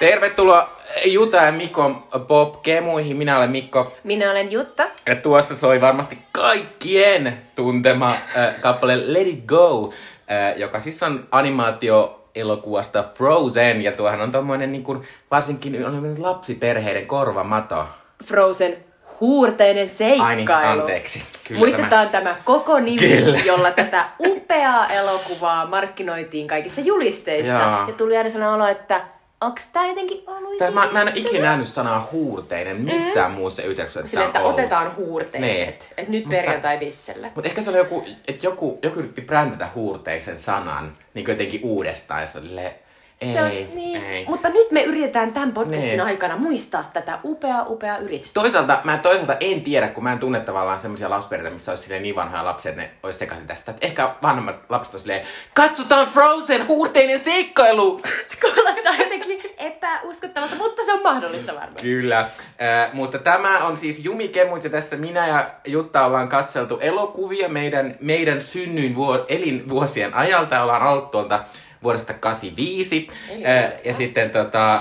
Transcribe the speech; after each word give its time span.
Tervetuloa 0.00 0.70
Juta 1.04 1.36
ja 1.36 1.52
Mikon 1.52 2.04
Bob 2.18 2.62
Kemuihin. 2.62 3.16
Minä 3.18 3.36
olen 3.36 3.50
Mikko. 3.50 3.92
Minä 4.04 4.30
olen 4.30 4.52
Jutta. 4.52 4.88
Ja 5.06 5.16
tuossa 5.16 5.54
soi 5.54 5.80
varmasti 5.80 6.18
kaikkien 6.32 7.38
tuntema 7.54 8.10
äh, 8.10 8.60
kappale 8.60 9.12
Let 9.12 9.26
It 9.26 9.44
Go, 9.46 9.92
äh, 10.30 10.58
joka 10.58 10.80
siis 10.80 11.02
on 11.02 11.28
animaatio 11.30 12.24
elokuvasta 12.34 13.04
Frozen. 13.14 13.82
Ja 13.82 13.92
tuohan 13.92 14.20
on 14.20 14.32
tommoinen 14.32 14.72
niin 14.72 14.84
kuin, 14.84 15.02
varsinkin 15.30 15.76
lapsiperheiden 16.22 17.06
korvamato. 17.06 17.86
Frozen 18.24 18.76
huurteinen 19.20 19.88
seikkailu. 19.88 20.28
Ai 20.28 20.36
niin, 20.36 20.80
anteeksi. 20.80 21.22
Kyllä 21.44 21.58
Muistetaan 21.58 22.08
tämä, 22.08 22.24
tämä 22.24 22.36
koko 22.44 22.80
nimi, 22.80 22.98
Kyllä. 22.98 23.38
jolla 23.44 23.70
tätä 23.70 24.08
upeaa 24.26 24.88
elokuvaa 24.88 25.66
markkinoitiin 25.66 26.46
kaikissa 26.46 26.80
julisteissa. 26.80 27.52
Jaa. 27.52 27.84
Ja 27.88 27.94
tuli 27.94 28.16
aina 28.16 28.30
sellainen 28.30 28.54
olo, 28.54 28.66
että 28.66 29.00
onks 29.40 29.66
tää 29.66 29.86
jotenkin 29.86 30.22
ollut 30.26 30.58
Tää, 30.58 30.70
mä, 30.70 30.88
mä 30.92 31.02
en 31.02 31.08
ole 31.08 31.16
ikinä 31.16 31.44
nähnyt 31.44 31.68
sanaa 31.68 32.08
huurteinen 32.12 32.80
missään 32.80 33.30
mm. 33.30 33.36
muussa 33.36 33.62
yhteydessä. 33.62 34.02
Silleen, 34.06 34.26
että 34.26 34.40
ollut. 34.40 34.58
otetaan 34.58 34.96
huurteiset. 34.96 35.40
Nee. 35.40 35.78
Että 35.96 36.12
nyt 36.12 36.28
perjantai 36.28 36.80
visselle. 36.80 37.32
Mutta 37.34 37.48
ehkä 37.48 37.62
se 37.62 37.70
oli 37.70 37.78
joku, 37.78 38.04
että 38.28 38.46
joku, 38.46 38.78
joku 38.82 38.98
yritti 38.98 39.22
brändätä 39.22 39.68
huurteisen 39.74 40.38
sanan 40.38 40.92
niin 41.14 41.28
jotenkin 41.28 41.60
uudestaan. 41.62 42.20
Ja 42.20 42.26
se 43.24 43.42
oli, 43.42 43.50
ei, 43.50 43.64
se 43.64 43.70
on, 43.70 43.76
niin. 43.76 44.04
ei. 44.04 44.24
Mutta 44.28 44.48
nyt 44.48 44.70
me 44.70 44.82
yritetään 44.82 45.32
tämän 45.32 45.52
podcastin 45.52 45.88
niin. 45.88 46.00
aikana 46.00 46.36
muistaa 46.36 46.84
tätä 46.92 47.18
upeaa, 47.24 47.66
upeaa 47.68 47.98
yritystä. 47.98 48.40
Toisaalta 48.40 48.80
mä 48.84 48.98
toisaalta 48.98 49.36
en 49.40 49.60
tiedä, 49.60 49.88
kun 49.88 50.04
mä 50.04 50.12
en 50.12 50.18
tunne 50.18 50.40
tavallaan 50.40 50.80
semmoisia 50.80 51.10
lapsiperheitä, 51.10 51.52
missä 51.52 51.72
olisi 51.72 51.98
niin 51.98 52.14
vanhoja 52.16 52.44
lapsia, 52.44 52.70
että 52.70 52.82
ne 52.82 52.90
olisi 53.02 53.18
sekaisin 53.18 53.46
tästä. 53.46 53.70
Että 53.70 53.86
ehkä 53.86 54.14
vanhemmat 54.22 54.56
lapset 54.68 54.94
olisi 54.94 55.02
silleen, 55.02 55.26
katsotaan 55.54 56.06
Frozen, 56.06 56.68
huurteinen 56.68 57.20
seikkailu! 57.20 58.00
se 58.04 58.36
kuulostaa 58.54 58.94
jotenkin 58.98 59.40
epäuskottavalta, 59.58 60.54
mutta 60.54 60.84
se 60.84 60.92
on 60.92 61.02
mahdollista 61.02 61.54
varmasti. 61.54 61.82
Kyllä, 61.82 62.18
äh, 62.18 62.92
mutta 62.92 63.18
tämä 63.18 63.58
on 63.58 63.76
siis 63.76 64.04
Jumi 64.04 64.28
Kemut 64.28 64.64
ja 64.64 64.70
tässä 64.70 64.96
minä 64.96 65.28
ja 65.28 65.50
Jutta 65.66 66.06
ollaan 66.06 66.28
katseltu 66.28 66.78
elokuvia 66.78 67.48
meidän, 67.48 67.96
meidän 68.00 68.40
synnyin 68.40 68.94
vuo, 68.94 69.24
elinvuosien 69.28 70.14
ajalta. 70.14 70.62
Ollaan 70.62 70.82
ollut 70.82 71.10
tuolta 71.10 71.44
vuodesta 71.82 72.14
85. 72.14 73.08
Ää, 73.44 73.72
ja 73.84 73.94
sitten 73.94 74.30
tota, 74.30 74.80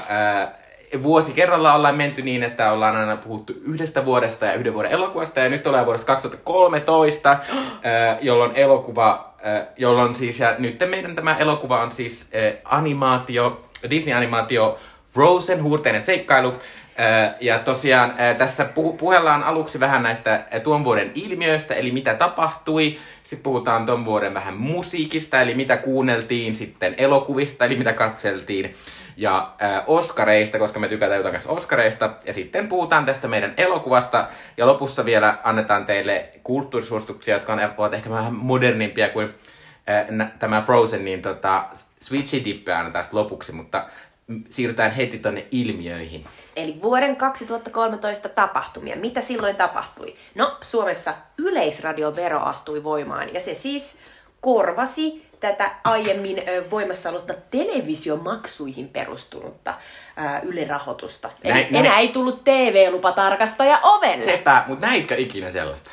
vuosi 1.03 1.33
kerralla 1.33 1.73
ollaan 1.73 1.95
menty 1.95 2.22
niin, 2.22 2.44
että 2.44 2.72
ollaan 2.72 2.95
aina 2.95 3.17
puhuttu 3.17 3.53
yhdestä 3.64 4.05
vuodesta 4.05 4.45
ja 4.45 4.53
yhden 4.53 4.73
vuoden 4.73 4.92
elokuvasta. 4.92 5.39
Ja 5.39 5.50
nyt 5.50 5.67
ollaan 5.67 5.86
vuodessa 5.86 6.08
2013, 6.08 7.30
ää, 7.30 8.17
jolloin 8.22 8.55
elokuva, 8.55 9.33
jolloin 9.77 10.16
siis, 10.16 10.39
ja 10.39 10.55
nyt 10.59 10.83
meidän 10.89 11.16
tämä 11.16 11.38
elokuva 11.38 11.81
on 11.81 11.92
siis 11.92 12.30
animaatio, 12.64 13.61
Disney-animaatio 13.89 14.77
Frozen, 15.14 15.64
huurteinen 15.64 16.02
seikkailu. 16.02 16.53
Ja 17.42 17.59
tosiaan 17.59 18.14
tässä 18.38 18.69
puhellaan 18.97 19.44
aluksi 19.44 19.80
vähän 19.80 20.03
näistä 20.03 20.44
tuon 20.64 20.83
vuoden 20.83 21.11
ilmiöistä, 21.16 21.73
eli 21.73 21.92
mitä 21.92 22.14
tapahtui. 22.14 22.97
Sitten 23.23 23.44
puhutaan 23.44 23.86
tuon 23.86 24.05
vuoden 24.05 24.33
vähän 24.33 24.58
musiikista, 24.58 25.42
eli 25.42 25.55
mitä 25.55 25.77
kuunneltiin, 25.77 26.55
sitten 26.55 26.95
elokuvista, 26.97 27.66
eli 27.66 27.75
mitä 27.75 27.94
katseltiin. 27.94 28.75
Ja 29.17 29.53
Oskareista, 29.88 30.59
koska 30.59 30.80
me 30.80 30.88
tykätään 30.88 31.17
jotain 31.17 31.33
kanssa 31.33 31.52
Oskareista. 31.52 32.09
Ja 32.25 32.33
sitten 32.33 32.67
puhutaan 32.67 33.05
tästä 33.05 33.27
meidän 33.27 33.53
elokuvasta. 33.58 34.27
Ja 34.58 34.67
lopussa 34.67 35.05
vielä 35.05 35.37
annetaan 35.43 35.86
teille 35.86 36.30
kulttuurisuosituksia, 36.43 37.36
jotka 37.36 37.58
ovat 37.77 37.93
ehkä 37.93 38.10
vähän 38.10 38.33
modernimpia 38.33 39.10
kuin 39.10 39.33
tämä 40.39 40.61
Frozen, 40.61 41.05
niin 41.05 41.21
tota, 41.21 41.64
Switchy 42.02 42.45
Dippe 42.45 42.73
annetaan 42.73 43.05
lopuksi, 43.11 43.52
mutta 43.52 43.83
siirrytään 44.50 44.92
heti 44.92 45.20
tonne 45.20 45.48
ilmiöihin. 45.52 46.26
Eli 46.56 46.82
vuoden 46.82 47.16
2013 47.16 48.30
tapahtumia. 48.30 48.95
Mitä 48.95 49.22
silloin 49.22 49.56
tapahtui? 49.56 50.16
No, 50.36 50.58
Suomessa 50.62 51.14
yleisradiovero 51.38 52.40
astui 52.40 52.84
voimaan 52.84 53.34
ja 53.34 53.40
se 53.40 53.56
siis 53.56 54.00
korvasi 54.42 55.30
tätä 55.40 55.72
aiemmin 55.84 56.44
voimassa 56.72 57.10
ollutta 57.10 57.34
televisiomaksuihin 57.52 58.90
perustunutta 58.90 59.73
ää, 60.16 60.42
ylerahoitusta. 60.42 61.30
Eli 61.44 61.54
näin, 61.54 61.67
enää 61.67 61.82
näin. 61.82 62.00
ei 62.00 62.08
tullut 62.08 62.44
TV-lupatarkastaja 62.44 63.80
ovelle. 63.84 64.23
Sepä, 64.23 64.64
mutta 64.67 64.86
näitkö 64.86 65.16
ikinä 65.17 65.52
sellaista? 65.52 65.90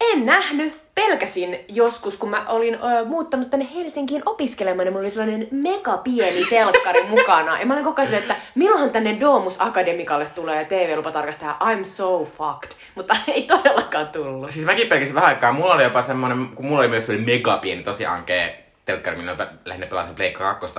En 0.00 0.26
nähnyt, 0.26 0.80
pelkäsin 0.98 1.58
joskus, 1.68 2.16
kun 2.16 2.30
mä 2.30 2.44
olin 2.48 2.74
ö, 2.74 3.04
muuttanut 3.04 3.50
tänne 3.50 3.68
Helsinkiin 3.74 4.22
opiskelemaan, 4.26 4.84
niin 4.84 4.92
mulla 4.92 5.02
oli 5.02 5.10
sellainen 5.10 5.48
mega 5.50 5.96
pieni 5.96 6.44
telkkari 6.50 7.02
mukana. 7.16 7.60
Ja 7.60 7.66
mä 7.66 7.74
olin 7.74 7.84
koko 7.84 8.02
ajan 8.02 8.14
että 8.14 8.36
milloinhan 8.54 8.90
tänne 8.90 9.20
Domus 9.20 9.60
Akademikalle 9.60 10.26
tulee 10.34 10.64
TV-lupatarkastaja 10.64 11.56
I'm 11.60 11.84
so 11.84 12.24
fucked. 12.24 12.70
Mutta 12.94 13.16
ei 13.34 13.42
todellakaan 13.42 14.08
tullut. 14.08 14.50
Siis 14.50 14.66
mäkin 14.66 14.88
pelkäsin 14.88 15.14
vähän 15.14 15.28
aikaa. 15.28 15.52
Mulla 15.52 15.74
oli 15.74 15.82
jopa 15.82 16.02
semmonen, 16.02 16.48
kun 16.54 16.66
mulla 16.66 16.80
oli 16.80 16.88
myös 16.88 17.06
sellainen 17.06 17.34
mega 17.34 17.56
pieni 17.56 17.82
tosi 17.82 18.06
ankee 18.06 18.64
telkkari, 18.84 19.16
millä 19.16 19.36
lähinnä 19.64 19.86
pelasin 19.86 20.14
Pleikka 20.14 20.54
2, 20.54 20.78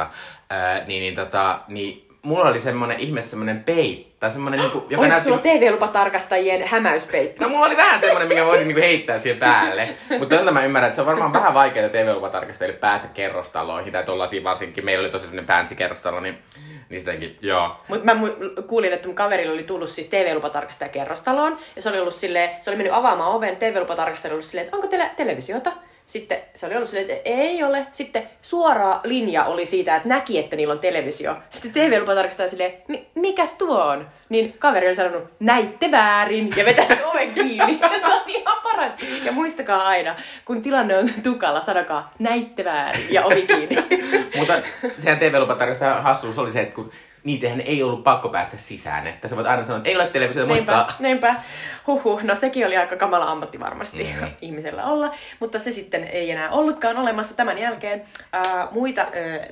ää, 0.49 0.83
niin, 0.85 1.01
niin, 1.01 1.15
tota, 1.15 1.59
niin 1.67 2.08
mulla 2.21 2.49
oli 2.49 2.59
semmonen 2.59 2.99
ihme 2.99 3.21
semmonen 3.21 3.63
peitti. 3.63 4.09
Tai 4.19 4.31
semmonen 4.31 4.59
niinku, 4.59 4.77
joka 4.77 5.01
Oliko 5.01 5.07
näytti... 5.07 5.23
sulla 5.23 5.37
TV-lupatarkastajien 5.37 6.67
hämäyspeitti? 6.67 7.43
No 7.43 7.49
mulla 7.49 7.65
oli 7.65 7.77
vähän 7.77 7.99
semmonen, 7.99 8.27
mikä 8.27 8.45
voisin 8.45 8.67
niinku 8.67 8.81
heittää 8.81 9.19
siihen 9.19 9.39
päälle. 9.39 9.89
Mutta 10.09 10.25
toisaalta 10.25 10.51
mä 10.51 10.65
ymmärrän, 10.65 10.87
että 10.87 10.95
se 10.95 11.01
on 11.01 11.07
varmaan 11.07 11.33
vähän 11.33 11.53
vaikeaa 11.53 11.89
TV-lupatarkastajille 11.89 12.77
päästä 12.77 13.07
kerrostaloihin. 13.07 13.93
Tai 13.93 14.03
tollaisiin 14.03 14.43
varsinkin. 14.43 14.85
Meillä 14.85 15.01
oli 15.01 15.09
tosi 15.09 15.25
semmonen 15.25 15.47
fancy 15.47 15.75
kerrostalo, 15.75 16.19
niin 16.19 16.37
niin 16.89 16.99
sittenkin, 16.99 17.37
joo. 17.41 17.77
Mut 17.87 18.03
mä 18.03 18.15
kuulin, 18.67 18.93
että 18.93 19.07
mun 19.07 19.15
kaverilla 19.15 19.53
oli 19.53 19.63
tullut 19.63 19.89
siis 19.89 20.07
TV-lupatarkastaja 20.07 20.89
kerrostaloon. 20.89 21.57
Ja 21.75 21.81
se 21.81 21.89
oli 21.89 21.99
ollut 21.99 22.15
silleen, 22.15 22.49
se 22.61 22.69
oli 22.69 22.77
mennyt 22.77 22.93
avaamaan 22.93 23.31
oven, 23.31 23.57
TV-lupatarkastaja 23.57 24.29
oli 24.29 24.35
ollut 24.35 24.45
silleen, 24.45 24.65
että 24.65 24.77
onko 24.77 24.87
teillä 24.87 25.09
televisiota? 25.17 25.71
Sitten 26.09 26.37
se 26.53 26.65
oli 26.65 26.75
ollut 26.75 26.89
silleen, 26.89 27.17
että 27.17 27.29
ei 27.29 27.63
ole. 27.63 27.87
Sitten 27.91 28.29
suora 28.41 28.99
linja 29.03 29.43
oli 29.45 29.65
siitä, 29.65 29.95
että 29.95 30.09
näki, 30.09 30.39
että 30.39 30.55
niillä 30.55 30.71
on 30.71 30.79
televisio. 30.79 31.35
Sitten 31.49 31.71
TV-lupa 31.71 32.15
tarkastaa 32.15 32.47
silleen, 32.47 32.73
mikäs 33.15 33.53
tuo 33.53 33.83
on? 33.85 34.07
Niin 34.29 34.55
kaveri 34.59 34.87
oli 34.87 34.95
sanonut, 34.95 35.23
näitte 35.39 35.91
väärin, 35.91 36.49
ja 36.55 36.65
vetäisi 36.65 36.93
oven 37.03 37.33
kiinni. 37.33 37.75
Tämä 38.01 38.15
on 38.15 38.21
ihan 38.27 38.61
paras. 38.63 38.93
Ja 39.23 39.31
muistakaa 39.31 39.87
aina, 39.87 40.15
kun 40.45 40.61
tilanne 40.61 40.97
on 40.97 41.09
tukalla, 41.23 41.61
sanokaa, 41.61 42.13
näitte 42.19 42.65
väärin, 42.65 43.05
ja 43.09 43.25
ovi 43.25 43.41
kiinni. 43.41 43.75
Mutta 44.37 44.53
sehän 44.97 45.19
TV-lupa 45.19 45.55
tarkastaa 45.55 46.01
hassuus 46.01 46.39
oli 46.39 46.51
se, 46.51 46.61
että 46.61 46.75
kun 46.75 46.91
niitähän 47.23 47.61
ei 47.61 47.83
ollut 47.83 48.03
pakko 48.03 48.29
päästä 48.29 48.57
sisään. 48.57 49.07
Että 49.07 49.27
sä 49.27 49.35
voit 49.35 49.47
aina 49.47 49.65
sanoa, 49.65 49.77
että 49.77 49.89
ei 49.89 49.95
ole 49.95 50.07
televisiota, 50.07 50.47
moikka. 50.47 50.87
Neipä, 50.99 51.35
Huhhuh, 51.87 52.23
no 52.23 52.35
sekin 52.35 52.65
oli 52.65 52.77
aika 52.77 52.95
kamala 52.95 53.31
ammatti 53.31 53.59
varmasti 53.59 54.03
mm-hmm. 54.03 54.31
ihmisellä 54.41 54.85
olla, 54.85 55.15
mutta 55.39 55.59
se 55.59 55.71
sitten 55.71 56.03
ei 56.03 56.31
enää 56.31 56.49
ollutkaan 56.49 56.97
olemassa 56.97 57.35
tämän 57.35 57.57
jälkeen. 57.57 58.01
Ää, 58.33 58.67
muita 58.71 59.01
ää, 59.01 59.09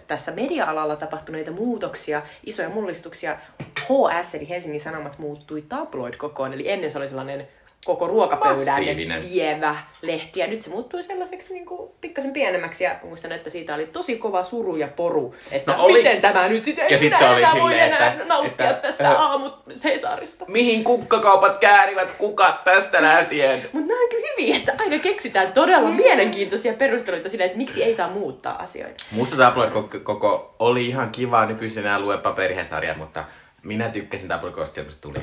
tässä 0.07 0.31
media-alalla 0.31 0.95
tapahtuneita 0.95 1.51
muutoksia, 1.51 2.22
isoja 2.45 2.69
mullistuksia, 2.69 3.38
HS 3.79 4.35
eli 4.35 4.50
Helsingin 4.50 4.81
Sanomat 4.81 5.17
muuttui 5.17 5.61
tabloid-kokoon, 5.61 6.53
eli 6.53 6.69
ennen 6.69 6.91
se 6.91 6.97
oli 6.97 7.07
sellainen 7.07 7.47
koko 7.87 8.07
ruokapöydän 8.07 8.85
vievä 9.29 9.75
lehti. 10.01 10.39
Ja 10.39 10.47
nyt 10.47 10.61
se 10.61 10.69
muuttui 10.69 11.03
sellaiseksi 11.03 11.53
niin 11.53 11.65
kuin 11.65 11.91
pikkasen 12.01 12.33
pienemmäksi. 12.33 12.83
Ja 12.83 12.95
muistan, 13.03 13.31
että 13.31 13.49
siitä 13.49 13.75
oli 13.75 13.85
tosi 13.85 14.17
kova 14.17 14.43
suru 14.43 14.75
ja 14.75 14.87
poru. 14.87 15.35
Että 15.51 15.71
no 15.71 15.83
oli... 15.83 15.97
miten 15.97 16.21
tämä 16.21 16.47
nyt 16.47 16.65
sitten 16.65 16.85
ja 16.89 16.97
sitten 16.97 17.29
oli 17.29 17.45
silleen, 17.45 17.63
voi 17.63 17.79
enää 17.79 18.12
että, 18.12 18.25
nauttia 18.25 18.69
että, 18.69 18.81
tästä 18.81 19.12
äh, 19.12 19.21
aamut 19.21 19.53
Cesarista. 19.73 20.45
Mihin 20.47 20.83
kukkakaupat 20.83 21.57
käärivät 21.57 22.12
kukat 22.12 22.63
tästä 22.63 23.01
lähtien? 23.01 23.69
Mutta 23.73 23.88
nämä 23.88 24.01
on 24.01 24.09
kyllä 24.09 24.27
hyviä, 24.38 24.56
että 24.56 24.73
aina 24.79 25.00
keksitään 25.00 25.53
todella 25.53 25.89
mm. 25.89 25.95
mielenkiintoisia 25.95 26.73
perusteluita 26.73 27.29
sille, 27.29 27.44
että 27.44 27.57
miksi 27.57 27.83
ei 27.83 27.94
saa 27.94 28.09
muuttaa 28.09 28.56
asioita. 28.56 29.03
Musta 29.12 29.35
tabloid 29.35 29.71
koko, 29.71 30.00
koko 30.03 30.56
oli 30.59 30.88
ihan 30.88 31.09
kiva 31.09 31.45
nykyisin 31.45 31.83
nämä 31.83 32.00
lue 32.00 32.17
paperihesarja, 32.17 32.94
mutta 32.94 33.23
minä 33.63 33.89
tykkäsin 33.89 34.29
tabloid 34.29 34.56
kun 34.56 34.65
tuli. 35.01 35.19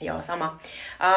Joo, 0.00 0.22
sama. 0.22 0.58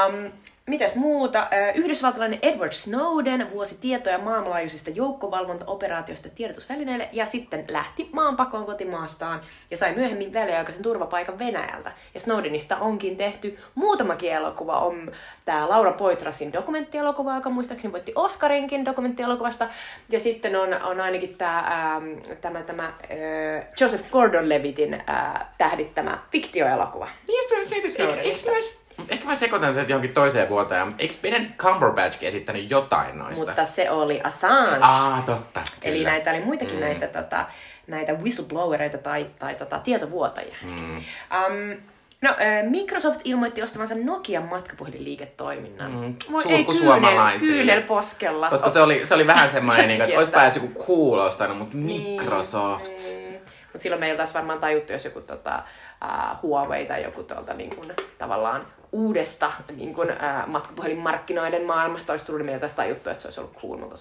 Um, 0.10 0.32
Mitäs 0.70 0.96
muuta? 0.96 1.48
Yhdysvaltalainen 1.76 2.40
Edward 2.42 2.72
Snowden 2.72 3.52
vuosi 3.52 3.78
tietoja 3.82 4.18
maailmanlaajuisista 4.18 4.90
joukkovalvontaoperaatioista 4.90 6.30
tiedotusvälineille 6.30 7.10
ja 7.12 7.26
sitten 7.26 7.66
lähti 7.70 8.10
maanpakoon 8.12 8.66
kotimaastaan 8.66 9.42
ja 9.72 9.78
sai 9.78 9.96
myöhemmin 9.96 10.34
väliaikaisen 10.34 10.84
turvapaikan 10.84 11.40
Venäjältä. 11.40 11.92
Ja 12.14 12.20
Snowdenista 12.20 12.78
onkin 12.78 13.18
tehty 13.18 13.60
muutamakin 13.76 14.32
elokuva. 14.32 14.80
On 14.80 15.12
tämä 15.46 15.70
Laura 15.70 15.92
Poitrasin 15.92 16.54
dokumenttielokuva, 16.54 17.36
joka 17.36 17.50
muistaakseni 17.50 17.94
voitti 17.94 18.12
Oscarinkin 18.16 18.86
dokumenttielokuvasta. 18.86 19.68
Ja 20.10 20.20
sitten 20.20 20.56
on, 20.56 20.74
on 20.84 21.02
ainakin 21.02 21.38
tämä, 21.38 21.58
ähm, 21.58 22.06
tämä, 22.42 22.62
tämä 22.62 22.84
äh, 22.84 23.68
Joseph 23.82 24.12
Gordon-Levitin 24.12 24.94
äh, 25.10 25.46
tähdittämä 25.58 26.20
fiktioelokuva. 26.32 27.08
Niin, 27.28 27.92
Snowdenista. 27.92 28.52
Mutta 29.00 29.14
ehkä 29.14 29.26
mä 29.26 29.36
sekoitan 29.36 29.76
sen 29.76 29.90
johonkin 29.90 30.14
toiseen 30.14 30.50
vuoteen. 30.50 30.88
Mutta 30.88 31.02
eikö 31.04 31.16
Benedict 31.22 31.58
Cumberbatchkin 31.58 32.28
esittänyt 32.28 32.72
jotain 32.72 33.20
noista? 33.20 33.46
Mutta 33.46 33.66
se 33.66 33.90
oli 33.90 34.22
Assange. 34.24 34.78
Aa, 34.82 35.24
totta. 35.26 35.62
Eli 35.82 35.98
kyllä. 35.98 36.10
näitä 36.10 36.32
oli 36.32 36.42
muitakin 36.42 36.76
mm. 36.76 36.82
näitä, 36.82 37.08
tota, 37.08 37.46
näitä 37.88 38.14
whistleblowereita 38.14 38.98
tai, 38.98 39.28
tai 39.40 39.56
tota, 39.56 39.80
tietovuotajia. 39.80 40.56
Mm. 40.64 40.96
Um, 40.96 41.78
no, 42.22 42.36
Microsoft 42.70 43.22
ilmoitti 43.24 43.62
ostavansa 43.62 43.96
Nokian 43.96 44.46
matkapuhelinliiketoiminnan. 44.46 45.92
Mm, 45.92 46.16
kyynel, 46.44 46.74
suomalaisille. 46.74 47.54
kyynel 47.54 47.82
poskella. 47.82 48.50
Koska 48.50 48.70
se 48.70 48.82
oli, 48.82 49.06
se 49.06 49.14
oli 49.14 49.28
vähän 49.28 49.50
semmoinen, 49.50 49.88
niin, 49.88 50.02
että 50.02 50.18
olisi 50.18 50.32
päässyt 50.32 50.64
joku 50.64 50.84
cool 50.86 51.20
ostanut, 51.20 51.58
mutta 51.58 51.78
Microsoft. 51.78 52.98
Niin. 52.98 53.42
Mutta 53.64 53.80
silloin 53.80 54.00
meillä 54.00 54.18
taas 54.18 54.34
varmaan 54.34 54.60
tajuttu, 54.60 54.94
jos 54.94 55.06
joku 55.06 55.22
tota, 55.22 55.64
uh, 56.04 56.42
Huawei 56.42 56.86
tai 56.86 57.04
joku 57.04 57.24
tuolta 57.24 57.54
niin 57.54 57.94
tavallaan 58.18 58.68
uudesta 58.92 59.52
niin 59.76 59.94
kun, 59.94 60.08
uh, 60.10 60.48
matkapuhelinmarkkinoiden 60.48 61.66
maailmasta 61.66 62.14
olisi 62.14 62.26
tullut, 62.26 62.40
niin 62.40 62.46
meillä 62.46 62.60
taas 62.60 62.76
tajuttu, 62.76 63.10
että 63.10 63.22
se 63.22 63.28
olisi 63.28 63.40
ollut 63.40 63.56
cool, 63.62 63.78
mutta 63.78 63.96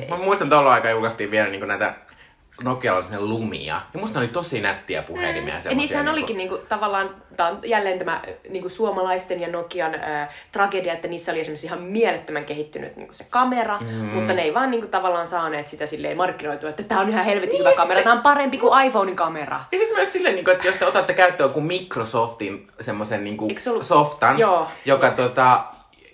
ei. 0.00 0.08
Mä 0.08 0.16
muistan 0.16 0.50
tuolla 0.50 0.72
aikaa 0.72 0.90
julkaistiin 0.90 1.30
vielä 1.30 1.48
niin 1.48 1.68
näitä 1.68 1.94
Nokialla 2.64 2.96
oli 2.96 3.04
sinne 3.04 3.20
lumia. 3.20 3.80
Ja 3.94 4.00
musta 4.00 4.18
oli 4.18 4.28
tosi 4.28 4.60
nättiä 4.60 5.02
puhelimia. 5.02 5.54
Ja 5.54 5.60
semmosia 5.60 5.76
niissähän 5.76 6.04
niinku- 6.04 6.18
olikin 6.18 6.36
niinku, 6.36 6.58
tavallaan, 6.68 7.10
tää 7.36 7.48
on 7.48 7.58
jälleen 7.64 7.98
tämä 7.98 8.22
niinku, 8.48 8.68
suomalaisten 8.68 9.40
ja 9.40 9.48
Nokian 9.48 9.94
ää, 9.94 10.32
tragedia, 10.52 10.92
että 10.92 11.08
niissä 11.08 11.32
oli 11.32 11.40
esimerkiksi 11.40 11.66
ihan 11.66 11.82
mielettömän 11.82 12.44
kehittynyt 12.44 12.96
niinku, 12.96 13.14
se 13.14 13.26
kamera, 13.30 13.78
mm. 13.80 13.86
mutta 14.04 14.32
ne 14.32 14.42
ei 14.42 14.54
vaan 14.54 14.70
niinku, 14.70 14.86
tavallaan 14.86 15.26
saaneet 15.26 15.68
sitä 15.68 15.86
silleen 15.86 16.16
markkinoitua, 16.16 16.70
että 16.70 16.82
tämä 16.82 17.00
on 17.00 17.08
ihan 17.08 17.24
helvetin 17.24 17.50
Niin, 17.50 17.58
hyvä 17.60 17.72
kamera, 17.72 17.84
sitten- 17.86 18.02
tämä 18.04 18.16
on 18.16 18.22
parempi 18.22 18.58
kuin 18.58 18.84
iPhonein 18.84 19.16
kamera. 19.16 19.60
Ja 19.72 19.78
sitten 19.78 19.96
myös 19.96 20.12
silleen, 20.12 20.34
niin 20.34 20.50
että 20.50 20.66
jos 20.66 20.76
te 20.76 20.86
otatte 20.86 21.14
käyttöön 21.14 21.50
kuin 21.50 21.64
Microsoftin 21.64 22.66
semmoisen 22.80 23.24
niin 23.24 23.36
Eikö 23.48 23.60
se 23.60 23.70
ollut- 23.70 23.86
softan, 23.86 24.38
Joo. 24.38 24.66
joka, 24.84 25.10
tota, 25.10 25.64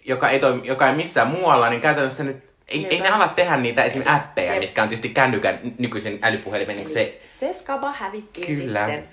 joka, 0.05 0.29
ei 0.29 0.39
toimi, 0.39 0.67
joka 0.67 0.89
ei 0.89 0.95
missään 0.95 1.29
muualla, 1.29 1.71
niin 1.71 1.81
käytännössä 1.81 2.25
nyt 2.25 2.54
ei, 2.75 2.87
ei 2.91 3.01
ne 3.01 3.09
ala 3.09 3.29
tehdä 3.29 3.57
niitä 3.57 3.85
esim. 3.85 4.03
appeja, 4.07 4.53
Jep. 4.53 4.61
mitkä 4.61 4.83
on 4.83 4.89
tietysti 4.89 5.09
kännykän 5.09 5.59
nykyisen 5.79 6.19
älypuhelimen. 6.23 6.77
Niin 6.77 6.91
se, 6.91 7.21
se 7.23 7.53
skaba 7.53 7.93
hävittiin 7.93 8.57
Kyllä. 8.57 8.87
sitten. 8.87 9.09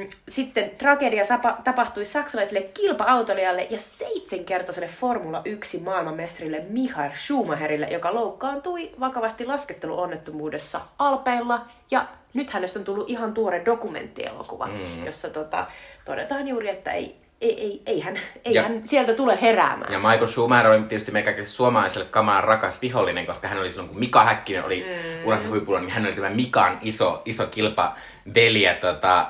Öm, 0.00 0.08
sitten 0.28 0.70
tragedia 0.70 1.24
sapa, 1.24 1.58
tapahtui 1.64 2.04
saksalaiselle 2.04 2.62
kilpa-autolijalle 2.80 3.66
ja 3.70 3.78
seitsemänkertaiselle 3.78 4.88
Formula 4.88 5.42
1 5.44 5.80
maailmanmestarille 5.80 6.64
Michael 6.68 7.10
Schumacherille, 7.14 7.86
joka 7.86 8.14
loukkaantui 8.14 8.90
vakavasti 9.00 9.46
lasketteluonnettomuudessa 9.46 10.80
Alpeilla. 10.98 11.66
Ja 11.90 12.06
nyt 12.34 12.50
hänestä 12.50 12.78
on 12.78 12.84
tullut 12.84 13.10
ihan 13.10 13.34
tuore 13.34 13.62
dokumenttielokuva, 13.64 14.66
mm. 14.66 15.06
jossa 15.06 15.30
tota, 15.30 15.66
todetaan 16.04 16.48
juuri, 16.48 16.68
että 16.68 16.92
ei, 16.92 17.16
ei, 17.40 17.60
ei, 17.60 17.82
ei, 17.86 18.00
hän, 18.00 18.16
ei 18.44 18.54
Ja- 18.54 18.62
hän 18.62 18.82
sieltä 18.84 19.14
tule 19.14 19.38
heräämään. 19.42 19.92
ja 19.92 19.98
Michael 19.98 20.26
Schumacher 20.26 20.70
oli 20.70 20.82
tietysti 20.82 21.12
meikä 21.12 21.44
suomalaiselle 21.44 22.06
kamalan 22.10 22.44
rakas 22.44 22.82
vihollinen, 22.82 23.26
koska 23.26 23.48
hän 23.48 23.58
oli 23.58 23.70
silloin, 23.70 23.88
kun 23.88 23.98
Mika 23.98 24.24
Häkkinen 24.24 24.64
oli 24.64 24.86
mm. 24.88 25.26
urassa 25.26 25.48
huipulla, 25.48 25.80
niin 25.80 25.90
hän 25.90 26.04
oli 26.06 26.12
tämä 26.12 26.30
Mikan 26.30 26.78
iso, 26.82 27.22
iso 27.24 27.46
kilpaveli. 27.46 28.64
Tota, 28.80 29.26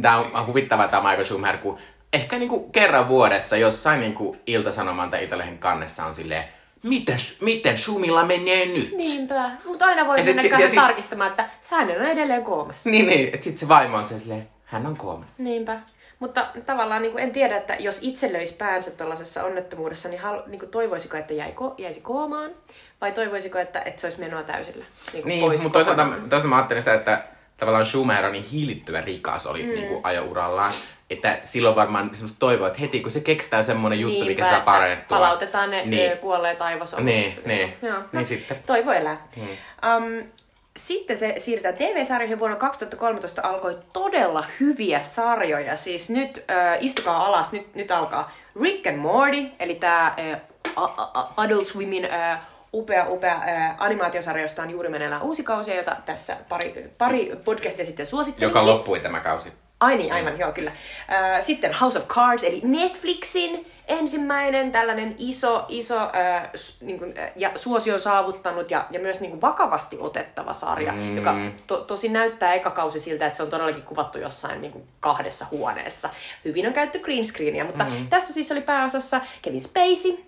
tämä 0.00 0.18
on 0.18 0.46
huvittava 0.46 0.88
tämä 0.88 1.02
Michael 1.08 1.24
Schumacher, 1.24 1.58
kun 1.58 1.78
ehkä 2.12 2.38
niinku 2.38 2.68
kerran 2.70 3.08
vuodessa 3.08 3.56
jossain 3.56 4.00
niinku 4.00 4.36
Ilta-Sanoman 4.46 5.10
tai 5.10 5.22
Iltalehden 5.22 5.58
kannessa 5.58 6.04
on 6.04 6.14
silleen, 6.14 6.44
miten, 6.82 7.16
miten 7.40 7.78
Schumilla 7.78 8.24
menee 8.24 8.66
nyt? 8.66 8.92
Niinpä, 8.96 9.50
mutta 9.64 9.86
aina 9.86 10.06
voi 10.06 10.18
Ja 10.18 10.24
sit 10.24 10.36
mennä 10.36 10.58
si- 10.58 10.66
sit- 10.68 10.74
tarkistamaan, 10.76 11.30
että 11.30 11.44
hän 11.70 11.90
on 11.90 12.02
edelleen 12.06 12.44
koomassa. 12.44 12.90
Niin, 12.90 13.06
niin. 13.06 13.26
Että 13.34 13.44
sit 13.44 13.58
se 13.58 13.68
vaimo 13.68 13.96
on 13.96 14.04
silleen, 14.04 14.48
hän 14.64 14.86
on 14.86 14.96
koomassa. 14.96 15.42
Niinpä. 15.42 15.78
Mutta 16.18 16.46
tavallaan 16.66 17.02
niin 17.02 17.12
kuin 17.12 17.24
en 17.24 17.32
tiedä, 17.32 17.56
että 17.56 17.76
jos 17.78 17.98
itse 18.02 18.32
löisi 18.32 18.54
päänsä 18.54 18.90
tuollaisessa 18.90 19.44
onnettomuudessa, 19.44 20.08
niin, 20.08 20.20
hal, 20.20 20.42
niin 20.46 20.58
kuin 20.58 20.70
toivoisiko, 20.70 21.16
että 21.16 21.34
jäi 21.34 21.52
ko, 21.52 21.74
jäisi 21.78 22.00
koomaan? 22.00 22.50
Vai 23.00 23.12
toivoisiko, 23.12 23.58
että, 23.58 23.80
että 23.80 24.00
se 24.00 24.06
olisi 24.06 24.20
menoa 24.20 24.42
täysillä? 24.42 24.84
Niin, 25.12 25.22
kuin 25.22 25.28
Niin, 25.28 25.40
pois 25.40 25.62
mutta 25.62 25.78
toisaalta, 25.78 26.06
toisaalta 26.20 26.48
mä 26.48 26.56
ajattelin 26.56 26.82
sitä, 26.82 26.94
että 26.94 27.24
tavallaan 27.56 27.86
Schumacher 27.86 28.26
on 28.26 28.32
niin 28.32 28.44
hiilittyvä 28.44 29.00
rikas 29.00 29.46
oli 29.46 29.62
mm. 29.62 29.68
niin 29.68 29.88
kuin 29.88 30.00
ajourallaan, 30.02 30.72
että 31.10 31.38
silloin 31.44 31.76
varmaan 31.76 32.10
semmoista 32.12 32.38
toivoa, 32.38 32.66
että 32.66 32.80
heti 32.80 33.00
kun 33.00 33.10
se 33.10 33.20
keksitään 33.20 33.64
semmoinen 33.64 34.00
juttu, 34.00 34.24
Niinpä, 34.24 34.30
mikä 34.30 34.50
saa 34.50 34.60
parannettua. 34.60 35.18
Palautetaan 35.18 35.70
ne 35.70 35.82
niin. 35.84 36.18
kuolleet 36.18 36.62
aivosolut. 36.62 37.04
Niin, 37.04 37.40
niin. 37.46 37.76
Joo, 37.82 37.98
no, 37.98 38.04
Niin 38.12 38.26
sitten. 38.26 38.56
Toivo 38.66 38.92
elää. 38.92 39.26
Hmm. 39.36 39.48
Um, 39.48 40.24
sitten 40.78 41.16
se 41.16 41.34
siirretään 41.38 41.74
TV-sarjoihin. 41.74 42.38
Vuonna 42.38 42.56
2013 42.56 43.42
alkoi 43.44 43.78
todella 43.92 44.44
hyviä 44.60 45.02
sarjoja. 45.02 45.76
Siis 45.76 46.10
nyt, 46.10 46.44
äh, 46.50 46.78
istukaa 46.80 47.26
alas, 47.26 47.52
nyt, 47.52 47.74
nyt 47.74 47.90
alkaa 47.90 48.32
Rick 48.62 48.86
and 48.86 48.96
Morty, 48.96 49.46
eli 49.58 49.74
tämä 49.74 50.06
äh, 50.06 50.40
Adult 51.36 51.66
Swimin 51.66 52.04
äh, 52.04 52.40
upea, 52.72 53.06
upea 53.08 53.34
äh, 53.34 53.74
animaatiosarja, 53.78 54.44
josta 54.44 54.62
on 54.62 54.70
juuri 54.70 54.88
meneillään 54.88 55.22
uusi 55.22 55.42
kausi, 55.42 55.74
jota 55.74 55.96
tässä 56.06 56.36
pari, 56.48 56.90
pari 56.98 57.32
podcastia 57.44 57.84
sitten 57.84 58.06
suosittelin. 58.06 58.48
Joka 58.48 58.66
loppui 58.66 59.00
tämä 59.00 59.20
kausi. 59.20 59.52
Ai 59.84 59.96
niin, 59.96 60.12
aivan, 60.12 60.38
joo, 60.38 60.52
kyllä. 60.52 60.70
Äh, 61.12 61.42
sitten 61.42 61.74
House 61.74 61.98
of 61.98 62.06
Cards, 62.06 62.44
eli 62.44 62.60
Netflixin 62.64 63.66
ensimmäinen 63.88 64.72
tällainen 64.72 65.14
iso, 65.18 65.64
iso 65.68 65.98
äh, 65.98 66.50
s, 66.56 66.82
niin 66.82 66.98
kuin, 66.98 67.14
äh, 67.18 67.32
ja 67.36 67.50
suosion 67.56 68.00
saavuttanut 68.00 68.70
ja, 68.70 68.86
ja 68.90 69.00
myös 69.00 69.20
niin 69.20 69.30
kuin 69.30 69.40
vakavasti 69.40 69.96
otettava 70.00 70.52
sarja, 70.52 70.92
mm. 70.92 71.16
joka 71.16 71.34
to, 71.66 71.76
tosi 71.76 72.08
näyttää 72.08 72.54
eka 72.54 72.70
kausi 72.70 73.00
siltä, 73.00 73.26
että 73.26 73.36
se 73.36 73.42
on 73.42 73.50
todellakin 73.50 73.82
kuvattu 73.82 74.18
jossain 74.18 74.60
niin 74.60 74.72
kuin 74.72 74.84
kahdessa 75.00 75.46
huoneessa. 75.50 76.10
Hyvin 76.44 76.66
on 76.66 76.72
käytetty 76.72 76.98
green 76.98 77.24
screenia, 77.24 77.64
mutta 77.64 77.84
mm. 77.84 78.06
tässä 78.06 78.32
siis 78.32 78.52
oli 78.52 78.60
pääosassa 78.60 79.20
Kevin 79.42 79.62
Spacey, 79.62 80.18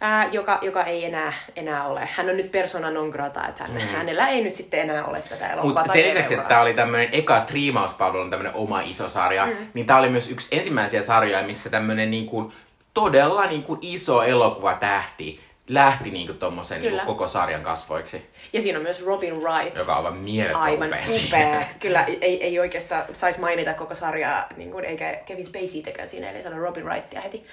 Ää, 0.00 0.28
joka, 0.32 0.58
joka 0.62 0.82
ei 0.82 1.04
enää, 1.04 1.32
enää 1.56 1.86
ole. 1.86 2.08
Hän 2.12 2.30
on 2.30 2.36
nyt 2.36 2.50
persona 2.50 2.90
non 2.90 3.08
grata, 3.08 3.48
että 3.48 3.64
hän, 3.64 3.72
mm. 3.72 3.80
hänellä 3.80 4.28
ei 4.28 4.44
nyt 4.44 4.54
sitten 4.54 4.80
enää 4.80 5.04
ole 5.04 5.22
tätä 5.28 5.52
elokuvaa. 5.52 5.82
Mutta 5.82 5.92
sen 5.92 6.04
lisäksi, 6.04 6.34
että 6.34 6.48
tämä 6.48 6.60
oli 6.60 6.74
tämmöinen 6.74 7.08
eka 7.12 7.38
striimauspalvelun 7.38 8.30
tämmöinen 8.30 8.54
oma 8.54 8.80
iso 8.80 9.08
sarja, 9.08 9.46
mm. 9.46 9.56
niin 9.74 9.86
tämä 9.86 9.98
oli 9.98 10.08
myös 10.08 10.30
yksi 10.30 10.56
ensimmäisiä 10.56 11.02
sarjoja, 11.02 11.46
missä 11.46 11.70
tämmöinen 11.70 12.10
niin 12.10 12.26
kuin, 12.26 12.52
todella 12.94 13.46
niin 13.46 13.62
kuin 13.62 13.78
iso 13.82 14.22
elokuvatähti 14.22 15.45
lähti 15.68 16.10
niin 16.10 16.26
kuin 16.26 16.38
tommosen 16.38 16.80
niin 16.80 16.92
kuin 16.92 17.06
koko 17.06 17.28
sarjan 17.28 17.62
kasvoiksi, 17.62 18.30
Ja 18.52 18.60
siinä 18.60 18.78
on 18.78 18.82
myös 18.82 19.06
Robin 19.06 19.42
Wright. 19.42 19.78
joka 19.78 19.92
on 19.92 19.98
aivan 19.98 20.16
mieletön 20.18 20.60
Aivan 20.60 20.90
upea. 21.26 21.64
Kyllä, 21.80 22.04
ei, 22.20 22.44
ei 22.44 22.58
oikeastaan 22.58 23.04
saisi 23.12 23.40
mainita 23.40 23.74
koko 23.74 23.94
sarjaa, 23.94 24.46
niin 24.56 24.70
kuin, 24.70 24.84
eikä 24.84 25.20
Kevin 25.26 25.46
Spaceytäkään 25.46 26.08
siinä, 26.08 26.30
eli 26.30 26.42
sano 26.42 26.58
Robin 26.58 26.84
Wrightia 26.84 27.20
heti. 27.20 27.46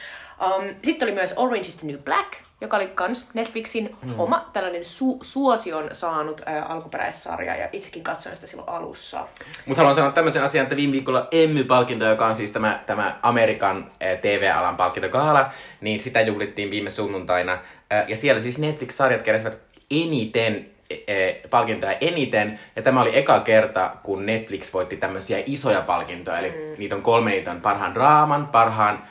Um, 0.46 0.76
sitten 0.84 1.06
oli 1.06 1.16
myös 1.16 1.34
Orange 1.36 1.68
is 1.68 1.76
the 1.76 1.88
New 1.88 1.98
Black, 1.98 2.34
joka 2.62 2.78
oli 2.78 2.88
kans 2.88 3.30
Netflixin 3.34 3.96
mm. 4.02 4.20
oma 4.20 4.50
tällainen 4.54 4.82
su- 4.82 5.20
suosion 5.22 5.90
saanut 5.92 6.42
ä, 6.42 6.64
alkuperäissarja, 6.64 7.56
ja 7.56 7.70
itsekin 7.72 8.04
katsoin 8.04 8.36
sitä 8.36 8.48
silloin 8.48 8.70
alussa. 8.70 9.28
Mutta 9.66 9.80
haluan 9.80 9.96
sanoa 9.96 10.12
tämmöisen 10.12 10.44
asian, 10.44 10.64
että 10.64 10.76
viime 10.76 10.92
viikolla 10.92 11.28
Emmy-palkinto, 11.32 12.06
joka 12.06 12.26
on 12.26 12.36
siis 12.36 12.52
tämä, 12.52 12.84
tämä 12.86 13.20
Amerikan 13.22 13.92
TV-alan 14.22 14.78
palkintogaala, 14.78 15.50
niin 15.82 16.00
sitä 16.00 16.22
juhlittiin 16.22 16.72
viime 16.72 16.90
sunnuntaina. 16.90 17.60
Ja 18.08 18.16
siellä 18.16 18.42
siis 18.42 18.60
Netflix-sarjat 18.60 19.22
keräsivät 19.22 19.58
eniten 19.92 20.66
eh, 21.08 21.42
palkintoja 21.50 21.98
eniten, 22.02 22.60
ja 22.76 22.82
tämä 22.82 23.02
oli 23.02 23.18
eka 23.18 23.40
kerta, 23.40 23.96
kun 24.04 24.26
Netflix 24.26 24.74
voitti 24.74 24.98
tämmöisiä 24.98 25.44
isoja 25.46 25.82
palkintoja, 25.82 26.40
eli 26.40 26.50
mm. 26.50 26.76
niitä 26.78 26.96
on 26.96 27.02
kolme, 27.02 27.32
niitä 27.32 27.52
on 27.52 27.62
parhaan 27.62 27.94
draaman, 27.94 28.48
parhaan 28.48 29.04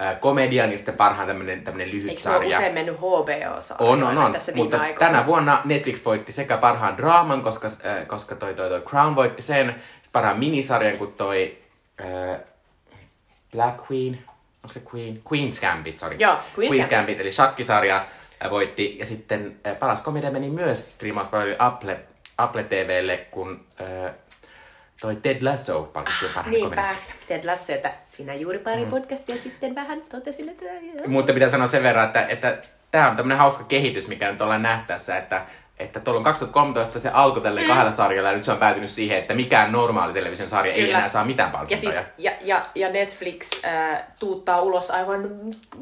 äh, 0.00 0.20
komedian 0.20 0.72
ja 0.72 0.78
sitten 0.78 0.94
parhaan 0.94 1.26
tämmönen, 1.26 1.62
tämmönen 1.64 1.90
lyhyt 1.90 2.10
Eikö 2.10 2.22
sarja. 2.22 2.58
usein 2.58 2.74
mennyt 2.74 2.96
HBO-sarja 2.98 3.90
On, 3.90 4.02
on, 4.02 4.18
on. 4.18 4.32
tässä 4.32 4.54
viime 4.54 4.64
Mutta 4.64 4.80
aikoina? 4.80 4.98
tänä 5.12 5.26
vuonna 5.26 5.60
Netflix 5.64 6.04
voitti 6.04 6.32
sekä 6.32 6.56
parhaan 6.56 6.96
draaman, 6.96 7.42
koska, 7.42 7.68
äh, 7.68 8.06
koska 8.06 8.34
toi, 8.34 8.54
toi, 8.54 8.68
toi 8.68 8.80
Crown 8.80 9.16
voitti 9.16 9.42
sen, 9.42 9.66
sitten 9.66 10.12
parhaan 10.12 10.38
minisarjan, 10.38 10.98
kun 10.98 11.12
toi 11.12 11.58
äh, 12.00 12.40
Black 13.52 13.90
Queen, 13.90 14.18
onko 14.64 14.72
se 14.72 14.82
Queen? 14.94 15.20
Queen's 15.32 15.60
Gambit, 15.60 15.98
sorry. 15.98 16.16
Joo, 16.18 16.34
Queen's 16.34 16.58
Queen's 16.58 16.70
Gambit. 16.70 16.90
Gambit, 16.90 17.20
eli 17.20 17.32
shakkisarja 17.32 18.04
voitti. 18.50 18.98
Ja 18.98 19.06
sitten 19.06 19.56
äh, 19.66 19.78
paras 19.78 20.00
komedia 20.00 20.30
meni 20.30 20.50
myös 20.50 20.94
striimauspalveluun 20.94 21.56
Apple, 21.58 22.00
Apple 22.38 22.62
TVlle, 22.64 23.16
kun 23.16 23.66
äh, 23.80 24.14
toi 25.00 25.16
Ted 25.16 25.42
Lasso 25.42 25.82
palkittiin 25.82 26.32
parhaan 26.34 26.46
Ah, 26.46 26.50
Niinpä, 26.50 26.76
komediasarjan. 26.76 27.18
Ted 27.28 27.44
Lasso, 27.44 27.72
että 27.72 27.92
sinä 28.04 28.34
juuri 28.34 28.58
pari 28.58 28.84
mm. 28.84 28.90
podcastia 28.90 29.36
sitten 29.36 29.74
vähän 29.74 30.02
totesin, 30.08 30.48
että... 30.48 30.64
Mutta 31.06 31.32
pitää 31.32 31.48
sanoa 31.48 31.66
sen 31.66 31.82
verran, 31.82 32.06
että, 32.06 32.26
että 32.26 32.58
tämä 32.90 33.10
on 33.10 33.16
tämmöinen 33.16 33.38
hauska 33.38 33.64
kehitys, 33.64 34.08
mikä 34.08 34.32
nyt 34.32 34.42
ollaan 34.42 34.62
nähty 34.62 34.86
tässä, 34.86 35.16
että, 35.16 35.42
että 35.80 36.00
tuolla 36.00 36.22
2013 36.22 37.00
se 37.00 37.08
alkoi 37.08 37.42
tälleen 37.42 37.66
mm. 37.66 37.68
kahdella 37.68 37.90
sarjalla 37.90 38.28
ja 38.28 38.34
nyt 38.34 38.44
se 38.44 38.52
on 38.52 38.58
päätynyt 38.58 38.90
siihen, 38.90 39.18
että 39.18 39.34
mikään 39.34 39.72
normaali 39.72 40.12
television 40.12 40.48
sarja 40.48 40.72
ei 40.72 40.82
Kyllä. 40.82 40.96
enää 40.96 41.08
saa 41.08 41.24
mitään 41.24 41.48
Ja, 41.48 41.52
palkintoja. 41.52 41.92
siis, 41.92 42.12
ja, 42.18 42.32
ja, 42.40 42.60
ja 42.74 42.88
Netflix 42.88 43.64
äh, 43.64 44.02
tuuttaa 44.18 44.60
ulos 44.60 44.90
aivan 44.90 45.28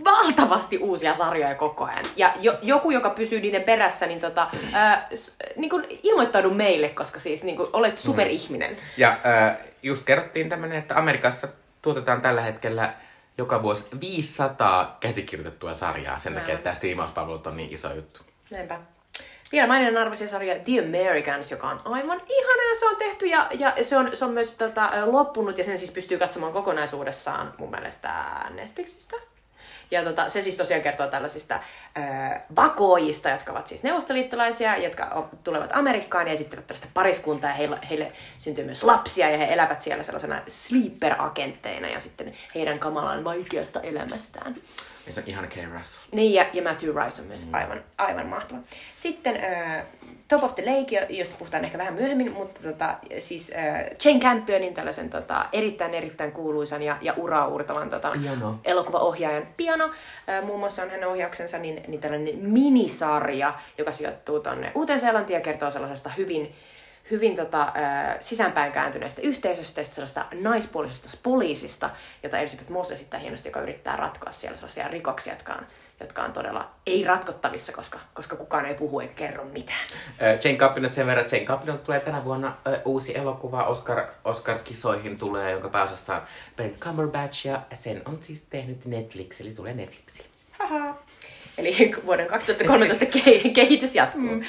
valtavasti 0.04 0.78
uusia 0.78 1.14
sarjoja 1.14 1.54
koko 1.54 1.84
ajan. 1.84 2.04
Ja 2.16 2.32
jo, 2.40 2.58
joku, 2.62 2.90
joka 2.90 3.10
pysyy 3.10 3.40
niiden 3.40 3.62
perässä, 3.62 4.06
niin, 4.06 4.20
tota, 4.20 4.46
äh, 4.74 5.06
s, 5.14 5.36
niin 5.56 5.70
kun 5.70 5.86
ilmoittaudu 6.02 6.50
meille, 6.54 6.88
koska 6.88 7.20
siis 7.20 7.44
niin 7.44 7.56
kun 7.56 7.70
olet 7.72 7.98
superihminen. 7.98 8.76
Ja 8.96 9.08
äh, 9.10 9.56
just 9.82 10.04
kerrottiin 10.04 10.48
tämmöinen, 10.48 10.78
että 10.78 10.98
Amerikassa 10.98 11.48
tuotetaan 11.82 12.20
tällä 12.20 12.40
hetkellä 12.40 12.94
joka 13.38 13.62
vuosi 13.62 13.86
500 14.00 14.96
käsikirjoitettua 15.00 15.74
sarjaa 15.74 16.18
sen 16.18 16.32
takia, 16.32 16.46
Aivan. 16.46 16.54
että 16.54 16.64
tämä 16.64 16.74
striimauspalvelut 16.74 17.46
on 17.46 17.56
niin 17.56 17.72
iso 17.72 17.94
juttu. 17.94 18.20
Näinpä. 18.52 18.80
Vielä 19.52 19.66
maininnan 19.66 20.02
arvoisia 20.02 20.28
sarja 20.28 20.54
The 20.54 20.78
Americans, 20.78 21.50
joka 21.50 21.68
on 21.68 21.80
aivan 21.84 22.22
ihana 22.28 22.62
ja 22.68 22.74
se 22.78 22.86
on 22.86 22.96
tehty 22.96 23.26
ja, 23.26 23.48
ja 23.52 23.74
se, 23.82 23.96
on, 23.96 24.10
se 24.16 24.24
on 24.24 24.30
myös 24.30 24.54
tota, 24.54 24.90
loppunut 25.04 25.58
ja 25.58 25.64
sen 25.64 25.78
siis 25.78 25.90
pystyy 25.90 26.18
katsomaan 26.18 26.52
kokonaisuudessaan 26.52 27.54
mun 27.58 27.70
mielestä 27.70 28.10
Netflixistä. 28.50 29.16
Ja 29.90 30.04
tota, 30.04 30.28
se 30.28 30.42
siis 30.42 30.56
tosiaan 30.56 30.82
kertoo 30.82 31.06
tällaisista 31.06 31.54
ö, 31.54 32.00
vakoojista, 32.56 33.28
jotka 33.28 33.52
ovat 33.52 33.66
siis 33.66 33.82
neuvostoliittolaisia, 33.82 34.76
jotka 34.76 35.28
tulevat 35.44 35.70
Amerikkaan 35.72 36.26
ja 36.26 36.32
esittävät 36.32 36.66
tällaista 36.66 36.88
pariskuntaa 36.94 37.50
ja 37.50 37.56
heille, 37.56 37.78
heille 37.90 38.12
syntyy 38.38 38.64
myös 38.64 38.84
lapsia 38.84 39.30
ja 39.30 39.38
he 39.38 39.52
elävät 39.52 39.80
siellä 39.80 40.02
sellaisena 40.02 40.42
sleeper-agentteina 40.48 41.88
ja 41.88 42.00
sitten 42.00 42.32
heidän 42.54 42.78
kamalaan 42.78 43.24
vaikeasta 43.24 43.80
elämästään. 43.80 44.56
Ja 45.08 45.12
se 45.12 45.20
on 45.20 45.28
ihana 45.28 45.48
Kay 45.48 45.64
Russell. 45.64 46.04
Niin, 46.12 46.34
ja, 46.34 46.46
ja 46.52 46.62
Matthew 46.62 46.94
Rice 47.04 47.22
on 47.22 47.28
myös 47.28 47.48
aivan, 47.52 47.84
aivan 47.98 48.26
mahtava. 48.26 48.60
Sitten 48.96 49.36
äh, 49.44 49.84
Top 50.28 50.44
of 50.44 50.54
the 50.54 50.62
Lake, 50.66 50.96
jo- 50.96 51.18
josta 51.18 51.36
puhutaan 51.38 51.64
ehkä 51.64 51.78
vähän 51.78 51.94
myöhemmin, 51.94 52.32
mutta 52.32 52.60
tota, 52.62 52.94
siis 53.18 53.52
äh, 53.56 53.84
Jane 54.04 54.20
Campionin 54.20 54.74
tällaisen 54.74 55.10
tota, 55.10 55.46
erittäin 55.52 55.94
erittäin 55.94 56.32
kuuluisan 56.32 56.82
ja, 56.82 56.96
ja 57.00 57.14
uraa 57.16 57.46
uurtavan 57.46 57.90
tota, 57.90 58.12
Piano. 58.22 58.58
elokuvaohjaajan 58.64 59.46
Piano. 59.56 59.84
Äh, 60.28 60.44
muun 60.44 60.58
muassa 60.60 60.82
on 60.82 60.90
hänen 60.90 61.08
ohjauksensa 61.08 61.58
niin, 61.58 61.82
niin 61.88 62.00
tällainen 62.00 62.38
minisarja, 62.38 63.54
joka 63.78 63.92
sijoittuu 63.92 64.40
tuonne 64.40 64.72
Uuteen-Seelantiin 64.74 65.34
ja 65.34 65.40
kertoo 65.40 65.70
sellaisesta 65.70 66.10
hyvin 66.10 66.54
hyvin 67.10 67.36
tota, 67.36 67.72
sisäänpäin 68.20 68.72
kääntyneestä 68.72 69.22
yhteisöstä 69.22 69.84
sellaista 69.84 70.24
naispuolisesta 70.40 71.18
poliisista, 71.22 71.90
jota 72.22 72.38
Elizabeth 72.38 72.70
Moss 72.70 72.90
esittää 72.90 73.20
hienosti, 73.20 73.48
joka 73.48 73.60
yrittää 73.60 73.96
ratkoa 73.96 74.32
siellä 74.32 74.56
sellaisia 74.56 74.88
rikoksia, 74.88 75.32
jotka 75.32 75.52
on, 75.52 75.66
jotka 76.00 76.22
on 76.22 76.32
todella 76.32 76.70
ei 76.86 77.04
ratkottavissa, 77.04 77.72
koska, 77.72 77.98
koska 78.14 78.36
kukaan 78.36 78.66
ei 78.66 78.74
puhu 78.74 79.00
eikä 79.00 79.14
kerro 79.14 79.44
mitään. 79.44 79.86
Jane 80.44 80.58
Campion 80.58 80.94
sen 80.94 81.06
verran, 81.06 81.26
Jane 81.32 81.44
Campion 81.44 81.78
tulee 81.78 82.00
tänä 82.00 82.24
vuonna 82.24 82.56
uusi 82.84 83.18
elokuva 83.18 83.64
Oscar, 83.64 84.06
Oscar-kisoihin 84.24 85.18
tulee, 85.18 85.52
jonka 85.52 85.68
pääosassa 85.68 86.14
on 86.14 86.22
Ben 86.56 86.74
Cumberbatch 86.80 87.46
ja 87.46 87.62
sen 87.74 88.02
on 88.04 88.18
siis 88.20 88.42
tehnyt 88.42 88.84
Netflix, 88.84 89.40
eli 89.40 89.50
tulee 89.50 89.74
Netflixille. 89.74 90.28
Haha. 90.58 90.94
Eli 91.58 91.90
vuoden 92.06 92.26
2013 92.26 93.04
ke- 93.04 93.50
kehitys 93.54 93.94
jatkuu. 93.94 94.20
Mm. 94.22 94.42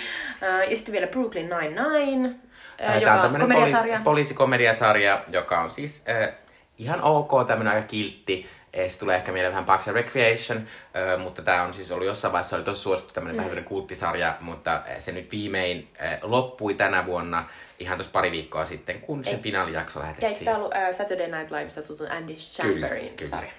ja 0.70 0.76
sitten 0.76 0.92
vielä 0.92 1.08
Brooklyn 1.08 1.50
Nine-Nine, 1.50 2.36
äh, 2.82 2.90
Äh, 2.96 3.02
joka 3.02 3.14
on 3.14 3.32
komediasarja. 3.40 3.82
poliisi, 3.84 4.04
poliisikomediasarja, 4.04 5.24
joka 5.32 5.60
on 5.62 5.70
siis 5.72 6.06
äh, 6.10 6.30
ihan 6.78 7.02
ok, 7.02 7.48
tämmönen 7.48 7.74
aika 7.74 7.88
kiltti. 7.88 8.48
Eh, 8.74 8.90
Se 8.92 9.00
tulee 9.00 9.16
ehkä 9.16 9.32
mieleen 9.32 9.52
vähän 9.52 9.66
Parks 9.66 9.88
and 9.88 9.96
Recreation, 9.96 10.58
äh, 10.58 11.20
mutta 11.20 11.42
tämä 11.42 11.64
on 11.64 11.74
siis 11.74 11.92
ollut 11.92 12.08
jossain 12.08 12.32
vaiheessa 12.32 12.56
oli 12.56 12.64
tosi 12.64 12.82
suosittu 12.82 13.14
tämmönen 13.14 13.42
mm. 13.44 13.50
vähän 13.50 13.64
kulttisarja, 13.64 14.38
mutta 14.40 14.74
äh, 14.76 14.82
se 15.00 15.12
nyt 15.12 15.32
viimein 15.32 15.90
äh, 16.04 16.18
loppui 16.22 16.74
tänä 16.74 17.06
vuonna 17.06 17.46
ihan 17.80 17.98
tuossa 17.98 18.12
pari 18.12 18.32
viikkoa 18.32 18.66
sitten, 18.66 19.02
kun 19.02 19.26
se 19.26 19.38
finaalijakso 19.38 20.00
Ja 20.00 20.08
eikö 20.08 20.22
lähetettiin. 20.22 20.46
tämä 20.46 20.58
ollut 20.58 20.76
äh, 20.76 20.92
Saturday 20.96 21.28
Night 21.28 21.52
Livesta 21.52 21.82
tutun 21.82 22.12
Andy 22.12 22.34
kyllä. 22.62 22.90
sarja? 23.24 23.52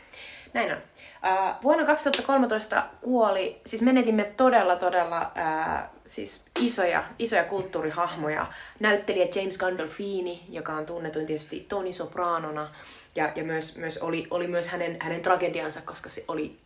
Näin 0.54 0.72
on. 0.72 0.78
Äh, 1.24 1.54
vuonna 1.62 1.86
2013 1.86 2.82
kuoli, 3.00 3.60
siis 3.66 3.82
menetimme 3.82 4.24
todella, 4.36 4.76
todella 4.76 5.32
äh, 5.38 5.82
siis 6.10 6.42
isoja, 6.60 7.04
isoja 7.18 7.44
kulttuurihahmoja. 7.44 8.46
Näyttelijä 8.80 9.28
James 9.34 9.58
Gandolfini, 9.58 10.42
joka 10.48 10.72
on 10.72 10.86
tunnetuin 10.86 11.26
tietysti 11.26 11.66
Tony 11.68 11.92
Sopranona, 11.92 12.70
ja, 13.16 13.32
ja 13.34 13.44
myös, 13.44 13.76
myös 13.76 13.98
oli, 13.98 14.26
oli 14.30 14.46
myös 14.46 14.68
hänen, 14.68 14.96
hänen 15.00 15.22
tragediansa, 15.22 15.80
koska 15.80 16.08
se 16.08 16.24
oli 16.28 16.58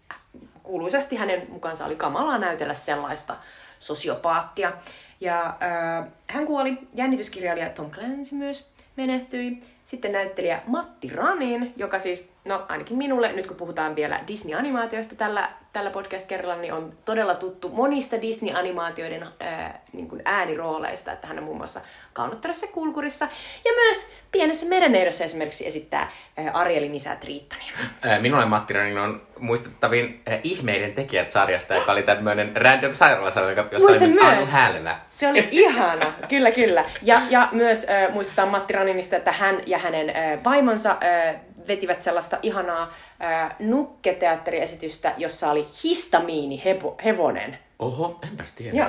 kuuluisasti 0.62 1.16
hänen 1.16 1.46
mukaansa 1.50 1.86
oli 1.86 1.96
kamalaa 1.96 2.38
näytellä 2.38 2.74
sellaista 2.74 3.36
sosiopaattia. 3.78 4.72
Ja 5.20 5.46
äh, 5.46 6.06
hän 6.28 6.46
kuoli, 6.46 6.78
jännityskirjailija 6.94 7.70
Tom 7.70 7.90
Clancy 7.90 8.34
myös 8.34 8.70
menehtyi. 8.96 9.62
Sitten 9.84 10.12
näyttelijä 10.12 10.60
Matti 10.66 11.10
Ranin, 11.14 11.72
joka 11.76 11.98
siis, 11.98 12.32
no 12.44 12.66
ainakin 12.68 12.96
minulle, 12.96 13.32
nyt 13.32 13.46
kun 13.46 13.56
puhutaan 13.56 13.96
vielä 13.96 14.20
Disney-animaatioista 14.28 15.14
tällä, 15.14 15.50
tällä 15.72 15.90
podcast-kerralla, 15.90 16.56
niin 16.56 16.72
on 16.72 16.92
todella 17.04 17.34
tuttu 17.34 17.68
monista 17.68 18.16
Disney-animaatioiden 18.22 19.26
ää, 19.40 19.80
niin 19.92 20.08
kuin 20.08 20.22
äänirooleista, 20.24 21.12
että 21.12 21.26
hän 21.26 21.38
on 21.38 21.44
muun 21.44 21.56
muassa 21.56 21.80
Kaunottelessa 22.12 22.66
kulkurissa 22.66 23.28
ja 23.64 23.72
myös 23.74 24.12
Pienessä 24.32 24.66
merenneidössä 24.66 25.24
esimerkiksi 25.24 25.66
esittää 25.66 26.10
ää, 26.36 26.50
Arielin 26.52 26.94
isää 26.94 27.16
Triittonia. 27.16 27.72
Minulle 28.20 28.46
Matti 28.46 28.74
Ranin 28.74 28.98
on 28.98 29.22
muistettavin 29.38 30.22
äh, 30.28 30.38
Ihmeiden 30.42 30.92
tekijät 30.92 31.30
sarjasta, 31.30 31.74
joka 31.74 31.92
oli 31.92 32.02
tämmöinen 32.02 32.56
random 32.56 32.94
sairaalasarja, 32.94 33.50
joka- 33.50 33.68
jossa 33.72 33.88
oli 33.88 33.98
Muistan 33.98 34.34
myös 34.36 34.48
Anu. 34.48 34.56
Hälmä. 34.56 35.00
Se 35.10 35.28
oli 35.28 35.48
ihana, 35.50 36.12
kyllä 36.28 36.50
kyllä. 36.50 36.84
Ja, 37.02 37.20
ja 37.30 37.48
myös 37.52 37.86
äh, 37.88 38.12
muistetaan 38.12 38.48
Matti 38.48 38.72
Raninista, 38.72 39.16
että 39.16 39.32
hän 39.32 39.62
ja 39.66 39.73
hänen 39.78 40.10
äh, 40.10 40.44
vaimonsa 40.44 40.90
äh, 40.90 41.34
vetivät 41.68 42.00
sellaista 42.00 42.38
ihanaa 42.42 42.92
äh, 43.24 43.54
nukketeatteriesitystä, 43.58 45.12
jossa 45.16 45.50
oli 45.50 45.68
histamiini 45.84 46.62
hevo, 46.64 46.96
hevonen. 47.04 47.58
Oho, 47.78 48.18
enpäs 48.30 48.52
tiedä. 48.52 48.76
Joo. 48.78 48.88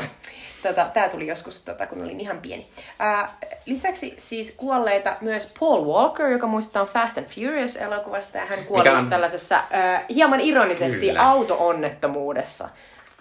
Tota, 0.63 0.85
Tämä 0.93 1.09
tuli 1.09 1.27
joskus, 1.27 1.61
tota, 1.61 1.87
kun 1.87 2.03
olin 2.03 2.19
ihan 2.19 2.37
pieni. 2.37 2.67
Ää, 2.99 3.37
lisäksi 3.65 4.13
siis 4.17 4.51
kuolleita 4.57 5.15
myös 5.21 5.53
Paul 5.59 5.85
Walker, 5.85 6.27
joka 6.27 6.47
muistetaan 6.47 6.87
Fast 6.87 7.17
and 7.17 7.25
Furious-elokuvasta, 7.27 8.37
ja 8.37 8.45
hän 8.45 8.63
kuoli 8.65 8.89
on- 8.89 9.09
tällaisessa 9.09 9.63
ää, 9.71 10.05
hieman 10.09 10.39
ironisesti 10.39 11.07
Kyllä. 11.07 11.29
auto-onnettomuudessa, 11.29 12.69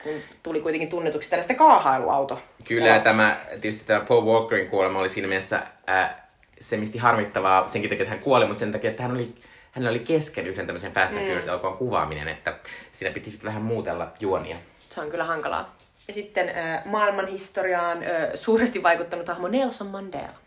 kun 0.03 0.13
tuli 0.43 0.61
kuitenkin 0.61 0.89
tunnetuksi 0.89 1.31
tällaista 1.31 1.55
kaahailuauto. 1.55 2.41
Kyllä, 2.69 2.89
ja 2.89 2.99
tämä, 3.01 3.37
tietysti 3.61 3.87
tämä 3.87 4.01
Paul 4.01 4.25
Walkerin 4.25 4.71
kuolema 4.71 4.99
oli 4.99 5.09
siinä 5.09 5.29
mielessä 5.29 5.63
ää, 5.87 6.24
se 6.69 6.77
misti 6.77 6.99
harmittavaa 6.99 7.67
senkin 7.67 7.91
takia, 7.91 8.03
että 8.03 8.15
hän 8.15 8.25
kuoli, 8.25 8.47
mutta 8.47 8.61
sen 8.61 8.73
takia, 8.73 8.91
että 8.91 9.03
hän 9.03 9.13
oli, 9.13 9.35
hänellä 9.73 9.91
oli 9.91 9.99
kesken 9.99 10.47
yhden 10.47 10.67
tämmöisen 10.67 10.93
Fast 10.93 11.15
and 11.15 11.23
Furious 11.23 11.47
elokuvan 11.47 11.77
kuvaaminen, 11.77 12.29
että 12.29 12.59
siinä 12.93 13.15
piti 13.15 13.31
sitten 13.31 13.49
vähän 13.49 13.63
muutella 13.63 14.13
juonia. 14.21 14.57
Se 14.89 15.01
on 15.01 15.11
kyllä 15.11 15.25
hankalaa. 15.25 15.77
Ja 16.09 16.15
sitten 16.15 16.49
äh, 16.49 16.85
maailmanhistoriaan 16.85 18.03
äh, 18.03 18.09
suuresti 18.35 18.83
vaikuttanut 18.83 19.29
hahmo 19.29 19.49
Nelson 19.49 19.87
Mandela. 19.87 20.45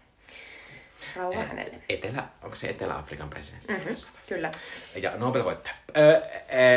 Rauha 1.15 1.41
hänelle. 1.41 1.75
Etelä, 1.89 2.23
onko 2.43 2.55
se 2.55 2.67
Etelä-Afrikan 2.69 3.29
presidentti? 3.29 3.73
Mm-hmm. 3.73 3.95
Kyllä. 4.29 4.51
Ja 4.95 5.11
Nobel 5.17 5.43
voittaja. 5.43 5.75
Öö, 5.97 6.15
ö, 6.15 6.19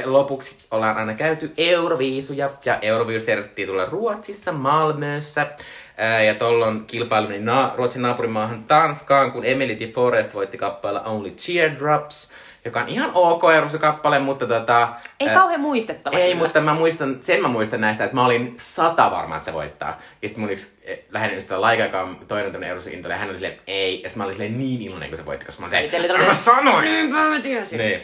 lopuksi 0.04 0.58
ollaan 0.70 0.96
aina 0.96 1.14
käyty 1.14 1.52
Euroviisuja, 1.56 2.50
ja 2.64 2.78
Euroviisut 2.82 3.28
järjestettiin 3.28 3.68
tuolla 3.68 3.86
Ruotsissa, 3.86 4.52
Malmössä. 4.52 5.46
Ö, 6.00 6.22
ja 6.22 6.34
tollon 6.34 6.84
kilpailun 6.86 7.44
na- 7.44 7.72
Ruotsin 7.76 8.02
naapurimaahan 8.02 8.64
Tanskaan, 8.64 9.32
kun 9.32 9.44
Emily 9.44 9.78
de 9.80 9.86
Forest 9.86 10.34
voitti 10.34 10.58
kappaleella 10.58 11.08
Only 11.08 11.30
Teardrops, 11.46 12.30
joka 12.64 12.80
on 12.80 12.88
ihan 12.88 13.10
ok 13.14 13.42
Euroviisu-kappale, 13.54 14.18
mutta 14.18 14.46
tota... 14.46 14.88
Ei 15.20 15.28
ö, 15.28 15.32
kauhean 15.32 15.60
muistettava. 15.60 16.18
Ei, 16.18 16.32
kyllä. 16.32 16.42
mutta 16.44 16.60
mä 16.60 16.74
muistan, 16.74 17.16
sen 17.20 17.42
mä 17.42 17.48
muistan 17.48 17.80
näistä, 17.80 18.04
että 18.04 18.14
mä 18.16 18.24
olin 18.24 18.54
sata 18.58 19.10
varma, 19.10 19.36
että 19.36 19.44
se 19.46 19.52
voittaa. 19.52 20.00
Ja 20.22 20.28
sitten 20.28 20.40
mun 20.44 20.52
yksi 20.52 20.72
eh, 20.84 20.98
läheinen 21.10 21.38
ystävä 21.38 21.60
Laika, 21.60 21.82
joka 21.82 22.00
on 22.02 22.18
toinen 22.28 22.52
tämmönen 22.52 22.68
Euroviisu 22.70 23.08
ja 23.08 23.16
hän 23.16 23.28
oli 23.28 23.38
silleen, 23.38 23.60
ei. 23.66 24.02
Ja 24.02 24.08
sitten 24.08 24.18
mä 24.20 24.24
olin 24.24 24.34
silleen 24.34 24.58
niin 24.58 24.82
iloinen, 24.82 25.08
kun 25.08 25.18
se 25.18 25.26
voitti, 25.26 25.46
koska 25.46 25.62
mä 25.62 25.68
olin 25.68 25.90
silleen, 25.90 26.02
mä 26.02 26.08
tällainen- 26.08 26.34
sanoin! 26.34 26.84
Niinpä 26.84 27.16
mä 27.16 27.40
tiesin. 27.40 27.78
Niin. 27.78 28.00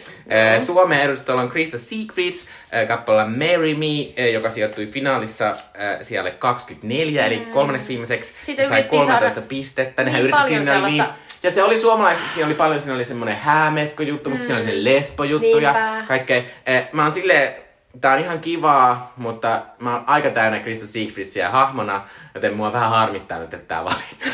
No. 0.59 0.65
Suomen 0.67 1.01
edustajalla 1.01 1.43
on 1.43 1.49
Krista 1.49 1.79
Secrets 1.79 2.47
äh, 2.75 2.87
kappaleella 2.89 3.31
Marry 3.31 3.75
Me, 3.75 4.23
äh, 4.25 4.33
joka 4.33 4.51
sijoittui 4.51 4.87
finaalissa 4.87 5.49
äh, 5.51 5.57
siellä 6.03 6.31
24, 6.31 7.27
eli 7.27 7.39
kolmanneksi 7.53 7.89
viimeiseksi. 7.89 8.35
Siitä 8.45 8.63
Ja 8.63 8.69
sai 8.69 8.79
yritettiin 8.79 9.01
13 9.01 9.35
saada 9.35 9.47
pistettä. 9.49 10.03
niin 10.03 10.07
Nehän 10.07 10.23
yritti 10.23 10.43
paljon 10.43 10.65
siinä 10.65 10.79
oli 10.79 10.91
niin, 10.93 11.05
ja 11.47 11.51
se 11.53 11.63
oli 11.63 11.79
suomalaisissa, 11.79 12.35
siinä 12.35 12.47
oli 12.47 12.55
paljon, 12.55 12.81
siinä 12.81 12.95
oli 12.95 13.05
semmoinen 13.05 13.37
häämekko-juttu, 13.37 14.31
mutta 14.31 14.45
siinä 14.45 14.59
oli 14.61 14.67
se 14.67 14.85
lesbo-juttu 14.85 15.59
ja 15.59 15.73
Niinpä. 15.73 16.03
kaikkea. 16.09 16.37
Äh, 16.69 16.89
Mä 16.93 17.03
oon 17.03 17.13
silleen, 17.13 17.55
tää 18.01 18.13
on 18.13 18.19
ihan 18.21 18.41
kivaa, 18.41 19.13
mutta 19.17 19.63
mä 19.79 19.93
oon 19.95 20.05
aika 20.07 20.31
täynnä 20.31 20.59
Krista 20.61 20.87
Siegfriedsiä 20.87 21.51
hahmona, 21.51 22.09
joten 22.35 22.55
mua 22.55 22.73
vähän 22.73 22.91
harmittaa 22.91 23.39
nyt, 23.39 23.55
että 23.55 23.69
tää 23.69 23.85
valittu. 23.85 24.27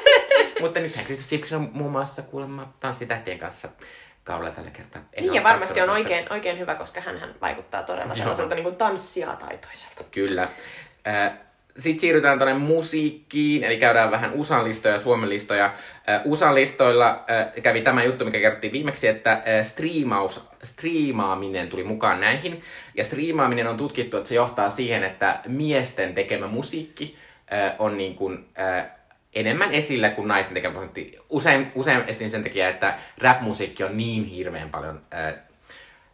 mutta 0.60 0.80
nythän 0.80 1.04
Krista 1.04 1.24
Siegfried 1.24 1.60
on 1.60 1.70
muun 1.72 1.92
muassa 1.92 2.22
kuulemma 2.22 2.72
tanssitähtien 2.80 3.38
kanssa 3.38 3.68
kaudella 4.24 4.50
tällä 4.50 4.70
kertaa. 4.70 5.02
En 5.12 5.22
Niin 5.24 5.34
ja 5.34 5.42
varmasti 5.42 5.80
on 5.80 5.86
katsonut, 5.86 5.98
mutta- 6.08 6.14
oikein, 6.14 6.32
oikein 6.32 6.58
hyvä, 6.58 6.74
koska 6.74 7.00
hän 7.00 7.20
vaikuttaa 7.40 7.82
todella 7.82 8.14
sellaiselta 8.14 8.54
niin 8.54 8.64
kuin 8.64 8.76
tanssia 8.76 9.26
taitoiselta. 9.26 10.04
Kyllä. 10.10 10.48
Sitten 11.76 12.00
siirrytään 12.00 12.38
tuonne 12.38 12.58
musiikkiin, 12.58 13.64
eli 13.64 13.76
käydään 13.76 14.10
vähän 14.10 14.32
USAn 14.32 14.64
listoja 14.64 14.94
ja 14.94 15.00
Suomen 15.00 15.28
listoja. 15.28 15.72
USAn 16.24 16.54
listoilla 16.54 17.24
kävi 17.62 17.82
tämä 17.82 18.04
juttu, 18.04 18.24
mikä 18.24 18.40
kerrottiin 18.40 18.72
viimeksi, 18.72 19.08
että 19.08 19.42
striimaus, 19.62 20.48
striimaaminen 20.62 21.68
tuli 21.68 21.84
mukaan 21.84 22.20
näihin. 22.20 22.60
Ja 22.94 23.04
striimaaminen 23.04 23.66
on 23.66 23.76
tutkittu, 23.76 24.16
että 24.16 24.28
se 24.28 24.34
johtaa 24.34 24.68
siihen, 24.68 25.04
että 25.04 25.40
miesten 25.48 26.14
tekemä 26.14 26.46
musiikki 26.46 27.16
on 27.78 27.98
niin 27.98 28.14
kuin, 28.14 28.46
enemmän 29.34 29.72
esillä 29.72 30.10
kuin 30.10 30.28
naisten 30.28 30.54
tekemä. 30.54 30.80
Usein, 31.30 31.72
usein 31.74 32.02
esim. 32.06 32.30
sen 32.30 32.42
takia, 32.42 32.68
että 32.68 32.98
rap-musiikki 33.18 33.84
on 33.84 33.96
niin 33.96 34.24
hirveän 34.24 34.70
paljon 34.70 35.00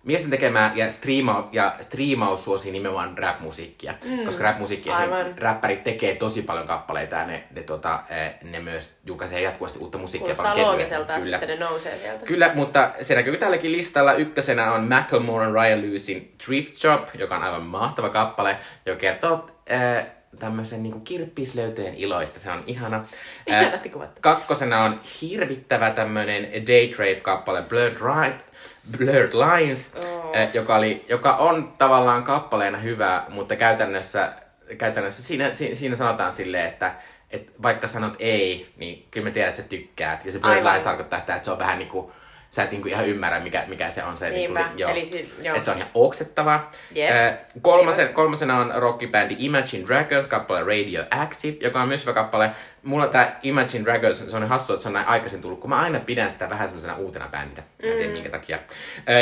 miesten 0.04 0.30
tekemää 0.30 0.72
ja, 0.74 0.86
striima- 0.86 1.48
ja 1.52 1.74
striimaus 1.80 2.44
suosii 2.44 2.72
nimenomaan 2.72 3.18
rap-musiikkia. 3.18 3.94
Mm. 4.04 4.24
Koska 4.24 4.44
rap-musiikki 4.44 4.90
Aivan. 4.90 5.34
räppärit 5.38 5.84
tekee 5.84 6.16
tosi 6.16 6.42
paljon 6.42 6.66
kappaleita 6.66 7.16
ja 7.16 7.26
ne, 7.26 7.44
ne, 7.54 7.62
tota, 7.62 8.00
eh, 8.10 8.34
ne 8.50 8.60
myös 8.60 8.98
julkaisee 9.06 9.40
jatkuvasti 9.40 9.78
uutta 9.78 9.98
musiikkia. 9.98 10.34
Kuulostaa 10.34 10.52
paljon 10.52 10.68
loogiselta, 10.68 11.12
että 11.12 11.24
Kyllä. 11.24 11.38
sitten 11.38 11.58
ne 11.58 11.64
nousee 11.64 11.98
sieltä. 11.98 12.26
Kyllä, 12.26 12.50
mutta 12.54 12.90
se 13.00 13.14
näkyy 13.14 13.36
tälläkin 13.36 13.72
listalla. 13.72 14.12
Ykkösenä 14.12 14.72
on 14.72 14.84
Macklemore 14.88 15.46
and 15.46 15.54
Ryan 15.54 15.82
Lewisin 15.82 16.34
Thrift 16.44 16.72
Shop, 16.72 17.08
joka 17.18 17.36
on 17.36 17.42
aivan 17.42 17.62
mahtava 17.62 18.08
kappale, 18.08 18.56
joka 18.86 19.00
kertoo 19.00 19.46
äh, 19.72 20.06
tämmöisen 20.38 20.82
niin 20.82 21.00
kirppislöytöjen 21.00 21.94
iloista. 21.94 22.40
Se 22.40 22.50
on 22.50 22.62
ihana. 22.66 22.96
Äh, 22.96 23.04
Ihanasti 23.62 23.88
kuvattu. 23.88 24.20
kakkosena 24.20 24.84
on 24.84 25.00
hirvittävä 25.22 25.90
tämmöinen 25.90 26.44
Daytrape-kappale 26.66 27.62
Blurred, 27.62 27.92
Ri- 27.94 28.49
Blurred 28.98 29.32
Lines, 29.32 29.94
Oh. 29.94 30.36
joka, 30.54 30.76
oli, 30.76 31.04
joka 31.08 31.32
on 31.36 31.72
tavallaan 31.78 32.22
kappaleena 32.24 32.78
hyvä, 32.78 33.22
mutta 33.28 33.56
käytännössä, 33.56 34.32
käytännössä 34.78 35.22
siinä, 35.22 35.52
si- 35.52 35.74
siinä 35.76 35.94
sanotaan 35.94 36.32
silleen, 36.32 36.66
että 36.66 36.94
et 37.30 37.52
vaikka 37.62 37.86
sanot 37.86 38.14
ei, 38.18 38.72
niin 38.76 39.06
kyllä 39.10 39.24
me 39.24 39.30
tiedät, 39.30 39.48
että 39.48 39.62
sä 39.62 39.68
tykkäät. 39.68 40.24
Ja 40.24 40.32
se 40.32 40.38
Blurred. 40.38 40.64
Lines 40.64 40.82
tarkoittaa 40.82 41.20
sitä, 41.20 41.34
että 41.34 41.44
se 41.44 41.50
on 41.50 41.58
vähän 41.58 41.78
niinku, 41.78 42.12
sä 42.50 42.62
et 42.62 42.70
niinku 42.70 42.88
ihan 42.88 43.06
ymmärrä, 43.06 43.40
mikä, 43.40 43.64
mikä 43.66 43.90
se 43.90 44.04
on 44.04 44.16
se. 44.16 44.30
Niinpä, 44.30 44.60
Niinku, 44.60 44.78
joo, 44.78 44.90
eli 44.90 45.06
si- 45.06 45.32
joo. 45.42 45.56
Että 45.56 45.64
se 45.64 45.70
on 45.70 45.76
ihan 45.76 45.90
oksettavaa. 45.94 46.70
Jep. 46.94 47.10
Äh, 47.16 47.34
kolmosen, 47.62 48.08
kolmosena 48.14 48.58
on 48.58 48.72
rockibändi 48.76 49.36
Imagine 49.38 49.86
Dragons 49.86 50.28
kappale 50.28 50.60
Radioactive, 50.60 51.56
joka 51.60 51.82
on 51.82 51.88
myös 51.88 52.00
hyvä 52.02 52.12
kappale. 52.12 52.50
Mulla 52.82 53.06
tää 53.06 53.40
Imagine 53.42 53.84
Dragons, 53.84 54.30
se 54.30 54.36
on 54.36 54.48
hassu, 54.48 54.72
että 54.72 54.82
se 54.82 54.88
on 54.88 54.92
näin 54.92 55.06
aikaisin 55.06 55.40
tullut, 55.40 55.60
kun 55.60 55.70
mä 55.70 55.80
aina 55.80 56.00
pidän 56.00 56.30
sitä 56.30 56.50
vähän 56.50 56.68
semmoisena 56.68 56.96
uutena 56.96 57.28
bändinä. 57.28 57.62
Mä 57.82 57.90
en 57.90 57.96
tiedä 57.96 58.12
minkä 58.12 58.28
takia. 58.28 58.58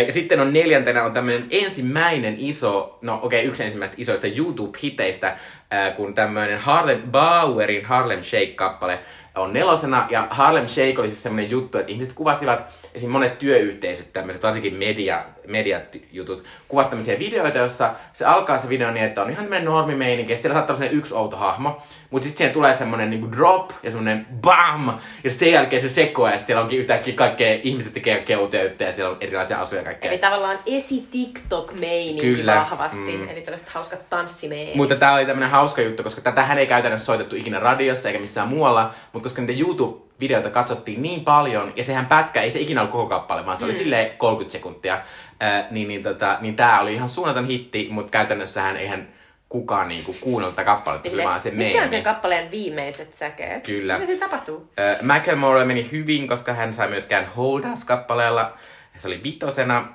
Ja 0.07 0.13
sitten 0.13 0.41
on 0.41 0.53
neljäntenä 0.53 1.05
on 1.05 1.13
tämmöinen 1.13 1.47
ensimmäinen 1.51 2.35
iso, 2.39 2.99
no 3.03 3.21
okei, 3.23 3.41
okay, 3.41 3.49
yksi 3.49 3.65
ensimmäistä 3.65 3.97
isoista 3.99 4.27
YouTube-hiteistä, 4.27 5.37
kun 5.97 6.15
tämmöinen 6.15 6.59
Harlem 6.59 7.03
Bauerin 7.03 7.85
Harlem 7.85 8.23
Shake-kappale 8.23 8.99
on 9.35 9.53
nelosena, 9.53 10.07
ja 10.11 10.27
Harlem 10.31 10.67
Shake 10.67 10.95
oli 10.99 11.09
siis 11.09 11.23
semmoinen 11.23 11.51
juttu, 11.51 11.79
että 11.79 11.93
ihmiset 11.93 12.13
kuvasivat, 12.13 12.65
esim. 12.99 13.11
monet 13.11 13.39
työyhteisöt, 13.39 14.13
tämmöiset 14.13 14.43
varsinkin 14.43 14.75
media, 14.75 15.25
mediajutut, 15.47 16.45
kuvasi 16.69 16.91
tämmöisiä 16.91 17.19
videoita, 17.19 17.59
jossa 17.59 17.95
se 18.13 18.25
alkaa 18.25 18.59
se 18.59 18.69
video 18.69 18.91
niin, 18.91 19.05
että 19.05 19.23
on 19.23 19.31
ihan 19.31 19.45
tämmöinen 19.45 19.65
normimeininki, 19.65 20.33
ja 20.33 20.37
siellä 20.37 20.55
saattaa 20.55 20.77
olla 20.77 20.87
yksi 20.87 21.15
outo 21.15 21.37
hahmo, 21.37 21.83
mutta 22.11 22.25
sitten 22.25 22.39
siihen 22.39 22.55
tulee 22.55 22.75
semmoinen 22.75 23.11
niinku 23.11 23.33
drop, 23.33 23.71
ja 23.83 23.91
semmoinen 23.91 24.27
bam, 24.41 24.99
ja 25.25 25.31
sen 25.31 25.53
jälkeen 25.53 25.83
se 25.83 25.89
sekoaa, 25.89 26.33
ja 26.33 26.39
siellä 26.39 26.63
onkin 26.63 26.79
yhtäkkiä 26.79 27.15
kaikkea, 27.15 27.59
ihmiset 27.63 27.93
tekee 27.93 28.15
kaikkea 28.15 28.39
ja 28.81 28.93
siellä 28.93 29.11
on 29.11 29.17
erilaisia 29.21 29.61
asuja 29.61 29.81
ja 29.81 29.85
kaikkea. 29.85 30.11
Eli 30.11 30.19
tavallaan 30.19 30.59
esi-TikTok-meininki 30.67 32.35
Kyllä. 32.35 32.55
vahvasti. 32.55 33.17
Mm. 33.17 33.29
Eli 33.29 33.41
tällaiset 33.41 33.69
hauskat 33.69 34.11
tanssimeet. 34.11 34.75
Mutta 34.75 34.95
tää 34.95 35.15
oli 35.15 35.27
tämmönen 35.27 35.51
hauska 35.51 35.83
juttu, 35.83 36.03
koska 36.03 36.21
tätähän 36.21 36.59
ei 36.59 36.67
käytännössä 36.67 37.07
soitettu 37.07 37.37
ikinä 37.37 37.61
radiossa 37.61 38.09
eikä 38.09 38.21
missään 38.21 38.49
muualla, 38.49 38.95
mutta 39.13 39.27
koska 39.27 39.43
niitä 39.43 39.61
YouTube-videoita 40.19 40.51
katsottiin 40.51 41.03
niin 41.03 41.25
paljon, 41.25 41.73
ja 41.77 41.85
sehän 41.85 42.07
pätkä, 42.07 42.43
ei 42.43 42.51
se 42.51 42.61
ikinä 42.61 42.81
ollut 42.81 42.93
koko 42.93 43.07
kappale, 43.07 43.47
vaan 43.47 43.57
se 43.57 43.65
oli 43.65 43.75
silleen 43.75 44.11
30 44.17 44.53
sekuntia, 44.53 44.99
ää, 45.41 45.67
niin, 45.71 45.89
niin, 45.89 46.03
tota, 46.03 46.39
niin 46.41 46.57
tää 46.57 46.81
oli 46.81 46.95
ihan 46.95 47.09
suunnaton 47.09 47.47
hitti, 47.47 47.89
mutta 47.91 48.11
käytännössähän 48.11 48.77
eihän 48.77 49.09
kukaan 49.49 49.89
niinku 49.89 50.17
kuunnellut 50.21 50.57
tätä 50.57 50.67
kappaletta, 50.67 51.11
se 51.11 51.25
vaan 51.25 51.41
se 51.41 51.51
Mitkä 51.51 51.83
on 51.83 51.89
sen 51.89 52.03
kappaleen 52.03 52.51
viimeiset 52.51 53.15
säkeet? 53.15 53.65
Kyllä. 53.65 53.95
Mitä 53.95 54.07
siinä 54.07 54.27
tapahtuu? 54.27 54.71
Äh, 54.79 55.03
Macklemore 55.03 55.65
meni 55.65 55.89
hyvin, 55.93 56.29
koska 56.29 56.53
hän 56.53 56.75
sai 56.75 56.89
myöskään 56.89 57.27
Hold 57.37 57.65
Us-kappaleella. 57.73 58.53
Se 58.97 59.09
oli 59.09 59.21
vitosena. 59.25 59.89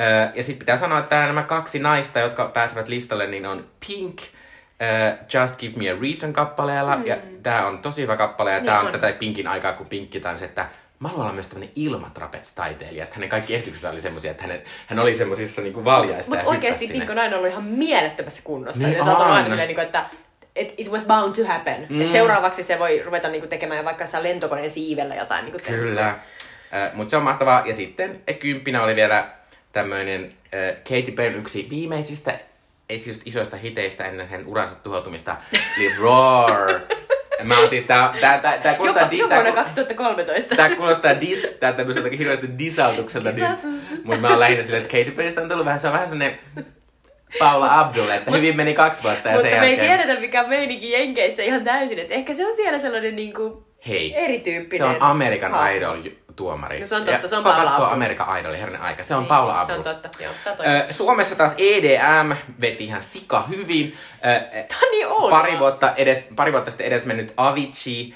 Äh, 0.00 0.32
ja 0.34 0.42
sitten 0.42 0.58
pitää 0.58 0.76
sanoa, 0.76 0.98
että 0.98 1.26
nämä 1.26 1.42
kaksi 1.42 1.78
naista, 1.78 2.18
jotka 2.18 2.44
pääsevät 2.54 2.88
listalle, 2.88 3.26
niin 3.26 3.46
on 3.46 3.66
Pink, 3.88 4.20
äh, 4.82 5.18
Just 5.34 5.58
Give 5.60 5.78
Me 5.78 5.90
a 5.90 5.96
Reason 6.00 6.32
kappaleella. 6.32 6.96
Mm. 6.96 7.06
Ja 7.06 7.16
tää 7.42 7.66
on 7.66 7.78
tosi 7.78 8.02
hyvä 8.02 8.16
kappale. 8.16 8.50
Ja 8.50 8.56
Niin 8.56 8.66
tää 8.66 8.80
on, 8.80 8.86
on. 8.86 8.92
tätä 8.92 9.12
Pinkin 9.12 9.46
aikaa, 9.46 9.72
kun 9.72 9.86
Pinkki 9.86 10.20
taisi, 10.20 10.44
että 10.44 10.66
mä 11.00 11.08
haluan 11.08 11.24
olla 11.24 11.34
myös 11.34 11.48
tämmönen 11.48 11.70
ilmatrapets-taiteilija. 11.76 13.02
Että 13.02 13.16
hänen 13.16 13.28
kaikki 13.28 13.54
esityksensä 13.54 13.90
oli 13.90 14.00
semmosia, 14.00 14.30
että 14.30 14.42
hän, 14.42 14.60
hän 14.86 14.98
oli 14.98 15.14
semmosissa 15.14 15.62
niinku 15.62 15.84
valjaissa 15.84 16.34
Mutta 16.34 16.50
oikeasti. 16.50 16.88
Pink 16.88 17.10
on 17.10 17.18
aina 17.18 17.36
ollut 17.36 17.50
ihan 17.50 17.64
mielettömässä 17.64 18.42
kunnossa. 18.44 18.86
Niin 18.86 18.98
ja 18.98 19.04
sä 19.04 19.12
aina 19.12 19.48
silleen, 19.48 19.68
niin 19.68 19.74
kuin, 19.74 19.86
että 19.86 20.04
it, 20.56 20.74
it 20.76 20.90
was 20.90 21.06
bound 21.06 21.36
to 21.36 21.44
happen. 21.46 21.86
Mm. 21.88 22.00
Et 22.00 22.10
seuraavaksi 22.10 22.62
se 22.62 22.78
voi 22.78 23.02
ruveta 23.04 23.28
niin 23.28 23.40
kuin, 23.40 23.50
tekemään 23.50 23.84
vaikka 23.84 24.02
jossain 24.02 24.24
lentokoneen 24.24 24.70
siivellä 24.70 25.14
jotain. 25.14 25.44
Niin 25.44 25.52
kuin, 25.52 25.62
Kyllä. 25.62 26.08
Äh, 26.08 26.94
Mutta 26.94 27.10
se 27.10 27.16
on 27.16 27.22
mahtavaa. 27.22 27.62
Ja 27.66 27.72
sitten 27.72 28.20
äh, 28.30 28.38
kymppinä 28.38 28.82
oli 28.82 28.96
vielä 28.96 29.28
tämmöinen 29.72 30.24
äh, 30.24 30.76
Katy 30.76 31.12
Perryn 31.12 31.40
yksi 31.40 31.66
viimeisistä 31.70 32.30
ei 32.30 32.38
siis 32.98 33.22
isoista 33.24 33.56
hiteistä 33.56 34.04
ennen 34.04 34.28
hänen 34.28 34.46
uransa 34.46 34.74
tuhoutumista, 34.74 35.36
eli 35.78 35.92
Roar. 36.00 36.70
Mä 37.42 37.58
oon 37.58 37.68
siis 37.68 37.84
tää, 37.84 38.14
tää, 38.20 38.38
tää, 38.38 38.58
tää 38.58 38.72
Jopa, 38.72 38.76
kuulostaa, 38.76 39.10
di, 39.10 39.18
jo 39.18 39.28
tää, 39.28 39.36
vuonna 39.36 39.50
ku- 39.52 39.56
2013. 39.56 40.56
tää 40.56 40.76
kuulostaa 40.76 41.20
dis, 41.20 41.56
tää 41.60 41.72
tämmöiseltä 41.72 42.08
hirveästi 42.18 42.48
disautukselta 42.58 43.32
nyt. 43.32 43.44
Mutta 44.04 44.20
mä 44.20 44.28
oon 44.28 44.40
lähinnä 44.40 44.62
silleen, 44.62 44.82
että 44.82 44.96
Katy 44.98 45.10
Perrystä 45.10 45.40
on 45.40 45.48
tullut 45.48 45.64
vähän, 45.66 45.80
se 45.80 45.86
on 45.86 45.92
vähän 45.92 46.08
semmonen 46.08 46.38
Paula 47.38 47.80
Abdul, 47.80 48.08
että 48.08 48.30
hyvin 48.30 48.56
meni 48.56 48.74
kaksi 48.74 49.02
vuotta 49.02 49.28
ja 49.28 49.34
Mutta 49.34 49.50
sen 49.50 49.60
me 49.60 49.66
ei 49.66 49.72
jälkeen... 49.72 49.98
tiedetä, 49.98 50.20
mikä 50.20 50.46
meininki 50.46 50.92
Jenkeissä 50.92 51.42
ihan 51.42 51.64
täysin. 51.64 51.98
Että 51.98 52.14
ehkä 52.14 52.34
se 52.34 52.46
on 52.46 52.56
siellä 52.56 52.78
sellainen 52.78 53.16
niin 53.16 53.32
kuin 53.32 53.64
Hei, 53.88 54.14
erityyppinen. 54.16 54.78
se 54.90 54.96
on 54.96 55.02
American 55.02 55.50
hahmo. 55.52 55.70
Idol 55.76 56.02
tuomari. 56.40 56.80
No 56.80 56.86
se 56.86 56.94
on 56.96 57.02
totta, 57.04 57.20
Ja 57.22 57.28
se 57.28 57.36
on 57.36 57.42
Paula 57.44 57.74
Abdul. 57.76 57.92
American 57.92 58.38
Idol, 58.38 58.52
herran 58.52 58.82
aika. 58.82 59.02
Se 59.02 59.14
on 59.14 59.20
Niin, 59.22 59.28
Paula 59.28 59.60
Abdul. 59.60 59.66
Se 59.82 59.88
on 59.88 59.96
totta, 59.96 60.22
joo. 60.22 60.32
Sä. 60.44 60.56
Suomessa 60.90 61.34
taas 61.36 61.54
EDM 61.58 62.32
veti 62.60 62.84
ihan 62.84 63.02
sika 63.02 63.42
hyvin. 63.48 63.96
Ö, 64.26 64.40
Tää 64.50 64.78
on 65.08 65.30
pari, 65.30 65.58
vuotta 65.58 65.94
edes, 65.96 66.24
pari 66.36 66.52
vuotta 66.52 66.70
sitten 66.70 66.86
edes 66.86 67.04
mennyt 67.04 67.34
Avicii 67.36 68.14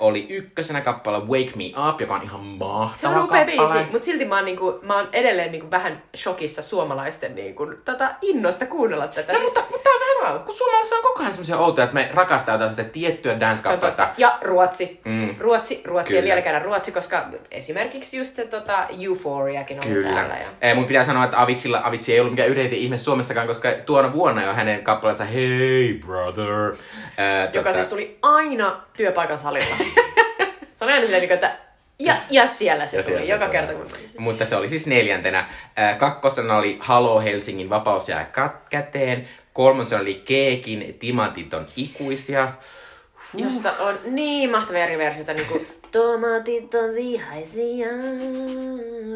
oli 0.00 0.26
ykkösenä 0.28 0.80
kappale 0.80 1.18
Wake 1.18 1.52
Me 1.56 1.88
Up, 1.90 2.00
joka 2.00 2.14
on 2.14 2.22
ihan 2.22 2.40
mahtava 2.40 2.92
Se 2.98 3.08
on 3.08 3.24
upea 3.24 3.44
kappale. 3.46 3.72
biisi, 3.74 3.90
mutta 3.92 4.04
silti 4.04 4.24
mä 4.24 4.34
oon, 4.36 4.44
niinku, 4.44 4.78
mä 4.82 4.96
oon 4.96 5.08
edelleen 5.12 5.52
niinku 5.52 5.70
vähän 5.70 6.02
shokissa 6.16 6.62
suomalaisten 6.62 7.34
niinku, 7.34 7.66
tota, 7.84 8.08
innosta 8.22 8.66
kuunnella 8.66 9.08
tätä. 9.08 9.32
No, 9.32 9.38
Siis- 9.38 9.54
mutta, 9.54 9.70
mutta 9.72 9.90
on 9.90 9.94
vähän 10.22 10.40
kun 10.44 10.54
suomalaisissa 10.54 10.96
on 10.96 11.02
koko 11.02 11.20
ajan 11.20 11.32
semmoisia 11.32 11.58
outoja, 11.58 11.84
että 11.84 11.94
me 11.94 12.10
rakastaa 12.14 12.54
jotain 12.62 12.90
tiettyä 12.90 13.40
dance-kappaletta. 13.40 14.02
totta. 14.06 14.08
Ja 14.16 14.38
Ruotsi. 14.42 15.00
Mm. 15.04 15.34
Ruotsi, 15.40 15.82
Ruotsi 15.84 16.14
ja 16.14 16.20
Kyllä. 16.20 16.28
vielä 16.28 16.42
käydä 16.42 16.58
Ruotsi, 16.58 16.92
koska 16.92 17.24
esimerkiksi 17.50 18.16
just 18.18 18.40
tota, 18.50 18.86
Euphoriakin 19.04 19.76
on 19.76 19.82
Kyllä. 19.92 20.08
täällä. 20.14 20.34
Ja... 20.34 20.46
Eh, 20.60 20.74
mun 20.76 20.84
pitää 20.84 21.04
sanoa, 21.04 21.24
että 21.24 21.42
Avicilla, 21.42 21.80
Avicii 21.84 22.14
ei 22.14 22.20
ollut 22.20 22.32
mikään 22.32 22.48
yhden 22.48 22.72
ihme 22.72 22.98
Suomessakaan, 22.98 23.46
koska 23.46 23.68
tuona 23.86 24.12
vuonna 24.12 24.44
jo 24.44 24.52
hänen 24.52 24.82
kappaleensa 24.84 25.24
Hey 25.24 25.94
Brother. 26.06 26.70
eh, 26.72 27.54
Joka 27.54 27.70
tota- 27.70 27.74
siis 27.74 27.86
tuli 27.86 28.18
aina 28.22 28.80
työpaikan 28.96 29.38
salilla. 29.38 29.57
se 30.74 30.84
oli 30.84 30.92
aina 30.92 31.04
silleen, 31.04 31.20
niinku, 31.20 31.34
että 31.34 31.52
ja, 32.00 32.16
ja 32.30 32.46
siellä 32.46 32.86
se 32.86 32.96
Ja 32.96 33.02
tuli, 33.02 33.12
siellä 33.14 33.26
se 33.26 33.32
joka 33.32 33.44
tuli. 33.44 33.52
kerta 33.58 33.72
kun 33.74 33.86
menin. 33.92 34.08
Mutta 34.18 34.44
se 34.44 34.56
oli 34.56 34.68
siis 34.68 34.86
neljäntenä. 34.86 35.48
Kakkosena 35.98 36.56
oli 36.56 36.76
Halo 36.80 37.20
Helsingin 37.20 37.70
vapaus 37.70 38.08
jää 38.08 38.30
kat- 38.38 38.68
käteen. 38.70 39.28
Kolmosena 39.52 40.02
oli 40.02 40.14
Keekin 40.24 40.96
Timantit 40.98 41.54
on 41.54 41.66
ikuisia. 41.76 42.52
Josta 43.34 43.72
on 43.80 43.98
niin 44.04 44.50
mahtavia 44.50 44.84
eri 44.84 44.98
versioita, 44.98 45.34
niinku 45.34 45.66
Tomatit 45.92 46.74
on 46.74 46.94
vihaisia. 46.94 47.86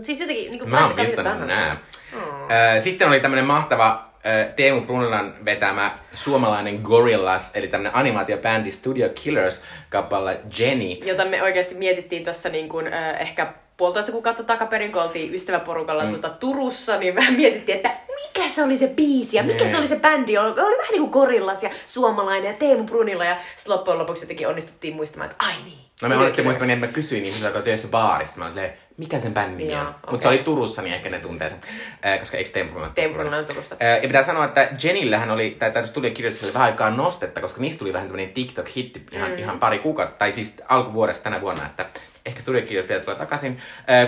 Siis 0.03 0.21
jotenkin, 0.21 0.51
niinku 0.51 0.67
Mä 0.67 0.87
oon 0.87 0.97
missannut 0.97 1.47
nää. 1.49 1.71
Äh, 1.71 2.81
Sitten 2.83 3.09
oli 3.09 3.21
tämmönen 3.21 3.45
mahtava 3.45 4.12
Teemu 4.57 4.81
Brunilan 4.81 5.35
vetämä 5.45 5.99
suomalainen 6.15 6.81
Gorillaz, 6.83 7.57
eli 7.57 7.69
tämmönen 7.69 7.97
animaatiobändi 7.97 8.71
Studio 8.71 9.09
Killers 9.09 9.63
kappale 9.89 10.41
Jenny. 10.59 10.87
jota 11.05 11.25
me 11.25 11.43
oikeasti 11.43 11.75
mietittiin 11.75 12.25
tuossa 12.25 12.49
niin 12.49 12.69
kuin, 12.69 12.91
ehkä 13.19 13.53
puolitoista 13.83 14.13
kuukautta 14.13 14.43
takaperin, 14.45 14.93
kun 14.93 15.03
oltiin 15.03 15.35
ystäväporukalla 15.35 16.05
mm. 16.05 16.11
tota, 16.13 16.29
Turussa, 16.29 16.97
niin 16.97 17.15
vähän 17.15 17.35
mietittiin, 17.35 17.77
että 17.77 17.91
mikä 18.25 18.49
se 18.49 18.63
oli 18.65 18.77
se 18.77 18.87
biisi 18.97 19.37
ja 19.37 19.43
mikä 19.43 19.65
Nee. 19.65 19.69
se 19.69 19.79
oli 19.79 19.87
se 19.89 19.97
bändi. 19.97 20.39
Oli, 20.39 20.49
oli 20.49 20.57
vähän 20.79 20.91
niin 20.93 21.01
kuin 21.01 21.11
Gorillas 21.11 21.63
ja 21.63 21.71
suomalainen 21.87 22.49
ja 22.51 22.57
Teemu 22.59 22.85
Brunilla 22.85 23.25
ja 23.25 23.37
sitten 23.57 23.75
loppujen 23.75 23.99
lopuksi 23.99 24.23
jotenkin 24.23 24.49
onnistuttiin 24.49 24.97
muistamaan, 24.97 25.31
että 25.31 25.45
ai 25.47 25.53
niin. 25.65 25.79
No 26.03 26.09
me 26.09 26.15
onnistuttiin 26.15 26.47
muistamaan, 26.47 26.71
että 26.71 26.87
mä 26.87 26.93
kysyin 26.93 27.23
ihmisiltä, 27.25 27.47
jotka 27.47 27.59
on 27.59 27.65
töissä 27.65 27.89
baarissa. 27.89 28.39
Mä 28.39 28.45
olin 28.45 28.55
silleen, 28.55 28.73
mikä 28.97 29.19
sen 29.19 29.35
bändin 29.35 29.57
nimi 29.57 29.75
on. 29.81 29.87
okei. 29.87 30.11
Mutta 30.11 30.23
se 30.23 30.29
oli 30.29 30.39
Turussa, 30.39 30.83
niin 30.83 30.95
ehkä 30.95 31.11
ne 31.11 31.19
tuntee 31.19 31.49
sen. 31.49 31.61
Äh, 32.07 32.19
koska 32.19 32.37
eikö 32.37 32.51
Teemu 32.51 32.71
Brunila? 32.71 32.93
Teemu 32.95 33.15
Brunilla 33.15 33.37
on 33.37 33.45
Turusta. 33.47 33.77
Äh, 33.83 33.97
Ja 33.97 34.01
pitää 34.09 34.23
sanoa, 34.23 34.45
että 34.45 34.69
Jenillähän 34.85 35.31
oli, 35.31 35.51
tai 35.59 35.71
tässä 35.73 35.95
tuli 35.95 36.11
kirjoitukselle 36.11 36.55
vähän 36.55 36.67
aikaa 36.71 36.91
nostetta, 36.91 37.41
koska 37.41 37.61
niistä 37.61 37.79
tuli 37.79 37.93
vähän 37.93 38.09
tämmöinen 38.09 38.33
TikTok-hitti 38.35 39.03
ihan, 39.13 39.31
mm. 39.31 39.39
ihan 39.39 39.59
pari 39.59 39.79
kuukautta, 39.79 40.17
tai 40.19 40.33
siis 40.33 40.57
alkuvuodesta 40.69 41.25
tänä 41.25 41.41
vuonna, 41.41 41.67
että 41.67 41.87
ehkä 42.27 42.41
studiokirjat 42.41 42.89
vielä 42.89 43.03
tulee 43.03 43.19
takaisin. 43.19 43.59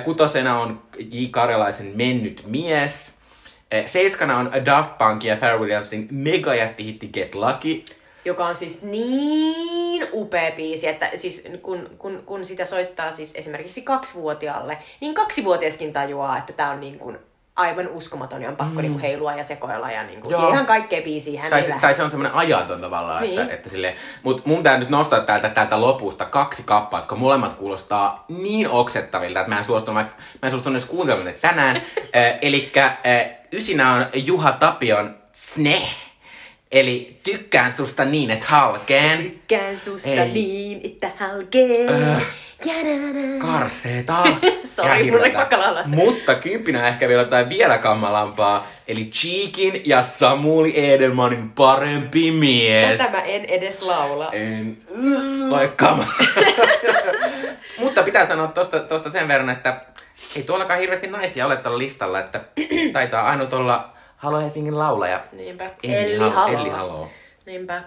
Kutosena 0.04 0.60
on 0.60 0.82
J. 0.98 1.24
Karjalaisen 1.30 1.92
Mennyt 1.94 2.42
mies. 2.46 3.14
Seiskana 3.86 4.38
on 4.38 4.50
Daft 4.64 4.98
Punk 4.98 5.24
ja 5.24 5.36
Pharrell 5.36 5.60
Williamsin 5.60 6.08
megajättihitti 6.10 7.08
Get 7.08 7.34
Lucky. 7.34 7.84
Joka 8.24 8.46
on 8.46 8.56
siis 8.56 8.82
niin 8.82 10.06
upea 10.12 10.52
biisi, 10.56 10.88
että 10.88 11.10
siis 11.16 11.48
kun, 11.62 11.90
kun, 11.98 12.22
kun 12.26 12.44
sitä 12.44 12.64
soittaa 12.64 13.12
siis 13.12 13.32
esimerkiksi 13.34 13.82
kaksivuotiaalle, 13.82 14.78
niin 15.00 15.14
kaksivuotiaskin 15.14 15.92
tajuaa, 15.92 16.38
että 16.38 16.52
tämä 16.52 16.70
on 16.70 16.80
niin 16.80 16.98
kuin 16.98 17.18
aivan 17.56 17.88
uskomaton 17.88 18.42
ja 18.42 18.48
on 18.48 18.56
pakko 18.56 18.74
mm. 18.74 18.82
niinku 18.82 18.98
heilua 18.98 19.34
ja 19.34 19.44
sekoilla 19.44 19.90
ja, 19.90 20.02
niinku, 20.02 20.30
Joo. 20.30 20.42
ja 20.42 20.48
ihan 20.48 20.66
kaikkea 20.66 21.02
biisiä 21.02 21.40
hän 21.40 21.50
Tai, 21.50 21.62
se, 21.62 21.74
tai 21.80 21.94
se 21.94 22.02
on 22.02 22.10
semmoinen 22.10 22.34
ajaton 22.34 22.80
tavallaan, 22.80 23.22
niin. 23.22 23.40
Että, 23.40 23.54
että 23.54 23.68
silleen, 23.68 23.94
mut 24.22 24.46
mun 24.46 24.62
tää 24.62 24.78
nyt 24.78 24.88
nostaa 24.88 25.20
täältä, 25.20 25.48
täältä 25.48 25.80
lopusta 25.80 26.24
kaksi 26.24 26.62
kappaa, 26.66 27.00
jotka 27.00 27.16
molemmat 27.16 27.52
kuulostaa 27.52 28.24
niin 28.28 28.70
oksettavilta, 28.70 29.40
että 29.40 29.50
mä 29.50 29.58
en 29.58 29.64
suostunut, 29.64 29.94
vaikka, 29.94 30.16
mä 30.16 30.46
en 30.46 30.50
suostunut 30.50 30.74
edes 30.74 30.88
kuuntelemaan 30.88 31.26
ne 31.26 31.32
tänään. 31.32 31.76
äh, 32.16 32.38
elikkä 32.42 32.86
äh, 32.86 33.30
ysinä 33.52 33.92
on 33.92 34.06
Juha 34.14 34.52
Tapion 34.52 35.16
Sneh, 35.32 35.96
eli 36.72 37.20
tykkään 37.22 37.72
susta 37.72 38.04
niin, 38.04 38.30
et 38.30 38.44
halkeen. 38.44 39.18
Tykkään 39.22 39.78
susta 39.78 40.10
Ei. 40.10 40.32
niin, 40.32 40.80
että 40.84 41.10
halkee. 41.18 41.88
Öh. 41.88 42.22
Karseeta. 43.38 44.14
Sori, 44.64 45.10
se. 45.82 45.88
Mutta 45.88 46.34
kymppinä 46.34 46.88
ehkä 46.88 47.08
vielä 47.08 47.22
jotain 47.22 47.48
vielä 47.48 47.78
kammalampaa. 47.78 48.66
Eli 48.88 49.04
Cheekin 49.04 49.82
ja 49.84 50.02
Samuli 50.02 50.92
Edelmanin 50.92 51.50
parempi 51.50 52.30
mies. 52.30 53.00
Tätä 53.00 53.16
mä 53.16 53.22
en 53.22 53.44
edes 53.44 53.82
laula. 53.82 54.30
En 54.32 54.78
kama. 55.76 56.06
Mutta 57.78 58.02
pitää 58.02 58.26
sanoa 58.26 58.46
tosta, 58.46 58.80
tosta 58.80 59.10
sen 59.10 59.28
verran, 59.28 59.50
että 59.50 59.80
ei 60.36 60.42
tuollakaan 60.42 60.80
hirveästi 60.80 61.06
naisia 61.06 61.46
ole 61.46 61.56
tuolla 61.56 61.78
listalla, 61.78 62.20
että 62.20 62.40
taitaa 62.92 63.28
ainut 63.28 63.52
olla 63.52 63.90
Halo 64.16 64.40
Helsingin 64.40 64.78
laulaja. 64.78 65.20
Niinpä. 65.32 65.70
Elli, 65.82 66.14
Elli 66.14 66.70
Halo. 66.70 66.70
Halo. 66.70 67.08
Niinpä. 67.46 67.82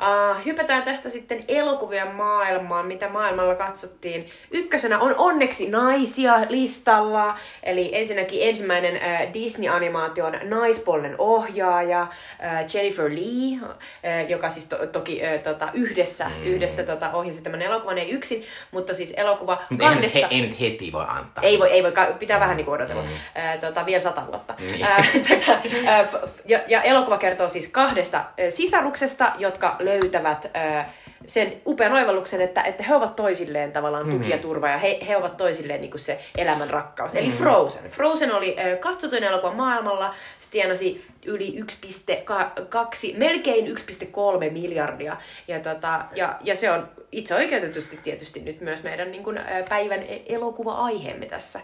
Uh, 0.00 0.44
hypätään 0.44 0.82
tästä 0.82 1.08
sitten 1.08 1.44
elokuvien 1.48 2.14
maailmaan, 2.14 2.86
mitä 2.86 3.08
maailmalla 3.08 3.54
katsottiin. 3.54 4.28
Ykkösenä 4.50 4.98
on 4.98 5.14
onneksi 5.18 5.70
naisia 5.70 6.40
listalla. 6.48 7.34
Eli 7.62 7.90
ensinnäkin 7.92 8.48
ensimmäinen 8.48 8.94
uh, 8.94 9.34
Disney-animaation 9.34 10.38
naispuolinen 10.42 11.14
ohjaaja 11.18 12.02
uh, 12.02 12.74
Jennifer 12.74 13.10
Lee, 13.10 13.58
uh, 13.62 14.30
joka 14.30 14.50
siis 14.50 14.68
to- 14.68 14.86
toki 14.86 15.20
uh, 15.22 15.42
tota, 15.42 15.68
yhdessä, 15.74 16.24
mm. 16.28 16.44
yhdessä 16.44 16.82
tota, 16.82 17.12
ohjasi 17.12 17.42
tämän 17.42 17.62
elokuvan, 17.62 17.98
ei 17.98 18.10
yksin, 18.10 18.44
mutta 18.70 18.94
siis 18.94 19.14
elokuva 19.16 19.58
Mutta 19.70 19.84
ei, 19.84 19.90
nyt 19.90 19.98
kahdesta... 19.98 20.18
he, 20.18 20.26
ei 20.30 20.40
nyt 20.40 20.60
heti 20.60 20.92
voi 20.92 21.04
antaa. 21.08 21.44
Ei 21.44 21.58
voi, 21.58 21.70
ei 21.70 21.82
voi, 21.82 21.92
pitää 22.18 22.40
vähän 22.40 22.56
niinku 22.56 22.72
odotella. 22.72 23.02
Mm. 23.02 23.08
Äh, 23.36 23.58
tota, 23.58 23.86
vielä 23.86 24.00
sata 24.00 24.26
vuotta. 24.26 24.54
Niin. 24.58 24.86
Tota, 25.30 25.52
äh, 25.52 26.04
f- 26.04 26.26
f- 26.26 26.42
ja, 26.44 26.60
ja 26.66 26.82
elokuva 26.82 27.18
kertoo 27.18 27.48
siis 27.48 27.68
kahdesta 27.68 28.18
äh, 28.18 28.24
sisaruksesta, 28.48 29.32
jotka 29.38 29.76
löytävät 29.90 30.50
äh, 30.56 30.86
sen 31.26 31.62
upean 31.66 31.92
oivalluksen, 31.92 32.40
että, 32.40 32.62
että 32.62 32.82
he 32.82 32.94
ovat 32.94 33.16
toisilleen 33.16 33.72
tavallaan 33.72 34.10
tuki 34.10 34.30
ja 34.30 34.38
turva 34.38 34.68
ja 34.68 34.78
he, 34.78 34.98
he 35.08 35.16
ovat 35.16 35.36
toisilleen 35.36 35.80
niin 35.80 35.90
kuin 35.90 36.00
se 36.00 36.20
elämän 36.38 36.70
rakkaus. 36.70 37.14
Eli 37.14 37.30
Frozen. 37.30 37.90
Frozen 37.90 38.34
oli 38.34 38.56
äh, 38.58 38.78
katsotuin 38.78 39.24
elokuva 39.24 39.52
maailmalla. 39.54 40.14
Se 40.38 40.50
tienasi 40.50 41.06
yli 41.26 41.56
1,2, 41.60 43.16
melkein 43.16 43.66
1,3 43.66 44.50
miljardia. 44.50 45.16
Ja, 45.48 45.60
tota, 45.60 46.04
ja, 46.14 46.36
ja 46.42 46.56
se 46.56 46.70
on 46.70 46.88
itse 47.12 47.34
oikeutetusti 47.34 48.00
tietysti 48.02 48.40
nyt 48.40 48.60
myös 48.60 48.82
meidän 48.82 49.10
niin 49.10 49.24
kuin, 49.24 49.40
päivän 49.68 50.02
e- 50.02 50.22
elokuva-aiheemme 50.26 51.26
tässä. 51.26 51.60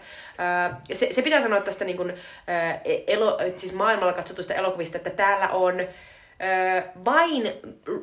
Se, 0.93 1.07
se 1.11 1.21
pitää 1.21 1.41
sanoa 1.41 1.61
tästä 1.61 1.85
niin 1.85 1.97
kuin, 1.97 2.09
äh, 2.09 2.81
elo, 3.07 3.37
siis 3.55 3.73
maailmalla 3.73 4.13
katsotusta 4.13 4.53
elokuvista, 4.53 4.97
että 4.97 5.09
täällä 5.09 5.47
on 5.49 5.87
vain 7.05 7.51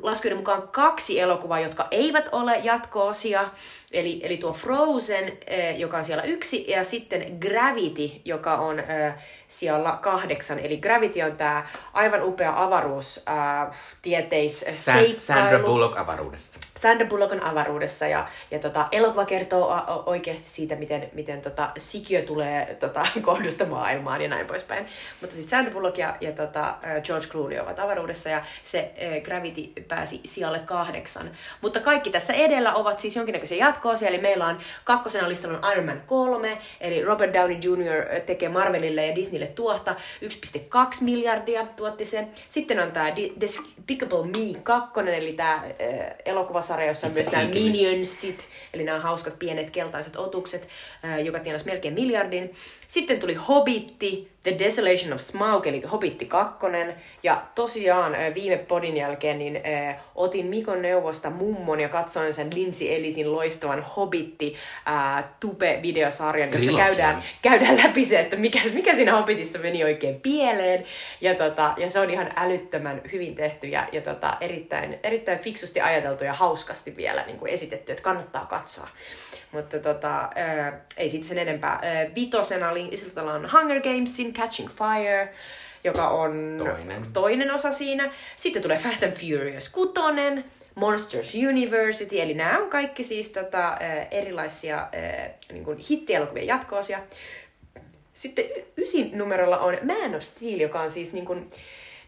laskujen 0.01 0.37
mukaan 0.37 0.67
kaksi 0.67 1.19
elokuvaa, 1.19 1.59
jotka 1.59 1.87
eivät 1.91 2.29
ole 2.31 2.59
jatko-osia. 2.63 3.49
Eli, 3.95 4.19
eli 4.23 4.37
tuo 4.37 4.53
Frozen, 4.53 5.23
äh, 5.23 5.79
joka 5.79 5.97
on 5.97 6.05
siellä 6.05 6.23
yksi, 6.23 6.65
ja 6.71 6.83
sitten 6.83 7.37
Gravity, 7.39 8.11
joka 8.25 8.55
on 8.55 8.79
äh, 8.79 9.15
siellä 9.47 9.97
kahdeksan. 10.01 10.59
Eli 10.59 10.77
Gravity 10.77 11.21
on 11.21 11.37
tämä 11.37 11.67
aivan 11.93 12.23
upea 12.23 12.63
avaruus, 12.63 13.23
äh, 13.29 13.77
tieteis, 14.01 14.65
San- 14.69 15.19
Sandra 15.19 15.59
Bullock 15.59 15.97
avaruudessa. 15.97 16.59
Sandra 16.79 17.07
Bullock 17.07 17.31
on 17.31 17.43
avaruudessa 17.43 18.07
ja, 18.07 18.27
ja 18.51 18.59
tota, 18.59 18.87
elokuva 18.91 19.25
kertoo 19.25 19.81
oikeasti 20.05 20.45
siitä, 20.45 20.75
miten, 20.75 21.09
miten 21.13 21.41
tota, 21.41 21.69
sikiö 21.77 22.21
tulee 22.21 22.77
tota, 22.79 23.05
kohdusta 23.21 23.65
maailmaan 23.65 24.21
ja 24.21 24.27
näin 24.29 24.47
poispäin. 24.47 24.85
Mutta 25.21 25.35
siis 25.35 25.49
Sandra 25.49 25.73
Bullock 25.73 25.97
ja, 25.97 26.15
ja 26.21 26.31
tota, 26.31 26.75
George 27.03 27.27
Clooney 27.27 27.59
ovat 27.59 27.79
avaruudessa 27.79 28.29
ja 28.29 28.41
se 28.63 28.91
Gravity 29.23 29.83
pääsi 29.87 30.21
sijalle 30.25 30.59
kahdeksan. 30.59 31.31
Mutta 31.61 31.79
kaikki 31.79 32.09
tässä 32.09 32.33
edellä 32.33 32.73
ovat 32.73 32.99
siis 32.99 33.15
jonkinnäköisiä 33.15 33.57
jatkoosia, 33.85 34.09
eli 34.09 34.17
meillä 34.17 34.47
on 34.47 34.59
kakkosena 34.83 35.29
listalla 35.29 35.57
on 35.57 35.71
Iron 35.71 35.85
Man 35.85 36.01
3, 36.05 36.57
eli 36.81 37.03
Robert 37.03 37.33
Downey 37.33 37.57
Jr. 37.57 38.21
tekee 38.25 38.49
Marvelille 38.49 39.05
ja 39.05 39.15
Disneylle 39.15 39.47
tuotta 39.47 39.95
1,2 40.21 41.03
miljardia 41.03 41.67
tuotti 41.75 42.05
se. 42.05 42.27
Sitten 42.47 42.79
on 42.79 42.91
tämä 42.91 43.15
Despicable 43.41 44.23
Me 44.25 44.59
2, 44.63 44.99
eli 44.99 45.33
tämä 45.33 45.63
elokuvasarja, 46.25 46.87
jossa 46.87 47.07
on 47.07 47.11
Itse 47.11 47.21
myös 47.21 47.31
nämä. 47.31 47.53
Minionsit, 47.53 48.47
eli 48.73 48.83
nämä 48.83 48.99
hauskat 48.99 49.39
pienet 49.39 49.69
keltaiset 49.69 50.15
otukset, 50.15 50.67
ää, 51.03 51.19
joka 51.19 51.39
tienasi 51.39 51.65
melkein 51.65 51.93
miljardin. 51.93 52.53
Sitten 52.87 53.19
tuli 53.19 53.33
Hobbitti, 53.33 54.34
The 54.45 54.55
Desolation 54.59 55.13
of 55.13 55.21
Smaug, 55.21 55.67
eli 55.67 55.81
Hobbitti 55.81 56.25
2. 56.25 56.65
Ja 57.23 57.41
tosiaan 57.55 58.15
viime 58.35 58.57
podin 58.57 58.97
jälkeen 58.97 59.39
niin 59.39 59.61
ää, 59.63 60.03
otin 60.15 60.45
Mikon 60.45 60.81
neuvosta 60.81 61.29
mummon 61.29 61.79
ja 61.79 61.89
katsoin 61.89 62.33
sen 62.33 62.49
Lindsay 62.53 62.95
Ellisin 62.95 63.31
loistavan 63.31 63.85
Hobbitti 63.95 64.55
ää, 64.85 65.35
Tube-videosarjan, 65.39 66.53
jossa 66.53 66.77
käydään, 66.77 67.23
käydään 67.41 67.77
läpi 67.77 68.05
se, 68.05 68.19
että 68.19 68.35
mikä, 68.35 68.59
mikä 68.73 68.95
siinä 68.95 69.15
Hobbitissa 69.15 69.59
meni 69.59 69.83
oikein 69.83 70.21
pieleen. 70.21 70.83
Ja, 71.21 71.35
tota, 71.35 71.73
ja 71.77 71.89
se 71.89 71.99
on 71.99 72.09
ihan 72.09 72.29
älyttömän 72.35 73.01
hyvin 73.11 73.35
tehty 73.35 73.67
ja, 73.67 73.87
ja 73.91 74.01
tota, 74.01 74.37
erittäin, 74.41 74.99
erittäin 75.03 75.39
fiksusti 75.39 75.81
ajateltu 75.81 76.23
ja 76.23 76.33
hauskasti 76.33 76.97
vielä 76.97 77.23
niin 77.25 77.37
kuin 77.37 77.51
esitetty, 77.51 77.91
että 77.91 78.03
kannattaa 78.03 78.45
katsoa. 78.45 78.87
Mutta 79.51 79.79
tota, 79.79 80.29
ää, 80.35 80.81
ei 80.97 81.09
siitä 81.09 81.27
sen 81.27 81.37
enempää. 81.37 81.79
Ää, 81.81 82.05
vitosena 82.15 82.73
listalla 82.73 83.33
on 83.33 83.51
Hunger 83.51 83.81
Gamesin 83.81 84.33
Catching 84.33 84.69
Fire, 84.69 85.33
joka 85.83 86.07
on 86.09 86.55
Toinen. 86.57 87.03
toinen 87.13 87.51
osa 87.51 87.71
siinä. 87.71 88.11
Sitten 88.35 88.61
tulee 88.61 88.77
Fast 88.77 89.03
and 89.03 89.13
Furious 89.13 89.69
6, 89.69 89.91
Monsters 90.75 91.35
University, 91.35 92.21
eli 92.21 92.33
nämä 92.33 92.57
on 92.57 92.69
kaikki 92.69 93.03
siis 93.03 93.31
tota, 93.31 93.67
ää, 93.67 94.07
erilaisia 94.11 94.75
ää, 94.77 95.29
niin 95.51 95.63
kuin 95.63 95.77
hittielokuvien 95.89 96.47
jatkoosia. 96.47 96.99
Sitten 98.13 98.45
y- 98.45 98.65
ysin 98.77 99.17
numerolla 99.17 99.57
on 99.57 99.77
Man 99.83 100.15
of 100.15 100.21
Steel, 100.23 100.59
joka 100.59 100.81
on 100.81 100.91
siis 100.91 101.13
niin 101.13 101.25
kuin, 101.25 101.49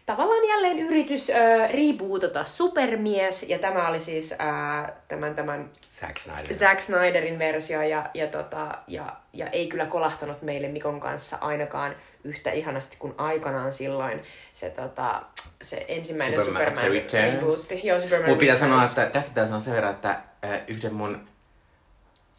tavallaan 0.08 0.48
jälleen 0.48 0.78
yritys 0.78 1.30
äh, 1.30 1.70
rebootata 1.70 2.44
Supermies, 2.44 3.42
ja 3.42 3.58
tämä 3.58 3.88
oli 3.88 4.00
siis 4.00 4.32
äh, 4.32 4.92
tämän, 5.08 5.34
tämän 5.34 5.70
Zack 6.00 6.16
Snyder. 6.16 6.54
Zack 6.54 6.80
Snyderin 6.80 7.38
versio, 7.38 7.82
ja, 7.82 8.10
ja, 8.14 8.26
tota, 8.26 8.78
ja, 8.86 9.16
ja 9.32 9.46
ei 9.46 9.66
kyllä 9.66 9.86
kolahtanut 9.86 10.42
meille 10.42 10.68
Mikon 10.68 11.00
kanssa 11.00 11.38
ainakaan 11.40 11.96
yhtä 12.24 12.50
ihanasti 12.50 12.96
kuin 12.98 13.14
aikanaan 13.18 13.72
silloin 13.72 14.22
se, 14.52 14.70
tota, 14.70 15.22
se 15.62 15.84
ensimmäinen 15.88 16.44
Superman, 16.44 16.76
Superman, 16.76 17.34
rebootti. 17.34 17.80
Joo, 17.86 18.00
Superman 18.00 18.28
Mun 18.28 18.38
pitää 18.38 18.54
sanoa, 18.54 18.84
että 18.84 19.06
tästä 19.06 19.28
pitää 19.28 19.44
sanoa 19.44 19.60
sen 19.60 19.74
verran, 19.74 19.94
että 19.94 20.10
äh, 20.44 20.60
yhden 20.68 20.94
mun 20.94 21.28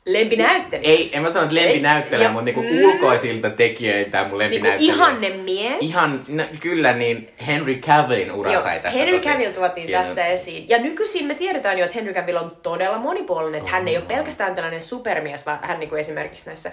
Lempinäyttelijä. 0.05 0.89
Ei, 0.89 1.09
en 1.13 1.21
mä 1.21 1.29
sano, 1.31 1.43
että 1.43 1.55
lempinäyttelijä, 1.55 2.29
mutta 2.29 2.45
niinku 2.45 2.61
ja- 2.61 2.87
ulkoisilta 2.87 3.49
tekijöiltä 3.49 4.17
mun 4.17 4.23
Niinku 4.23 4.37
lempinäyttelijä. 4.37 4.93
ihanne 4.93 5.29
mies. 5.29 5.77
Ihan, 5.81 6.09
no, 6.33 6.43
kyllä, 6.59 6.93
niin 6.93 7.29
Henry 7.47 7.75
Cavillin 7.75 8.31
ura 8.31 8.51
Joo, 8.53 8.63
sai 8.63 8.79
tästä 8.79 8.99
Henry 8.99 9.19
Cavill 9.19 9.51
tuotiin 9.51 9.87
hienon- 9.87 10.05
tässä 10.05 10.25
esiin. 10.25 10.69
Ja 10.69 10.77
nykyisin 10.77 11.25
me 11.27 11.35
tiedetään 11.35 11.77
jo, 11.77 11.85
että 11.85 11.95
Henry 11.97 12.13
Cavill 12.13 12.37
on 12.37 12.51
todella 12.63 12.97
monipuolinen. 12.97 13.59
Että 13.59 13.71
hän 13.71 13.87
ei 13.87 13.97
ole 13.97 14.05
pelkästään 14.05 14.55
tällainen 14.55 14.81
supermies, 14.81 15.45
vaan 15.45 15.59
hän 15.61 15.79
niin 15.79 15.89
kuin 15.89 15.99
esimerkiksi 15.99 16.45
näissä 16.47 16.71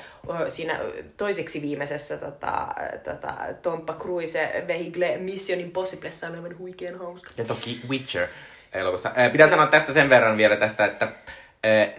siinä 0.49 0.81
toiseksi 1.17 1.63
viimeisessä 1.63 2.17
tota, 2.17 2.67
tota, 3.05 3.35
Tompa 3.63 3.93
Cruise 3.95 4.65
Vehicle 4.67 5.17
Mission 5.19 5.61
Impossiblessa 5.61 6.27
on 6.27 6.35
aivan 6.35 6.59
huikean 6.59 6.99
hauska. 6.99 7.31
Ja 7.39 7.45
toki 7.45 7.81
Witcher 7.89 8.27
elokuvassa. 8.73 9.11
Pitää 9.33 9.47
sanoa 9.47 9.67
tästä 9.67 9.93
sen 9.93 10.11
verran 10.11 10.37
vielä 10.37 10.57
tästä, 10.57 10.85
että 10.85 11.09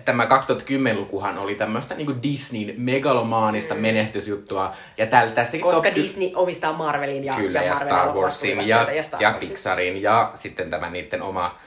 tämä 0.06 0.26
2010-lukuhan 0.26 1.38
oli 1.38 1.56
tämmöistä 1.56 1.96
niinku 1.96 2.14
Disneyn 2.24 2.74
megalomaanista 2.78 3.76
mm. 3.76 3.82
menestysjuttua. 3.82 4.72
Ja 4.98 5.08
täällä 5.08 5.32
tässäkin 5.32 5.62
Koska 5.62 5.90
top 5.90 5.96
Disney 5.96 6.32
omistaa 6.36 6.74
Marvelin 6.74 7.24
ja, 7.24 7.34
Kyllä, 7.34 7.64
ja, 7.64 7.74
Marvel 7.74 7.88
Star 7.88 8.08
Warsin 8.08 8.68
ja, 8.68 8.92
ja, 8.92 9.04
Star 9.04 9.22
ja. 9.22 9.34
Pixarin 9.40 10.02
ja 10.02 10.32
sitten 10.36 10.70
tämä 10.70 10.90
niiden 10.90 11.22
oma, 11.22 11.58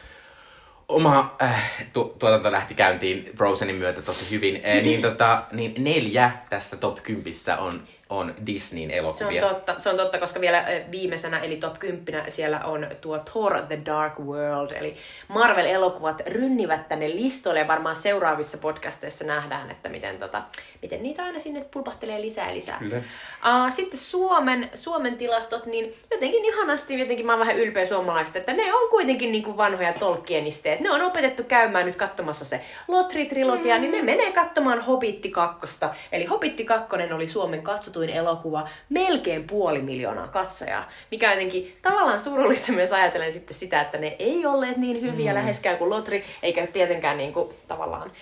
oma 0.88 1.36
äh, 1.42 1.88
tu- 1.92 2.16
tuotanto 2.18 2.52
lähti 2.52 2.74
käyntiin 2.74 3.30
Frozenin 3.36 3.76
myötä 3.76 4.02
tosi 4.02 4.30
hyvin. 4.30 4.56
Äh, 4.56 4.82
niin, 4.82 5.02
tota, 5.08 5.42
niin 5.52 5.74
neljä 5.78 6.30
tässä 6.50 6.76
top 6.76 7.02
10 7.02 7.32
on 7.58 7.72
on 8.10 8.34
Disneyn 8.46 8.90
Se 8.90 9.00
on 9.00 9.04
elokuvia. 9.04 9.48
totta, 9.48 9.74
se 9.78 9.90
on 9.90 9.96
totta, 9.96 10.18
koska 10.18 10.40
vielä 10.40 10.64
ö, 10.68 10.82
viimeisenä, 10.90 11.38
eli 11.38 11.56
top 11.56 11.78
10, 11.78 12.30
siellä 12.30 12.60
on 12.64 12.86
tuo 13.00 13.18
Thor 13.18 13.62
The 13.62 13.78
Dark 13.86 14.18
World, 14.18 14.70
eli 14.70 14.96
Marvel-elokuvat 15.28 16.22
rynnivät 16.26 16.88
tänne 16.88 17.08
listoille, 17.08 17.60
ja 17.60 17.68
varmaan 17.68 17.96
seuraavissa 17.96 18.58
podcasteissa 18.58 19.24
nähdään, 19.24 19.70
että 19.70 19.88
miten, 19.88 20.18
tota, 20.18 20.42
miten 20.82 21.02
niitä 21.02 21.24
aina 21.24 21.40
sinne 21.40 21.64
pulpahtelee 21.70 22.20
lisää 22.20 22.48
ja 22.48 22.54
lisää. 22.54 22.78
Kyllä. 22.78 22.96
Uh, 22.96 23.72
sitten 23.72 23.98
Suomen, 23.98 24.70
Suomen 24.74 25.16
tilastot, 25.16 25.66
niin 25.66 25.94
jotenkin 26.10 26.44
ihanasti, 26.44 26.98
jotenkin 26.98 27.26
mä 27.26 27.32
oon 27.32 27.40
vähän 27.40 27.58
ylpeä 27.58 27.86
suomalaista, 27.86 28.38
että 28.38 28.52
ne 28.52 28.74
on 28.74 28.90
kuitenkin 28.90 29.32
niin 29.32 29.44
kuin 29.44 29.56
vanhoja 29.56 29.92
tolkienisteet. 29.92 30.80
Ne 30.80 30.90
on 30.90 31.02
opetettu 31.02 31.42
käymään 31.44 31.86
nyt 31.86 31.96
katsomassa 31.96 32.44
se 32.44 32.60
Lotri-trilogia, 32.88 33.74
mm. 33.74 33.80
niin 33.80 33.92
ne 33.92 34.02
menee 34.02 34.32
katsomaan 34.32 34.80
Hobitti 34.80 35.30
2. 35.30 35.80
Eli 36.12 36.24
Hobitti 36.24 36.64
2 36.64 36.96
oli 37.14 37.28
Suomen 37.28 37.62
katsotuin 38.00 38.10
elokuva, 38.10 38.68
melkein 38.88 39.44
puoli 39.44 39.82
miljoonaa 39.82 40.28
katsojaa. 40.28 40.88
Mikä 41.10 41.28
on 41.28 41.32
jotenkin 41.32 41.76
tavallaan 41.82 42.20
surullista 42.20 42.72
myös 42.72 42.92
ajatellen 42.92 43.32
sitten 43.32 43.54
sitä, 43.54 43.80
että 43.80 43.98
ne 43.98 44.16
ei 44.18 44.46
olleet 44.46 44.76
niin 44.76 45.02
hyviä 45.02 45.32
mm. 45.32 45.34
läheskään 45.38 45.78
kuin 45.78 45.90
Lotri, 45.90 46.24
eikä 46.42 46.66
tietenkään 46.66 47.18
niin 47.18 47.32
kuin, 47.32 47.48
tavallaan, 47.68 48.12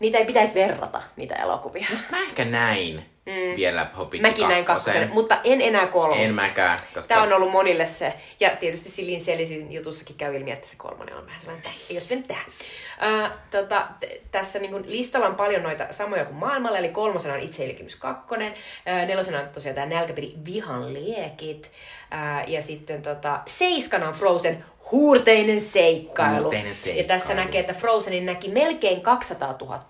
niitä 0.00 0.18
ei 0.18 0.24
pitäisi 0.24 0.54
verrata, 0.54 1.02
niitä 1.16 1.34
elokuvia. 1.34 1.86
Mä 2.10 2.18
ehkä 2.18 2.44
näin 2.44 3.11
mm. 3.26 3.56
vielä 3.56 3.86
Hobbit 3.98 4.20
Mäkin 4.20 4.48
näin 4.48 4.64
kakkosen, 4.64 5.10
mutta 5.12 5.40
en 5.44 5.60
enää 5.60 5.86
kolmosta. 5.86 6.22
En 6.22 6.34
mäkään, 6.34 6.78
koska... 6.94 7.08
Tämä 7.08 7.22
on 7.22 7.32
ollut 7.32 7.52
monille 7.52 7.86
se. 7.86 8.14
Ja 8.40 8.50
tietysti 8.50 8.90
Silin 8.90 9.20
Selisin 9.20 9.72
jutussakin 9.72 10.16
käy 10.16 10.36
ilmi, 10.36 10.50
että 10.50 10.68
se 10.68 10.76
kolmonen 10.76 11.16
on 11.16 11.26
vähän 11.26 11.40
sellainen, 11.40 11.66
että 11.66 11.80
ei 11.90 12.00
mennyt 12.10 12.28
tähän. 12.28 12.44
Uh, 12.46 13.30
tota, 13.50 13.86
t- 14.00 14.30
tässä 14.30 14.58
niin 14.58 14.70
kun, 14.70 14.84
listalla 14.86 15.26
on 15.26 15.34
paljon 15.34 15.62
noita 15.62 15.86
samoja 15.90 16.24
kuin 16.24 16.36
maailmalla, 16.36 16.78
eli 16.78 16.88
kolmosena 16.88 17.34
on 17.34 17.40
Itseilikymys 17.40 17.96
kakkonen, 17.96 18.52
uh, 18.52 19.06
nelosena 19.06 19.40
on 19.40 19.48
tosiaan 19.48 19.74
tämä 19.74 19.86
nälkäpiri 19.86 20.34
Vihan 20.44 20.94
liekit, 20.94 21.70
uh, 22.12 22.50
ja 22.50 22.62
sitten 22.62 23.02
tota, 23.02 23.40
seiskana 23.46 24.08
on 24.08 24.14
Frozen 24.14 24.64
Huurteinen 24.90 25.60
seikkailu. 25.60 26.40
Huurteinen 26.40 26.74
seikkailu. 26.74 27.02
Ja 27.02 27.08
tässä 27.08 27.34
näkee, 27.34 27.60
että 27.60 27.74
Frozenin 27.74 28.26
näki 28.26 28.48
melkein 28.48 29.00
200 29.00 29.56
000 29.60 29.80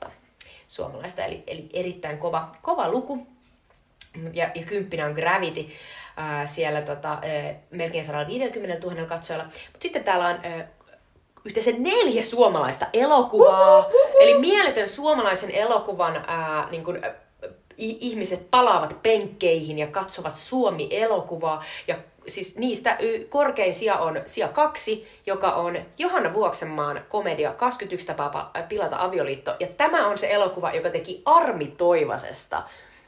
suomalaista, 0.73 1.25
eli, 1.25 1.43
eli 1.47 1.69
erittäin 1.73 2.19
kova, 2.19 2.49
kova 2.63 2.91
luku. 2.91 3.27
Ja, 4.33 4.51
ja 4.55 4.63
kymppinä 4.67 5.07
on 5.07 5.13
Gravity 5.13 5.67
ää, 6.17 6.47
siellä 6.47 6.83
tota, 6.83 7.09
ää, 7.09 7.55
melkein 7.71 8.05
150 8.05 8.87
000 8.87 9.05
katsojalla. 9.05 9.45
Mutta 9.45 9.83
sitten 9.83 10.05
täällä 10.05 10.27
on 10.27 10.39
ää, 10.43 10.69
yhteensä 11.45 11.71
neljä 11.79 12.23
suomalaista 12.23 12.87
elokuvaa. 12.93 13.87
Eli 14.21 14.39
mieletön 14.39 14.89
suomalaisen 14.89 15.51
elokuvan 15.51 16.25
ää, 16.27 16.69
niin 16.71 16.85
kun, 16.85 17.03
ihmiset 17.77 18.51
palaavat 18.51 19.03
penkkeihin 19.03 19.79
ja 19.79 19.87
katsovat 19.87 20.39
Suomi-elokuvaa. 20.39 21.65
Ja 21.89 21.97
siis 22.29 22.59
niistä 22.59 22.99
korkein 23.29 23.75
sija 23.75 23.99
on 23.99 24.23
sija 24.27 24.49
kaksi, 24.49 25.09
joka 25.27 25.53
on 25.53 25.79
Johanna 25.99 26.35
Vuoksenmaan 26.35 27.05
komedia 27.09 27.53
21 27.53 28.07
tapaa 28.07 28.53
pa- 28.57 28.63
pilata 28.69 28.97
avioliitto. 28.99 29.57
Ja 29.61 29.67
tämä 29.67 30.07
on 30.07 30.19
se 30.19 30.33
elokuva, 30.33 30.73
joka 30.73 30.91
teki 30.91 31.23
Armi 31.25 31.67
Toivasesta 31.67 32.63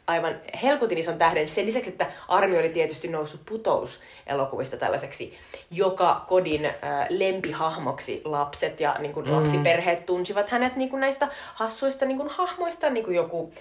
aivan 0.06 0.34
helkutin 0.62 0.98
ison 0.98 1.18
tähden. 1.18 1.48
Sen 1.48 1.66
lisäksi, 1.66 1.90
että 1.90 2.06
Armi 2.28 2.58
oli 2.58 2.68
tietysti 2.68 3.08
noussut 3.08 3.40
putous-elokuvista 3.46 4.76
tällaiseksi 4.76 5.38
joka 5.70 6.24
kodin 6.28 6.64
äh, 6.64 6.72
lempihahmoksi 7.08 8.22
lapset 8.24 8.80
ja 8.80 8.96
niin 8.98 9.12
kuin, 9.12 9.26
mm. 9.26 9.32
lapsiperheet 9.32 10.06
tunsivat 10.06 10.50
hänet 10.50 10.76
niin 10.76 10.90
kuin, 10.90 11.00
näistä 11.00 11.28
hassuista 11.54 12.04
niin 12.04 12.16
kuin, 12.16 12.28
hahmoista, 12.28 12.90
niin 12.90 13.04
kuin 13.04 13.16
joku 13.16 13.52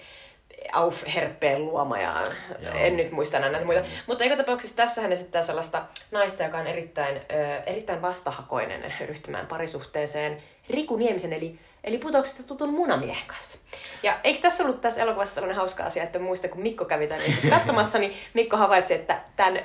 Auf 0.72 1.04
Herppeen 1.14 1.64
luoma 1.64 1.98
ja 1.98 2.24
Joo. 2.60 2.74
en 2.74 2.96
nyt 2.96 3.12
muista 3.12 3.36
enää 3.36 3.50
näitä 3.50 3.66
muita. 3.66 3.82
Mutta 4.06 4.24
joka 4.24 4.36
tapauksessa 4.36 4.76
tässä 4.76 5.02
hän 5.02 5.12
esittää 5.12 5.42
sellaista 5.42 5.82
naista, 6.10 6.42
joka 6.42 6.58
on 6.58 6.66
erittäin, 6.66 7.16
ö, 7.16 7.56
erittäin 7.66 8.02
vastahakoinen 8.02 8.92
ryhtymään 9.00 9.46
parisuhteeseen 9.46 10.38
Riku 10.70 10.96
Niemisen 10.96 11.32
eli, 11.32 11.58
eli 11.84 11.98
putouksesta 11.98 12.42
tutun 12.42 12.74
munamiehen 12.74 13.26
kanssa. 13.26 13.58
Ja 14.02 14.18
eikö 14.24 14.40
tässä 14.40 14.62
ollut 14.62 14.80
tässä 14.80 15.02
elokuvassa 15.02 15.34
sellainen 15.34 15.56
hauska 15.56 15.84
asia, 15.84 16.02
että 16.02 16.18
muista 16.18 16.48
kun 16.48 16.62
Mikko 16.62 16.84
kävi 16.84 17.06
tänne 17.06 17.24
katsomassa, 17.50 17.98
niin 17.98 18.14
Mikko 18.34 18.56
havaitsi, 18.56 18.94
että 18.94 19.20
tämän 19.36 19.60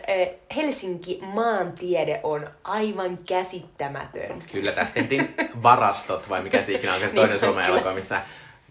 Helsinki 0.56 1.19
maantiede 1.21 2.19
on 2.23 2.49
aivan 2.63 3.17
käsittämätön. 3.17 4.43
Kyllä, 4.52 4.71
tästä 4.71 4.93
tehtiin 4.93 5.36
varastot, 5.63 6.30
vai 6.30 6.41
mikä 6.41 6.62
se 6.62 6.71
ikinä 6.71 6.93
on, 6.93 7.02
se 7.02 7.08
toinen 7.08 7.30
Niin, 7.30 7.39
Suomen 7.39 7.65
elokuva, 7.65 7.93
missä 7.93 8.21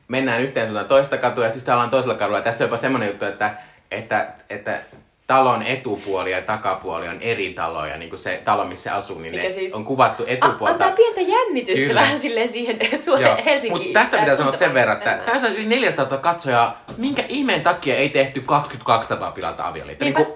mennään 0.09 0.41
yhteen 0.41 0.67
suuntaan 0.67 0.89
toista 0.89 1.19
katua 1.19 1.45
ja 1.45 1.51
sitten 1.53 1.75
ollaan 1.75 1.91
toisella 1.91 2.15
kadulla. 2.15 2.39
Ja 2.39 2.45
tässä 2.45 2.65
on 2.65 2.69
jopa 2.69 2.77
semmoinen 2.77 3.09
juttu, 3.09 3.25
että, 3.25 3.55
että, 3.91 4.29
että 4.51 4.81
talon 5.27 5.63
etupuoli 5.63 6.31
ja 6.33 6.43
takapuoli 6.43 7.09
on 7.09 7.19
eri 7.21 7.51
taloja, 7.55 7.97
niin 7.97 8.09
kuin 8.11 8.19
se 8.19 8.43
talo, 8.45 8.65
missä 8.65 8.95
asuu, 8.95 9.19
niin 9.19 9.33
Mikä 9.35 9.47
ne 9.47 9.53
siis- 9.53 9.75
on 9.75 9.85
kuvattu 9.85 10.25
etupuolta. 10.27 10.73
antaa 10.85 10.91
pientä 10.91 11.21
jännitystä 11.21 11.87
Kyllä. 11.87 12.01
vähän 12.01 12.21
silleen 12.21 12.49
siihen 12.49 12.79
Su- 13.07 13.21
Joo, 13.21 13.37
Helsinki. 13.45 13.79
mutta 13.79 14.01
tästä 14.01 14.19
pitää 14.19 14.35
sanoa 14.35 14.53
sen 14.53 14.75
verran, 14.75 14.97
että 14.97 15.19
tässä 15.27 15.47
on 15.47 15.57
yli 15.57 15.67
400 15.67 16.05
000 16.05 16.19
katsojaa. 16.19 16.83
Minkä 16.97 17.23
ihmeen 17.29 17.61
takia 17.61 17.95
ei 17.95 18.09
tehty 18.09 18.41
22 18.47 19.09
tapaa 19.09 19.31
pilata 19.33 19.69
avioliitto? 19.69 20.05
Niin 20.05 20.15
kuin, 20.15 20.27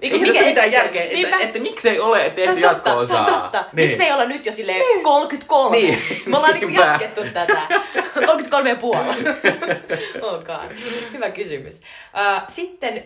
Niin 0.00 0.14
ei 0.14 0.32
tässä 0.32 0.44
mitään 0.44 0.72
järkeä, 0.72 1.04
Niinpä. 1.04 1.36
että, 1.36 1.46
että 1.46 1.58
miksei 1.58 2.00
ole 2.00 2.30
tehty 2.30 2.40
totta, 2.40 2.54
se 2.54 2.60
jatko-osaa. 2.60 3.20
on 3.20 3.42
totta. 3.42 3.58
Niin. 3.58 3.68
Miksi 3.72 3.98
me 3.98 4.04
ei 4.04 4.12
olla 4.12 4.24
nyt 4.24 4.46
jo 4.46 4.52
silleen 4.52 4.82
33? 5.02 5.76
Niin. 5.76 5.98
Me 6.26 6.36
ollaan 6.36 6.54
niinku 6.54 6.80
jatkettu 6.80 7.20
tätä. 7.32 7.60
33 8.26 8.70
ja 8.70 8.76
puoli. 8.76 9.06
Olkaan. 10.32 10.68
Hyvä 11.12 11.30
kysymys. 11.30 11.76
Uh, 11.78 12.42
sitten 12.48 13.04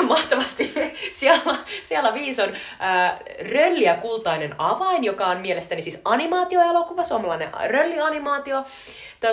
uh, 0.00 0.06
mahtavasti 0.14 0.74
siellä, 1.10 1.56
siellä 1.82 2.14
viisi 2.14 2.42
on 2.42 2.48
uh, 2.48 2.56
Rölli 3.52 3.84
ja 3.84 3.94
kultainen 3.94 4.54
avain, 4.58 5.04
joka 5.04 5.26
on 5.26 5.38
mielestäni 5.38 5.82
siis 5.82 6.00
animaatioelokuva, 6.04 7.04
suomalainen 7.04 7.48
röllianimaatio. 7.66 8.58
On 8.58 8.64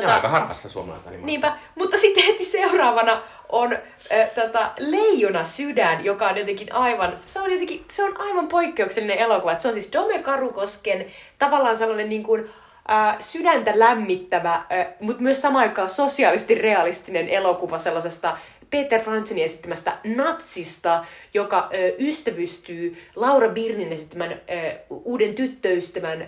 Tota, 0.01 0.15
aika 0.15 0.29
harvassa 0.29 0.69
suomalaista 0.69 1.09
animaatiota. 1.09 1.25
Niinpä, 1.25 1.57
mutta 1.75 1.97
sitten 1.97 2.23
heti 2.23 2.45
seuraavana 2.45 3.21
on 3.49 3.73
äh, 3.73 4.29
tota, 4.35 4.71
Leijona 4.79 5.43
sydän, 5.43 6.05
joka 6.05 6.27
on 6.27 6.37
jotenkin 6.37 6.73
aivan, 6.73 7.13
se 7.25 7.41
on 7.41 7.51
jotenkin, 7.51 7.85
se 7.89 8.03
on 8.03 8.21
aivan 8.21 8.47
poikkeuksellinen 8.47 9.17
elokuva. 9.17 9.59
Se 9.59 9.67
on 9.67 9.73
siis 9.73 9.93
Dome 9.93 10.19
Karukosken 10.19 11.05
tavallaan 11.39 11.77
sellainen 11.77 12.09
niin 12.09 12.23
kuin, 12.23 12.49
äh, 12.91 13.15
sydäntä 13.19 13.71
lämmittävä, 13.75 14.53
äh, 14.53 14.87
mutta 14.99 15.21
myös 15.21 15.41
samaan 15.41 15.69
aikaan 15.69 15.89
sosiaalisesti 15.89 16.55
realistinen 16.55 17.29
elokuva 17.29 17.77
sellaisesta 17.77 18.37
Peter 18.69 19.01
Franzenin 19.01 19.43
esittämästä 19.43 19.97
natsista, 20.03 21.05
joka 21.33 21.69
ö, 21.73 21.95
ystävystyy 21.99 22.97
Laura 23.15 23.49
Birnin 23.49 23.93
esittämän 23.93 24.31
ö, 24.31 24.37
uuden 24.89 25.35
tyttöystävän 25.35 26.21
ö, 26.21 26.25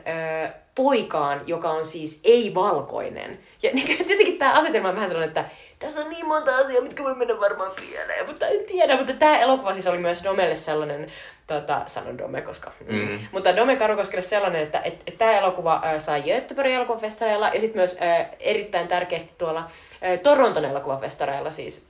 poikaan, 0.75 1.41
joka 1.47 1.69
on 1.69 1.85
siis 1.85 2.21
ei-valkoinen. 2.23 3.39
Ja 3.63 3.69
niin, 3.75 3.87
tietenkin 3.87 4.37
tämä 4.37 4.53
asetelma 4.53 4.89
on 4.89 4.95
vähän 4.95 5.09
sellainen, 5.09 5.29
että 5.29 5.45
tässä 5.79 6.01
on 6.01 6.09
niin 6.09 6.27
monta 6.27 6.57
asiaa, 6.57 6.81
mitkä 6.81 7.03
voi 7.03 7.15
mennä 7.15 7.39
varmaan 7.39 7.71
pieleen, 7.75 8.27
mutta 8.27 8.47
en 8.47 8.65
tiedä. 8.65 8.97
Mutta 8.97 9.13
tämä 9.13 9.39
elokuva 9.39 9.73
siis 9.73 9.87
oli 9.87 9.97
myös 9.97 10.23
Domelle 10.23 10.55
sellainen, 10.55 11.11
tota, 11.47 11.81
sanon 11.85 12.17
Dome, 12.17 12.41
koska... 12.41 12.71
Mm. 12.89 13.19
Mutta 13.31 13.55
Dome 13.55 13.75
Karukoskelle 13.75 14.21
sellainen, 14.21 14.61
että 14.61 14.81
et, 14.83 14.93
et 15.07 15.17
tämä 15.17 15.31
elokuva 15.31 15.81
ä, 15.85 15.99
sai 15.99 16.21
Göteborgin 16.21 16.75
elokuvafestareilla 16.75 17.49
ja 17.53 17.59
sitten 17.59 17.79
myös 17.79 17.97
ä, 18.01 18.25
erittäin 18.39 18.87
tärkeästi 18.87 19.33
tuolla 19.37 19.59
ä, 19.59 20.17
Toronton 20.17 20.65
elokuvafestareilla 20.65 21.51
siis 21.51 21.89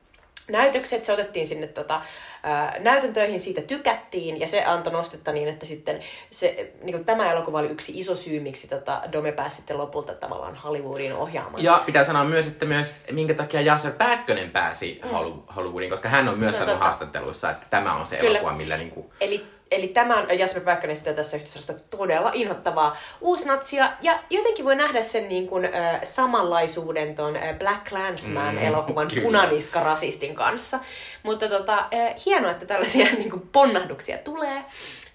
näytökset, 0.49 1.05
se 1.05 1.13
otettiin 1.13 1.47
sinne 1.47 1.67
tota, 1.67 2.01
ää, 2.43 2.75
näytäntöihin, 2.79 3.39
siitä 3.39 3.61
tykättiin 3.61 4.39
ja 4.39 4.47
se 4.47 4.63
antoi 4.65 4.93
nostetta 4.93 5.31
niin, 5.31 5.47
että 5.47 5.65
sitten 5.65 5.99
se, 6.31 6.71
niin 6.81 6.93
kuin 6.93 7.05
tämä 7.05 7.31
elokuva 7.31 7.59
oli 7.59 7.67
yksi 7.67 7.99
iso 7.99 8.15
syy, 8.15 8.39
miksi 8.39 8.67
tota, 8.67 9.01
Dome 9.11 9.31
pääsi 9.31 9.55
sitten 9.55 9.77
lopulta 9.77 10.13
tavallaan 10.13 10.55
Hollywoodiin 10.55 11.13
ohjaamaan. 11.13 11.63
Ja 11.63 11.83
pitää 11.85 12.03
sanoa 12.03 12.23
myös, 12.23 12.47
että 12.47 12.65
myös 12.65 13.03
minkä 13.11 13.33
takia 13.33 13.61
Jasper 13.61 13.91
Pääkkönen 13.91 14.51
pääsi 14.51 15.01
Holly- 15.03 15.53
Hollywoodiin, 15.55 15.91
koska 15.91 16.09
hän 16.09 16.29
on 16.29 16.39
myös 16.39 16.51
Mm. 16.51 16.57
Sanonut 16.57 16.81
haastatteluissa, 16.81 17.49
että 17.49 17.67
tämä 17.69 17.93
on 17.95 18.07
se 18.07 18.17
Kyllä. 18.17 18.39
elokuva, 18.39 18.57
millä 18.57 18.77
niinku... 18.77 19.13
Eli, 19.21 19.45
eli 19.71 19.87
tämä 19.87 20.17
on 20.17 20.39
Jasper 20.39 20.63
Pääkkönen 20.63 20.95
sitä 20.95 21.13
tässä 21.13 21.37
yhteydessä 21.37 21.73
todella 21.89 22.31
inhottavaa 22.33 22.97
uusnatsia. 23.21 23.91
Ja 24.01 24.19
jotenkin 24.29 24.65
voi 24.65 24.75
nähdä 24.75 25.01
sen 25.01 25.29
niin 25.29 25.47
kuin, 25.47 25.65
äh, 25.65 25.99
samanlaisuuden 26.03 27.15
ton 27.15 27.35
äh, 27.35 27.57
Black 27.59 27.89
Clansman-elokuvan 27.89 29.07
kyllä. 29.07 29.21
punaniska-rasistin 29.21 30.35
kanssa. 30.35 30.79
Mutta 31.23 31.49
tota, 31.49 31.77
äh, 31.77 32.15
hienoa, 32.25 32.51
että 32.51 32.65
tällaisia 32.65 33.05
niin 33.17 33.29
kuin, 33.29 33.49
ponnahduksia 33.51 34.17
tulee. 34.17 34.55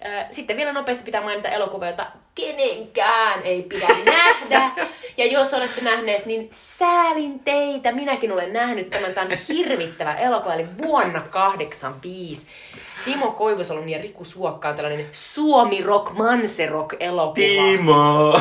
Äh, 0.05 0.25
Sitten 0.31 0.57
vielä 0.57 0.73
nopeasti 0.73 1.03
pitää 1.03 1.21
mainita 1.21 1.49
elokuva, 1.49 1.87
jota 1.87 2.05
kenenkään 2.35 3.41
ei 3.43 3.61
pidä 3.61 3.87
nähdä. 4.49 4.71
Ja 5.17 5.25
jos 5.25 5.53
olette 5.53 5.81
nähneet, 5.81 6.25
niin 6.25 6.49
säälin 6.51 7.39
teitä. 7.39 7.91
Minäkin 7.91 8.31
olen 8.31 8.53
nähnyt 8.53 8.89
tämän. 8.89 9.13
Tämä 9.13 9.27
on 9.27 9.37
hirvittävä 9.49 10.15
elokuva, 10.15 10.53
eli 10.53 10.67
vuonna 10.77 11.21
85. 11.21 12.47
Timo 13.05 13.31
Koivusalon 13.31 13.89
ja 13.89 14.01
Riku 14.01 14.23
Suokka 14.23 14.69
on 14.69 14.75
tällainen 14.75 15.05
Suomi 15.11 15.81
Rock 15.81 16.13
Manse 16.13 16.65
Rock 16.65 16.95
elokuva. 16.99 17.33
Timo! 17.33 18.39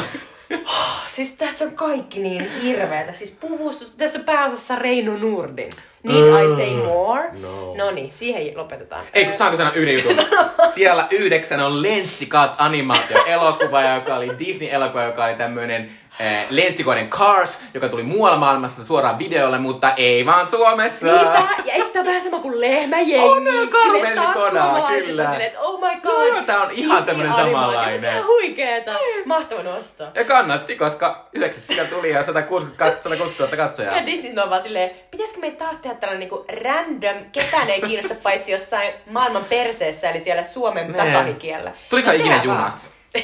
Siis 1.08 1.32
tässä 1.32 1.64
on 1.64 1.72
kaikki 1.74 2.20
niin 2.20 2.50
hirveetä. 2.62 3.12
Siis 3.12 3.36
puvustus, 3.40 3.96
tässä 3.96 4.18
on 4.18 4.24
pääosassa 4.24 4.76
Reino 4.76 5.16
Nurdin. 5.16 5.70
Need 6.02 6.44
I 6.44 6.56
say 6.56 6.74
more? 6.74 7.30
No. 7.32 7.74
No 7.74 7.90
niin, 7.90 8.12
siihen 8.12 8.56
lopetetaan. 8.56 9.04
Ei, 9.14 9.34
saanko 9.34 9.56
sanoa 9.56 9.72
yhden 9.72 9.94
jutun? 9.94 10.24
Siellä 10.70 11.06
yhdeksän 11.10 11.60
on 11.60 11.82
Lentsikat 11.82 12.54
animaatio-elokuva, 12.58 13.82
joka 13.82 14.16
oli 14.16 14.30
Disney-elokuva, 14.38 15.02
joka 15.02 15.24
oli 15.24 15.34
tämmönen 15.34 15.90
äh, 16.20 16.46
Lentsikoiden 16.50 17.10
Cars, 17.10 17.60
joka 17.74 17.88
tuli 17.88 18.02
muualla 18.02 18.36
maailmassa 18.36 18.84
suoraan 18.84 19.18
videolle, 19.18 19.58
mutta 19.58 19.92
ei 19.96 20.26
vaan 20.26 20.48
Suomessa. 20.48 21.06
Niinpä, 21.06 21.48
ja 21.64 21.72
eikö 21.74 21.88
tää 21.92 22.04
vähän 22.04 22.22
sama 22.22 22.38
kuin 22.38 22.60
lehmäjengi? 22.60 23.18
On, 23.18 23.48
on, 23.48 23.68
Silleen 23.82 24.16
taas 24.16 24.36
on 24.36 25.02
silleen, 25.04 25.40
että 25.40 25.60
oh 25.60 25.80
my 25.80 26.00
god. 26.00 26.26
Joo, 26.28 26.42
tää 26.42 26.62
on 26.62 26.70
ihan 26.70 26.96
Disney 26.96 27.06
tämmönen 27.14 27.32
samanlainen. 27.32 28.00
Mitä 28.00 28.26
huikeeta. 28.26 28.92
Mahtava 29.24 29.62
nosto. 29.62 30.04
Ja 30.14 30.24
kannatti, 30.24 30.76
koska 30.76 31.28
yhdeksäs 31.32 31.66
sitä 31.66 31.84
tuli 31.84 32.10
ja 32.10 32.22
160, 32.22 32.84
kat- 32.84 33.02
160 33.02 33.44
000 33.44 33.56
katsojaa. 33.56 33.96
Ja 33.96 34.06
Disney 34.06 34.42
on 34.42 34.50
vaan 34.50 34.62
silleen, 34.62 34.90
pitäisikö 35.10 35.40
meidän 35.40 35.58
taas 35.58 35.76
tehdä 35.76 35.96
tällainen 35.96 36.20
niinku 36.20 36.44
random, 36.62 37.16
ketään 37.32 37.70
ei 37.70 37.80
kiinnosta 37.80 38.14
paitsi 38.22 38.52
jossain 38.52 38.92
maailman 39.10 39.44
perseessä, 39.44 40.10
eli 40.10 40.20
siellä 40.20 40.42
Suomen 40.42 40.92
Nee. 40.92 41.06
takahikiellä. 41.12 41.72
Tuliko 41.90 42.08
No, 42.08 42.14
ikinä 42.14 42.36
tehdään 42.38 42.58
vaan. 42.58 42.72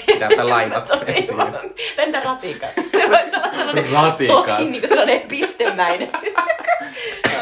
Pitää 0.06 0.28
lainat. 0.48 0.88
Entä 1.98 2.20
ratikat? 2.20 2.70
Se 2.90 3.10
voisi 3.10 3.36
olla 3.36 3.50
sellainen 3.56 3.92
Ratikat. 4.02 4.36
tosi 4.46 4.64
niinku 4.64 4.88
sellainen 4.88 5.20
pistemäinen. 5.20 6.10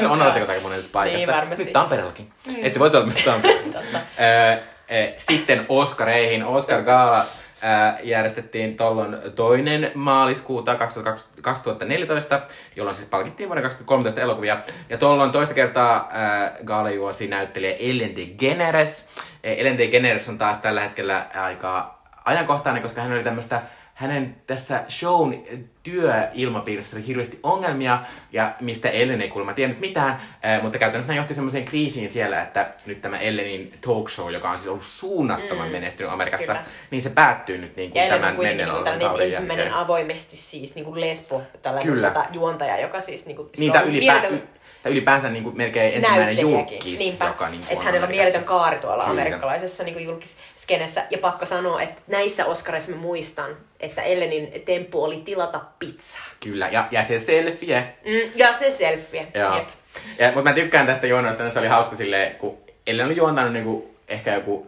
No, 0.01 0.13
on 0.13 0.23
oletteko 0.23 0.53
aika 0.53 0.63
monessa 0.63 0.91
paikassa. 0.93 1.27
Niin, 1.27 1.37
varmasti. 1.37 1.65
Nyt 1.65 1.73
Tampereellakin. 1.73 2.31
Mm. 2.47 2.57
Et 2.63 2.73
se 2.75 2.81
voisi 2.81 2.97
olla 2.97 3.07
myös 3.07 3.19
Tampereella. 3.25 3.81
Sitten 5.17 5.67
Oscareihin. 5.69 6.45
Oscar 6.45 6.83
Gaala 6.83 7.25
järjestettiin 8.03 8.77
tuolloin 8.77 9.17
toinen 9.37 9.91
maaliskuuta 9.95 10.75
2002 10.75 11.27
2014, 11.43 12.41
jolloin 12.77 12.95
siis 12.95 13.09
palkittiin 13.09 13.49
vuoden 13.49 13.63
2013 13.63 14.21
elokuvia. 14.21 14.59
Ja 14.89 14.99
tuolloin 14.99 15.33
toista 15.33 15.55
kertaa 15.55 15.97
äh, 16.15 16.51
Gaala 16.65 16.91
juosi 16.91 17.27
näyttelijä 17.27 17.77
Ellen 17.79 18.17
DeGeneres. 18.17 19.09
Ellen 19.45 19.79
DeGeneres 19.79 20.29
on 20.29 20.39
taas 20.39 20.59
tällä 20.59 20.81
hetkellä 20.81 21.27
aika 21.35 21.96
ajankohtainen, 22.27 22.83
koska 22.83 23.01
hän 23.01 23.13
oli 23.13 23.25
tämmöistä 23.25 23.63
hänen 23.97 24.37
tässä 24.47 24.85
shown 24.89 25.35
työilmapiirissä 25.83 26.97
oli 26.97 27.07
hirveästi 27.07 27.39
ongelmia, 27.43 27.99
ja 28.33 28.53
mistä 28.61 28.89
Ellen 28.89 29.21
ei 29.23 29.29
kuulemma 29.29 29.53
tiennyt 29.53 29.81
mitään, 29.81 30.19
ää, 30.43 30.63
mutta 30.63 30.79
käytännössä 30.79 31.15
johti 31.15 31.35
semmoiseen 31.35 31.65
kriisiin 31.65 32.13
siellä, 32.13 32.43
että 32.43 32.69
nyt 32.87 33.03
tämä 33.03 33.19
Ellenin 33.19 33.73
talk 33.81 34.11
show, 34.11 34.33
joka 34.33 34.51
on 34.51 34.59
siis 34.59 34.69
ollut 34.69 34.85
suunnattoman 34.85 35.67
mm, 35.67 35.73
menestynyt 35.73 36.13
Amerikassa, 36.13 36.53
kyllä. 36.53 36.65
niin 36.91 37.03
se 37.03 37.11
päättyy 37.11 37.59
nyt 37.59 37.77
niin 37.77 37.91
kuin 37.91 38.09
tämän 38.09 38.37
menneen 38.39 38.71
olevan 38.71 38.99
tällainen 38.99 39.27
ensimmäinen 39.27 39.65
jälkeen. 39.65 39.85
avoimesti 39.85 40.37
siis 40.37 40.75
niinku 40.75 41.01
lesbo, 41.01 41.43
tällainen 41.63 41.93
Kyllä. 41.93 42.11
tota, 42.11 42.27
juontaja, 42.33 42.81
joka 42.81 43.01
siis. 43.01 43.27
Niin, 43.27 43.73
tai, 43.73 43.85
ylipä, 43.85 44.13
mieletön 44.13 44.35
y, 44.35 44.56
tai 44.87 44.93
ylipäänsä 44.93 45.29
niin 45.29 45.45
kuin 45.45 45.57
melkein 45.57 45.95
ensimmäinen 45.95 46.39
julkis, 46.39 46.99
Niinpä, 46.99 47.25
joka 47.25 47.49
niin 47.49 47.61
kuin 47.61 47.69
että 47.69 47.79
on 47.79 47.85
hänellä 47.85 48.05
on 48.05 48.11
mieletön 48.11 48.45
kaari 48.45 48.79
tuolla 48.79 49.05
Kyllä. 49.05 49.21
amerikkalaisessa 49.21 49.85
niin 49.85 50.05
julkisskenessä. 50.05 51.03
Ja 51.11 51.19
pakko 51.19 51.47
sanoa, 51.47 51.83
että 51.83 52.03
näissä 52.07 52.47
Oscareissa 52.47 52.93
mä 52.93 52.97
muistan, 52.97 53.57
että 53.81 54.03
Ellenin 54.03 54.63
temppu 54.65 55.05
oli 55.05 55.23
tilata 55.25 55.61
pizzaa. 55.79 56.25
Kyllä, 56.41 56.69
ja, 56.69 56.89
ja 56.91 57.03
se 57.03 57.19
selfie, 57.19 57.95
Mm, 58.05 58.31
ja 58.35 58.53
se 58.53 58.71
selfie. 58.71 59.27
Joo. 59.35 59.57
Jep. 59.57 59.67
Ja, 60.19 60.27
mutta 60.27 60.43
mä 60.43 60.53
tykkään 60.53 60.87
tästä 60.87 61.07
juonnosta, 61.07 61.51
se 61.51 61.59
oli 61.59 61.69
hauska 61.69 61.97
silleen, 61.97 62.35
kun 62.35 62.59
Ellen 62.87 63.07
oli 63.07 63.17
juontanut 63.17 63.53
niinku 63.53 63.97
ehkä 64.09 64.35
joku 64.35 64.67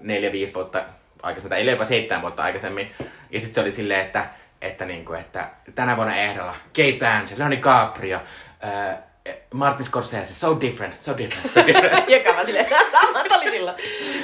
4-5 0.50 0.54
vuotta 0.54 0.84
aikaisemmin, 1.22 1.50
tai 1.50 1.60
ellei 1.60 1.72
jopa 1.74 1.84
7 1.84 2.22
vuotta 2.22 2.42
aikaisemmin. 2.42 2.90
Ja 3.30 3.40
sitten 3.40 3.54
se 3.54 3.60
oli 3.60 3.70
silleen, 3.70 4.00
että, 4.00 4.26
että, 4.62 4.84
niinku, 4.84 5.12
että 5.12 5.48
tänä 5.74 5.96
vuonna 5.96 6.16
ehdolla 6.16 6.54
Kate 6.76 6.96
Blanchett, 6.98 7.38
Leonardo 7.38 7.56
DiCaprio, 7.56 8.20
äh, 8.64 9.07
Martin 9.54 9.84
Scorsese, 9.86 10.34
so 10.34 10.56
different, 10.60 10.92
so 10.94 11.18
different, 11.18 11.54
so 11.54 11.66
different. 11.66 12.08
Joka 12.18 12.32
vaan 12.34 12.46
silleen, 12.46 12.66
samat 12.92 13.32
oli 13.32 13.50
silloin. 13.50 13.76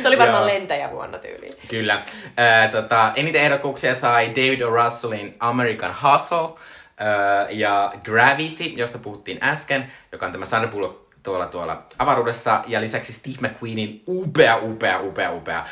Se 0.02 0.08
oli 0.08 0.18
varmaan 0.18 0.48
Joo. 0.48 0.54
lentäjä 0.54 0.90
vuonna 0.90 1.18
tyyliin. 1.18 1.54
Kyllä. 1.68 2.02
Ää, 2.36 2.68
tota, 2.68 3.12
eniten 3.16 3.42
ehdokkuuksia 3.42 3.94
sai 3.94 4.28
David 4.28 4.60
O. 4.62 4.70
Russellin 4.84 5.34
American 5.40 5.94
Hustle 6.02 6.58
ää, 6.96 7.46
ja 7.50 7.92
Gravity, 8.04 8.64
josta 8.64 8.98
puhuttiin 8.98 9.38
äsken, 9.42 9.92
joka 10.12 10.26
on 10.26 10.32
tämä 10.32 10.44
Sandra 10.44 10.70
Bullock 10.70 11.04
tuolla, 11.22 11.46
tuolla 11.46 11.82
avaruudessa. 11.98 12.64
Ja 12.66 12.80
lisäksi 12.80 13.12
Steve 13.12 13.48
McQueenin 13.48 14.02
upea, 14.08 14.56
upea, 14.58 15.00
upea, 15.00 15.32
upea 15.32 15.66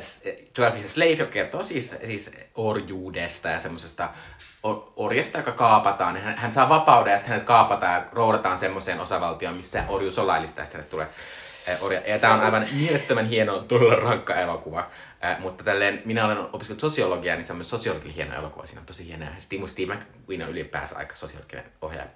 s- 0.00 0.22
12 0.54 0.76
Years 0.78 0.90
a 0.90 0.94
Slave, 0.94 1.10
joka 1.10 1.32
kertoo 1.32 1.62
siis, 1.62 1.96
siis 2.06 2.30
orjuudesta 2.54 3.48
ja 3.48 3.58
semmoisesta 3.58 4.08
orjasta, 4.96 5.38
joka 5.38 5.52
kaapataan. 5.52 6.16
Hän, 6.16 6.36
hän 6.36 6.52
saa 6.52 6.68
vapauden 6.68 7.10
ja 7.10 7.18
sitten 7.18 7.32
hänet 7.32 7.46
kaapataan 7.46 7.94
ja 7.94 8.04
roudataan 8.12 8.58
semmoiseen 8.58 9.00
osavaltioon, 9.00 9.56
missä 9.56 9.84
orjuus 9.88 10.18
on 10.18 10.26
laillista 10.26 10.60
ja 10.60 10.64
sitten 10.64 10.84
tulee 10.90 11.08
orja. 11.80 12.00
Ja 12.06 12.18
tämä 12.18 12.34
on 12.34 12.40
aivan 12.40 12.66
mielettömän 12.72 13.26
hieno, 13.26 13.58
todella 13.58 13.94
rankka 13.94 14.34
elokuva. 14.34 14.86
Eh, 15.22 15.38
mutta 15.38 15.64
tälleen, 15.64 16.02
minä 16.04 16.24
olen 16.24 16.38
opiskellut 16.52 16.80
sosiologiaa, 16.80 17.36
niin 17.36 17.44
se 17.44 17.52
on 17.52 17.56
myös 17.56 17.70
sosiologille 17.70 18.14
hieno 18.14 18.34
elokuva. 18.34 18.66
Siinä 18.66 18.80
on 18.80 18.86
tosi 18.86 19.06
hienoa. 19.06 19.28
Steve, 19.38 19.66
Steve 19.66 19.94
McQueen 19.94 20.42
on 20.42 20.50
ylipäänsä 20.50 20.98
aika 20.98 21.16
sosiologinen 21.16 21.64
ohjaaja. 21.82 22.08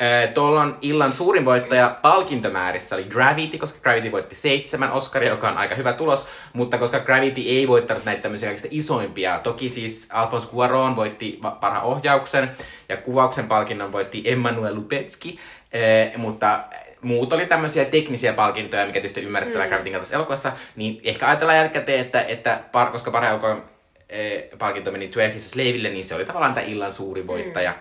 Eh, 0.00 0.34
Tuolloin 0.34 0.74
illan 0.82 1.12
suurin 1.12 1.44
voittaja 1.44 1.98
palkintomäärissä 2.02 2.96
oli 2.96 3.04
Gravity, 3.04 3.58
koska 3.58 3.78
Gravity 3.80 4.12
voitti 4.12 4.34
seitsemän 4.34 4.92
Oscaria, 4.92 5.28
joka 5.28 5.48
on 5.48 5.58
aika 5.58 5.74
hyvä 5.74 5.92
tulos. 5.92 6.28
Mutta 6.52 6.78
koska 6.78 7.00
Gravity 7.00 7.40
ei 7.40 7.68
voittanut 7.68 8.04
näitä 8.04 8.22
tämmöisiä 8.22 8.48
kaikista 8.48 8.68
isoimpia, 8.70 9.38
toki 9.38 9.68
siis 9.68 10.08
Alphonse 10.12 10.48
Cuarón 10.48 10.96
voitti 10.96 11.40
parhaan 11.60 11.84
ohjauksen 11.84 12.50
ja 12.88 12.96
kuvauksen 12.96 13.48
palkinnon 13.48 13.92
voitti 13.92 14.22
Emmanuel 14.24 14.74
Lubetski, 14.74 15.38
eh, 15.72 16.16
mutta 16.16 16.60
muut 17.04 17.32
oli 17.32 17.46
tämmöisiä 17.46 17.84
teknisiä 17.84 18.32
palkintoja, 18.32 18.86
mikä 18.86 19.00
tietysti 19.00 19.22
ymmärrettävää 19.22 19.66
mm. 19.66 19.68
Gravitin 19.68 19.92
kaltaisessa 19.92 20.16
elokuvassa, 20.16 20.52
niin 20.76 21.00
ehkä 21.04 21.26
ajatellaan 21.26 21.58
jälkikäteen, 21.58 22.00
että, 22.00 22.22
että 22.22 22.60
par, 22.72 22.90
koska 22.90 23.10
parhaan 23.10 23.32
elokuvan 23.32 23.64
eh, 24.08 24.48
palkinto 24.58 24.92
meni 24.92 25.08
12 25.08 25.50
Slaville, 25.50 25.88
niin 25.88 26.04
se 26.04 26.14
oli 26.14 26.24
tavallaan 26.24 26.54
tämä 26.54 26.66
illan 26.66 26.92
suuri 26.92 27.26
voittaja. 27.26 27.70
Mm. 27.70 27.76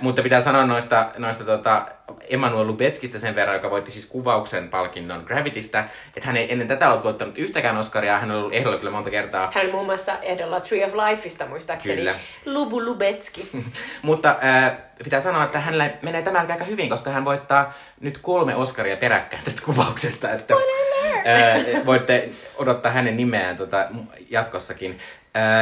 Mutta 0.00 0.22
pitää 0.22 0.40
sanoa 0.40 0.66
noista, 0.66 1.10
noista 1.18 1.44
tota, 1.44 1.86
Emmanuel 2.30 2.66
Lubetskistä 2.66 3.18
sen 3.18 3.34
verran, 3.34 3.56
joka 3.56 3.70
voitti 3.70 3.90
siis 3.90 4.06
kuvauksen 4.06 4.68
palkinnon 4.68 5.24
Gravitystä, 5.26 5.84
että 6.16 6.26
hän 6.26 6.36
ei 6.36 6.52
ennen 6.52 6.68
tätä 6.68 6.88
ollut 6.88 7.04
voittanut 7.04 7.38
yhtäkään 7.38 7.76
Oscaria, 7.76 8.18
hän 8.18 8.30
on 8.30 8.36
ollut 8.36 8.54
ehdolla 8.54 8.78
kyllä 8.78 8.90
monta 8.90 9.10
kertaa. 9.10 9.50
Hän 9.54 9.64
oli 9.64 9.72
muun 9.72 9.86
muassa 9.86 10.12
ehdolla 10.22 10.60
Tree 10.60 10.86
of 10.86 10.94
Lifeista 10.94 11.46
muistaakseni. 11.46 11.96
Kyllä. 11.96 12.14
Lubu 12.46 12.84
Lubetski. 12.84 13.48
Mutta 14.02 14.36
äh, 14.44 14.72
pitää 15.04 15.20
sanoa, 15.20 15.44
että 15.44 15.60
hänellä 15.60 15.90
menee 16.02 16.22
tämä 16.22 16.46
aika 16.48 16.64
hyvin, 16.64 16.88
koska 16.88 17.10
hän 17.10 17.24
voittaa 17.24 17.74
nyt 18.00 18.18
kolme 18.18 18.54
Oscaria 18.54 18.96
peräkkäin 18.96 19.44
tästä 19.44 19.62
kuvauksesta. 19.64 20.30
Että, 20.30 20.54
äh, 20.54 21.86
voitte 21.86 22.28
odottaa 22.56 22.92
hänen 22.92 23.16
nimeään 23.16 23.56
tota, 23.56 23.88
jatkossakin. 24.30 24.98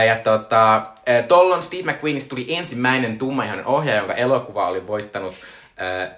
Ja 0.07 0.17
tota, 0.17 0.87
tollon 1.29 1.63
Steve 1.63 1.93
McQueenista 1.93 2.29
tuli 2.29 2.47
ensimmäinen 2.49 3.19
tummaihainen 3.19 3.67
ohjaaja, 3.67 3.99
jonka 4.01 4.15
elokuva 4.15 4.69
oli 4.69 4.87
voittanut 4.87 5.35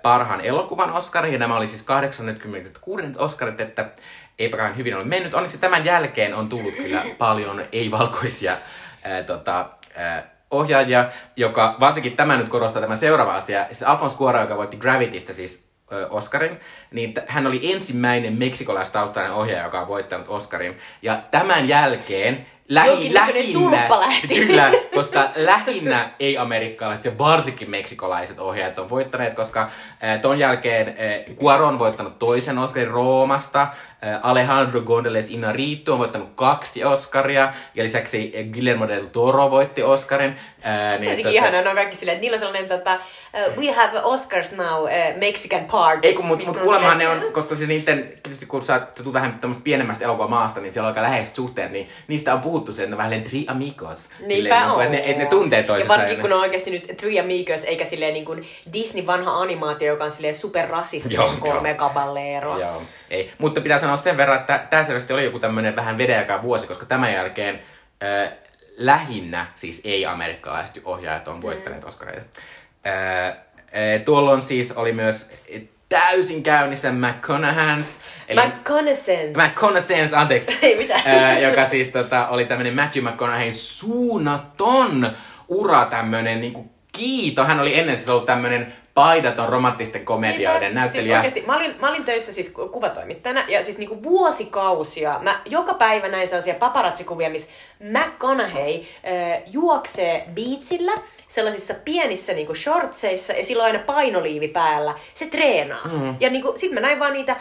parhaan 0.03 0.40
elokuvan 0.40 0.92
Oscarin. 0.92 1.33
Ja 1.33 1.38
nämä 1.38 1.57
oli 1.57 1.68
siis 1.68 1.83
86 1.83 3.05
Oscarit, 3.18 3.61
että 3.61 3.90
eipäkään 4.38 4.77
hyvin 4.77 4.97
ole 4.97 5.05
mennyt. 5.05 5.35
Onneksi 5.35 5.59
tämän 5.59 5.85
jälkeen 5.85 6.35
on 6.35 6.49
tullut 6.49 6.75
kyllä 6.75 7.05
paljon 7.18 7.62
ei-valkoisia 7.73 8.57
ää, 9.05 9.23
tota, 9.23 9.66
ää, 9.97 10.38
ohjaajia, 10.51 11.05
joka 11.37 11.77
varsinkin 11.81 12.16
tämä 12.16 12.37
nyt 12.37 12.49
korostaa 12.49 12.83
tämä 12.83 12.97
seuraava 12.97 13.35
asia. 13.35 13.64
Siis 13.64 13.83
Alphonse 13.83 14.16
Cuarón, 14.16 14.40
joka 14.40 14.57
voitti 14.57 14.77
Gravitystä 14.77 15.33
siis 15.33 15.68
ö, 15.92 16.09
Oscarin, 16.11 16.59
niin 16.90 17.14
t- 17.14 17.25
hän 17.27 17.47
oli 17.47 17.73
ensimmäinen 17.73 18.38
meksikolaistaustainen 18.38 19.33
ohjaaja, 19.33 19.64
joka 19.64 19.81
on 19.81 19.88
voittanut 19.88 20.29
Oscarin. 20.29 20.79
Ja 21.03 21.23
tämän 21.31 21.68
jälkeen 21.68 22.47
lähi, 22.68 23.14
lähti. 23.14 23.54
Kyllä, 24.28 24.70
koska 24.94 25.31
lähinnä 25.37 26.11
ei-amerikkalaiset 26.20 27.04
ja 27.04 27.18
varsinkin 27.18 27.70
meksikolaiset 27.70 28.38
ohjaajat 28.38 28.78
on 28.78 28.88
voittaneet, 28.88 29.35
koska 29.35 29.61
äh, 29.61 30.20
ton 30.20 30.38
jälkeen 30.38 30.88
äh, 30.88 31.35
Cuarón 31.37 31.62
on 31.62 31.78
voittanut 31.78 32.18
toisen 32.18 32.59
Oscarin 32.59 32.90
Roomasta, 32.90 33.62
äh, 33.62 34.20
Alejandro 34.22 34.81
González 34.81 35.35
Inarritu 35.35 35.92
on 35.92 35.98
voittanut 35.98 36.31
kaksi 36.35 36.85
Oscaria, 36.85 37.52
ja 37.74 37.85
lisäksi 37.85 38.33
äh, 38.37 38.44
Guillermo 38.52 38.88
del 38.88 39.07
Toro 39.07 39.50
voitti 39.50 39.83
Oscarin. 39.83 40.37
Äh, 40.66 41.01
niin, 41.01 41.11
Jotenkin 41.11 41.32
ihanaa, 41.34 41.62
ne 41.62 41.68
on 41.68 41.76
kaikki 41.76 41.97
silleen, 41.97 42.14
että 42.14 42.22
niillä 42.22 42.34
on 42.34 42.38
sellainen, 42.38 42.68
tota, 42.68 42.95
uh, 42.95 43.62
we 43.62 43.72
have 43.72 44.01
Oscars 44.03 44.53
now, 44.53 44.82
uh, 44.82 45.18
Mexican 45.18 45.64
party. 45.64 46.09
Ei 46.09 46.14
kun, 46.14 46.26
mutta 46.26 46.45
mut 46.47 46.57
kuulemma 46.57 46.95
ne 46.95 47.09
on, 47.09 47.22
koska 47.32 47.55
se 47.55 47.66
niiden, 47.66 48.09
tietysti 48.22 48.47
kun 48.47 48.62
sä 48.62 48.78
sä 48.78 49.03
tulet 49.03 49.12
vähän 49.12 49.38
tämmöistä 49.38 49.64
pienemmästä 49.64 50.05
elokuvamaasta, 50.05 50.61
niin 50.61 50.72
siellä 50.72 50.86
on 50.86 50.90
aika 50.90 51.03
läheiset 51.03 51.34
suhteet, 51.34 51.72
niin 51.72 51.88
niistä 52.09 52.34
on 52.34 52.40
puhuttu 52.40 52.57
se, 52.66 52.82
että 52.82 52.96
ne 52.96 53.02
on 53.02 53.11
vähän 53.11 53.22
tri 53.24 53.44
amigos. 53.48 54.09
Niinpä 54.20 54.34
Silleen, 54.34 54.61
niin 54.61 54.70
kuin, 54.74 54.86
että, 54.86 54.96
ne, 54.96 55.02
on. 55.02 55.11
että 55.11 55.22
ne 55.22 55.28
tuntee 55.30 55.61
Ja 55.61 55.66
toisensa. 55.66 55.92
varsinkin 55.92 56.20
kun 56.20 56.32
on 56.32 56.40
oikeasti 56.40 56.70
nyt 56.70 56.92
Three 56.96 57.20
Amigos, 57.20 57.64
eikä 57.64 57.84
silleen 57.84 58.14
niin 58.14 58.24
kuin 58.24 58.44
Disney 58.72 59.06
vanha 59.06 59.40
animaatio, 59.40 59.88
joka 59.92 60.04
on 60.04 60.11
silleen 60.11 60.32
Joo, 60.34 60.40
superrasistinen 60.40 61.36
kolme 61.40 61.68
joo. 61.68 61.78
caballeroa. 61.78 62.59
Joo, 62.59 62.82
ei. 63.11 63.32
Mutta 63.38 63.61
pitää 63.61 63.78
sanoa 63.78 63.96
sen 63.96 64.16
verran, 64.16 64.40
että 64.40 64.66
tämä 64.70 64.82
selvästi 64.82 65.12
oli 65.12 65.24
joku 65.24 65.38
tämmöinen 65.38 65.76
vähän 65.76 65.98
vedenjakaa 65.98 66.42
vuosi, 66.42 66.66
koska 66.66 66.86
tämän 66.86 67.12
jälkeen 67.12 67.61
äh, 68.02 68.32
lähinnä, 68.78 69.46
siis 69.54 69.80
ei-amerikkalaiset 69.84 70.82
ohjaajat 70.84 71.28
on 71.28 71.42
voittaneet 71.42 71.82
mm. 71.82 71.88
Oscareita. 71.88 72.22
Ää, 72.84 73.48
tuolloin 74.04 74.42
siis 74.42 74.72
oli 74.72 74.92
myös 74.92 75.30
täysin 75.89 76.43
käynnissä 76.43 76.91
McConaughey's. 76.91 78.01
Eli 78.28 78.41
McConaissance. 78.47 79.32
McConaissance, 79.43 80.16
anteeksi. 80.16 80.59
Ei 80.62 80.76
mitään. 80.76 81.03
Ää, 81.07 81.39
joka 81.39 81.64
siis 81.64 81.89
tota, 81.89 82.28
oli 82.28 82.45
tämmönen 82.45 82.74
Matthew 82.74 83.05
McConaugheyn 83.05 83.55
suunnaton 83.55 85.11
ura, 85.49 85.84
tämmönen 85.84 86.41
niinku 86.41 86.70
kiito. 86.93 87.45
Hän 87.45 87.61
oli 87.61 87.78
ennen 87.78 87.97
siis 87.97 88.09
ollut 88.09 88.26
tämmönen 88.26 88.72
paidaton 88.95 89.49
romanttisten 89.49 90.05
komedioiden 90.05 90.61
Niinpä. 90.61 90.80
näyttelijä. 90.80 91.05
Siis 91.05 91.16
oikeasti, 91.16 91.45
mä 91.47 91.57
olin, 91.57 91.74
mä 91.80 91.89
olin 91.89 92.05
töissä 92.05 92.32
siis 92.32 92.51
kuvatoimittajana 92.72 93.45
ja 93.49 93.62
siis 93.62 93.78
niinku 93.78 94.03
vuosikausia. 94.03 95.18
Mä 95.22 95.41
joka 95.45 95.74
päivä 95.74 96.09
näin 96.09 96.28
sellaisia 96.28 96.55
paparazzikuvia, 96.55 97.30
missä 97.30 97.53
McConaughey 97.81 98.74
äh, 98.74 99.43
juoksee 99.53 100.24
beachillä 100.35 100.93
sellaisissa 101.29 101.74
pienissä 101.85 102.33
niinku 102.33 102.55
shortseissa 102.55 103.33
ja 103.33 103.45
sillä 103.45 103.62
on 103.62 103.66
aina 103.66 103.79
painoliivi 103.79 104.49
päällä. 104.49 104.95
Se 105.14 105.26
treenaa. 105.26 105.89
Mm. 105.93 106.16
Ja 106.20 106.31
niinku, 106.31 106.53
sit 106.57 106.72
mä 106.72 106.81
näin 106.81 106.99
vaan 106.99 107.12
niitä 107.12 107.33
äh, 107.33 107.39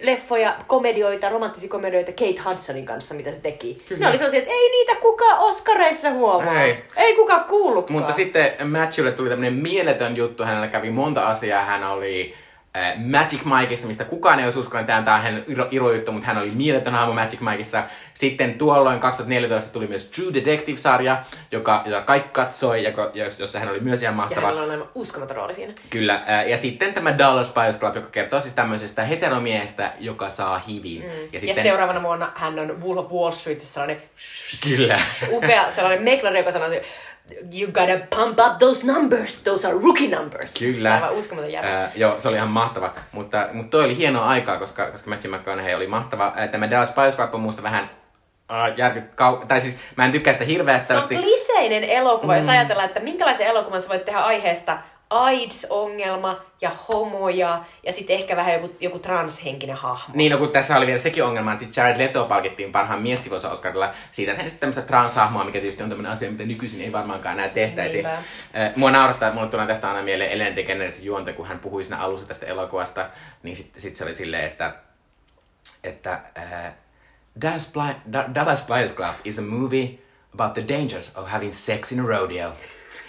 leffoja, 0.00 0.56
komedioita, 0.66 1.28
romanttisia 1.28 1.70
komedioita 1.70 2.12
Kate 2.12 2.48
Hudsonin 2.48 2.86
kanssa, 2.86 3.14
mitä 3.14 3.32
se 3.32 3.42
teki. 3.42 3.82
Kyllä. 3.88 4.00
Ne 4.00 4.08
oli 4.08 4.18
sellaisia, 4.18 4.38
että 4.38 4.52
ei 4.52 4.70
niitä 4.70 4.94
kuka 4.94 5.24
Oscareissa 5.24 6.10
huomaa. 6.10 6.62
Ei, 6.62 6.84
ei 6.96 7.16
kuka 7.16 7.40
kuullutkaan. 7.40 7.98
Mutta 7.98 8.12
sitten 8.12 8.52
Matthewlle 8.70 9.12
tuli 9.12 9.28
tämmönen 9.28 9.54
mieletön 9.54 10.16
juttu. 10.16 10.44
Hänellä 10.44 10.68
kävi 10.68 10.90
monta 10.90 11.28
asiaa. 11.28 11.64
Hän 11.64 11.84
oli 11.84 12.34
Magic 12.96 13.40
Mikeissa, 13.44 13.86
mistä 13.86 14.04
kukaan 14.04 14.38
ei 14.38 14.44
olisi 14.44 14.58
uskonut, 14.58 14.80
että 14.80 15.02
tämä 15.02 15.16
on 15.16 15.22
hänen 15.22 15.44
irojuttu, 15.70 16.12
mutta 16.12 16.26
hän 16.26 16.38
oli 16.38 16.50
mieletön 16.50 16.92
hahmo 16.92 17.14
Magic 17.14 17.40
Mikeissa. 17.40 17.84
Sitten 18.14 18.54
tuolloin 18.54 19.00
2014 19.00 19.72
tuli 19.72 19.86
myös 19.86 20.04
True 20.04 20.34
Detective-sarja, 20.34 21.24
joka, 21.50 21.82
jota 21.86 22.00
kaikki 22.00 22.28
katsoi, 22.32 22.84
joka, 22.84 23.10
jossa 23.38 23.58
hän 23.58 23.68
oli 23.68 23.80
myös 23.80 24.02
ihan 24.02 24.14
mahtava. 24.14 24.40
Ja 24.40 24.46
hänellä 24.46 24.64
on 24.64 24.70
aivan 24.70 24.88
uskomaton 24.94 25.36
rooli 25.36 25.54
siinä. 25.54 25.72
Kyllä. 25.90 26.14
Äh, 26.14 26.48
ja 26.48 26.56
sitten 26.56 26.94
tämä 26.94 27.18
Dallas 27.18 27.52
Buyers 27.52 27.78
Club, 27.78 27.96
joka 27.96 28.08
kertoo 28.08 28.40
siis 28.40 28.54
tämmöisestä 28.54 29.04
heteromiehestä, 29.04 29.92
joka 30.00 30.30
saa 30.30 30.58
hivin. 30.58 31.02
Mm. 31.02 31.08
Ja, 31.32 31.40
sitten... 31.40 31.48
ja 31.48 31.62
seuraavana 31.62 32.02
vuonna 32.02 32.32
hän 32.34 32.58
on 32.58 32.82
Wolf 32.82 32.98
of 32.98 33.12
Wall 33.12 33.30
Streetissä 33.30 33.72
sellainen 33.72 34.02
Kyllä. 34.60 35.00
upea 35.30 35.70
sellainen 35.70 36.02
meklari, 36.02 36.38
joka 36.38 36.52
sanoo, 36.52 36.68
you 37.30 37.72
gotta 37.72 38.16
pump 38.16 38.38
up 38.40 38.58
those 38.58 38.86
numbers, 38.86 39.42
those 39.42 39.68
are 39.68 39.78
rookie 39.78 40.16
numbers. 40.16 40.54
Kyllä. 40.58 40.94
Aivan 40.94 41.12
uskomaton 41.12 41.52
jäbä. 41.52 41.84
Äh, 41.84 41.92
joo, 41.94 42.20
se 42.20 42.28
oli 42.28 42.36
ihan 42.36 42.48
mahtava. 42.48 42.94
Mutta, 43.12 43.48
mutta 43.52 43.70
toi 43.70 43.84
oli 43.84 43.96
hienoa 43.96 44.24
aikaa, 44.24 44.58
koska, 44.58 44.90
koska 44.90 45.10
Matthew 45.10 45.34
McConaughey 45.34 45.74
oli 45.74 45.86
mahtava. 45.86 46.32
Äh, 46.38 46.48
tämä 46.48 46.70
Dallas 46.70 46.94
Buyers 46.94 47.16
Club 47.16 47.34
on 47.34 47.40
muusta 47.40 47.62
vähän 47.62 47.90
uh, 48.52 48.76
järkyt, 48.76 49.04
kau- 49.04 49.46
tai 49.46 49.60
siis 49.60 49.76
mä 49.96 50.04
en 50.04 50.12
tykkää 50.12 50.32
sitä 50.32 50.44
hirveästi. 50.44 50.86
Se 50.86 50.94
on 50.94 51.08
kliseinen 51.08 51.84
elokuva, 51.84 52.32
mm. 52.32 52.36
jos 52.36 52.48
ajatellaan, 52.48 52.88
että 52.88 53.00
minkälaisen 53.00 53.46
elokuvan 53.46 53.82
sä 53.82 53.88
voit 53.88 54.04
tehdä 54.04 54.20
aiheesta 54.20 54.78
AIDS-ongelma 55.12 56.40
ja 56.60 56.70
homoja 56.88 57.64
ja 57.82 57.92
sitten 57.92 58.16
ehkä 58.16 58.36
vähän 58.36 58.52
joku, 58.52 58.76
joku 58.80 58.98
transhenkinen 58.98 59.76
hahmo. 59.76 60.14
Niin, 60.14 60.32
no 60.32 60.38
kun 60.38 60.50
tässä 60.50 60.76
oli 60.76 60.86
vielä 60.86 60.98
sekin 60.98 61.24
ongelma, 61.24 61.52
että 61.52 61.80
Jared 61.80 61.98
Leto 61.98 62.24
palkittiin 62.24 62.72
parhaan 62.72 63.02
miessivuosa 63.02 63.50
Oscarilla 63.50 63.90
siitä, 64.10 64.32
että 64.32 64.44
hän 64.44 64.52
tämmöistä 64.60 64.82
transhahmoa, 64.82 65.44
mikä 65.44 65.60
tietysti 65.60 65.82
on 65.82 65.88
tämmöinen 65.88 66.12
asia, 66.12 66.30
mitä 66.30 66.44
nykyisin 66.44 66.80
ei 66.82 66.92
varmaankaan 66.92 67.38
enää 67.38 67.48
tehtäisi. 67.48 67.94
Niinpä. 67.94 68.18
Mua 68.76 68.90
naurattaa, 68.90 69.32
mulle 69.32 69.48
tulee 69.48 69.66
tästä 69.66 69.88
aina 69.88 70.02
mieleen 70.02 70.30
Ellen 70.30 70.56
DeGeneres 70.56 71.02
juonto, 71.02 71.32
kun 71.32 71.46
hän 71.46 71.58
puhui 71.58 71.84
siinä 71.84 71.98
alussa 71.98 72.28
tästä 72.28 72.46
elokuvasta, 72.46 73.06
niin 73.42 73.56
sitten 73.56 73.80
sit 73.80 73.94
se 73.94 74.04
oli 74.04 74.14
silleen, 74.14 74.44
että, 74.44 74.74
että 75.84 76.20
uh, 76.38 76.72
Dallas, 77.42 77.72
Bli- 77.72 78.34
Dallas 78.34 78.66
Buyers 78.66 78.94
Club 78.94 79.14
is 79.24 79.38
a 79.38 79.42
movie 79.42 79.98
about 80.34 80.52
the 80.52 80.64
dangers 80.68 81.16
of 81.16 81.28
having 81.28 81.52
sex 81.52 81.92
in 81.92 82.00
a 82.00 82.06
rodeo. 82.06 82.52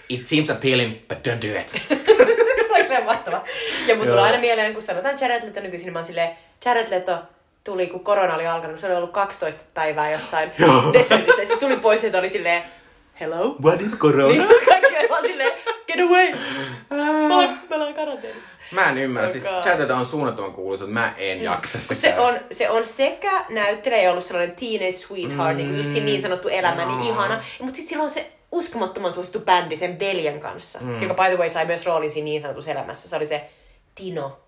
It 0.09 0.23
seems 0.23 0.49
appealing, 0.49 0.95
but 1.07 1.27
don't 1.27 1.41
do 1.41 1.59
it. 1.59 1.75
Oikein 2.73 3.05
mahtava. 3.05 3.43
Ja 3.87 3.95
mun 3.95 4.07
tulee 4.07 4.23
aina 4.23 4.37
mieleen, 4.37 4.73
kun 4.73 4.83
sanotaan 4.83 5.17
Jared 5.21 5.43
Leto 5.43 5.59
nykyisin, 5.59 5.85
niin 5.85 5.93
mä 5.93 5.99
oon 5.99 6.05
silleen, 6.05 6.29
Jared 6.65 6.89
Leto 6.89 7.17
tuli, 7.63 7.87
kun 7.87 8.03
korona 8.03 8.35
oli 8.35 8.47
alkanut, 8.47 8.79
se 8.79 8.87
oli 8.87 8.95
ollut 8.95 9.11
12 9.11 9.63
päivää 9.73 10.11
jossain 10.11 10.51
desertissä. 10.93 11.45
Se 11.45 11.57
tuli 11.57 11.77
pois 11.77 12.03
ja 12.03 12.19
oli 12.19 12.29
silleen, 12.29 12.63
hello? 13.19 13.55
What 13.63 13.81
is 13.81 13.97
corona? 13.97 14.27
Niin 14.27 14.47
kaikki 14.69 15.09
vaan 15.09 15.21
silleen, 15.21 15.51
get 15.87 15.99
away! 15.99 16.31
Mä 17.27 17.37
olen, 17.37 17.49
mä 17.69 17.75
olen 17.75 17.93
karanteenissa. 17.93 18.49
Mä 18.71 18.89
en 18.89 18.97
ymmärrä, 18.97 19.27
siis 19.27 19.43
Jared 19.65 19.89
on 19.89 20.05
suunnattoman 20.05 20.53
kuuluisa, 20.53 20.83
että 20.83 20.93
mä 20.93 21.13
en 21.17 21.37
mm. 21.37 21.43
jaksa 21.43 21.79
sitä. 21.79 21.95
Se 21.95 22.19
on, 22.19 22.39
se 22.51 22.69
on 22.69 22.85
sekä 22.85 23.45
näyttelijä 23.49 24.11
ollut 24.11 24.25
sellainen 24.25 24.55
teenage 24.55 24.93
sweetheart, 24.93 25.51
mm. 25.51 25.57
niin 25.57 25.67
kuin 25.67 25.77
just 25.77 25.91
siinä 25.91 26.05
niin 26.05 26.21
sanottu 26.21 26.47
elämä, 26.47 26.85
niin 26.85 27.01
ihana. 27.01 27.41
Mutta 27.59 27.75
sitten 27.75 27.89
sillä 27.89 28.03
on 28.03 28.09
se 28.09 28.31
uskomattoman 28.53 29.13
suosittu 29.13 29.39
bändi 29.39 29.75
sen 29.75 29.99
veljen 29.99 30.39
kanssa, 30.39 30.79
mm. 30.81 31.01
joka 31.01 31.23
by 31.23 31.29
the 31.29 31.37
way 31.37 31.49
sai 31.49 31.65
myös 31.65 31.85
roolin 31.85 32.09
siinä 32.09 32.25
niin 32.25 32.41
sanotussa 32.41 32.71
elämässä. 32.71 33.09
Se 33.09 33.15
oli 33.15 33.25
se 33.25 33.49
Tino. 33.95 34.39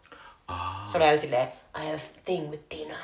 Ah. 0.47 0.89
Se 0.91 0.97
oli 0.97 1.06
aina 1.06 1.18
silleen, 1.18 1.47
I 1.82 1.86
have 1.86 1.95
a 1.95 2.22
thing 2.26 2.51
with 2.51 2.64
Tina. 2.70 2.95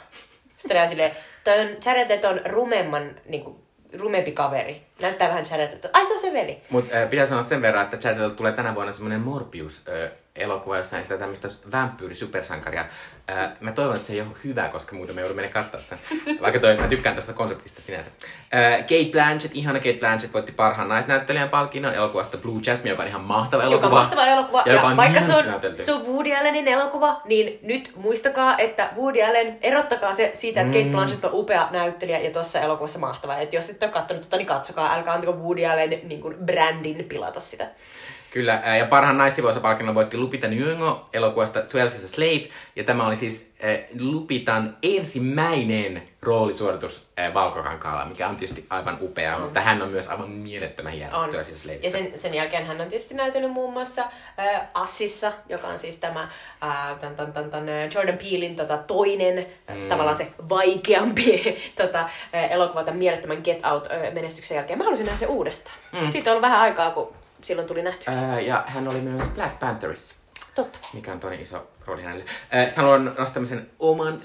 Sitten 0.58 0.76
oli 0.76 0.80
aina 0.80 0.90
silleen, 0.90 1.12
toi 1.44 1.60
on 1.60 1.68
Jared 1.86 2.10
Leton 2.10 2.42
rumemman, 2.46 3.16
niin 3.26 3.44
kuin, 3.44 3.56
rumempi 4.00 4.32
kaveri. 4.32 4.82
Näyttää 5.02 5.30
vähän 5.30 5.46
Jared. 5.52 5.90
Ai 5.94 6.06
se 6.06 6.14
on 6.14 6.20
se 6.20 6.34
veli. 6.34 6.62
Mutta 6.70 6.98
äh, 6.98 7.10
pitää 7.10 7.26
sanoa 7.26 7.44
sen 7.44 7.62
verran, 7.62 7.84
että 7.84 8.08
Jared 8.10 8.36
tulee 8.36 8.52
tänä 8.52 8.76
vuonna 8.76 8.92
semmoinen 8.92 9.22
Morbius 9.22 9.86
äh, 9.88 10.12
elokuva, 10.36 10.78
jossa 10.78 10.98
on 10.98 11.04
sitä 11.04 11.18
tämmöistä 11.18 11.48
vampyyri-supersankaria. 11.72 12.86
Ää, 13.28 13.56
mä 13.60 13.72
toivon, 13.72 13.96
että 13.96 14.08
se 14.08 14.14
ei 14.14 14.22
ole 14.22 14.30
hyvä, 14.44 14.70
koska 14.70 14.96
muuten 14.96 15.16
me 15.16 15.22
joudumme 15.22 15.48
katsoa 15.48 15.82
sen. 15.82 16.00
Vaikka 16.42 16.60
toi, 16.60 16.78
mä 16.78 16.88
tykkään 16.88 17.16
tuosta 17.16 17.34
konseptista 17.34 17.82
sinänsä. 17.82 18.12
Ää, 18.52 18.78
Kate 18.78 19.10
Blanchett, 19.12 19.56
ihana 19.56 19.80
Kate 19.80 19.98
Blanchett, 20.00 20.34
voitti 20.34 20.52
parhaan 20.52 20.90
naisnäyttelijän 20.90 21.50
palkinnon 21.50 21.94
elokuvasta 21.94 22.38
Blue 22.38 22.62
Jasmine, 22.66 22.90
joka 22.90 23.04
on 23.04 23.10
ihan 23.10 23.22
mahtava 23.22 23.64
elokuva. 23.64 23.86
Joka 23.86 23.88
on 23.88 23.94
mahtava 23.94 24.26
elokuva. 24.26 24.64
Ja, 24.66 24.74
ja 24.74 24.82
on 24.82 24.98
vaikka 24.98 25.22
se 25.22 25.36
on, 25.36 25.46
se 25.76 25.94
on 25.94 26.08
Woody 26.08 26.36
Allenin 26.36 26.68
elokuva, 26.68 27.22
niin 27.26 27.60
nyt 27.62 27.92
muistakaa, 27.96 28.58
että 28.58 28.90
Woody 28.96 29.22
Allen, 29.22 29.58
erottakaa 29.62 30.14
se 30.14 30.32
siitä, 30.34 30.62
että 30.62 30.78
mm. 30.78 30.84
Kate 30.84 30.92
Blanchett 30.92 31.26
on 31.26 31.32
upea 31.34 31.68
näyttelijä 31.72 32.20
ja 32.20 32.32
tuossa 32.32 32.60
elokuvassa 32.60 33.00
mahtava. 33.00 33.38
Että 33.38 33.56
jos 33.56 33.70
et 33.70 33.84
ole 33.84 33.92
katsonut 33.92 34.24
tota, 34.24 34.38
niin 34.38 34.48
katsokaa, 34.48 34.94
älkää 34.94 35.14
antako 35.14 35.34
Woody 35.34 35.66
Allen 35.66 36.02
niin 36.04 36.22
kuin 36.22 36.36
brändin 36.46 37.06
pilata 37.10 37.40
sitä. 37.40 37.68
Kyllä, 38.32 38.62
ja 38.80 38.86
parhaan 38.86 39.18
naisivuosapalkinnon 39.18 39.96
voitti 39.96 40.18
Lupita 40.18 40.48
Nyong'o 40.48 41.10
elokuvasta 41.14 41.60
12 41.60 41.98
is 41.98 42.04
a 42.04 42.08
Slave, 42.08 42.48
ja 42.76 42.84
tämä 42.84 43.08
oli 43.08 43.16
siis 43.16 43.52
Lupitan 44.00 44.78
ensimmäinen 44.84 46.04
roolisuoritus 46.22 47.08
Valkokankaalla, 47.34 48.06
mikä 48.06 48.28
on 48.28 48.36
tietysti 48.36 48.66
aivan 48.70 48.98
upea, 49.02 49.36
on. 49.36 49.42
mutta 49.42 49.62
hän 49.62 49.82
on 49.82 49.90
myös 49.90 50.08
aivan 50.08 50.30
mielettömän 50.30 50.94
hieno 50.94 51.20
on. 51.20 51.30
12 51.30 51.72
is 51.72 51.84
Ja 51.84 51.92
sen, 51.92 52.20
sen 52.20 52.34
jälkeen 52.34 52.66
hän 52.66 52.82
on 52.82 52.88
tietysti 52.90 53.14
näytellyt 53.14 53.52
muun 53.52 53.74
muassa 53.74 54.02
äh, 54.40 54.62
Assissa, 54.74 55.32
joka 55.50 55.68
on 55.68 55.80
siis 55.80 55.98
tämä 55.98 56.22
äh, 56.64 57.00
tämän, 57.00 57.16
tämän, 57.16 57.34
tämän, 57.34 57.52
tämän 57.52 57.68
Jordan 57.96 58.18
Peelin 58.18 58.56
tota, 58.56 58.78
toinen, 58.78 59.48
mm. 59.76 59.88
tavallaan 59.88 60.18
se 60.18 60.28
vaikeampi 60.50 61.58
tota, 61.82 62.00
äh, 62.00 62.52
elokuva 62.52 62.84
tämän 62.84 63.00
mielettömän 63.00 63.42
Get 63.44 63.66
Out-menestyksen 63.66 64.56
jälkeen. 64.56 64.80
Mä 64.80 64.84
haluaisin 64.84 65.06
nähdä 65.06 65.20
se 65.20 65.26
uudestaan. 65.26 65.76
Mm. 65.92 66.12
Siitä 66.12 66.30
on 66.30 66.32
ollut 66.32 66.50
vähän 66.50 66.60
aikaa, 66.60 66.92
kun 66.92 67.14
silloin 67.44 67.68
tuli 67.68 67.82
nähty. 67.82 68.12
Ää, 68.12 68.40
ja 68.40 68.64
hän 68.68 68.88
oli 68.88 69.00
myös 69.00 69.28
Black 69.28 69.60
Pantherissa. 69.60 70.16
Totta. 70.56 70.80
Mikä 70.94 71.12
on 71.12 71.20
toinen 71.20 71.42
iso 71.42 71.68
rooli 71.86 72.04
hänelle. 72.04 72.26
Sitten 72.68 72.76
haluan 72.76 73.06
nostaa 73.06 73.34
tämmöisen 73.34 73.70
oman 73.80 74.22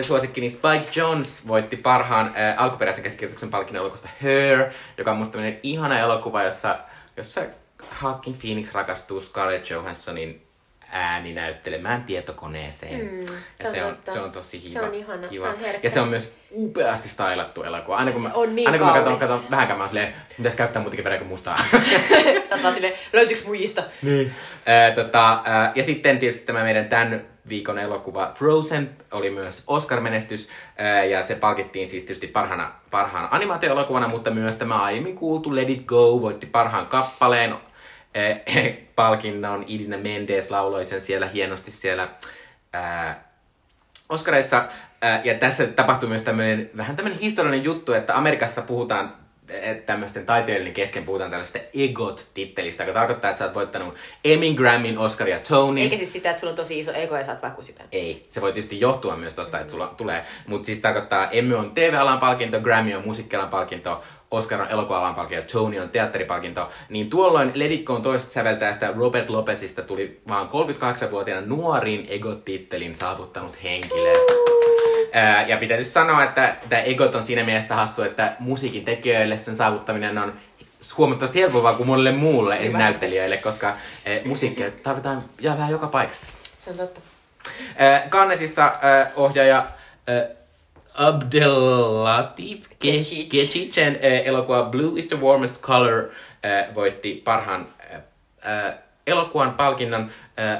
suosikkini. 0.00 0.50
Spike 0.50 1.00
Jones 1.00 1.48
voitti 1.48 1.76
parhaan 1.76 2.32
ää, 2.34 2.54
alkuperäisen 2.56 3.04
käsikirjoituksen 3.04 3.50
palkinnon 3.50 3.80
elokuvasta 3.80 4.08
Her, 4.22 4.70
joka 4.98 5.10
on 5.10 5.16
musta 5.16 5.32
tämmöinen 5.32 5.60
ihana 5.62 5.98
elokuva, 5.98 6.42
jossa, 6.42 6.78
jossa 7.16 7.40
Hawking 7.90 8.38
Phoenix 8.40 8.74
rakastuu 8.74 9.20
Scarlett 9.20 9.70
Johanssonin 9.70 10.45
ääni 10.96 11.34
näyttelemään 11.34 12.04
tietokoneeseen. 12.04 13.00
Mm, 13.00 13.20
ja 13.62 13.70
se 13.70 13.84
on, 13.84 13.96
se 14.12 14.20
on 14.20 14.32
tosi 14.32 14.62
hiva. 14.62 14.72
Se 14.72 14.80
on 14.80 14.94
ihana, 14.94 15.28
kiva. 15.28 15.44
se 15.44 15.48
on 15.48 15.74
Ja 15.82 15.90
se 15.90 16.00
on 16.00 16.08
myös 16.08 16.34
upeasti 16.50 17.08
stylattu 17.08 17.62
elokuva. 17.62 17.96
Aina 17.96 18.12
kun 18.12 18.22
mä, 18.22 18.30
on 18.34 18.56
niin 18.56 18.68
aina 18.68 18.78
kun 18.78 18.86
mä 18.86 18.92
katson, 18.92 19.18
katson 19.18 19.40
vähänkään, 19.50 19.78
mä 19.78 19.82
oon 19.82 19.88
silleen, 19.88 20.14
mitäs 20.38 20.54
käyttää 20.54 20.82
muutenkin 20.82 21.04
verran 21.04 21.18
kuin 21.18 21.28
mustaa. 21.28 21.58
Vaan 22.62 22.74
silleen, 22.74 22.94
löytyykö 23.12 23.42
mujista? 23.46 23.82
Niin. 24.02 24.32
Äh, 24.68 24.94
tota, 24.94 25.32
äh, 25.32 25.72
ja 25.74 25.82
sitten 25.82 26.18
tietysti 26.18 26.46
tämä 26.46 26.62
meidän 26.62 26.88
tämän 26.88 27.24
viikon 27.48 27.78
elokuva 27.78 28.32
Frozen 28.34 28.90
oli 29.12 29.30
myös 29.30 29.64
Oscar-menestys, 29.66 30.48
äh, 30.80 31.08
ja 31.08 31.22
se 31.22 31.34
palkittiin 31.34 31.88
siis 31.88 32.04
tietysti 32.04 32.26
parhaana, 32.26 32.72
parhaana 32.90 33.28
animaatioelokuvana, 33.30 34.08
mutta 34.08 34.30
myös 34.30 34.56
tämä 34.56 34.82
aiemmin 34.82 35.16
kuultu 35.16 35.54
Let 35.54 35.70
It 35.70 35.84
Go 35.86 36.20
voitti 36.20 36.46
parhaan 36.46 36.86
kappaleen 36.86 37.54
palkinnon. 38.96 39.64
Idina 39.68 39.98
Mendes 39.98 40.50
lauloi 40.50 40.84
sen 40.84 41.00
siellä 41.00 41.26
hienosti 41.26 41.70
siellä 41.70 42.08
ää, 42.72 43.28
Oscareissa. 44.08 44.64
Ää, 45.02 45.20
ja 45.24 45.34
tässä 45.34 45.66
tapahtui 45.66 46.08
myös 46.08 46.22
tämmöinen, 46.22 46.70
vähän 46.76 46.96
tämmöinen 46.96 47.20
historiallinen 47.20 47.64
juttu, 47.64 47.92
että 47.92 48.16
Amerikassa 48.16 48.62
puhutaan 48.62 49.26
että 49.48 49.86
tämmöisten 49.86 50.26
taiteilijoiden 50.26 50.74
kesken 50.74 51.04
puhutaan 51.04 51.30
tällaista 51.30 51.58
EGOT-tittelistä, 51.74 52.82
joka 52.82 52.98
tarkoittaa, 52.98 53.30
että 53.30 53.38
sä 53.38 53.44
oot 53.44 53.54
voittanut 53.54 53.94
Emmy, 54.24 54.54
Grammyn, 54.54 54.98
Oscar 54.98 55.28
ja 55.28 55.40
Tony. 55.48 55.80
Eikä 55.80 55.96
siis 55.96 56.12
sitä, 56.12 56.30
että 56.30 56.40
sulla 56.40 56.50
on 56.50 56.56
tosi 56.56 56.78
iso 56.78 56.92
ego 56.92 57.16
ja 57.16 57.24
saat 57.24 57.42
vaikka 57.42 57.62
sitä. 57.62 57.84
Ei, 57.92 58.26
se 58.30 58.40
voi 58.40 58.52
tietysti 58.52 58.80
johtua 58.80 59.16
myös 59.16 59.34
tosta, 59.34 59.60
että 59.60 59.70
sulla 59.70 59.86
tulee. 59.86 60.24
Mutta 60.46 60.66
siis 60.66 60.78
tarkoittaa, 60.78 61.30
Emmy 61.30 61.54
on 61.54 61.70
TV-alan 61.74 62.18
palkinto, 62.18 62.60
Grammy 62.60 62.94
on 62.94 63.06
musiikkialan 63.06 63.48
palkinto, 63.48 64.02
Oscar 64.30 64.60
on 64.60 64.68
elokuva-alan 64.68 65.14
palkinto, 65.14 65.52
Tony 65.52 65.78
on 65.78 65.88
teatteripalkinto. 65.88 66.70
Niin 66.88 67.10
tuolloin 67.10 67.52
Ledikkoon 67.54 68.02
toisesta 68.02 68.32
säveltäjästä 68.32 68.92
Robert 68.96 69.30
Lopezista 69.30 69.82
tuli 69.82 70.20
vaan 70.28 70.48
38-vuotiaana 70.48 71.46
nuorin 71.46 72.06
EGOT-tittelin 72.08 72.94
saavuttanut 72.94 73.62
henkilö. 73.62 74.12
Ää, 75.12 75.46
ja 75.46 75.56
pitää 75.56 75.76
just 75.76 75.90
sanoa, 75.90 76.24
että 76.24 76.56
tämä 76.68 76.82
egot 76.82 77.14
on 77.14 77.22
siinä 77.22 77.44
mielessä 77.44 77.74
hassu, 77.74 78.02
että 78.02 78.36
musiikin 78.38 78.84
tekijöille 78.84 79.36
sen 79.36 79.56
saavuttaminen 79.56 80.18
on 80.18 80.32
huomattavasti 80.98 81.40
helpompaa 81.40 81.74
kuin 81.74 81.86
monelle 81.86 82.12
muulle 82.12 82.56
esim. 82.56 82.78
näyttelijöille, 82.78 83.36
koska 83.36 83.72
e, 84.04 84.20
musiikkia 84.24 84.70
tarvitaan 84.70 85.24
ja 85.40 85.52
vähän 85.52 85.70
joka 85.70 85.86
paikassa. 85.86 86.32
Se 86.58 86.70
on 86.70 86.76
totta. 86.76 87.00
Ää, 87.76 88.08
ohjaaja 89.16 89.66
Abdelatif. 90.96 92.66
Kechicen 93.30 93.98
ää, 94.02 94.10
elokuva 94.24 94.62
Blue 94.62 94.98
is 94.98 95.08
the 95.08 95.16
Warmest 95.20 95.60
Color 95.60 96.04
ää, 96.42 96.66
voitti 96.74 97.22
parhaan 97.24 97.66
ää, 98.42 98.78
elokuvan 99.06 99.54
palkinnon 99.54 100.10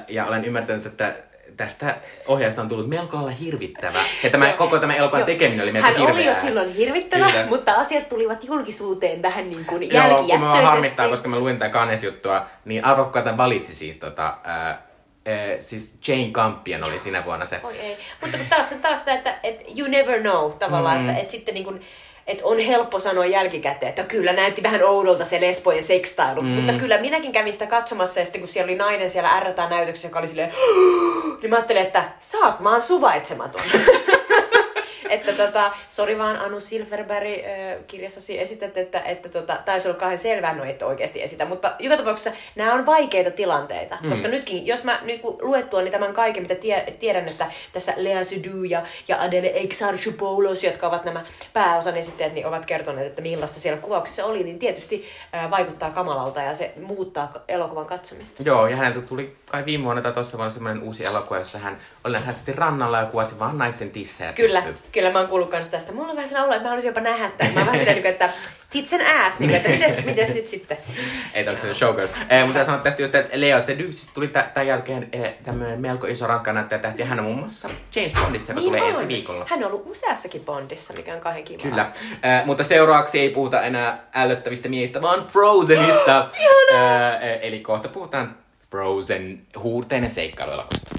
ja 0.09 0.26
olen 0.26 0.45
ymmärtänyt, 0.45 0.87
että 0.87 1.14
tästä 1.57 1.97
ohjaajasta 2.26 2.62
on 2.62 2.68
tullut 2.68 2.89
melko 2.89 3.16
lailla 3.16 3.30
hirvittävä. 3.32 4.05
Ja 4.22 4.30
tämä, 4.30 4.53
koko 4.53 4.78
tämä 4.78 4.95
elokuvan 4.95 5.20
Joo. 5.20 5.26
tekeminen 5.26 5.62
oli 5.62 5.72
melko 5.72 5.89
Hän 5.89 5.97
oli 6.01 6.09
jo 6.11 6.14
hirveää. 6.16 6.41
silloin 6.41 6.70
hirvittävä, 6.74 7.26
Kyllä. 7.30 7.47
mutta 7.47 7.72
asiat 7.72 8.09
tulivat 8.09 8.45
julkisuuteen 8.45 9.22
vähän 9.22 9.51
niin 9.51 9.64
kuin 9.64 9.82
Joo, 9.82 9.91
kun 9.91 10.11
jälkijättöisesti. 10.11 10.64
harmittaa, 10.64 11.09
koska 11.09 11.28
mä 11.28 11.39
luin 11.39 11.59
tämän 11.59 11.72
Cannes-juttua, 11.72 12.47
niin 12.64 12.84
arvo, 12.84 13.05
kuka 13.05 13.22
tämän 13.22 13.37
valitsi 13.37 13.74
siis 13.74 13.97
tota, 13.97 14.39
ää, 14.45 14.82
ää, 15.27 15.57
siis 15.61 15.99
Jane 16.09 16.31
Campion 16.33 16.85
oli 16.85 16.99
sinä 16.99 17.24
vuonna 17.24 17.47
se. 17.47 17.61
Oi 17.62 17.79
ei. 17.79 17.97
Mutta 18.20 18.39
taas, 18.51 18.74
taas 18.83 18.99
sitä, 18.99 19.14
että, 19.14 19.39
että 19.43 19.64
you 19.79 19.89
never 19.89 20.20
know 20.20 20.53
tavallaan, 20.53 20.99
mm. 20.99 21.09
että, 21.09 21.20
että 21.20 21.33
sitten 21.33 21.55
niin 21.55 21.64
kuin, 21.64 21.81
että 22.27 22.45
on 22.47 22.59
helppo 22.59 22.99
sanoa 22.99 23.27
jälkikäteen, 23.27 23.91
että 23.91 24.03
kyllä 24.03 24.33
näytti 24.33 24.62
vähän 24.62 24.83
oudolta 24.83 25.24
se 25.24 25.41
lesbo 25.41 25.72
ja 25.72 25.83
sekstailu. 25.83 26.43
Mm. 26.43 26.49
Mutta 26.49 26.72
kyllä 26.72 26.99
minäkin 26.99 27.33
kävin 27.33 27.53
sitä 27.53 27.66
katsomassa 27.66 28.20
ja 28.20 28.27
sitten 28.27 28.41
kun 28.41 28.49
siellä 28.49 28.70
oli 28.70 28.79
nainen 28.79 29.11
siellä 29.11 29.31
ärrätään 29.31 29.70
näytöksessä, 29.70 30.09
joka 30.09 30.18
oli 30.18 30.29
silleen, 30.29 30.53
niin 31.43 31.51
mä 31.51 31.57
ajattelin, 31.57 31.83
että 31.83 32.05
sä 32.20 32.39
oot 32.39 32.64
vaan 32.64 32.83
suvaitsematon. 32.83 33.62
että 35.17 35.33
tota, 35.33 35.73
sori 35.89 36.19
vaan 36.19 36.37
Anu 36.37 36.61
Silverberg 36.61 37.27
äh, 37.27 37.85
kirjassasi 37.87 38.41
esität, 38.41 38.77
että, 38.77 39.01
että 39.01 39.29
tota, 39.29 39.59
taisi 39.64 39.89
olla 39.89 39.99
kahden 39.99 40.19
selvää, 40.19 40.55
no 40.55 40.64
et 40.64 40.83
oikeasti 40.83 41.23
esitä, 41.23 41.45
mutta 41.45 41.75
joka 41.79 41.97
tapauksessa 41.97 42.33
nämä 42.55 42.75
on 42.75 42.87
vaikeita 42.87 43.31
tilanteita, 43.31 43.99
mm. 44.03 44.11
koska 44.11 44.29
nytkin, 44.29 44.67
jos 44.67 44.85
mä 44.85 45.01
niin 45.03 45.21
luettua 45.41 45.83
niin 45.83 45.93
tämän 45.93 46.12
kaiken, 46.12 46.43
mitä 46.43 46.55
tie, 46.55 46.95
tiedän, 46.99 47.29
että 47.29 47.47
tässä 47.73 47.93
Lea 47.97 48.25
Seydoux 48.25 48.71
ja, 48.71 48.83
ja 49.09 49.23
Adele 49.23 49.51
Exarchopoulos, 49.55 50.64
jotka 50.64 50.87
ovat 50.87 51.05
nämä 51.05 51.25
pääosan 51.53 51.97
esittäjät, 51.97 52.33
niin 52.33 52.47
ovat 52.47 52.67
kertoneet, 52.67 53.07
että 53.07 53.23
millaista 53.23 53.61
siellä 53.61 53.81
kuvauksessa 53.81 54.25
oli, 54.25 54.43
niin 54.43 54.59
tietysti 54.59 55.05
äh, 55.35 55.51
vaikuttaa 55.51 55.91
kamalalta 55.91 56.43
ja 56.43 56.55
se 56.55 56.73
muuttaa 56.83 57.33
elokuvan 57.49 57.87
katsomista. 57.87 58.43
Joo, 58.43 58.67
ja 58.67 58.77
häneltä 58.77 59.01
tuli 59.01 59.37
kai 59.51 59.64
viime 59.64 59.85
vuonna 59.85 60.03
tai 60.03 60.12
tuossa 60.12 60.39
vuonna 60.39 60.51
semmoinen 60.51 60.83
uusi 60.83 61.05
elokuva, 61.05 61.39
jossa 61.39 61.59
hän 61.59 61.79
oli 62.05 62.12
nähtävästi 62.12 62.53
rannalla 62.53 62.99
ja 62.99 63.07
kuvasi 63.07 63.39
vaan 63.39 63.59
naisten 63.59 63.91
tissejä. 63.91 64.33
Kyllä, 64.33 64.62
kyllä 64.93 65.05
mä 65.12 65.18
oon 65.18 65.28
kuullut 65.28 65.50
kans 65.50 65.68
tästä. 65.68 65.92
Mulla 65.92 66.09
on 66.11 66.16
vähän 66.16 66.28
sellainen 66.28 66.48
olo, 66.48 66.54
että 66.57 66.62
mä 66.64 66.68
haluaisin 66.68 66.88
jopa 66.88 67.00
nähdä 67.00 67.30
tämän. 67.38 67.54
Mä 67.54 67.61
oon 67.61 67.66
vähän 67.66 67.78
silleen, 67.78 68.07
että 68.07 68.30
tits 68.70 68.92
and 68.92 69.02
ass, 69.02 69.38
niin 69.38 69.54
että 69.54 69.68
mites, 69.68 70.04
mites 70.04 70.34
nyt 70.34 70.46
sitten? 70.46 70.76
Ei, 71.34 71.48
onko 71.48 71.61
se 71.61 71.74
showgirls. 71.74 72.12
Eh, 72.30 72.44
mutta 72.46 72.64
sanoa 72.64 72.80
tästä 72.80 73.02
just, 73.02 73.14
että 73.14 73.40
Lea 73.40 73.61
Seydoux 73.61 73.94
siis 73.98 74.11
tuli 74.14 74.28
tä- 74.28 74.50
tämän 74.54 74.66
jälkeen 74.66 75.09
eh, 75.12 75.34
tämmöinen 75.44 75.80
melko 75.80 76.07
iso 76.07 76.26
ranskan 76.26 76.54
näyttäjä 76.54 76.78
tähti. 76.78 77.02
Hän 77.02 77.18
on 77.18 77.24
muun 77.24 77.38
muassa 77.38 77.68
James 77.96 78.12
Bondissa, 78.22 78.52
joka 78.52 78.62
tulee 78.62 78.80
Niin 78.80 78.88
on. 78.88 78.94
ensi 79.02 79.09
viikolla. 79.09 79.46
Hän 79.50 79.59
on 79.59 79.64
ollut 79.64 79.86
useassakin 79.90 80.44
Bondissa, 80.44 80.94
mikä 80.94 81.14
on 81.14 81.20
kahden 81.20 81.44
kivaa. 81.44 81.62
Kyllä. 81.62 81.92
Äh, 82.24 82.46
mutta 82.46 82.64
seuraavaksi 82.64 83.20
ei 83.20 83.28
puhuta 83.28 83.62
enää 83.62 84.04
ällöttävistä 84.14 84.68
miehistä, 84.68 85.02
vaan 85.02 85.26
Frozenista. 85.26 86.18
äh, 86.74 87.38
eli 87.40 87.61
kohta 87.61 87.88
puhutaan 87.88 88.36
Frozen 88.70 89.40
huurteinen 89.59 90.11
seikkailuelokuvasta. 90.11 90.94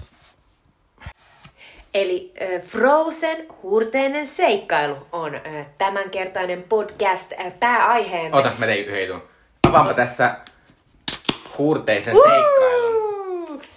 Eli 1.94 2.32
äh, 2.42 2.62
Frozen 2.62 3.46
huurteinen 3.64 4.28
seikkailu 4.28 4.96
on 5.12 5.36
äh, 5.36 5.42
tämänkertainen 5.78 6.64
podcast 6.64 7.34
äh, 7.40 7.54
pääaiheemme. 7.60 8.38
Ota, 8.38 8.52
mä 8.58 8.66
tein 8.66 8.86
yhden 8.86 9.08
jutun. 9.08 9.24
Avaanpa 9.70 9.94
tässä 9.94 10.36
huurteisen 11.58 12.16
seikkailun. 12.16 12.97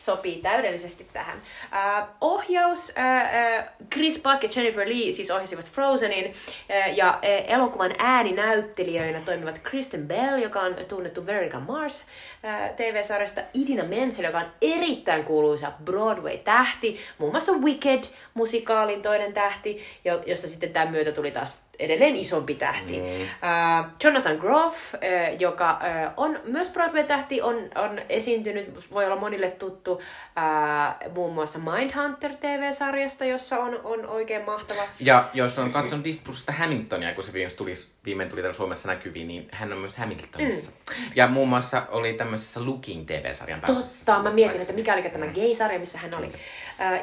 Sopii 0.05 0.43
täydellisesti 0.43 1.07
tähän. 1.13 1.39
Uh, 1.39 2.09
ohjaus, 2.21 2.89
uh, 2.89 2.95
uh, 2.95 3.89
Chris 3.93 4.23
Buck 4.23 4.43
ja 4.43 4.49
Jennifer 4.57 4.89
Lee 4.89 5.13
siis 5.13 5.31
ohjasivat 5.31 5.71
Frozenin, 5.71 6.27
uh, 6.27 6.97
ja 6.97 7.19
uh, 7.23 7.55
elokuvan 7.55 7.95
ääninäyttelijöinä 7.99 9.21
toimivat 9.21 9.59
Kristen 9.59 10.09
Bell, 10.09 10.39
joka 10.43 10.61
on 10.61 10.77
tunnettu 10.89 11.27
Veronica 11.27 11.61
Mars 11.61 12.03
uh, 12.03 12.77
TV-sarjasta, 12.77 13.41
Idina 13.55 13.85
Menzel, 13.85 14.25
joka 14.25 14.39
on 14.39 14.53
erittäin 14.63 15.25
kuuluisa 15.25 15.73
Broadway-tähti, 15.85 17.01
muun 17.19 17.33
muassa 17.33 17.53
Wicked-musikaalin 17.53 19.03
toinen 19.03 19.33
tähti, 19.33 19.85
jo- 20.05 20.23
josta 20.27 20.49
sitten 20.49 20.73
tämän 20.73 20.91
myötä 20.91 21.13
tuli 21.13 21.31
taas 21.31 21.70
edelleen 21.81 22.17
isompi 22.17 22.55
tähti. 22.55 22.93
Mm. 22.93 23.23
Uh, 23.23 23.87
Jonathan 24.05 24.37
Groff, 24.37 24.95
uh, 24.95 25.01
joka 25.41 25.81
uh, 25.83 26.13
on 26.17 26.41
myös 26.45 26.71
Broadway-tähti, 26.71 27.43
on, 27.43 27.57
on 27.75 28.01
esiintynyt, 28.09 28.91
voi 28.93 29.07
olla 29.07 29.17
monille 29.17 29.51
tuttu, 29.51 29.93
uh, 29.93 31.13
muun 31.15 31.35
muassa 31.35 31.59
Mindhunter 31.59 32.35
TV-sarjasta, 32.37 33.25
jossa 33.25 33.59
on, 33.59 33.81
on 33.85 34.07
oikein 34.07 34.45
mahtava. 34.45 34.83
Ja 35.01 35.31
jos 35.35 35.59
on 35.59 35.73
katsonut 35.73 36.07
Plusista 36.25 36.53
Hamiltonia, 36.53 37.15
kun 37.15 37.25
se 37.25 37.33
viimein 37.33 37.57
tuli, 37.57 37.75
viimein 38.05 38.29
tuli 38.29 38.41
täällä 38.41 38.57
Suomessa 38.57 38.89
näkyviin, 38.89 39.29
niin 39.29 39.49
hän 39.53 39.73
on 39.73 39.79
myös 39.79 39.97
Hamiltonissa. 39.97 40.71
Mm. 40.71 40.97
Ja 41.15 41.29
muun 41.29 41.49
muassa 41.49 41.83
oli 41.89 42.13
tämmöisessä 42.13 42.65
Looking 42.65 43.07
TV-sarjan 43.07 43.61
pääosassa. 43.61 44.07
Totta, 44.07 44.23
mä 44.23 44.31
mietin, 44.31 44.61
että 44.61 44.73
mikä 44.73 44.95
oli 44.95 45.03
tämä 45.03 45.27
gay-sarja, 45.27 45.79
missä 45.79 45.99
hän 45.99 46.15
oli. 46.15 46.27
Uh, 46.27 46.33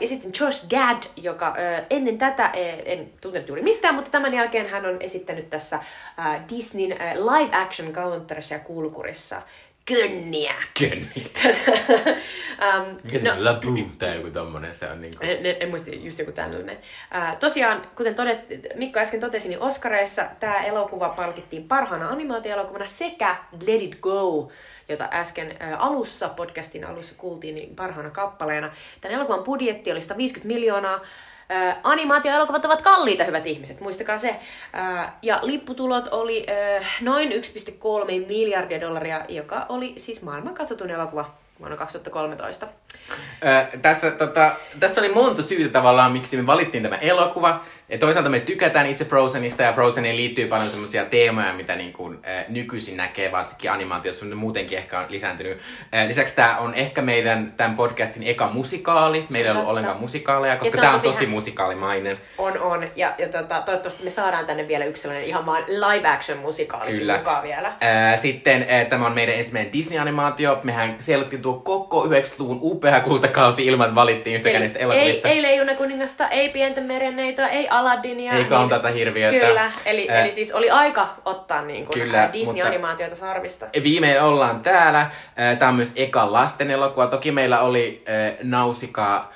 ja 0.02 0.08
sitten 0.08 0.32
Josh 0.40 0.70
Gad, 0.70 1.04
joka 1.16 1.50
uh, 1.50 1.86
ennen 1.90 2.18
tätä 2.18 2.50
eh, 2.54 2.82
en 2.86 3.10
tuntenut 3.22 3.48
juuri 3.48 3.62
mistään, 3.62 3.96
mutta 3.96 4.12
tämän 4.12 4.34
jälkeen 4.34 4.70
hän 4.70 4.86
on 4.86 4.98
esittänyt 5.00 5.50
tässä 5.50 5.78
uh, 5.78 6.50
Disneyn 6.50 6.98
live-action 7.16 7.94
Counterissa 7.94 8.54
ja 8.54 8.60
Kulkurissa 8.60 9.42
Könniä. 9.88 10.56
Kenni. 10.74 11.32
um, 11.46 12.96
Mikä 13.04 13.20
se 13.20 13.32
on? 13.32 13.46
La 13.46 13.54
Bouffe 13.54 13.98
tai 14.00 14.16
joku 14.16 14.30
tommonen, 14.30 14.74
se 14.74 14.90
on 14.90 15.02
niinku... 15.02 15.18
En, 15.22 15.46
en 15.60 15.70
muista, 15.70 15.90
just 15.90 16.20
joku 16.20 16.32
tällainen. 16.32 16.78
Uh, 16.78 17.38
tosiaan, 17.40 17.82
kuten 17.96 18.16
todet, 18.16 18.40
Mikko 18.76 19.00
äsken 19.00 19.20
totesi, 19.20 19.50
niin 19.50 19.60
Oscareissa 19.60 20.26
tämä 20.40 20.64
elokuva 20.64 21.10
palkittiin 21.10 21.68
parhaana 21.68 22.10
animaatioelokuvana 22.10 22.86
sekä 22.86 23.36
Let 23.68 23.82
It 23.82 24.00
Go, 24.02 24.52
jota 24.90 25.10
äsken 25.12 25.48
uh, 25.48 25.86
alussa, 25.86 26.30
podcastin 26.30 26.86
alussa 26.86 27.16
kuultiin, 27.18 27.56
niin 27.56 27.76
parhaana 27.76 28.10
kappaleena. 28.10 28.72
Tämän 29.02 29.16
elokuvan 29.16 29.44
budjetti 29.44 29.92
oli 29.92 30.02
150 30.02 30.48
miljoonaa. 30.48 31.02
Uh, 31.50 31.76
animaatioelokuvat 31.84 32.66
ovat 32.66 32.82
kalliita, 32.82 33.24
hyvät 33.24 33.48
ihmiset, 33.48 33.80
muistakaa 33.80 34.18
se. 34.18 34.30
Uh, 34.30 35.10
ja 35.22 35.40
lipputulot 35.42 36.08
oli 36.12 36.46
uh, 36.80 36.86
noin 37.02 37.32
1,3 37.32 38.28
miljardia 38.28 38.82
dollaria, 38.82 39.22
joka 39.30 39.66
oli 39.70 39.94
siis 39.98 40.22
maailman 40.22 40.54
katsotun 40.54 40.90
elokuva 40.90 41.32
vuonna 41.60 41.78
2013. 41.78 42.68
Ö, 43.12 43.78
tässä, 43.78 44.12
tota, 44.12 44.56
tässä 44.80 45.02
oli 45.02 45.14
monta 45.14 45.44
syytä 45.44 45.74
tavallaan, 45.74 46.12
miksi 46.12 46.38
me 46.38 46.48
valittiin 46.48 46.84
tämä 46.84 46.96
elokuva. 46.96 47.62
Ja 47.90 47.98
toisaalta 47.98 48.30
me 48.30 48.40
tykätään 48.40 48.86
itse 48.88 49.06
Frozenista 49.06 49.64
ja 49.64 49.74
Frozeniin 49.74 50.16
liittyy 50.18 50.48
paljon 50.48 50.70
semmoisia 50.70 51.06
teemoja, 51.06 51.54
mitä 51.54 51.76
niin 51.76 51.94
kuin, 51.94 52.20
ö, 52.28 52.44
nykyisin 52.50 52.98
näkee, 52.98 53.32
varsinkin 53.32 53.72
animaatiossa, 53.72 54.26
mutta 54.26 54.40
muutenkin 54.40 54.78
ehkä 54.78 55.00
on 55.00 55.06
lisääntynyt. 55.10 55.58
Ö, 55.96 56.08
lisäksi 56.08 56.36
tämä 56.36 56.58
on 56.58 56.74
ehkä 56.74 57.02
meidän 57.02 57.54
tämän 57.58 57.76
podcastin 57.76 58.24
eka 58.24 58.48
musikaali. 58.48 59.26
Meillä 59.32 59.52
ei 59.52 59.56
ollut 59.56 59.70
ollenkaan 59.70 59.98
musikaaleja, 60.00 60.58
koska 60.58 60.82
tämä 60.82 60.94
on 60.94 61.02
tosi 61.02 61.26
hä- 61.26 61.32
musikaalimainen. 61.32 62.18
On, 62.38 62.60
on. 62.60 62.88
Ja, 62.96 63.14
ja 63.18 63.28
tota, 63.28 63.62
toivottavasti 63.62 64.04
me 64.04 64.10
saadaan 64.10 64.46
tänne 64.46 64.68
vielä 64.68 64.86
yksi 64.86 65.02
sellainen 65.02 65.28
ihan 65.28 65.46
vaan 65.46 65.64
live 65.68 66.08
action 66.08 66.38
musikaalikin 66.40 67.00
Kyllä. 67.00 67.18
mukaan 67.18 67.44
vielä. 67.44 67.74
Ää, 67.82 68.18
sitten 68.18 68.66
ää, 68.70 68.86
tämä 68.86 69.06
on 69.06 69.14
meidän 69.14 69.36
ensimmäinen 69.36 69.74
Disney-animaatio. 69.74 70.60
Mehän 70.64 70.96
selittiin 71.00 71.42
tuo 71.42 71.54
koko 71.54 72.06
90-luvun 72.06 72.60
upea 72.62 73.00
kultakausi 73.00 73.66
ilman, 73.66 73.86
että 73.88 73.96
valittiin 73.96 74.36
yhtäkään 74.36 74.62
niistä 74.62 74.80
ei, 74.80 74.84
elokuvista. 74.84 75.28
ei 75.28 75.42
Leijuna 75.42 75.76
kuningasta, 75.76 76.30
ei 76.30 76.50
Pienten 76.50 76.84
merenneitoa, 76.84 77.48
ei 77.48 77.70
Aladinia. 77.78 78.32
Ei 78.32 78.46
Countata 78.46 78.88
hirviötä. 78.88 79.46
Kyllä, 79.48 79.72
eli, 79.86 80.10
Ää, 80.10 80.22
eli 80.22 80.32
siis 80.32 80.54
oli 80.54 80.70
aika 80.70 81.08
ottaa 81.26 81.62
niin 81.62 81.86
kuin 81.86 82.00
Kyllä, 82.00 82.30
Disney-animaatioita 82.34 83.16
sarvista. 83.16 83.66
Viimein 83.84 84.22
ollaan 84.22 84.62
täällä. 84.62 85.10
Tämä 85.60 85.70
on 85.70 85.76
myös 85.76 85.94
eka 85.96 86.34
lasten 86.34 86.72
elokuva. 86.72 87.08
Toki 87.08 87.32
meillä 87.32 87.60
oli 87.60 88.04
äh, 88.10 88.38
Nausikaa 88.44 89.34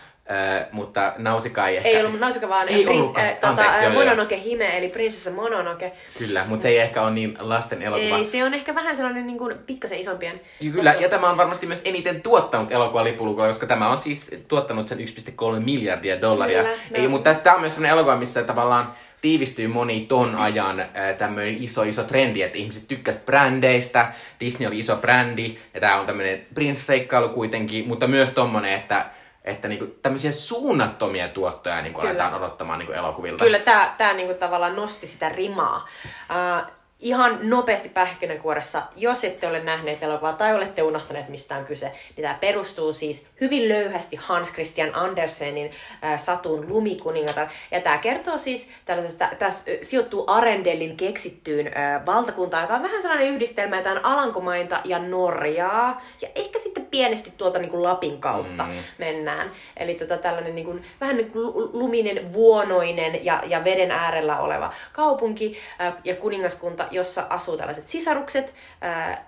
Mutta 0.72 1.14
Nausika 1.18 1.68
ei 1.68 1.78
ehkä... 1.78 1.90
Ei 1.90 2.06
ollut 2.06 2.20
Nausika, 2.20 2.50
vaan 2.50 2.70
Ei 2.70 2.86
prins, 2.86 3.18
äh, 3.18 3.34
tota, 3.34 3.48
Anteeksi, 3.48 3.76
äh, 3.76 3.84
joo, 3.84 3.94
joo. 3.94 4.04
Mononoke 4.04 4.42
Hime, 4.42 4.78
eli 4.78 4.90
prinsessa 4.90 5.32
Mononoke. 5.32 5.92
Kyllä, 6.18 6.46
mutta 6.48 6.64
se 6.64 6.70
ei 6.70 6.78
ehkä 6.78 7.02
ole 7.02 7.12
niin 7.12 7.38
lasten 7.42 7.82
elokuva. 7.82 8.18
Ei, 8.18 8.24
se 8.24 8.44
on 8.44 8.54
ehkä 8.54 8.76
vähän 8.76 8.96
sellainen 8.96 9.28
niin 9.28 9.38
kuin, 9.38 9.58
pikkasen 9.68 10.00
isompien. 10.00 10.42
Ja 10.60 10.72
Kyllä, 10.72 10.94
ja 10.94 11.10
tämä 11.10 11.30
on 11.30 11.38
varmasti 11.38 11.68
myös 11.68 11.82
eniten 11.86 12.22
tuottanut 12.22 12.72
elokuva 12.72 13.04
lipulukulla, 13.04 13.48
koska 13.48 13.66
tämä 13.66 13.90
on 13.90 13.98
siis 13.98 14.32
tuottanut 14.48 14.88
sen 14.88 14.98
1,3 14.98 15.66
miljardia 15.66 16.22
dollaria. 16.22 16.64
Kyllä, 16.64 16.76
no. 16.76 17.02
Ei, 17.02 17.08
mutta 17.08 17.30
tässä 17.30 17.44
tämä 17.44 17.56
on 17.56 17.62
myös 17.62 17.76
sellainen 17.76 17.98
elokuva, 17.98 18.16
missä 18.16 18.44
tavallaan 18.44 18.94
tiivistyy 19.22 19.68
moni 19.68 20.06
ton 20.06 20.36
ajan 20.36 20.80
äh, 20.80 20.90
tämmöinen 21.18 21.64
iso, 21.64 21.84
iso 21.84 22.04
trendi, 22.04 22.42
että 22.42 22.58
ihmiset 22.58 22.88
tykkäsivät 22.88 23.26
brändeistä, 23.26 24.12
Disney 24.40 24.68
oli 24.68 24.80
iso 24.80 24.96
brändi, 24.96 25.58
ja 25.74 25.80
tämä 25.80 26.00
on 26.00 26.06
tämmöinen 26.06 26.46
prinsseikkailu 26.54 27.30
kuitenkin, 27.30 27.88
mutta 27.88 28.08
myös 28.08 28.30
tommonen, 28.30 28.74
että 28.74 29.06
että 29.44 29.68
niinku 29.68 29.86
tämmöisiä 30.02 30.32
suunnattomia 30.32 31.28
tuottoja 31.28 31.82
niinku 31.82 32.00
Kyllä. 32.00 32.12
aletaan 32.12 32.34
odottamaan 32.34 32.80
niinku 32.80 32.94
elokuvilta. 32.94 33.44
Kyllä 33.44 33.60
tämä 33.60 33.94
tää 33.98 34.14
niinku 34.14 34.34
tavallaan 34.34 34.76
nosti 34.76 35.08
sitä 35.08 35.30
rimaa. 35.30 35.88
Uh, 36.06 36.72
ihan 37.02 37.40
nopeasti 37.42 37.90
pähkinänkuoressa, 37.90 38.82
jos 38.96 39.24
ette 39.24 39.48
ole 39.48 39.64
nähneet 39.64 40.04
elokuvaa 40.04 40.34
tai 40.34 40.56
olette 40.56 40.84
unohtaneet 40.84 41.30
mistä 41.30 41.56
on 41.56 41.66
kyse, 41.66 41.92
niin 42.16 42.22
tämä 42.24 42.38
perustuu 42.42 42.94
siis 42.94 43.28
hyvin 43.42 43.70
löyhästi 43.70 44.16
Hans 44.16 44.52
Christian 44.52 44.96
Andersenin 44.96 45.72
äh, 46.04 46.20
Satun 46.20 46.70
lumikuningatar. 46.70 47.48
Ja 47.72 47.82
tämä 47.82 47.98
kertoo 47.98 48.38
siis 48.38 48.72
tällaisesta, 48.86 49.30
tässä 49.40 49.72
sijoittuu 49.82 50.24
Arendellin 50.28 50.98
keksittyyn 50.98 51.68
äh, 51.68 52.06
valtakuntaan, 52.06 52.64
joka 52.64 52.76
on 52.76 52.84
vähän 52.84 53.02
sellainen 53.02 53.28
yhdistelmä, 53.28 53.78
on 53.78 54.06
Alankomainta 54.06 54.82
ja 54.86 55.00
Norjaa. 55.00 56.02
Ja 56.22 56.28
ehkä 56.36 56.60
sitten 56.60 56.86
pienesti 56.86 57.34
tuolta 57.38 57.60
niin 57.60 57.72
kuin 57.72 57.84
Lapin 57.84 58.22
kautta 58.22 58.64
mm. 58.64 58.74
mennään. 58.98 59.52
Eli 59.78 59.96
tota, 59.96 60.18
tällainen 60.18 60.56
niin 60.56 60.66
kuin, 60.66 60.84
vähän 61.02 61.18
niin 61.18 61.32
kuin 61.32 61.44
lu- 61.44 61.70
luminen, 61.74 62.34
vuonoinen 62.34 63.26
ja, 63.26 63.44
ja 63.46 63.64
veden 63.64 63.92
äärellä 63.92 64.40
oleva 64.40 64.74
kaupunki 64.94 65.58
äh, 65.82 65.94
ja 66.04 66.16
kuningaskunta, 66.16 66.88
jossa 66.92 67.26
asuu 67.30 67.58
tällaiset 67.58 67.88
sisarukset, 67.88 68.54
äh, 68.84 69.22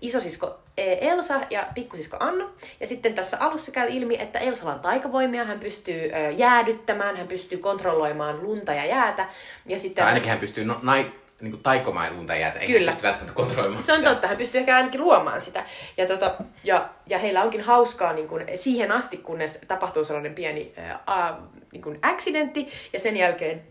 isosisko 0.00 0.58
Elsa 1.00 1.40
ja 1.50 1.66
pikkusisko 1.74 2.16
Anna. 2.20 2.50
Ja 2.80 2.86
sitten 2.86 3.14
tässä 3.14 3.36
alussa 3.40 3.72
käy 3.72 3.88
ilmi, 3.90 4.16
että 4.20 4.38
Elsalla 4.38 4.74
on 4.74 4.80
taikavoimia, 4.80 5.44
hän 5.44 5.60
pystyy 5.60 6.10
jäädyttämään, 6.36 7.16
hän 7.16 7.28
pystyy 7.28 7.58
kontrolloimaan 7.58 8.42
lunta 8.42 8.72
ja 8.72 8.84
jäätä. 8.84 9.28
Ja 9.66 9.78
sitten 9.78 10.02
Tai 10.02 10.08
ainakin 10.08 10.30
hän 10.30 10.38
pystyy 10.38 10.64
no, 10.64 10.78
nai, 10.82 11.12
niinku 11.40 11.58
taikomaan 11.58 12.16
lunta 12.16 12.36
jäätä, 12.36 12.58
ei 12.58 12.66
Kyllä. 12.66 12.90
hän 12.90 12.96
pysty 12.96 13.06
välttämättä 13.06 13.34
kontrolloimaan 13.34 13.82
se 13.82 13.92
on 13.92 13.98
sitä. 13.98 14.10
totta, 14.10 14.28
hän 14.28 14.36
pystyy 14.36 14.60
ehkä 14.60 14.76
ainakin 14.76 15.00
luomaan 15.00 15.40
sitä. 15.40 15.64
Ja, 15.96 16.06
tota, 16.06 16.34
ja, 16.64 16.88
ja 17.06 17.18
heillä 17.18 17.42
onkin 17.42 17.60
hauskaa 17.60 18.12
niin 18.12 18.28
kuin, 18.28 18.46
siihen 18.54 18.92
asti, 18.92 19.16
kunnes 19.16 19.64
tapahtuu 19.68 20.04
sellainen 20.04 20.34
pieni 20.34 20.72
äh, 21.08 21.34
niin 21.72 21.82
kuin 21.82 21.98
accidentti, 22.02 22.68
ja 22.92 23.00
sen 23.00 23.16
jälkeen 23.16 23.62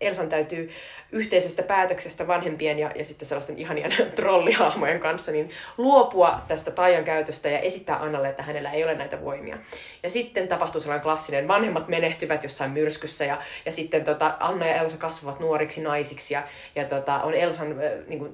Elsan 0.00 0.28
täytyy 0.28 0.70
yhteisestä 1.12 1.62
päätöksestä 1.62 2.26
vanhempien 2.26 2.78
ja, 2.78 2.90
ja 2.94 3.04
sitten 3.04 3.28
sellaisten 3.28 3.58
ihanien 3.58 3.92
trollihahmojen 4.16 5.00
kanssa 5.00 5.32
niin 5.32 5.50
luopua 5.78 6.40
tästä 6.48 6.70
taian 6.70 7.04
käytöstä 7.04 7.48
ja 7.48 7.58
esittää 7.58 8.02
Annalle, 8.02 8.28
että 8.28 8.42
hänellä 8.42 8.70
ei 8.70 8.84
ole 8.84 8.94
näitä 8.94 9.24
voimia. 9.24 9.58
Ja 10.02 10.10
sitten 10.10 10.48
tapahtuu 10.48 10.80
sellainen 10.80 11.02
klassinen, 11.02 11.48
vanhemmat 11.48 11.88
menehtyvät 11.88 12.42
jossain 12.42 12.70
myrskyssä 12.70 13.24
ja, 13.24 13.38
ja 13.66 13.72
sitten 13.72 14.04
tota, 14.04 14.36
Anna 14.40 14.66
ja 14.66 14.74
Elsa 14.74 14.98
kasvavat 14.98 15.40
nuoriksi 15.40 15.82
naisiksi 15.82 16.34
ja, 16.34 16.42
ja 16.74 16.84
tota, 16.84 17.22
on 17.22 17.34
Elsan 17.34 17.72
äh, 17.72 18.06
niin 18.06 18.18
kuin, 18.18 18.32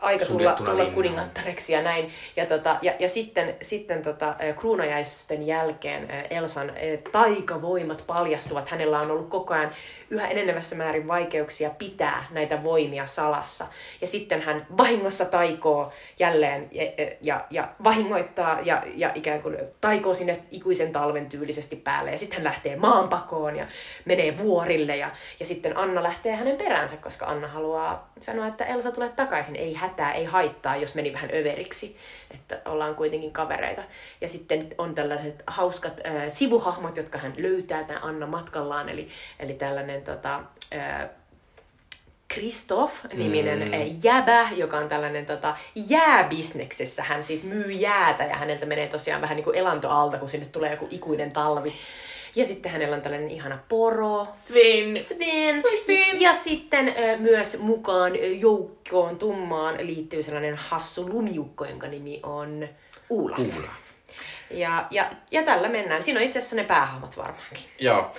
aika 0.00 0.24
tulla, 0.24 0.52
tulla 0.52 0.86
kuningattareksi 0.86 1.72
ja 1.72 1.82
näin. 1.82 2.10
Ja, 2.36 2.46
tota, 2.46 2.76
ja, 2.82 2.92
ja 2.98 3.08
sitten, 3.08 3.56
sitten 3.62 4.02
tota, 4.02 4.34
kruunajaisten 4.56 5.46
jälkeen 5.46 6.10
Elsan 6.30 6.72
taikavoimat 7.12 8.04
paljastuvat. 8.06 8.68
Hänellä 8.68 9.00
on 9.00 9.10
ollut 9.10 9.28
koko 9.28 9.54
ajan 9.54 9.70
yhä 10.10 10.28
enenevässä 10.28 10.76
määrin 10.76 11.08
vaikeuksia 11.08 11.70
pitää 11.70 12.26
näitä 12.30 12.62
voimia 12.62 13.06
salassa. 13.06 13.66
Ja 14.00 14.06
sitten 14.06 14.42
hän 14.42 14.66
vahingossa 14.76 15.24
taikoo 15.24 15.92
jälleen 16.18 16.68
ja, 16.72 16.84
ja, 17.20 17.44
ja 17.50 17.68
vahingoittaa 17.84 18.60
ja, 18.60 18.82
ja 18.94 19.10
ikään 19.14 19.42
kuin 19.42 19.56
taikoo 19.80 20.14
sinne 20.14 20.38
ikuisen 20.50 20.92
talven 20.92 21.26
tyylisesti 21.26 21.76
päälle. 21.76 22.10
Ja 22.10 22.18
sitten 22.18 22.36
hän 22.36 22.44
lähtee 22.44 22.76
maanpakoon 22.76 23.56
ja 23.56 23.66
menee 24.04 24.38
vuorille 24.38 24.96
ja, 24.96 25.10
ja 25.40 25.46
sitten 25.46 25.76
Anna 25.76 26.02
lähtee 26.02 26.36
hänen 26.36 26.56
peräänsä, 26.56 26.96
koska 26.96 27.26
Anna 27.26 27.48
haluaa 27.48 28.12
sanoa, 28.20 28.46
että 28.46 28.64
Elsa 28.64 28.92
tulee 28.92 29.08
takaisin. 29.08 29.56
Ei 29.56 29.73
hätää, 29.74 30.12
ei 30.12 30.24
haittaa, 30.24 30.76
jos 30.76 30.94
meni 30.94 31.12
vähän 31.12 31.30
överiksi. 31.34 31.96
Että 32.30 32.60
ollaan 32.64 32.94
kuitenkin 32.94 33.32
kavereita. 33.32 33.82
Ja 34.20 34.28
sitten 34.28 34.68
on 34.78 34.94
tällaiset 34.94 35.42
hauskat 35.46 36.00
äh, 36.06 36.24
sivuhahmot, 36.28 36.96
jotka 36.96 37.18
hän 37.18 37.34
löytää 37.36 37.84
tämän 37.84 38.02
Anna 38.02 38.26
matkallaan. 38.26 38.88
Eli, 38.88 39.08
eli 39.38 39.54
tällainen 39.54 40.02
tota, 40.02 40.40
äh, 40.74 41.08
Kristoff-niminen 42.28 43.58
mm. 43.58 43.98
jäbä, 44.02 44.48
joka 44.56 44.78
on 44.78 44.88
tällainen 44.88 45.26
tota, 45.26 45.56
jääbisneksessä. 45.74 47.02
Hän 47.02 47.24
siis 47.24 47.44
myy 47.44 47.72
jäätä 47.72 48.24
ja 48.24 48.36
häneltä 48.36 48.66
menee 48.66 48.86
tosiaan 48.86 49.22
vähän 49.22 49.36
niin 49.36 49.44
kuin 49.44 49.56
elantoalta, 49.56 50.18
kun 50.18 50.28
sinne 50.28 50.46
tulee 50.46 50.70
joku 50.70 50.88
ikuinen 50.90 51.32
talvi. 51.32 51.74
Ja 52.36 52.44
sitten 52.44 52.72
hänellä 52.72 52.96
on 52.96 53.02
tällainen 53.02 53.30
ihana 53.30 53.58
poro. 53.68 54.26
Svin! 54.34 55.02
Sven. 55.02 55.62
Sven. 55.84 56.20
Ja 56.20 56.34
sitten 56.34 56.88
ö, 56.88 57.16
myös 57.16 57.58
mukaan 57.58 58.12
joukkoon 58.40 59.18
tummaan 59.18 59.74
liittyy 59.78 60.22
sellainen 60.22 60.56
hassu 60.56 61.08
lumiukko, 61.08 61.64
jonka 61.64 61.86
nimi 61.86 62.20
on 62.22 62.68
Olaf. 63.10 63.38
Olaf. 63.38 63.84
Ja, 64.50 64.86
ja, 64.90 65.06
ja 65.30 65.42
tällä 65.42 65.68
mennään. 65.68 66.02
Siinä 66.02 66.20
on 66.20 66.26
itse 66.26 66.38
asiassa 66.38 66.56
ne 66.56 66.64
päähahmot 66.64 67.16
varmaankin. 67.16 67.64
Joo. 67.78 68.12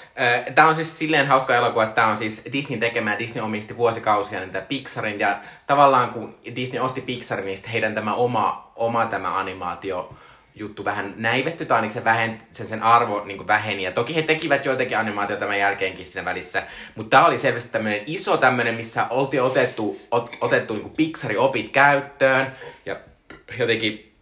Tämä 0.55 0.67
on 0.67 0.75
siis 0.75 0.99
silleen 0.99 1.27
hauska 1.27 1.55
elokuva, 1.55 1.83
että 1.83 1.95
tämä 1.95 2.07
on 2.07 2.17
siis 2.17 2.41
Disney 2.51 2.79
tekemä 2.79 3.11
ja 3.11 3.19
Disney 3.19 3.43
omisti 3.43 3.77
vuosikausia 3.77 4.39
niitä 4.39 4.61
Pixarin. 4.61 5.19
Ja 5.19 5.37
tavallaan 5.67 6.09
kun 6.09 6.35
Disney 6.55 6.81
osti 6.81 7.01
Pixarin, 7.01 7.45
niin 7.45 7.57
sitten 7.57 7.71
heidän 7.71 7.95
tämä 7.95 8.15
oma, 8.15 8.71
oma 8.75 9.05
tämä 9.05 9.37
animaatio 9.37 10.13
juttu 10.55 10.85
vähän 10.85 11.13
näivetty, 11.17 11.65
tai 11.65 11.75
ainakin 11.75 11.93
se, 11.93 12.03
vähen, 12.03 12.41
sen, 12.51 12.67
sen 12.67 12.83
arvo 12.83 13.25
niin 13.25 13.47
väheni. 13.47 13.83
Ja 13.83 13.91
toki 13.91 14.15
he 14.15 14.21
tekivät 14.21 14.65
joitakin 14.65 14.97
animaatioita 14.97 15.39
tämän 15.39 15.59
jälkeenkin 15.59 16.05
siinä 16.05 16.25
välissä, 16.25 16.63
mutta 16.95 17.09
tämä 17.09 17.25
oli 17.25 17.37
selvästi 17.37 17.71
tämmöinen 17.71 18.01
iso 18.05 18.37
tämmöinen, 18.37 18.75
missä 18.75 19.07
oltiin 19.09 19.43
otettu, 19.43 20.01
ot, 20.11 20.29
otettu 20.41 20.73
niin 20.73 20.89
Pixarin 20.89 21.39
opit 21.39 21.71
käyttöön, 21.71 22.47
ja 22.85 22.95
jotenkin 23.57 24.15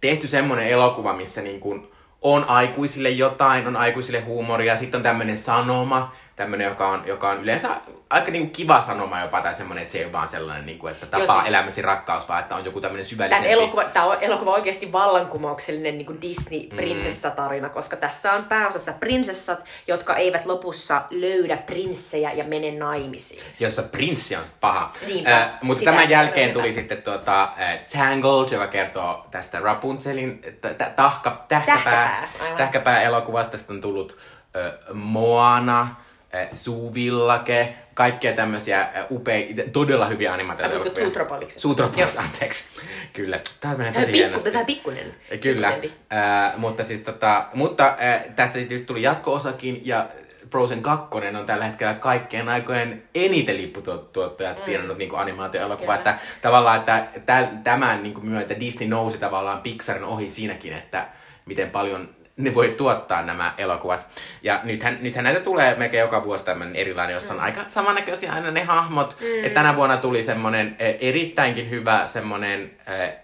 tehty 0.00 0.26
semmoinen 0.26 0.68
elokuva, 0.68 1.12
missä 1.12 1.42
niin 1.42 1.60
kuin 1.60 1.88
on 2.22 2.44
aikuisille 2.48 3.10
jotain, 3.10 3.66
on 3.66 3.76
aikuisille 3.76 4.20
huumoria, 4.20 4.76
sitten 4.76 4.98
on 4.98 5.02
tämmöinen 5.02 5.38
sanoma, 5.38 6.12
tämmöinen, 6.36 6.64
joka 6.64 6.88
on, 6.88 7.02
joka 7.06 7.30
on 7.30 7.40
yleensä 7.42 7.68
aika 8.10 8.30
niin 8.30 8.42
kuin 8.42 8.50
kiva 8.50 8.80
sanoma 8.80 9.20
jopa, 9.20 9.40
tai 9.40 9.54
semmoinen, 9.54 9.82
että 9.82 9.92
se 9.92 9.98
ei 9.98 10.04
ole 10.04 10.12
vaan 10.12 10.28
sellainen, 10.28 10.66
niin 10.66 10.78
kuin, 10.78 10.92
että 10.92 11.06
tapaa 11.06 11.26
Joo, 11.26 11.34
siis... 11.36 11.48
elämäsi 11.48 11.82
rakkaus, 11.82 12.28
vaan 12.28 12.40
että 12.40 12.54
on 12.56 12.64
joku 12.64 12.80
tämmöinen 12.80 13.04
Tämä 13.06 13.10
syvällisempi. 13.10 13.52
elokuva, 13.52 13.84
tämä 13.84 14.06
on 14.06 14.16
elokuva 14.20 14.52
oikeasti 14.52 14.92
vallankumouksellinen 14.92 15.98
niin 15.98 16.06
kuin 16.06 16.18
Disney-prinsessatarina, 16.22 17.68
koska 17.68 17.96
tässä 17.96 18.32
on 18.32 18.44
pääosassa 18.44 18.92
prinsessat, 18.92 19.64
jotka 19.86 20.16
eivät 20.16 20.46
lopussa 20.46 21.02
löydä 21.10 21.56
prinssejä 21.56 22.32
ja 22.32 22.44
mene 22.44 22.70
naimisiin. 22.70 23.42
jossa 23.60 23.82
prinssi 23.82 24.36
on 24.36 24.46
sit 24.46 24.56
paha. 24.60 24.92
Niinpä. 25.06 25.42
Äh, 25.42 25.50
mutta 25.62 25.84
tämän 25.84 26.10
jälkeen 26.10 26.52
tuli 26.52 26.72
sitten 26.72 27.02
tuota, 27.02 27.42
äh, 27.42 27.78
Tangled, 27.92 28.52
joka 28.52 28.66
kertoo 28.66 29.26
tästä 29.30 29.60
Rapunzelin 29.60 30.38
t- 30.38 30.78
t- 30.78 30.96
tahka, 30.96 31.44
tähkäpää, 31.48 31.82
Tähkäpää, 31.84 32.56
tähkäpää 32.56 33.02
elokuvasta. 33.02 33.58
Sitten 33.58 33.76
on 33.76 33.82
tullut 33.82 34.16
äh, 34.56 34.94
Moana, 34.94 36.05
Suuvillake, 36.52 37.74
kaikkia 37.94 38.32
tämmöisiä 38.32 38.88
upeita, 39.10 39.62
todella 39.72 40.06
hyviä 40.06 40.32
animaatioita. 40.32 41.00
Zootropoliksesta. 41.00 41.60
Zootropolis, 41.60 42.18
anteeksi. 42.18 42.64
Kyllä. 43.12 43.40
Tämä 43.60 43.76
menee 43.76 43.92
tosi 43.92 44.04
pikku, 44.06 44.18
hienosti. 44.18 44.50
tämä 44.50 44.64
pikkunen. 44.64 45.14
Kyllä, 45.40 45.68
äh, 45.68 46.56
mutta, 46.56 46.84
siis, 46.84 47.00
tota, 47.00 47.46
mutta 47.54 47.96
äh, 48.00 48.24
tästä 48.36 48.58
sitten 48.58 48.86
tuli 48.86 49.02
jatko-osakin 49.02 49.82
ja 49.84 50.08
Frozen 50.50 50.82
2 50.82 51.08
on 51.38 51.46
tällä 51.46 51.64
hetkellä 51.64 51.94
kaikkien 51.94 52.48
aikojen 52.48 53.02
eniten 53.14 53.56
lipputuottajat 53.56 54.58
mm. 54.58 54.64
tienannut 54.64 54.98
niin 54.98 55.16
animaatioelokuva. 55.16 55.94
Että 55.94 56.18
tavallaan, 56.42 56.78
että 56.78 57.06
tä- 57.26 57.48
tämän 57.64 58.02
niin 58.02 58.14
kuin 58.14 58.26
myötä 58.26 58.60
Disney 58.60 58.88
nousi 58.88 59.18
tavallaan 59.18 59.60
Pixarin 59.62 60.04
ohi 60.04 60.30
siinäkin, 60.30 60.72
että 60.72 61.08
miten 61.46 61.70
paljon 61.70 62.15
ne 62.36 62.54
voi 62.54 62.68
tuottaa 62.68 63.22
nämä 63.22 63.54
elokuvat. 63.58 64.06
Ja 64.42 64.60
nythän, 64.64 64.98
nythän 65.00 65.24
näitä 65.24 65.40
tulee 65.40 65.74
melkein 65.76 66.00
joka 66.00 66.24
vuosi 66.24 66.44
tämmöinen 66.44 66.76
erilainen, 66.76 67.14
jossa 67.14 67.34
on 67.34 67.40
aika 67.40 67.64
samannäköisiä 67.68 68.32
aina 68.32 68.50
ne 68.50 68.64
hahmot. 68.64 69.16
Mm. 69.20 69.44
Et 69.44 69.54
tänä 69.54 69.76
vuonna 69.76 69.96
tuli 69.96 70.22
semmoinen 70.22 70.76
eh, 70.78 70.96
erittäinkin 71.00 71.70
hyvä 71.70 72.06
semmoinen 72.06 72.70
eh, 72.86 73.14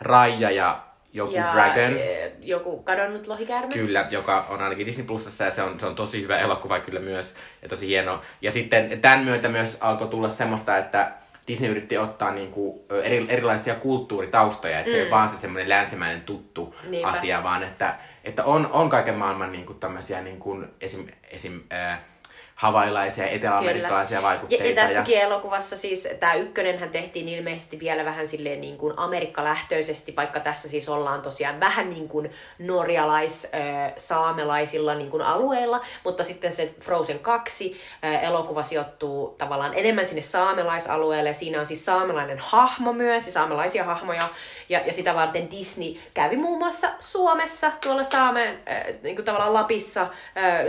Raija 0.00 0.50
ja 0.50 0.80
joku 1.12 1.34
ja 1.34 1.50
Dragon. 1.52 1.96
eh, 1.96 2.32
joku 2.40 2.82
kadonnut 2.82 3.26
lohikäärme. 3.26 3.72
Kyllä, 3.72 4.06
joka 4.10 4.46
on 4.48 4.62
ainakin 4.62 4.86
Disney 4.86 5.06
Plusassa 5.06 5.44
ja 5.44 5.50
se 5.50 5.62
on, 5.62 5.80
se 5.80 5.86
on 5.86 5.94
tosi 5.94 6.22
hyvä 6.22 6.38
elokuva 6.38 6.80
kyllä 6.80 7.00
myös 7.00 7.34
ja 7.62 7.68
tosi 7.68 7.88
hieno. 7.88 8.20
Ja 8.40 8.50
sitten 8.50 9.00
tämän 9.00 9.20
myötä 9.24 9.48
myös 9.48 9.78
alkoi 9.80 10.08
tulla 10.08 10.28
semmoista, 10.28 10.78
että 10.78 11.12
Disney 11.48 11.70
yritti 11.70 11.98
ottaa 11.98 12.30
niinku 12.30 12.84
eri, 13.02 13.26
erilaisia 13.28 13.74
kulttuuritaustoja, 13.74 14.78
että 14.78 14.90
mm. 14.90 14.92
se 14.92 14.96
ei 14.96 15.02
ole 15.02 15.10
vaan 15.10 15.28
se 15.28 15.36
semmoinen 15.36 15.68
länsimäinen 15.68 16.20
tuttu 16.20 16.74
Niinpä. 16.88 17.08
asia, 17.08 17.42
vaan 17.42 17.62
että, 17.62 17.94
että 18.24 18.44
on, 18.44 18.66
on 18.72 18.88
kaiken 18.88 19.14
maailman 19.14 19.52
niinku 19.52 19.74
tämmöisiä 19.74 20.22
niinku 20.22 20.64
esim, 20.80 21.06
esim 21.30 21.60
äh, 21.72 22.00
havailaisia 22.64 23.26
eteläamerikkalaisia 23.26 24.18
Kyllä. 24.18 24.28
vaikutteita. 24.28 24.64
Ja, 24.64 24.70
ja 24.70 24.76
tässäkin 24.76 25.18
ja... 25.18 25.22
elokuvassa 25.22 25.76
siis 25.76 26.08
tämä 26.20 26.34
ykkönenhän 26.34 26.90
tehtiin 26.90 27.28
ilmeisesti 27.28 27.80
vielä 27.80 28.04
vähän 28.04 28.28
silleen 28.28 28.60
niin 28.60 28.78
kuin 28.78 28.94
amerikkalähtöisesti, 28.96 30.16
vaikka 30.16 30.40
tässä 30.40 30.68
siis 30.68 30.88
ollaan 30.88 31.22
tosiaan 31.22 31.60
vähän 31.60 31.90
niin 31.90 32.08
kuin 32.08 32.30
norjalais 32.58 33.50
saamelaisilla 33.96 34.94
niin 34.94 35.10
kuin 35.10 35.22
alueilla, 35.22 35.80
mutta 36.04 36.24
sitten 36.24 36.52
se 36.52 36.74
Frozen 36.80 37.18
2 37.18 37.80
elokuva 38.22 38.62
sijoittuu 38.62 39.34
tavallaan 39.38 39.74
enemmän 39.74 40.06
sinne 40.06 40.22
saamelaisalueelle 40.22 41.28
ja 41.28 41.34
siinä 41.34 41.60
on 41.60 41.66
siis 41.66 41.84
saamelainen 41.84 42.38
hahmo 42.38 42.92
myös 42.92 43.26
ja 43.26 43.32
saamelaisia 43.32 43.84
hahmoja 43.84 44.28
ja, 44.68 44.80
ja 44.86 44.92
sitä 44.92 45.14
varten 45.14 45.50
Disney 45.50 45.94
kävi 46.14 46.36
muun 46.36 46.58
muassa 46.58 46.88
Suomessa 47.00 47.72
tuolla 47.82 48.02
Saameen, 48.02 48.58
niin 49.02 49.16
kuin 49.16 49.24
tavallaan 49.24 49.54
Lapissa 49.54 50.06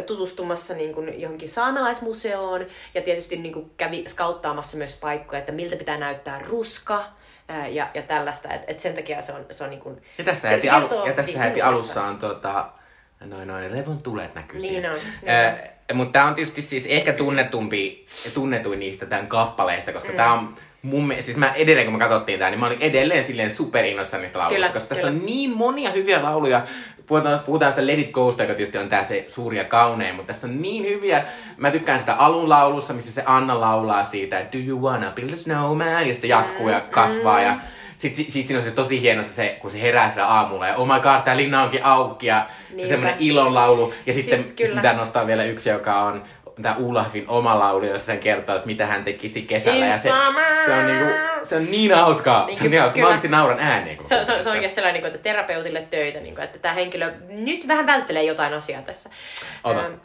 tutustumassa 0.06 0.74
niin 0.74 0.94
kuin 0.94 1.22
johonkin 1.22 1.50
saamelaisiin 1.50 1.85
saamelaismuseoon 1.86 2.66
ja 2.94 3.02
tietysti 3.02 3.38
niin 3.38 3.54
kuin 3.54 3.72
kävi 3.78 4.04
skauttaamassa 4.08 4.78
myös 4.78 4.98
paikkoja, 5.00 5.40
että 5.40 5.52
miltä 5.52 5.76
pitää 5.76 5.98
näyttää 5.98 6.40
ruska 6.40 7.04
ja, 7.70 7.88
ja 7.94 8.02
tällaista. 8.02 8.54
Et, 8.54 8.62
et 8.68 8.80
sen 8.80 8.96
takia 8.96 9.22
se 9.22 9.34
on, 9.34 9.46
se 9.52 9.64
on 9.64 9.70
niin 9.70 9.80
kuin, 9.80 10.02
ja 10.18 10.24
tässä 10.24 10.48
heti, 10.48 10.70
alu, 10.70 11.06
ja 11.06 11.14
tässä 11.14 11.40
heti 11.40 11.62
alussa 11.62 12.04
on 12.04 12.20
tota, 12.20 12.70
noin 13.20 13.48
noin 13.48 13.72
revon 13.72 14.04
tulet 14.04 14.36
näkyy 14.36 14.60
niin 14.60 14.70
siinä. 14.70 14.92
On, 14.92 15.00
niin 15.22 15.30
äh, 15.30 15.60
mutta 15.94 16.12
tämä 16.12 16.26
on 16.26 16.36
tietysti 16.36 16.62
siis 16.62 16.86
ehkä 16.86 17.14
tunnetumpi, 17.14 18.06
tunnetuin 18.34 18.80
niistä 18.80 19.06
tämän 19.06 19.28
kappaleista, 19.28 19.94
koska 19.94 20.10
mm. 20.10 20.16
tämä 20.16 20.34
on 20.34 20.56
mun 20.86 21.08
mielestä, 21.08 21.26
siis 21.26 21.38
mä 21.38 21.54
edelleen 21.54 21.86
kun 21.88 21.94
me 21.94 22.00
katsottiin 22.00 22.40
tää, 22.40 22.50
niin 22.50 22.60
mä 22.60 22.66
olin 22.66 22.82
edelleen 22.82 23.24
silleen 23.24 23.52
superinnossa 23.52 24.18
niistä 24.18 24.40
lauluista, 24.40 24.56
kyllä, 24.56 24.74
koska 24.74 24.96
kyllä. 24.96 25.02
tässä 25.02 25.08
on 25.08 25.26
niin 25.26 25.58
monia 25.58 25.92
hyviä 25.92 26.24
lauluja. 26.24 26.62
Puhutaan, 27.06 27.40
puhutaan 27.40 27.72
sitä 27.72 27.88
Let 27.88 28.00
It 28.00 28.12
Gosta, 28.12 28.44
joka 28.44 28.54
tietysti 28.54 28.78
on 28.78 28.90
tää 28.90 29.04
se 29.04 29.26
suuri 29.28 29.58
ja 29.58 29.64
kaunein, 29.64 30.16
mutta 30.16 30.34
tässä 30.34 30.48
on 30.48 30.62
niin 30.62 30.84
hyviä. 30.86 31.24
Mä 31.58 31.72
tykkään 31.72 32.00
sitä 32.00 32.14
alun 32.14 32.50
laulussa, 32.50 32.94
missä 32.94 33.12
se 33.12 33.24
Anna 33.26 33.62
laulaa 33.62 34.04
siitä, 34.04 34.40
Do 34.40 34.58
you 34.68 34.82
wanna 34.82 35.12
build 35.12 35.34
a 35.34 35.36
snowman? 35.36 36.08
Ja 36.08 36.14
sitten 36.14 36.30
jatkuu 36.30 36.70
ja 36.70 36.82
kasvaa 36.82 37.42
ja 37.42 37.56
sitten 37.96 38.26
sit, 38.26 38.34
sit 38.34 38.48
siinä 38.48 38.60
on 38.60 38.64
se 38.64 38.72
tosi 38.72 39.02
hieno 39.02 39.24
se, 39.24 39.58
kun 39.62 39.72
se 39.72 39.82
herää 39.82 40.10
sillä 40.10 40.28
aamulla 40.28 40.68
ja 40.68 40.76
oh 40.76 40.88
my 40.88 41.00
god, 41.00 41.22
tää 41.24 41.38
linna 41.38 41.64
onkin 41.64 41.86
auki 41.86 42.28
ja 42.28 42.46
Niinpä. 42.70 42.84
se 42.84 42.88
semmoinen 42.88 43.16
ilonlaulu. 43.20 43.94
Ja 44.06 44.14
sitten 44.14 44.44
siis, 44.44 44.72
pitää 44.72 44.94
nostaa 44.94 45.28
vielä 45.28 45.44
yksi, 45.44 45.70
joka 45.70 46.02
on 46.02 46.24
tämä 46.62 46.76
Ulafin 46.76 47.26
oma 47.28 47.60
laulu, 47.60 47.86
jossa 47.86 48.12
hän 48.12 48.20
kertoo, 48.20 48.56
että 48.56 48.68
mitä 48.68 48.86
hän 48.86 49.04
tekisi 49.04 49.42
kesällä. 49.42 49.86
Ja 49.86 49.98
se, 49.98 50.10
se, 50.66 50.74
on 50.74 50.88
niinku, 50.88 51.06
se 51.44 51.56
on 51.56 51.66
niin 51.66 51.96
hauskaa. 51.96 52.46
Niin, 52.46 52.58
se 52.58 52.64
on 52.64 52.72
niin 52.72 52.82
hauskaa. 52.82 53.02
Mä 53.02 53.08
oikeasti 53.08 53.28
nauran 53.28 53.60
ääneen. 53.60 53.98
Se, 54.04 54.24
se, 54.24 54.44
se 54.44 54.50
on 54.50 54.56
oikeasti 54.56 54.76
sellainen, 54.76 55.04
niin 55.04 55.14
että 55.14 55.24
terapeutille 55.24 55.88
töitä, 55.90 56.20
niin 56.20 56.36
kuin, 56.36 56.44
että 56.44 56.60
tämä 56.60 56.74
henkilö 56.74 57.12
nyt 57.30 57.68
vähän 57.68 57.88
välttelee 57.88 58.24
jotain 58.24 58.54
asiaa 58.54 58.82
tässä. 58.82 59.10
Ota. 59.64 59.88
Um, 59.88 60.00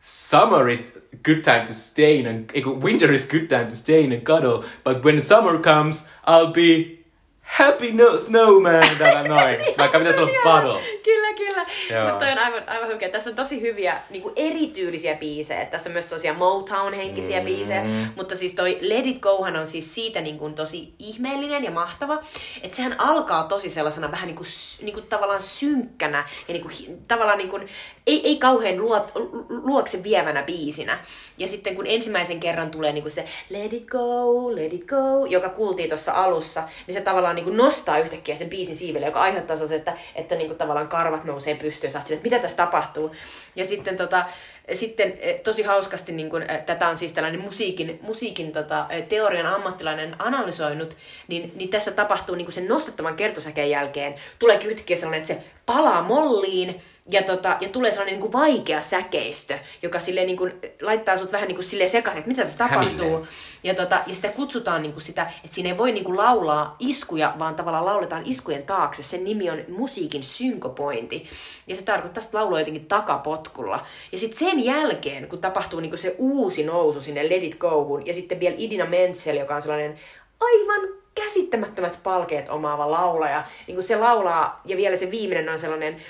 Summer 0.00 0.68
is 0.68 0.98
good 1.24 1.42
time 1.42 1.64
to 1.66 1.72
stay 1.72 2.18
in 2.18 2.26
and, 2.26 2.50
winter 2.82 3.12
is 3.12 3.26
good 3.28 3.46
time 3.48 3.64
to 3.64 3.76
stay 3.76 4.04
in 4.04 4.12
and 4.12 4.22
cuddle, 4.22 4.62
but 4.84 5.02
when 5.04 5.22
summer 5.22 5.58
comes, 5.58 6.06
I'll 6.26 6.52
be 6.52 7.03
Happy 7.44 7.92
no 7.92 8.18
snowman, 8.18 8.88
tällä 8.98 9.28
noin. 9.28 9.58
niin, 9.58 9.74
Vaikka 9.78 9.98
pitäisi 9.98 10.20
olla 10.20 10.32
puddle. 10.42 10.80
Kyllä, 11.04 11.34
kyllä. 11.36 11.66
Mutta 12.10 12.24
on 12.24 12.38
aivan, 12.38 12.68
aivan 12.68 12.88
hyvä. 12.88 13.08
Tässä 13.08 13.30
on 13.30 13.36
tosi 13.36 13.60
hyviä 13.60 14.00
niin 14.10 14.22
kuin 14.22 14.32
erityylisiä 14.36 15.14
biisejä. 15.14 15.64
Tässä 15.64 15.88
on 15.88 15.92
myös 15.92 16.08
sellaisia 16.08 16.34
Motown-henkisiä 16.34 17.40
mm. 17.40 17.44
biisejä. 17.44 17.84
Mutta 18.16 18.36
siis 18.36 18.54
toi 18.54 18.78
Let 18.80 19.06
It 19.06 19.20
Gohan 19.20 19.56
on 19.56 19.66
siis 19.66 19.94
siitä 19.94 20.20
niin 20.20 20.38
kuin 20.38 20.54
tosi 20.54 20.94
ihmeellinen 20.98 21.64
ja 21.64 21.70
mahtava. 21.70 22.22
Että 22.62 22.76
sehän 22.76 23.00
alkaa 23.00 23.44
tosi 23.44 23.70
sellaisena 23.70 24.10
vähän 24.10 24.26
niin 24.26 24.36
kuin, 24.36 24.46
niin 24.82 24.94
kuin 24.94 25.06
tavallaan 25.06 25.42
synkkänä 25.42 26.28
ja 26.48 26.52
niin 26.52 26.62
kuin, 26.62 27.04
tavallaan 27.08 27.38
niin 27.38 27.50
kuin, 27.50 27.68
ei, 28.06 28.26
ei 28.26 28.36
kauhean 28.36 28.80
luot, 28.80 29.12
luokse 29.48 30.02
vievänä 30.02 30.42
biisinä. 30.42 30.98
Ja 31.38 31.48
sitten 31.48 31.76
kun 31.76 31.86
ensimmäisen 31.86 32.40
kerran 32.40 32.70
tulee 32.70 32.92
niin 32.92 33.02
kuin 33.02 33.12
se 33.12 33.24
Let 33.50 33.72
It 33.72 33.86
Go, 33.86 34.56
Let 34.56 34.72
It 34.72 34.84
Go, 34.86 35.26
joka 35.28 35.48
kuultiin 35.48 35.88
tuossa 35.88 36.12
alussa, 36.12 36.62
niin 36.86 36.94
se 36.94 37.00
tavallaan 37.00 37.33
niin 37.34 37.44
kuin 37.44 37.56
nostaa 37.56 37.98
yhtäkkiä 37.98 38.36
sen 38.36 38.50
biisin 38.50 38.76
siivelle, 38.76 39.06
joka 39.06 39.20
aiheuttaa 39.20 39.56
se, 39.56 39.74
että, 39.74 39.92
että 40.14 40.34
niin 40.34 40.46
kuin 40.46 40.58
tavallaan 40.58 40.88
karvat 40.88 41.24
nousee 41.24 41.54
pystyyn 41.54 41.92
ja 41.94 42.00
että 42.00 42.22
mitä 42.22 42.38
tässä 42.38 42.56
tapahtuu. 42.56 43.14
Ja 43.56 43.64
sitten 43.64 43.96
tota, 43.96 44.24
sitten 44.72 45.18
eh, 45.20 45.40
tosi 45.40 45.62
hauskasti, 45.62 46.12
niin 46.12 46.30
kun, 46.30 46.42
eh, 46.42 46.64
tätä 46.64 46.88
on 46.88 46.96
siis 46.96 47.12
tällainen 47.12 47.40
musiikin, 47.40 47.98
musiikin 48.02 48.52
tota, 48.52 48.86
eh, 48.88 49.06
teorian 49.06 49.46
ammattilainen 49.46 50.16
analysoinut, 50.18 50.96
niin, 51.28 51.52
niin 51.54 51.70
tässä 51.70 51.92
tapahtuu 51.92 52.34
niin 52.34 52.52
sen 52.52 52.68
nostettavan 52.68 53.16
kertosäkeen 53.16 53.70
jälkeen, 53.70 54.14
tulee 54.38 54.60
yhtäkkiä 54.64 54.96
sellainen, 54.96 55.20
että 55.20 55.34
se 55.34 55.50
palaa 55.66 56.02
molliin, 56.02 56.82
ja, 57.10 57.22
tota, 57.22 57.56
ja 57.60 57.68
tulee 57.68 57.90
sellainen 57.90 58.12
niin 58.12 58.30
kuin 58.30 58.32
vaikea 58.32 58.82
säkeistö, 58.82 59.58
joka 59.82 60.00
silleen, 60.00 60.26
niin 60.26 60.36
kuin, 60.36 60.52
laittaa 60.82 61.16
sut 61.16 61.32
vähän 61.32 61.48
niin 61.48 61.56
kuin 61.56 61.64
silleen 61.64 61.90
sekaisin, 61.90 62.18
että 62.18 62.28
mitä 62.28 62.42
tässä 62.42 62.68
tapahtuu. 62.68 63.26
Ja, 63.62 63.74
tota, 63.74 64.00
ja 64.06 64.14
sitä 64.14 64.28
kutsutaan 64.28 64.82
niin 64.82 64.92
kuin 64.92 65.02
sitä, 65.02 65.22
että 65.44 65.54
siinä 65.54 65.68
ei 65.68 65.78
voi 65.78 65.92
niin 65.92 66.04
kuin 66.04 66.16
laulaa 66.16 66.76
iskuja, 66.78 67.34
vaan 67.38 67.54
tavallaan 67.54 67.84
lauletaan 67.84 68.22
iskujen 68.26 68.62
taakse. 68.62 69.02
Sen 69.02 69.24
nimi 69.24 69.50
on 69.50 69.58
musiikin 69.68 70.22
synkopointi. 70.22 71.28
Ja 71.66 71.76
se 71.76 71.82
tarkoittaa, 71.82 72.24
että 72.24 72.38
laulua 72.38 72.58
jotenkin 72.58 72.86
takapotkulla. 72.86 73.86
Ja 74.12 74.18
sitten 74.18 74.38
sen 74.38 74.64
jälkeen, 74.64 75.28
kun 75.28 75.38
tapahtuu 75.38 75.80
niin 75.80 75.90
kuin 75.90 76.00
se 76.00 76.14
uusi 76.18 76.64
nousu 76.64 77.00
sinne 77.00 77.28
Let 77.28 77.44
It 77.44 77.58
Gohun, 77.58 78.06
ja 78.06 78.12
sitten 78.12 78.40
vielä 78.40 78.54
Idina 78.58 78.86
Menzel, 78.86 79.36
joka 79.36 79.54
on 79.54 79.62
sellainen 79.62 80.00
aivan 80.40 81.03
käsittämättömät 81.14 81.98
palkeet 82.02 82.48
omaava 82.48 82.90
laulaja, 82.90 83.44
niin 83.66 83.74
kuin 83.74 83.84
se 83.84 83.96
laulaa, 83.96 84.60
ja 84.64 84.76
vielä 84.76 84.96
se 84.96 85.10
viimeinen 85.10 85.48
on 85.48 85.58
sellainen 85.58 86.02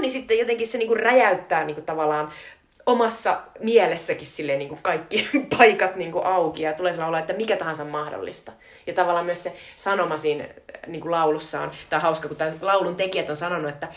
niin 0.00 0.10
sitten 0.10 0.38
jotenkin 0.38 0.66
se 0.66 0.78
niinku 0.78 0.94
räjäyttää 0.94 1.64
niinku 1.64 1.82
tavallaan 1.82 2.32
omassa 2.86 3.40
mielessäkin 3.60 4.26
silleen 4.26 4.58
niin 4.58 4.68
kuin 4.68 4.82
kaikki 4.82 5.28
paikat 5.58 5.96
niin 5.96 6.12
kuin 6.12 6.26
auki 6.26 6.62
ja 6.62 6.72
tulee 6.72 7.04
olo, 7.06 7.16
että 7.16 7.32
mikä 7.32 7.56
tahansa 7.56 7.84
mahdollista. 7.84 8.52
Ja 8.86 8.92
tavallaan 8.92 9.26
myös 9.26 9.42
se 9.42 9.56
sanoma 9.76 10.16
siinä 10.16 10.44
niin 10.86 11.00
kuin 11.00 11.10
laulussa 11.10 11.60
on, 11.60 11.70
tämä 11.90 11.98
on 11.98 12.02
hauska, 12.02 12.28
kun 12.28 12.36
tämän 12.36 12.54
laulun 12.60 12.96
tekijät 12.96 13.30
on 13.30 13.36
sanonut, 13.36 13.70
että 13.70 13.88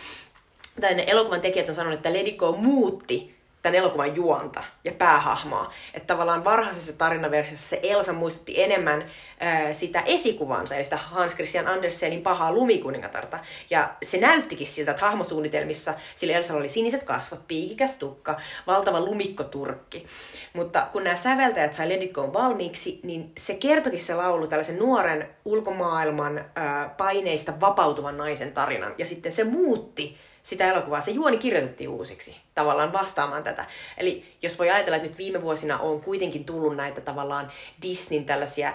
tai 0.82 0.93
ne 0.93 1.03
elokuvan 1.07 1.41
tekijät 1.41 1.70
on 1.70 1.76
sanonut, 1.76 1.97
että 1.97 2.14
Lediko 2.14 2.51
muutti 2.51 3.39
tämän 3.62 3.76
elokuvan 3.76 4.16
juonta 4.16 4.64
ja 4.84 4.91
päähahmoa. 4.91 5.74
Että 5.93 6.07
tavallaan 6.07 6.43
varhaisessa 6.43 6.97
tarinaversiossa 6.97 7.70
se 7.70 7.80
Elsa 7.84 8.14
muistutti 8.14 8.64
enemmän 8.64 9.05
ää, 9.39 9.74
sitä 9.74 10.03
esikuvansa, 10.05 10.76
eli 10.76 10.84
sitä 10.84 10.97
Hans 10.97 11.36
Christian 11.36 11.68
Andersenin 11.68 12.22
pahaa 12.22 12.53
lumikuningatarta. 12.53 13.39
Ja 13.70 13.89
se 14.03 14.18
näyttikin 14.18 14.68
siltä, 14.68 14.91
että 14.91 15.05
hahmosuunnitelmissa 15.05 15.93
sillä 16.16 16.34
Elsalla 16.34 16.60
oli 16.60 16.70
siniset 16.70 17.03
kasvot, 17.03 17.47
piikikäs 17.47 17.97
tukka, 17.97 18.39
valtava 18.68 19.01
lumikkoturkki. 19.01 20.05
Mutta 20.53 20.88
kun 20.91 21.03
nämä 21.03 21.16
säveltäjät 21.16 21.74
sai 21.74 21.89
Ledikkoon 21.89 22.34
valmiiksi, 22.34 22.99
niin 23.03 23.32
se 23.38 23.53
kertokin 23.53 23.99
se 23.99 24.16
laulu 24.16 24.47
tällaisen 24.47 24.80
nuoren 24.80 25.30
ulkomaailman 25.45 26.45
ää, 26.55 26.89
paineista 26.97 27.60
vapautuvan 27.60 28.18
naisen 28.18 28.51
tarinan. 28.51 28.95
Ja 28.97 29.05
sitten 29.05 29.32
se 29.32 29.43
muutti 29.43 30.18
sitä 30.42 30.72
elokuvaa. 30.72 31.02
Se 31.02 31.12
juoni 31.12 31.38
kirjoitettiin 31.38 31.90
uusiksi 31.90 32.36
tavallaan 32.56 32.94
vastaamaan 32.94 33.44
tätä. 33.44 33.66
Eli 33.98 34.26
jos 34.42 34.60
voi 34.60 34.70
ajatella, 34.70 34.96
että 34.96 35.08
nyt 35.08 35.18
viime 35.18 35.42
vuosina 35.42 35.78
on 35.78 36.02
kuitenkin 36.02 36.46
tullut 36.46 36.76
näitä 36.76 37.02
tavallaan 37.02 37.52
Disneyn 37.82 38.26
tällaisia 38.26 38.74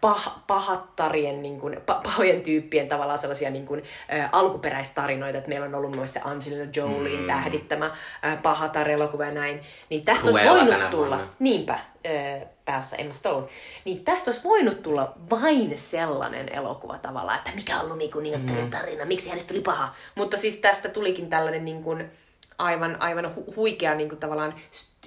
pah, 0.00 0.42
pahattarien, 0.46 1.42
niin 1.42 1.60
kuin, 1.60 1.80
pahojen 1.86 2.42
tyyppien 2.42 2.88
tavallaan 2.88 3.18
sellaisia 3.18 3.50
niin 3.50 3.66
kuin, 3.66 3.82
äh, 4.12 4.28
alkuperäistarinoita, 4.32 5.38
että 5.38 5.48
meillä 5.48 5.66
on 5.66 5.74
ollut 5.74 5.96
myös 5.96 6.12
se 6.12 6.20
Angelina 6.24 6.70
Jolien 6.76 7.20
mm. 7.20 7.26
tähdittämä 7.26 7.86
äh, 7.86 8.42
pahatar-elokuva 8.42 9.24
ja 9.24 9.30
näin, 9.30 9.60
niin 9.90 10.04
tästä 10.04 10.30
Cruella 10.30 10.52
olisi 10.52 10.66
voinut 10.66 10.90
tulla, 10.90 11.16
vuonna. 11.16 11.34
niinpä, 11.38 11.72
äh, 11.72 12.48
päässä 12.70 12.96
Emma 12.96 13.12
Stone, 13.12 13.46
niin 13.84 14.04
tästä 14.04 14.30
olisi 14.30 14.44
voinut 14.44 14.82
tulla 14.82 15.12
vain 15.30 15.78
sellainen 15.78 16.54
elokuva 16.54 16.98
tavallaan, 16.98 17.38
että 17.38 17.50
mikä 17.54 17.80
on 17.80 17.88
lumikuningattarin 17.88 18.64
mm. 18.64 18.70
tarina, 18.70 19.04
miksi 19.04 19.28
hänestä 19.28 19.48
tuli 19.48 19.60
paha. 19.60 19.94
Mutta 20.14 20.36
siis 20.36 20.56
tästä 20.56 20.88
tulikin 20.88 21.30
tällainen 21.30 21.64
niin 21.64 21.82
kuin, 21.82 22.10
aivan, 22.58 22.96
aivan 23.02 23.24
hu- 23.24 23.56
huikea 23.56 23.94
niin 23.94 24.08
kuin, 24.08 24.18
tavallaan 24.18 24.54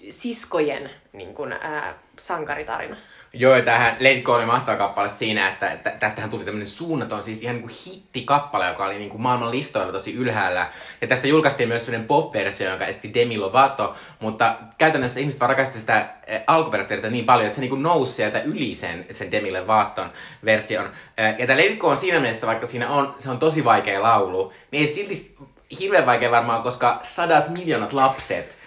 siskojen 0.10 0.90
niin 1.14 1.34
kuin, 1.34 1.54
ää, 1.54 2.00
sankaritarina. 2.20 2.98
Joo, 3.36 3.62
tähän 3.62 3.98
Lady 4.00 4.24
oli 4.28 4.46
mahtava 4.46 4.78
kappale 4.78 5.10
siinä, 5.10 5.50
että, 5.50 5.72
että 5.72 5.90
tästähän 5.90 6.30
tuli 6.30 6.44
tämmöinen 6.44 6.68
suunnaton, 6.68 7.24
siis 7.24 7.42
ihan 7.42 7.56
niin 7.56 7.68
kuin 7.68 7.76
hittikappale, 7.86 8.68
joka 8.68 8.86
oli 8.86 8.98
niin 8.98 9.10
kuin 9.10 9.22
maailman 9.22 9.52
listoilla 9.52 9.92
tosi 9.92 10.14
ylhäällä. 10.14 10.70
Ja 11.02 11.08
tästä 11.08 11.28
julkaistiin 11.28 11.70
myös 11.70 11.86
sellainen 11.86 12.08
pop-versio, 12.08 12.70
jonka 12.70 12.86
esti 12.86 13.14
Demi 13.14 13.38
Lovato, 13.38 13.96
mutta 14.20 14.56
käytännössä 14.78 15.20
ihmiset 15.20 15.40
vaan 15.40 15.50
rakastivat 15.50 15.80
sitä 15.80 16.10
eh, 16.28 16.42
alkuperäistä 16.48 17.10
niin 17.10 17.26
paljon, 17.26 17.46
että 17.46 17.56
se 17.56 17.62
niin 17.62 17.70
kuin 17.70 17.84
nousi 17.84 18.14
sieltä 18.14 18.42
yli 18.42 18.76
sen, 18.76 19.06
sen 19.12 19.32
Demi 19.32 19.52
Lovaton 19.52 20.12
version. 20.46 20.90
Eh, 21.18 21.36
ja 21.40 21.48
tämä 21.48 21.62
Lady 21.62 21.78
on 21.82 21.98
siinä 21.98 22.20
mielessä, 22.20 22.48
vaikka 22.48 22.66
siinä 22.66 22.90
on, 22.90 23.16
se 23.20 23.30
on 23.30 23.40
tosi 23.40 23.66
vaikea 23.66 24.04
laulu, 24.04 24.54
niin 24.72 24.88
ei 24.88 24.94
silti 24.94 25.36
hirveän 25.80 26.06
vaikea 26.06 26.32
varmaan, 26.32 26.64
koska 26.64 27.00
sadat 27.02 27.50
miljoonat 27.50 27.94
lapset 27.94 28.63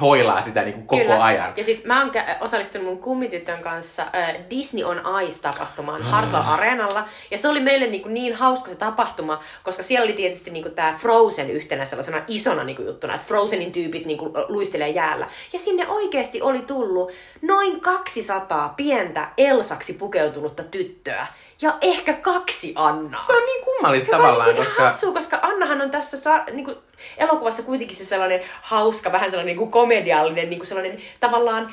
hoilaa 0.00 0.42
sitä 0.42 0.62
niin 0.62 0.74
kuin 0.74 0.86
koko 0.86 1.02
Kyllä. 1.02 1.24
ajan. 1.24 1.52
Ja 1.56 1.64
siis 1.64 1.84
mä 1.84 2.00
oon 2.00 2.12
osallistunut 2.40 2.86
mun 2.86 2.98
kummitytön 2.98 3.62
kanssa 3.62 4.02
äh, 4.14 4.34
Disney 4.50 4.84
on 4.84 5.02
Ice-tapahtumaan 5.26 6.02
Hardware 6.02 6.44
Areenalla. 6.46 7.04
Ja 7.30 7.38
se 7.38 7.48
oli 7.48 7.60
meille 7.60 7.86
niin, 7.86 8.02
kuin 8.02 8.14
niin 8.14 8.34
hauska 8.34 8.70
se 8.70 8.76
tapahtuma, 8.76 9.42
koska 9.62 9.82
siellä 9.82 10.04
oli 10.04 10.12
tietysti 10.12 10.50
niin 10.50 10.62
kuin 10.62 10.74
tää 10.74 10.96
Frozen 10.96 11.50
yhtenä 11.50 11.84
sellaisena 11.84 12.22
isona 12.28 12.64
niin 12.64 12.76
kuin 12.76 12.86
juttuna, 12.86 13.14
että 13.14 13.26
Frozenin 13.26 13.72
tyypit 13.72 14.06
niin 14.06 14.18
kuin 14.18 14.32
luistelee 14.48 14.88
jäällä. 14.88 15.28
Ja 15.52 15.58
sinne 15.58 15.88
oikeasti 15.88 16.42
oli 16.42 16.62
tullut 16.62 17.12
noin 17.42 17.80
200 17.80 18.74
pientä 18.76 19.28
Elsaksi 19.38 19.92
pukeutunutta 19.92 20.62
tyttöä. 20.62 21.26
Ja 21.64 21.78
ehkä 21.80 22.12
kaksi 22.12 22.72
Annaa. 22.76 23.20
Se 23.26 23.32
on 23.32 23.42
niin 23.46 23.64
kummallista 23.64 24.06
Joka 24.10 24.18
tavallaan, 24.18 24.50
ihan 24.50 24.64
koska... 24.66 24.82
hassua, 24.82 25.12
koska 25.12 25.38
Annahan 25.42 25.80
on 25.80 25.90
tässä 25.90 26.16
sa- 26.16 26.44
niinku, 26.52 26.74
elokuvassa 27.18 27.62
kuitenkin 27.62 27.96
se 27.96 28.04
sellainen 28.04 28.40
hauska, 28.62 29.12
vähän 29.12 29.30
sellainen 29.30 29.56
niinku 29.56 29.66
komediallinen, 29.70 30.50
niinku 30.50 30.66
sellainen 30.66 30.98
tavallaan 31.20 31.72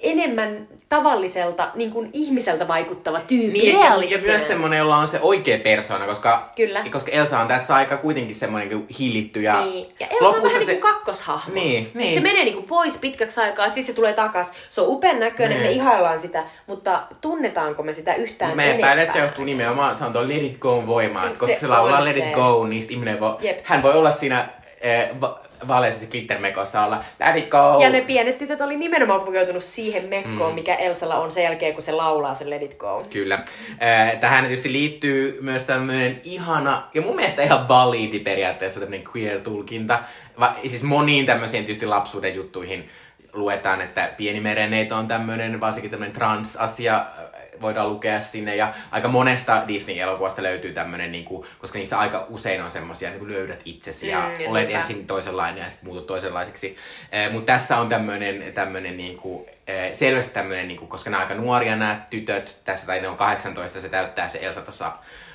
enemmän 0.00 0.68
tavalliselta 0.88 1.70
niin 1.74 1.90
kuin 1.90 2.10
ihmiseltä 2.12 2.68
vaikuttava 2.68 3.20
tyyppi. 3.20 3.58
Niin, 3.58 3.80
ja, 3.80 3.94
ja 4.10 4.18
myös 4.18 4.48
semmoinen, 4.48 4.78
jolla 4.78 4.96
on 4.96 5.08
se 5.08 5.18
oikea 5.22 5.58
persona, 5.58 6.06
koska, 6.06 6.50
Kyllä. 6.56 6.84
koska 6.92 7.10
Elsa 7.10 7.40
on 7.40 7.48
tässä 7.48 7.74
aika 7.74 7.96
kuitenkin 7.96 8.34
semmoinen 8.34 8.68
niin 8.68 8.86
hillitty 8.98 9.42
ja, 9.42 9.64
Niin. 9.64 9.86
Ja 10.00 10.06
Elsa 10.06 10.28
on 10.28 10.42
vähän 10.42 10.50
se... 10.50 10.72
niin 10.72 10.80
kuin 10.80 10.92
kakkoshahmo. 10.92 11.54
Niin, 11.54 11.90
niin. 11.94 12.14
Se 12.14 12.20
menee 12.20 12.44
niin 12.44 12.54
kuin 12.54 12.66
pois 12.66 12.98
pitkäksi 12.98 13.40
aikaa, 13.40 13.66
sitten 13.66 13.86
se 13.86 13.92
tulee 13.92 14.12
takas. 14.12 14.52
Se 14.70 14.80
on 14.80 14.88
upean 14.88 15.20
näköinen, 15.20 15.58
Niin. 15.58 15.66
me 15.68 15.72
ihaillaan 15.72 16.20
sitä, 16.20 16.44
mutta 16.66 17.02
tunnetaanko 17.20 17.82
me 17.82 17.92
sitä 17.92 18.14
yhtään 18.14 18.56
Mä 18.56 18.64
epäilen, 18.64 19.02
että 19.02 19.14
se 19.14 19.20
johtuu 19.20 19.44
nimenomaan, 19.44 19.94
se 19.94 20.04
on 20.04 20.12
tuo 20.12 20.22
Let 20.22 20.42
It 20.42 20.58
Go 20.58 20.86
voimaan, 20.86 21.28
Se 21.28 21.40
koska 21.40 21.56
se 21.56 21.66
on 21.66 21.72
laulaa 21.72 22.04
Let 22.04 22.14
se. 22.14 22.28
It 22.28 22.34
Go, 22.34 22.66
niin 22.66 22.84
ihminen 22.90 23.20
voi, 23.20 23.36
Jep. 23.40 23.58
hän 23.62 23.82
voi 23.82 23.92
olla 23.92 24.10
siinä 24.10 24.48
va- 25.20 25.40
vaaleissa 25.68 26.06
glittermekossa 26.10 26.84
olla 26.84 27.04
Let 27.26 27.36
It 27.36 27.48
Go. 27.48 27.78
Ja 27.82 27.90
ne 27.90 28.00
pienet 28.00 28.38
tytöt 28.38 28.60
oli 28.60 28.76
nimenomaan 28.76 29.20
pukeutunut 29.20 29.64
siihen 29.64 30.04
mekkoon, 30.08 30.50
mm. 30.52 30.54
mikä 30.54 30.74
Elsalla 30.74 31.16
on 31.16 31.30
sen 31.30 31.44
jälkeen, 31.44 31.74
kun 31.74 31.82
se 31.82 31.92
laulaa 31.92 32.34
sen 32.34 32.50
Let 32.50 32.62
It 32.62 32.74
Go. 32.74 33.02
Kyllä. 33.10 33.44
Eh, 33.80 34.18
Tähän 34.20 34.44
tietysti 34.44 34.72
liittyy 34.72 35.38
myös 35.42 35.64
tämmöinen 35.64 36.20
ihana, 36.24 36.82
ja 36.94 37.02
mun 37.02 37.16
mielestä 37.16 37.42
ihan 37.42 37.68
validi 37.68 38.18
periaatteessa 38.18 38.80
tämmöinen 38.80 39.06
queer-tulkinta. 39.16 39.98
Va- 40.40 40.56
siis 40.66 40.82
moniin 40.82 41.26
tämmöisiin 41.26 41.64
tietysti 41.64 41.86
lapsuuden 41.86 42.34
juttuihin 42.34 42.88
luetaan, 43.32 43.82
että 43.82 44.10
pieni 44.16 44.40
mereneito 44.40 44.96
on 44.96 45.08
tämmöinen, 45.08 45.60
varsinkin 45.60 45.90
tämmöinen 45.90 46.14
trans-asia 46.14 47.06
voidaan 47.60 47.88
lukea 47.88 48.20
sinne. 48.20 48.56
Ja 48.56 48.72
aika 48.90 49.08
monesta 49.08 49.62
Disney-elokuvasta 49.68 50.42
löytyy 50.42 50.72
tämmöinen, 50.72 51.12
niin 51.12 51.24
kuin, 51.24 51.46
koska 51.58 51.78
niissä 51.78 51.98
aika 51.98 52.26
usein 52.28 52.62
on 52.62 52.70
semmoisia, 52.70 53.08
niin 53.10 53.18
kuin 53.18 53.32
löydät 53.32 53.62
itsesi 53.64 54.08
ja 54.08 54.18
Mm, 54.38 54.50
olet 54.50 54.62
niinpä. 54.62 54.78
ensin 54.78 55.06
toisenlainen 55.06 55.62
ja 55.64 55.70
sitten 55.70 55.86
muutut 55.88 56.06
toisenlaiseksi. 56.06 56.76
Eh, 57.12 57.32
Mutta 57.32 57.52
tässä 57.52 57.78
on 57.78 57.88
tämmöinen, 57.88 58.52
tämmöinen 58.54 58.96
niin 58.96 59.16
kuin, 59.16 59.46
eh, 59.66 59.94
selvästi 59.94 60.34
tämmöinen, 60.34 60.68
niin 60.68 60.78
kuin, 60.78 60.88
koska 60.88 61.10
nämä 61.10 61.22
aika 61.22 61.34
nuoria 61.34 61.76
nämä 61.76 62.00
tytöt, 62.10 62.60
tässä 62.64 62.86
tai 62.86 63.00
ne 63.00 63.08
on 63.08 63.16
18, 63.16 63.80
se 63.80 63.88
täyttää 63.88 64.28
se 64.28 64.38
Elsa 64.42 64.60
tuossa 64.60 64.92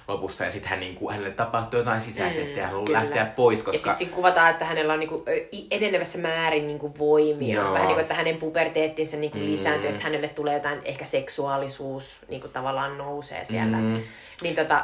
lopussa 0.08 0.44
ja 0.44 0.52
sitten 0.52 0.70
hän, 0.70 0.80
niin 0.80 0.96
kuin, 0.96 1.12
hänelle 1.14 1.32
tapahtuu 1.34 1.80
jotain 1.80 2.02
sisäisesti 2.02 2.54
Mm, 2.54 2.58
ja 2.58 2.64
hän 2.64 2.72
haluaa 2.72 2.86
kyllä. 2.86 3.00
lähteä 3.00 3.26
pois, 3.26 3.60
Ja 3.60 3.66
koska... 3.66 3.78
sitten 3.78 3.98
sit 3.98 4.12
kuvataan, 4.16 4.50
että 4.50 4.66
hänellä 4.66 4.94
on 4.94 5.00
ö, 5.28 5.36
i- 5.54 5.68
enenevässä 5.72 6.18
määrin 6.20 6.68
niinku 6.68 6.98
voimia. 7.00 7.56
Joo. 7.56 7.74
Vähän 7.74 7.88
niin 7.88 7.96
kuin, 7.96 8.02
että 8.02 8.14
hänen 8.14 8.38
puberteettinsa 8.38 9.18
niinku 9.18 9.38
Mm. 9.38 9.46
lisääntyy, 9.46 9.90
ja 9.90 9.96
hänelle 10.02 10.28
tulee 10.28 10.54
jotain, 10.54 10.82
ehkä 10.86 11.06
seksuaalisuus 11.06 12.20
niinku 12.30 12.48
tavallaan 12.48 12.98
nousee 12.98 13.46
siellä. 13.46 13.78
Mm. 13.78 14.02
Niin 14.44 14.56
tota, 14.56 14.84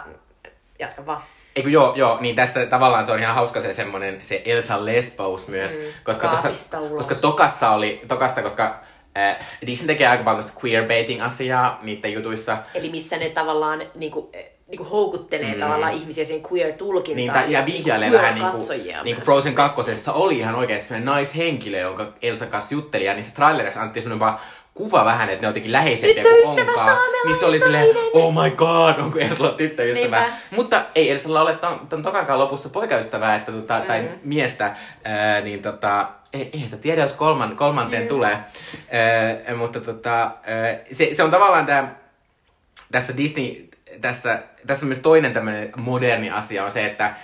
jatka 0.80 1.06
vaan. 1.06 1.22
Eikö 1.56 1.70
joo, 1.70 1.94
joo, 1.96 2.18
niin 2.22 2.36
tässä 2.36 2.66
tavallaan 2.66 3.04
se 3.04 3.12
on 3.12 3.20
ihan 3.20 3.36
hauska 3.36 3.62
se 3.62 3.74
semmonen, 3.74 4.20
se 4.22 4.42
Elsa 4.46 4.86
Lesbos 4.86 5.48
myös, 5.48 5.74
Mm, 5.78 5.84
koska, 6.04 6.28
tossa, 6.28 6.78
koska 6.98 7.16
tokassa 7.16 7.70
oli, 7.72 8.02
tokassa, 8.08 8.42
koska 8.42 8.80
äh, 9.18 9.36
Disney 9.66 9.88
tekee 9.88 10.08
aika 10.08 10.24
paljon 10.24 10.46
queerbaiting-asiaa 10.64 11.80
niiden 11.82 12.14
jutuissa, 12.14 12.58
Eli 12.74 12.90
missä 12.90 13.18
ne 13.18 13.30
tavallaan 13.30 13.82
niinku, 13.96 14.32
eh, 14.68 14.72
niinku 14.72 14.84
houkuttelee 14.84 15.54
mm. 15.54 15.60
tavallaan 15.60 15.94
ihmisiä 15.94 16.26
siihen 16.26 16.44
queer-tulkintaan. 16.52 17.40
Niin, 17.44 17.52
ja 17.52 17.66
vihjailee 17.66 18.12
vähän 18.12 18.36
niin 18.36 18.48
kuin, 18.52 18.64
niin 19.04 19.16
kuin 19.16 19.26
Frozen 19.26 19.54
messiin. 19.54 19.96
2. 19.96 20.12
oli 20.14 20.38
ihan 20.40 20.56
oikeasti 20.56 20.88
sellainen 20.88 21.06
naishenkilö, 21.06 21.80
jonka 21.80 22.14
Elsa 22.22 22.46
kanssa 22.46 22.74
jutteli, 22.74 23.06
ja 23.06 23.14
niissä 23.14 23.36
trailerissa 23.36 23.80
annettiin 23.80 24.04
sellainen 24.04 24.20
vaan 24.20 24.40
kuva 24.74 25.06
vähän, 25.06 25.30
että 25.30 25.42
ne 25.42 25.48
on 25.48 25.50
jotenkin 25.50 25.72
läheisempiä 25.72 26.24
kuin 26.24 26.48
onkaan. 26.48 26.98
Niin 27.26 27.36
se 27.36 27.46
oli 27.46 27.60
silleen, 27.60 27.88
oh 28.14 28.34
my 28.44 28.52
god, 28.52 29.00
onko 29.00 29.20
Elsa 29.20 29.50
tyttöystävä. 29.58 30.22
Niinpä. 30.22 30.38
Mutta 30.56 30.82
ei 30.96 31.12
Elsalla 31.12 31.42
ole 31.42 31.56
ton, 31.56 31.80
ton 31.90 32.02
tokankaan 32.02 32.40
lopussa 32.40 32.70
poikaystävää, 32.70 33.36
että 33.36 33.52
tota, 33.52 33.82
tai 33.88 34.02
Mm. 34.02 34.08
miestä, 34.24 34.76
ää, 35.04 35.42
niin 35.42 35.62
tota, 35.62 36.08
ei, 36.34 36.50
ei 36.54 36.60
sitä 36.64 36.78
tiedä, 36.78 37.02
jos 37.02 37.14
kolman, 37.14 37.56
kolmanteen 37.56 38.04
Mm. 38.04 38.08
tulee. 38.08 38.38
Ää, 39.48 39.56
mutta 39.56 39.82
tota, 39.82 40.22
ää, 40.22 40.32
se, 40.92 41.10
se 41.14 41.24
on 41.24 41.32
tavallaan 41.32 41.66
tämä 41.66 41.96
tässä 42.92 43.18
Disney, 43.18 43.67
tässä, 44.02 44.44
tässä 44.68 44.86
on 44.86 44.88
myös 44.88 45.00
toinen 45.00 45.34
tämmöinen 45.34 45.72
moderni 45.76 46.30
asia 46.30 46.66
on 46.66 46.72
se, 46.72 46.86
että 46.86 47.16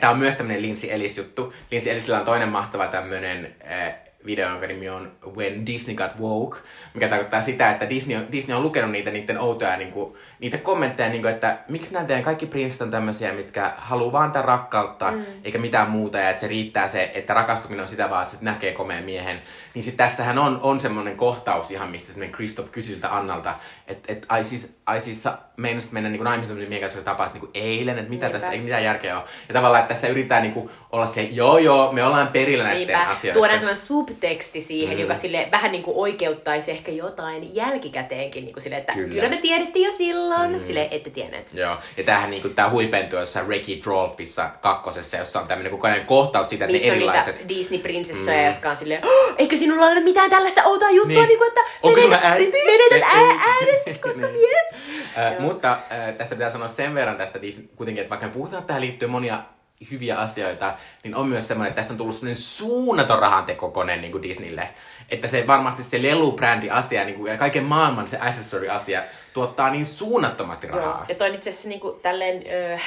tämä 0.00 0.10
on 0.10 0.18
myös 0.18 0.36
tämmöinen 0.36 0.62
Lindsay 0.62 0.90
Ellis 0.90 1.18
juttu. 1.18 1.54
Lindsay 1.70 1.92
Ellisillä 1.92 2.18
on 2.18 2.24
toinen 2.24 2.48
mahtava 2.48 2.86
tämmöinen 2.86 3.54
äh, 3.70 3.94
video, 4.26 4.48
jonka 4.48 4.66
nimi 4.66 4.88
on 4.88 5.12
When 5.36 5.66
Disney 5.66 5.96
Got 5.96 6.18
Woke, 6.20 6.58
mikä 6.94 7.08
tarkoittaa 7.08 7.40
sitä, 7.40 7.70
että 7.70 7.88
Disney 7.88 8.16
on, 8.16 8.32
Disney 8.32 8.56
on 8.56 8.62
lukenut 8.62 8.90
niitä 8.90 9.10
niiden 9.10 9.40
outoja 9.40 9.76
niinku, 9.76 10.16
niitä 10.38 10.58
kommentteja, 10.58 11.08
niinku, 11.08 11.28
että 11.28 11.58
miksi 11.68 11.92
nämä 11.92 12.04
teidän 12.04 12.24
kaikki 12.24 12.46
prinssit 12.46 12.82
on 12.82 12.90
tämmöisiä, 12.90 13.32
mitkä 13.32 13.72
haluaa 13.76 14.12
vaan 14.12 14.24
antaa 14.24 14.42
rakkautta, 14.42 15.10
mm. 15.10 15.24
eikä 15.44 15.58
mitään 15.58 15.90
muuta, 15.90 16.18
ja 16.18 16.30
että 16.30 16.40
se 16.40 16.48
riittää 16.48 16.88
se, 16.88 17.10
että 17.14 17.34
rakastuminen 17.34 17.82
on 17.82 17.88
sitä 17.88 18.10
vaan, 18.10 18.22
että 18.22 18.36
se 18.36 18.44
näkee 18.44 18.72
komeen 18.72 19.04
miehen. 19.04 19.42
Niin 19.74 19.82
sitten 19.82 20.06
tässähän 20.06 20.38
on, 20.38 20.60
on 20.62 20.80
semmoinen 20.80 21.16
kohtaus 21.16 21.70
ihan, 21.70 21.90
mistä 21.90 22.12
semmoinen 22.12 22.32
Kristoff 22.32 22.70
kysyy 22.72 22.94
siltä 22.94 23.16
Annalta, 23.16 23.54
että 23.86 24.12
et, 24.12 24.26
ai 24.28 24.44
siis, 24.44 24.76
ai 24.86 25.00
siis 25.00 25.22
sä 25.22 25.38
meinasit 25.56 25.92
mennä 25.92 26.08
niin 26.10 26.24
naimisiin 26.24 26.48
tämmöisen 26.48 26.68
miehen 26.68 26.80
kanssa, 26.80 26.98
joka 26.98 27.10
tapasit 27.10 27.34
niin 27.34 27.50
eilen, 27.54 27.98
että 27.98 28.10
mitä 28.10 28.26
Niinpä. 28.26 28.38
tässä, 28.38 28.52
ei 28.52 28.60
mitään 28.60 28.84
järkeä 28.84 29.16
ole. 29.18 29.24
Ja 29.48 29.52
tavallaan, 29.54 29.80
että 29.82 29.94
tässä 29.94 30.08
yritetään 30.08 30.42
niin 30.42 30.52
kuin, 30.52 30.70
olla 30.92 31.06
se, 31.06 31.22
joo 31.22 31.58
joo, 31.58 31.92
me 31.92 32.04
ollaan 32.04 32.28
perillä 32.28 32.64
näistä 32.64 32.86
Niinpä, 32.86 33.10
asioista. 33.10 33.38
tuodaan 33.38 33.58
sellainen 33.58 33.84
subteksti 33.84 34.60
siihen, 34.60 34.96
Mm. 34.96 35.02
joka 35.02 35.14
sille 35.14 35.48
vähän 35.52 35.72
niin 35.72 35.82
kuin 35.82 35.96
oikeuttaisi 35.96 36.70
ehkä 36.70 36.92
jotain 36.92 37.54
jälkikäteenkin, 37.54 38.44
niin 38.44 38.52
kuin 38.52 38.62
sille, 38.62 38.76
että 38.76 38.92
Kyllä. 38.92 39.14
kyllä. 39.14 39.28
me 39.28 39.36
tiedettiin 39.36 39.86
jo 39.86 39.92
silloin, 39.92 40.52
mm. 40.52 40.62
sille 40.62 40.88
ette 40.90 41.10
tienneet. 41.10 41.54
Joo, 41.54 41.76
ja 41.96 42.04
tämähän 42.04 42.30
niinku, 42.30 42.48
tää 42.48 42.70
huipentuu 42.70 43.18
jossain 43.18 43.46
Wreck-It 43.46 43.86
Rolfissa 43.86 44.50
kakkosessa, 44.60 45.16
jossa 45.16 45.40
on 45.40 45.48
tämmöinen 45.48 45.72
kokonainen 45.72 46.06
kohtaus 46.06 46.48
siitä, 46.48 46.64
että 46.64 46.72
Missä 46.72 46.86
ne 46.88 46.92
on 46.92 46.96
erilaiset... 46.96 47.36
niitä 47.36 47.48
Disney-prinsessoja, 47.48 48.42
mm. 48.42 48.46
jotka 48.46 48.70
on 48.70 48.76
silleen, 48.76 49.04
oh, 49.06 49.34
eikö 49.38 49.56
sinulla 49.62 49.86
ole 49.86 50.00
mitään 50.00 50.30
tällaista 50.30 50.62
outoa 50.64 50.90
juttua, 50.90 51.08
Niin. 51.08 51.18
niin. 51.18 51.28
niin 51.28 51.38
kuin, 51.38 51.48
että 51.48 51.60
Onko 51.82 52.00
menetät- 52.00 52.20
sulla 52.20 52.32
äiti? 52.32 52.56
menetät 52.66 53.02
ää- 53.02 53.40
äänesi, 53.52 53.98
koska 54.08 54.26
Niin. 54.26 54.32
mies. 54.32 54.82
Äh, 55.18 55.32
Joo. 55.32 55.40
mutta 55.42 55.72
äh, 55.72 56.14
tästä 56.18 56.34
pitää 56.34 56.50
sanoa 56.50 56.68
sen 56.68 56.94
verran 56.94 57.16
tästä 57.16 57.42
Disney, 57.42 57.66
kuitenkin, 57.76 58.00
että 58.02 58.10
vaikka 58.10 58.26
me 58.26 58.32
puhutaan, 58.32 58.58
että 58.60 58.66
tähän 58.66 58.80
liittyy 58.82 59.08
monia 59.08 59.42
hyviä 59.90 60.16
asioita, 60.18 60.74
niin 61.04 61.14
on 61.14 61.28
myös 61.28 61.48
semmoinen, 61.48 61.68
että 61.70 61.76
tästä 61.80 61.92
on 61.94 61.98
tullut 61.98 62.14
semmoinen 62.14 62.36
suunnaton 62.42 63.18
rahantekokone 63.18 63.96
niin 63.96 64.12
kuin 64.12 64.22
Disneylle. 64.22 64.68
Että 65.10 65.26
se 65.26 65.46
varmasti 65.46 65.82
se 65.82 66.02
lelubrändi 66.02 66.70
asia 66.70 67.04
niin 67.04 67.14
kuin, 67.16 67.32
ja 67.32 67.38
kaiken 67.38 67.64
maailman 67.64 68.08
se 68.08 68.18
accessory 68.20 68.68
asia 68.68 69.02
tuottaa 69.32 69.70
niin 69.70 69.86
suunnattomasti 69.86 70.66
Joo. 70.66 70.76
rahaa. 70.76 71.06
Ja 71.08 71.14
toin 71.14 71.34
itse 71.34 71.50
asiassa 71.50 71.68
niin 71.68 71.80
kuin, 71.80 72.00
tälleen 72.00 72.44
ö, 72.74 72.78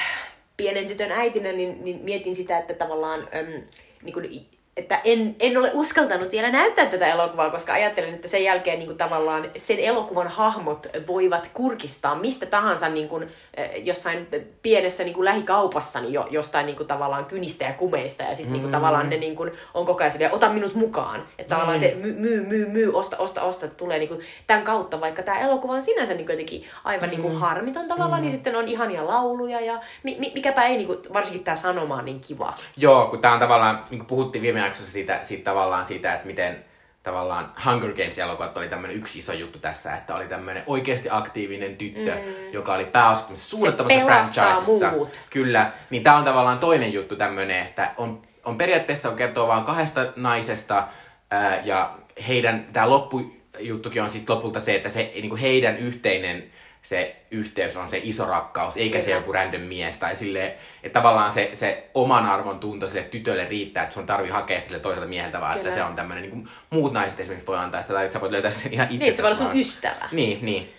pienen 0.56 0.86
tytön 0.86 1.12
äitinä, 1.12 1.52
niin, 1.52 1.84
niin 1.84 2.00
mietin 2.02 2.36
sitä, 2.36 2.58
että 2.58 2.74
tavallaan, 2.74 3.20
öm, 3.36 3.62
niin 4.02 4.12
kuin, 4.12 4.48
että 4.76 5.00
en, 5.04 5.36
en 5.40 5.58
ole 5.58 5.70
uskaltanut 5.74 6.30
vielä 6.30 6.50
näyttää 6.50 6.86
tätä 6.86 7.06
elokuvaa, 7.06 7.50
koska 7.50 7.72
ajattelen, 7.72 8.14
että 8.14 8.28
sen 8.28 8.44
jälkeen 8.44 8.78
niin 8.78 8.86
kuin, 8.86 8.98
tavallaan 8.98 9.50
sen 9.56 9.78
elokuvan 9.78 10.28
hahmot 10.28 10.86
voivat 11.06 11.50
kurkistaa 11.54 12.14
mistä 12.14 12.46
tahansa 12.46 12.88
niin 12.88 13.08
kuin, 13.08 13.22
ö, 13.22 13.62
jossain 13.76 14.26
pienessä 14.62 15.04
niin 15.04 15.14
kuin 15.14 15.24
lähikaupassa 15.24 16.00
niin 16.00 16.12
jo, 16.12 16.26
jostain 16.30 16.66
niin 16.66 16.76
kuin, 16.76 16.86
tavallaan 16.86 17.24
kynistä 17.24 17.64
ja 17.64 17.72
kumeista, 17.72 18.22
ja 18.22 18.34
sitten 18.34 18.46
mm. 18.46 18.52
niin 18.52 18.62
kuin, 18.62 18.72
tavallaan 18.72 19.10
ne 19.10 19.16
niin 19.16 19.36
kuin, 19.36 19.52
on 19.74 19.86
koko 19.86 20.02
ajan 20.02 20.10
silleen, 20.10 20.34
ota 20.34 20.48
minut 20.48 20.74
mukaan. 20.74 21.22
Että 21.38 21.54
tavallaan 21.54 21.78
se 21.78 21.96
myy, 22.00 22.40
myy, 22.40 22.66
myy, 22.66 22.94
osta, 22.94 23.16
osta, 23.16 23.42
osta, 23.42 23.68
tulee 23.68 23.98
niin 23.98 24.08
kuin, 24.08 24.20
tämän 24.46 24.62
kautta, 24.62 25.00
vaikka 25.00 25.22
tämä 25.22 25.38
elokuva 25.38 25.72
on 25.72 25.82
sinänsä 25.82 26.14
niin 26.14 26.26
kuin, 26.26 26.34
jotenkin 26.34 26.64
aivan 26.84 27.10
niin 27.10 27.22
kuin, 27.22 27.36
harmiton 27.36 27.88
tavallaan, 27.88 28.22
niin 28.22 28.32
sitten 28.32 28.56
on 28.56 28.68
ihania 28.68 29.06
lauluja, 29.06 29.60
ja 29.60 29.80
mi, 30.02 30.16
mi, 30.18 30.32
mikäpä 30.34 30.64
ei, 30.64 30.76
niin 30.76 30.86
kuin, 30.86 30.98
varsinkin 31.12 31.44
tämä 31.44 31.56
sanoma 31.56 31.94
on 31.94 32.04
niin 32.04 32.20
kiva. 32.20 32.54
Joo, 32.76 33.06
kun 33.06 33.18
tää 33.18 33.32
on 33.32 33.38
tavallaan, 33.38 33.84
niin 33.90 33.98
kuin 33.98 34.06
puhuttiin 34.06 34.42
viime 34.42 34.65
jaksossa 34.66 34.92
siitä, 34.92 35.20
siitä 35.22 35.44
tavallaan 35.44 35.84
siitä, 35.84 36.14
että 36.14 36.26
miten 36.26 36.64
tavallaan 37.02 37.52
Hunger 37.64 37.92
Games-elokuvat 37.92 38.56
oli 38.56 38.68
tämmöinen 38.68 38.96
yksi 38.96 39.18
iso 39.18 39.32
juttu 39.32 39.58
tässä, 39.58 39.94
että 39.94 40.14
oli 40.14 40.26
tämmöinen 40.26 40.62
oikeasti 40.66 41.08
aktiivinen 41.10 41.76
tyttö, 41.76 42.14
mm. 42.14 42.52
joka 42.52 42.74
oli 42.74 42.84
pääostamassa 42.84 43.50
suunnattomassa 43.50 44.04
franchisessa. 44.04 44.90
muut. 44.90 45.20
Kyllä, 45.30 45.72
niin 45.90 46.02
tää 46.02 46.16
on 46.16 46.24
tavallaan 46.24 46.58
toinen 46.58 46.92
juttu 46.92 47.16
tämmöinen, 47.16 47.62
että 47.62 47.90
on, 47.96 48.22
on 48.44 48.56
periaatteessa 48.56 49.08
on 49.08 49.16
kertoo 49.16 49.48
vaan 49.48 49.64
kahdesta 49.64 50.12
naisesta 50.16 50.88
ää, 51.30 51.60
ja 51.64 51.98
heidän, 52.28 52.66
tää 52.72 52.90
loppujuttukin 52.90 54.02
on 54.02 54.10
sitten 54.10 54.36
lopulta 54.36 54.60
se, 54.60 54.74
että 54.74 54.88
se 54.88 55.12
niin 55.14 55.28
kuin 55.28 55.40
heidän 55.40 55.76
yhteinen 55.76 56.44
se 56.86 57.16
yhteys 57.30 57.76
on 57.76 57.88
se 57.88 58.00
iso 58.02 58.26
rakkaus, 58.26 58.76
eikä 58.76 59.00
se 59.00 59.10
joku 59.10 59.32
random 59.32 59.60
mies. 59.60 59.98
Tai 59.98 60.16
sille, 60.16 60.54
että 60.82 61.00
tavallaan 61.00 61.32
se, 61.32 61.50
se 61.52 61.90
oman 61.94 62.26
arvon 62.26 62.58
tunto 62.58 62.88
sille 62.88 63.02
tytölle 63.02 63.48
riittää, 63.48 63.82
että 63.82 63.94
sun 63.94 64.06
tarvii 64.06 64.30
hakea 64.30 64.60
sille 64.60 64.78
toiselta 64.78 65.08
mieheltä, 65.08 65.40
vaan 65.40 65.58
Kyllä. 65.58 65.68
että 65.68 65.80
se 65.80 65.84
on 65.84 65.96
tämmöinen, 65.96 66.22
niin 66.22 66.30
kuin 66.30 66.48
muut 66.70 66.92
naiset 66.92 67.20
esimerkiksi 67.20 67.46
voi 67.46 67.56
antaa 67.56 67.82
sitä, 67.82 67.94
tai 67.94 68.04
että 68.04 68.12
sä 68.12 68.20
voit 68.20 68.32
löytää 68.32 68.50
sen 68.50 68.72
ihan 68.72 68.86
itse. 68.90 69.04
Niin, 69.04 69.16
se 69.16 69.22
voi 69.22 69.30
olla 69.30 69.38
sun 69.38 69.56
ystävä. 69.56 70.08
Niin, 70.12 70.38
niin. 70.42 70.72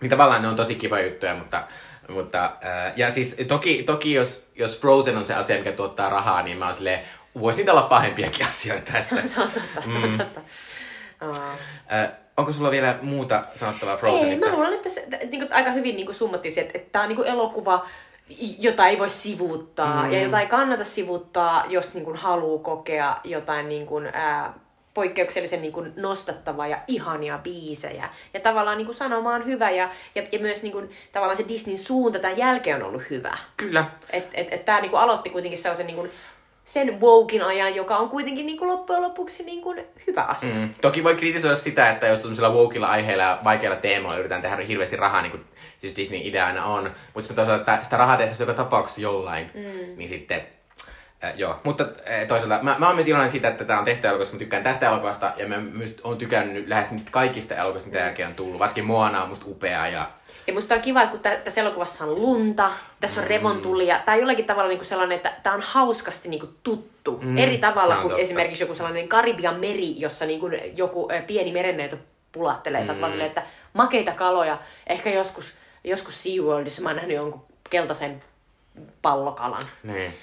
Niin 0.00 0.10
tavallaan 0.10 0.42
ne 0.42 0.48
on 0.48 0.56
tosi 0.56 0.74
kiva 0.74 1.00
juttuja, 1.00 1.34
mutta, 1.34 1.64
mutta 2.08 2.44
äh, 2.44 2.92
ja 2.96 3.10
siis 3.10 3.36
toki, 3.48 3.82
toki 3.82 4.12
jos, 4.12 4.50
jos 4.54 4.80
Frozen 4.80 5.16
on 5.16 5.24
se 5.24 5.34
asia, 5.34 5.58
mikä 5.58 5.72
tuottaa 5.72 6.08
rahaa, 6.08 6.42
niin 6.42 6.58
mä 6.58 6.64
oon 6.64 6.74
silleen, 6.74 7.00
voisi 7.40 7.60
niitä 7.60 7.72
olla 7.72 7.82
pahempiakin 7.82 8.46
asioita. 8.52 8.98
Että, 8.98 9.22
se 9.28 9.40
on 9.42 9.50
totta, 9.50 9.90
se 9.92 9.98
on 9.98 10.18
totta. 10.18 10.40
Aa. 11.20 11.56
äh, 11.92 12.10
onko 12.36 12.52
sulla 12.52 12.70
vielä 12.70 12.98
muuta 13.02 13.44
sanottavaa 13.54 13.94
Ei, 13.94 14.00
Frozenista? 14.00 14.46
mä 14.46 14.52
luulen, 14.52 14.72
että 14.72 14.88
se 14.88 15.06
niin 15.10 15.40
kuin, 15.40 15.52
aika 15.52 15.70
hyvin 15.70 15.96
niin 15.96 16.14
summattiin 16.14 16.52
se, 16.52 16.60
että, 16.60 16.78
että 16.78 16.92
tämä 16.92 17.02
on 17.02 17.08
niin 17.08 17.26
elokuva, 17.26 17.86
jota 18.58 18.86
ei 18.86 18.98
voi 18.98 19.10
sivuuttaa 19.10 20.04
mm. 20.04 20.12
ja 20.12 20.22
jota 20.22 20.40
ei 20.40 20.46
kannata 20.46 20.84
sivuuttaa, 20.84 21.64
jos 21.68 21.94
niin 21.94 22.04
kuin, 22.04 22.16
haluaa 22.16 22.62
kokea 22.62 23.16
jotain 23.24 23.68
niin 23.68 23.86
kuin, 23.86 24.10
ää, 24.12 24.54
poikkeuksellisen 24.94 25.62
niin 25.62 25.72
kuin, 25.72 25.92
nostattavaa 25.96 26.66
ja 26.66 26.78
ihania 26.86 27.38
biisejä. 27.38 28.08
Ja 28.34 28.40
tavallaan 28.40 28.78
niin 28.78 28.86
kuin, 28.86 28.96
sanoma 28.96 29.34
on 29.34 29.46
hyvä 29.46 29.70
ja, 29.70 29.90
ja, 30.14 30.22
ja 30.32 30.38
myös 30.38 30.62
niin 30.62 30.72
kuin, 30.72 30.90
tavallaan 31.12 31.36
se 31.36 31.48
Disneyn 31.48 31.78
suunta 31.78 32.18
tämän 32.18 32.38
jälkeen 32.38 32.76
on 32.76 32.88
ollut 32.88 33.10
hyvä. 33.10 33.38
Kyllä. 33.56 33.84
Että 34.10 34.30
et, 34.34 34.48
et 34.50 34.64
tämä 34.64 34.80
niinku 34.80 34.96
aloitti 34.96 35.30
kuitenkin 35.30 35.58
sellaisen 35.58 35.86
niinku, 35.86 36.08
sen 36.70 37.00
wokin 37.00 37.42
ajan, 37.42 37.74
joka 37.74 37.96
on 37.96 38.08
kuitenkin 38.08 38.46
niinku 38.46 38.66
loppujen 38.66 39.02
lopuksi 39.02 39.44
niinku 39.44 39.74
hyvä 40.06 40.22
asia. 40.22 40.54
Mm. 40.54 40.60
Mm. 40.60 40.70
Toki 40.80 41.04
voi 41.04 41.14
kritisoida 41.14 41.56
sitä, 41.56 41.90
että 41.90 42.06
jos 42.06 42.18
tämmöisellä 42.18 42.50
wokeilla 42.50 42.86
aiheilla 42.86 43.22
ja 43.22 43.38
vaikeilla 43.44 43.76
teemoilla 43.76 44.18
yritetään 44.18 44.42
tehdä 44.42 44.56
hirveästi 44.56 44.96
rahaa, 44.96 45.22
niin 45.22 45.30
kuin 45.30 45.44
siis 45.78 45.96
Disney 45.96 46.20
idea 46.22 46.46
aina 46.46 46.64
on, 46.64 46.82
mutta 46.84 47.22
sitten 47.22 47.36
toisaalta, 47.36 47.74
että 47.74 47.84
sitä 47.84 47.96
rahaa 47.96 48.16
tehtäisiin 48.16 48.48
joka 48.48 48.62
tapauksessa 48.62 49.00
jollain, 49.00 49.50
mm. 49.54 49.96
niin 49.96 50.08
sitten 50.08 50.42
Äh, 51.24 51.32
joo, 51.36 51.60
mutta 51.64 51.84
äh, 51.84 52.26
toisaalta 52.28 52.62
mä, 52.62 52.76
mä 52.78 52.86
oon 52.86 52.94
myös 52.94 53.08
iloinen 53.08 53.30
siitä, 53.30 53.48
että 53.48 53.64
tämä 53.64 53.78
on 53.78 53.84
tehty 53.84 54.06
elokuva, 54.06 54.22
koska 54.22 54.34
mä 54.34 54.38
tykkään 54.38 54.62
tästä 54.62 54.86
elokuvasta 54.86 55.32
ja 55.36 55.48
mä 55.48 55.58
myös 55.58 56.00
oon 56.04 56.18
tykännyt 56.18 56.68
lähes 56.68 56.90
niistä 56.90 57.10
kaikista 57.10 57.54
elokuvista, 57.54 57.88
mitä 57.88 57.98
jälkeen 57.98 58.28
on 58.28 58.34
tullut. 58.34 58.58
Varsinkin 58.58 58.84
Moana 58.84 59.22
on 59.22 59.28
musta 59.28 59.46
upea 59.48 59.88
ja 59.88 60.10
Ja 60.46 60.52
musta 60.54 60.74
on 60.74 60.80
kiva, 60.80 61.02
että 61.02 61.10
kun 61.10 61.20
tä- 61.20 61.36
tässä 61.44 61.60
elokuvassa 61.60 62.04
on 62.04 62.14
lunta, 62.14 62.70
tässä 63.00 63.20
on 63.20 63.26
revontulia, 63.26 63.98
tää 64.04 64.14
on 64.14 64.20
jollakin 64.20 64.44
tavalla 64.44 64.68
niinku 64.68 64.84
sellainen, 64.84 65.16
että 65.16 65.32
tämä 65.42 65.54
on 65.54 65.62
hauskasti 65.62 66.28
niinku 66.28 66.48
tuttu. 66.62 67.18
Mm, 67.22 67.38
Eri 67.38 67.58
tavalla 67.58 67.94
kuin 67.96 68.08
totta. 68.08 68.22
esimerkiksi 68.22 68.62
joku 68.64 68.74
sellainen 68.74 69.08
Karibian 69.08 69.54
meri, 69.60 70.00
jossa 70.00 70.26
niinku 70.26 70.50
joku 70.76 71.08
pieni 71.26 71.52
merenneito 71.52 71.96
pulattelee. 72.32 72.84
Sä 72.84 72.92
oot 72.92 73.00
vaan 73.00 73.10
silleen, 73.10 73.28
että 73.28 73.42
makeita 73.72 74.12
kaloja, 74.12 74.58
ehkä 74.86 75.10
joskus, 75.10 75.52
joskus 75.84 76.22
SeaWorldissa 76.22 76.82
mä 76.82 76.88
oon 76.88 76.96
nähnyt 76.96 77.16
jonkun 77.16 77.42
keltaisen 77.70 78.22
pallokalan. 79.02 79.62
Niin. 79.82 80.14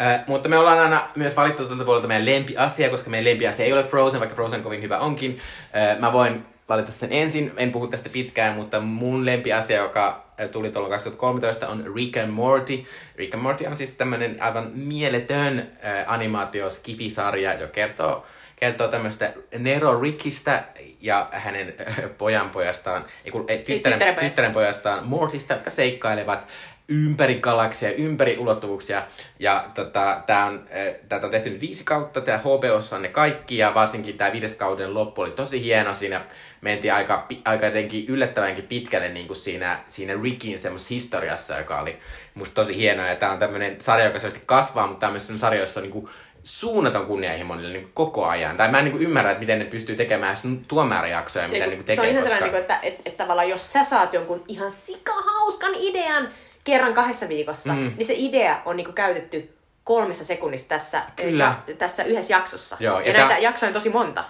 Äh, 0.00 0.20
mutta 0.26 0.48
me 0.48 0.58
ollaan 0.58 0.78
aina 0.78 1.08
myös 1.16 1.36
valittu 1.36 1.66
tuolta 1.66 1.84
puolelta 1.84 2.08
meidän 2.08 2.26
lempiasia, 2.26 2.90
koska 2.90 3.10
meidän 3.10 3.30
lempiasia 3.30 3.66
ei 3.66 3.72
ole 3.72 3.84
Frozen, 3.84 4.20
vaikka 4.20 4.36
Frozen 4.36 4.62
kovin 4.62 4.82
hyvä 4.82 4.98
onkin. 4.98 5.40
Äh, 5.76 5.98
mä 5.98 6.12
voin 6.12 6.46
valita 6.70 6.92
sen 6.92 7.12
ensin, 7.12 7.52
en 7.56 7.72
puhu 7.72 7.86
tästä 7.86 8.08
pitkään, 8.08 8.56
mutta 8.56 8.80
mun 8.80 9.26
lempiasia, 9.26 9.76
joka 9.76 10.24
tuli 10.52 10.70
tuolla 10.70 10.88
2013, 10.88 11.68
on 11.68 11.84
Rick 11.94 12.16
and 12.16 12.30
Morty. 12.30 12.84
Rick 13.16 13.34
and 13.34 13.42
Morty 13.42 13.66
on 13.66 13.76
siis 13.76 13.94
tämmönen 13.94 14.42
aivan 14.42 14.70
mieletön 14.74 15.58
äh, 15.58 16.04
animaatio 16.06 16.70
skifisarja, 16.70 17.54
joka 17.54 17.72
kertoo 17.72 18.26
kertoo 18.56 18.88
tämmöistä 18.88 19.32
Nero 19.58 20.00
Rickistä 20.00 20.64
ja 21.00 21.28
hänen 21.32 21.74
äh, 21.80 21.96
pojanpojastaan, 22.18 23.04
ei 23.24 23.30
kun, 23.32 23.44
ei, 23.48 23.58
tyttären, 23.58 23.82
tyttärenpojasta. 23.82 24.28
tyttären 24.28 24.52
pojastaan 24.52 25.06
Mortista, 25.06 25.54
jotka 25.54 25.70
seikkailevat 25.70 26.46
ympäri 26.88 27.40
galaksia, 27.40 27.92
ympäri 27.92 28.38
ulottuvuuksia. 28.38 29.02
Ja 29.38 29.70
tota, 29.74 30.22
tää 30.26 30.46
on, 30.46 30.66
äh, 30.70 30.94
tätä 31.08 31.26
on 31.26 31.30
tehty 31.30 31.50
nyt 31.50 31.60
viisi 31.60 31.84
kautta, 31.84 32.20
tää 32.20 32.38
HBOssa 32.38 32.96
on 32.96 33.02
ne 33.02 33.08
kaikki, 33.08 33.58
ja 33.58 33.74
varsinkin 33.74 34.18
tämä 34.18 34.32
viides 34.32 34.54
kauden 34.54 34.94
loppu 34.94 35.20
oli 35.20 35.30
tosi 35.30 35.62
hieno. 35.62 35.94
Siinä 35.94 36.20
mentiin 36.60 36.94
aika, 36.94 37.26
aika 37.44 37.66
jotenkin 37.66 38.06
yllättävänkin 38.08 38.66
pitkälle 38.66 39.08
niin 39.08 39.26
kuin 39.26 39.36
siinä, 39.36 39.78
siinä 39.88 40.14
Rickin 40.22 40.58
semmoisessa 40.58 40.94
historiassa, 40.94 41.58
joka 41.58 41.80
oli 41.80 41.98
musta 42.34 42.54
tosi 42.54 42.76
hienoa. 42.76 43.06
Ja 43.06 43.16
tää 43.16 43.32
on 43.32 43.38
tämmönen 43.38 43.80
sarja, 43.80 44.06
joka 44.06 44.18
selvästi 44.18 44.42
kasvaa, 44.46 44.86
mutta 44.86 45.00
tää 45.00 45.08
on 45.08 45.12
myös 45.12 45.26
semmoinen 45.26 45.40
sarja, 45.40 45.60
jossa 45.60 45.80
on 45.80 45.84
niin 45.84 45.92
kuin 45.92 46.08
suunnaton 46.44 47.06
kunnianhimoinen 47.06 47.72
niin 47.72 47.90
koko 47.94 48.26
ajan. 48.26 48.56
Tai 48.56 48.70
mä 48.70 48.78
en 48.78 48.84
niin 48.84 48.92
kuin 48.92 49.02
ymmärrä, 49.02 49.30
että 49.30 49.40
miten 49.40 49.58
ne 49.58 49.64
pystyy 49.64 49.96
tekemään 49.96 50.36
tuon 50.68 50.88
määrän 50.88 51.10
jaksoja, 51.10 51.48
mitä 51.48 51.64
Eiku- 51.64 51.70
niin 51.70 51.84
kuin 51.84 51.96
se 51.96 52.00
on 52.00 52.06
tekee. 52.06 52.10
ihan 52.10 52.22
koska... 52.22 52.38
sellainen, 52.38 52.52
niin 52.52 52.60
että, 52.60 52.78
että, 52.82 53.02
että 53.06 53.24
tavallaan 53.24 53.48
jos 53.48 53.72
sä 53.72 53.82
saat 53.82 54.14
jonkun 54.14 54.44
ihan 54.48 54.70
sikahauskan 54.70 55.74
idean 55.74 56.28
kerran 56.64 56.94
kahdessa 56.94 57.28
viikossa, 57.28 57.72
mm. 57.72 57.92
niin 57.96 58.06
se 58.06 58.14
idea 58.16 58.62
on 58.64 58.76
niin 58.76 58.84
kuin 58.84 58.94
käytetty 58.94 59.54
kolmessa 59.84 60.24
sekunnissa 60.24 60.68
tässä, 60.68 61.02
Kyllä. 61.16 61.54
ja, 61.66 61.74
tässä 61.74 62.04
yhdessä 62.04 62.34
jaksossa. 62.34 62.76
Joo, 62.80 63.00
ja, 63.00 63.06
ja 63.06 63.12
näitä 63.12 63.28
tää- 63.28 63.38
jaksoja 63.38 63.68
on 63.68 63.74
tosi 63.74 63.90
monta. 63.90 64.24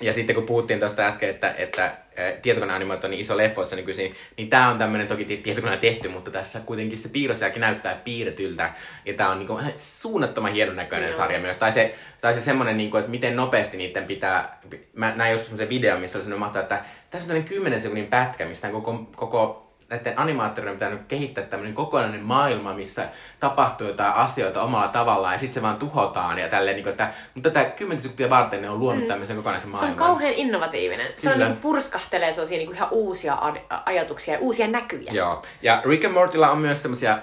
Ja 0.00 0.12
sitten 0.12 0.34
kun 0.34 0.46
puhuttiin 0.46 0.80
tuosta 0.80 1.02
äsken, 1.02 1.30
että, 1.30 1.54
että 1.58 1.96
tietokoneanimoit 2.42 3.04
on 3.04 3.10
niin 3.10 3.20
iso 3.20 3.36
leffoissa 3.36 3.76
nykyisin, 3.76 4.14
niin 4.36 4.50
tämä 4.50 4.68
on 4.68 4.78
tämmöinen 4.78 5.06
toki 5.06 5.24
ti- 5.24 5.36
tietokoneella 5.36 5.80
tehty, 5.80 6.08
mutta 6.08 6.30
tässä 6.30 6.60
kuitenkin 6.60 6.98
se 6.98 7.08
piirrosjälki 7.08 7.58
näyttää 7.58 8.00
piirretyltä. 8.04 8.72
Ja 9.04 9.14
tämä 9.14 9.30
on 9.30 9.38
niinku 9.38 9.60
suunnattoman 9.76 10.52
hienon 10.52 10.76
näköinen 10.76 11.08
Joo. 11.08 11.16
sarja 11.16 11.40
myös. 11.40 11.56
Tai 11.56 11.72
se, 11.72 11.94
tai 12.20 12.32
se 12.32 12.40
semmoinen, 12.40 12.76
niinku, 12.76 12.96
että 12.96 13.10
miten 13.10 13.36
nopeasti 13.36 13.76
niiden 13.76 14.04
pitää... 14.04 14.60
Mä 14.94 15.12
näin 15.16 15.32
joskus 15.32 15.48
semmoisen 15.48 15.68
videon, 15.68 16.00
missä 16.00 16.18
oli 16.18 16.38
mahtava, 16.38 16.62
että 16.62 16.84
tässä 17.10 17.24
on 17.24 17.28
tämmöinen 17.28 17.48
10 17.48 17.80
sekunnin 17.80 18.06
pätkä, 18.06 18.44
mistä 18.44 18.68
koko, 18.68 19.10
koko 19.16 19.65
näiden 19.88 20.18
animaattoreiden 20.18 20.76
pitää 20.76 20.90
nyt 20.90 21.06
kehittää 21.08 21.44
tämmöinen 21.44 21.74
kokonainen 21.74 22.22
maailma, 22.22 22.74
missä 22.74 23.08
tapahtuu 23.40 23.86
jotain 23.86 24.14
asioita 24.14 24.62
omalla 24.62 24.88
tavallaan 24.88 25.34
ja 25.34 25.38
sitten 25.38 25.54
se 25.54 25.62
vaan 25.62 25.76
tuhotaan 25.76 26.38
ja 26.38 26.48
tälleen, 26.48 26.76
niin 26.76 26.88
että, 26.88 27.10
mutta 27.34 27.50
tätä 27.50 27.70
10 27.70 28.02
sekuntia 28.02 28.30
varten 28.30 28.62
ne 28.62 28.70
on 28.70 28.78
luonut 28.78 29.02
mm. 29.02 29.08
tämmöisen 29.08 29.36
kokonaisen 29.36 29.68
Se 29.68 29.72
maailman. 29.72 29.90
on 29.90 29.96
kauhean 29.96 30.34
innovatiivinen. 30.34 31.06
Se 31.16 31.28
on 31.28 31.32
Kyllä. 31.32 31.46
niin 31.46 31.56
kuin 31.56 31.62
purskahtelee 31.62 32.32
sellaisia 32.32 32.58
niin 32.58 32.66
kuin 32.66 32.76
ihan 32.76 32.88
uusia 32.90 33.38
ajatuksia 33.86 34.34
ja 34.34 34.40
uusia 34.40 34.68
näkyjä. 34.68 35.12
Joo. 35.12 35.42
Ja 35.62 35.82
Rick 35.84 36.04
and 36.04 36.14
Mortylla 36.14 36.50
on 36.50 36.58
myös 36.58 36.82
semmosia 36.82 37.18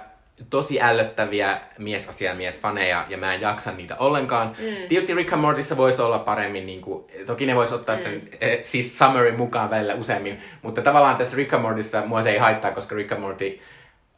tosi 0.50 0.82
ällöttäviä 0.82 1.62
miesasiamiesfaneja, 1.78 3.06
ja 3.10 3.18
mä 3.18 3.34
en 3.34 3.42
jaksa 3.42 3.72
niitä 3.72 3.96
ollenkaan. 4.00 4.48
Mm. 4.48 4.88
Tietysti 4.88 5.14
Rick 5.14 5.34
and 5.34 5.42
Mortyssa 5.42 5.78
voisi 5.78 6.02
olla 6.02 6.20
paremmin, 6.20 6.66
niin 6.66 6.82
kuin, 6.82 7.04
toki 7.26 7.46
ne 7.46 7.56
voisi 7.56 7.74
ottaa 7.74 7.96
sen, 7.96 8.22
eh, 8.42 8.60
siis 8.64 8.98
summary 8.98 9.32
mukaan 9.38 9.70
välillä 9.70 9.94
useammin, 9.94 10.38
mutta 10.62 10.82
tavallaan 10.82 11.16
tässä 11.16 11.38
Rick 11.38 11.54
and 11.54 11.62
Mortyssa 11.62 12.06
mua 12.06 12.22
se 12.22 12.32
ei 12.32 12.38
haittaa, 12.38 12.72
koska 12.72 12.96
Rick 12.96 13.12
and 13.12 13.22
Morty, 13.22 13.60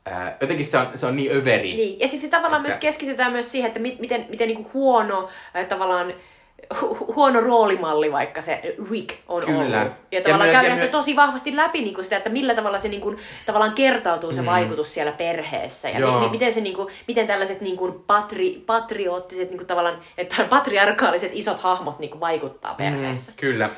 ää, 0.06 0.38
jotenkin 0.42 0.66
se 0.66 0.78
on, 0.78 0.88
se 0.96 1.06
on 1.06 1.16
niin 1.16 1.32
överi. 1.32 1.74
Niin, 1.74 2.00
ja 2.00 2.08
sitten 2.08 2.30
tavallaan 2.30 2.62
Että- 2.62 2.70
myös 2.72 2.80
keskitytään 2.80 3.32
myös 3.32 3.52
siihen, 3.52 3.68
että 3.68 3.80
mit, 3.80 4.00
miten, 4.00 4.26
miten 4.30 4.48
niinku 4.48 4.70
huono 4.74 5.30
äh, 5.56 5.66
tavallaan 5.66 6.14
hu- 6.74 7.16
huono 7.16 7.42
roolimalli 7.42 8.12
vaikka 8.12 8.42
se 8.42 8.76
Rick 8.92 9.16
on 9.28 9.44
Kyllä. 9.46 9.60
ollut. 9.60 9.74
Ja 9.74 9.90
Ja 10.12 10.22
tavallaan 10.22 10.48
myös- 10.50 10.54
käydään 10.54 10.78
ja 10.78 10.84
sitä 10.84 10.92
tosi 10.92 11.16
vahvasti 11.16 11.56
läpi 11.56 11.82
niinku 11.82 12.04
sitä, 12.04 12.18
että 12.18 12.30
millä 12.30 12.56
tavalla 12.56 12.78
se 12.78 12.88
niinku, 12.88 13.16
tavallaan 13.46 13.74
kertautuu 13.74 14.34
se 14.34 14.42
mm. 14.42 14.46
vaikutus 14.48 14.94
siellä 14.94 15.12
perheessä. 15.12 15.90
Ja 15.90 16.00
mi, 16.00 16.20
mi, 16.20 16.30
miten, 16.30 16.54
se, 16.54 16.62
niinku, 16.62 16.90
miten 17.08 17.28
tällaiset 17.28 17.62
niinku 17.62 18.04
patri, 18.08 18.64
patrioottiset, 18.66 19.50
niinku 19.50 19.66
tavallaan, 19.66 20.00
että 20.18 20.36
patriarkaaliset 20.50 21.32
isot 21.34 21.60
hahmot 21.60 22.00
niinku 22.00 22.20
vaikuttaa 22.20 22.74
perheessä. 22.74 23.32
Mm, 23.32 23.36
kyllä, 23.38 23.70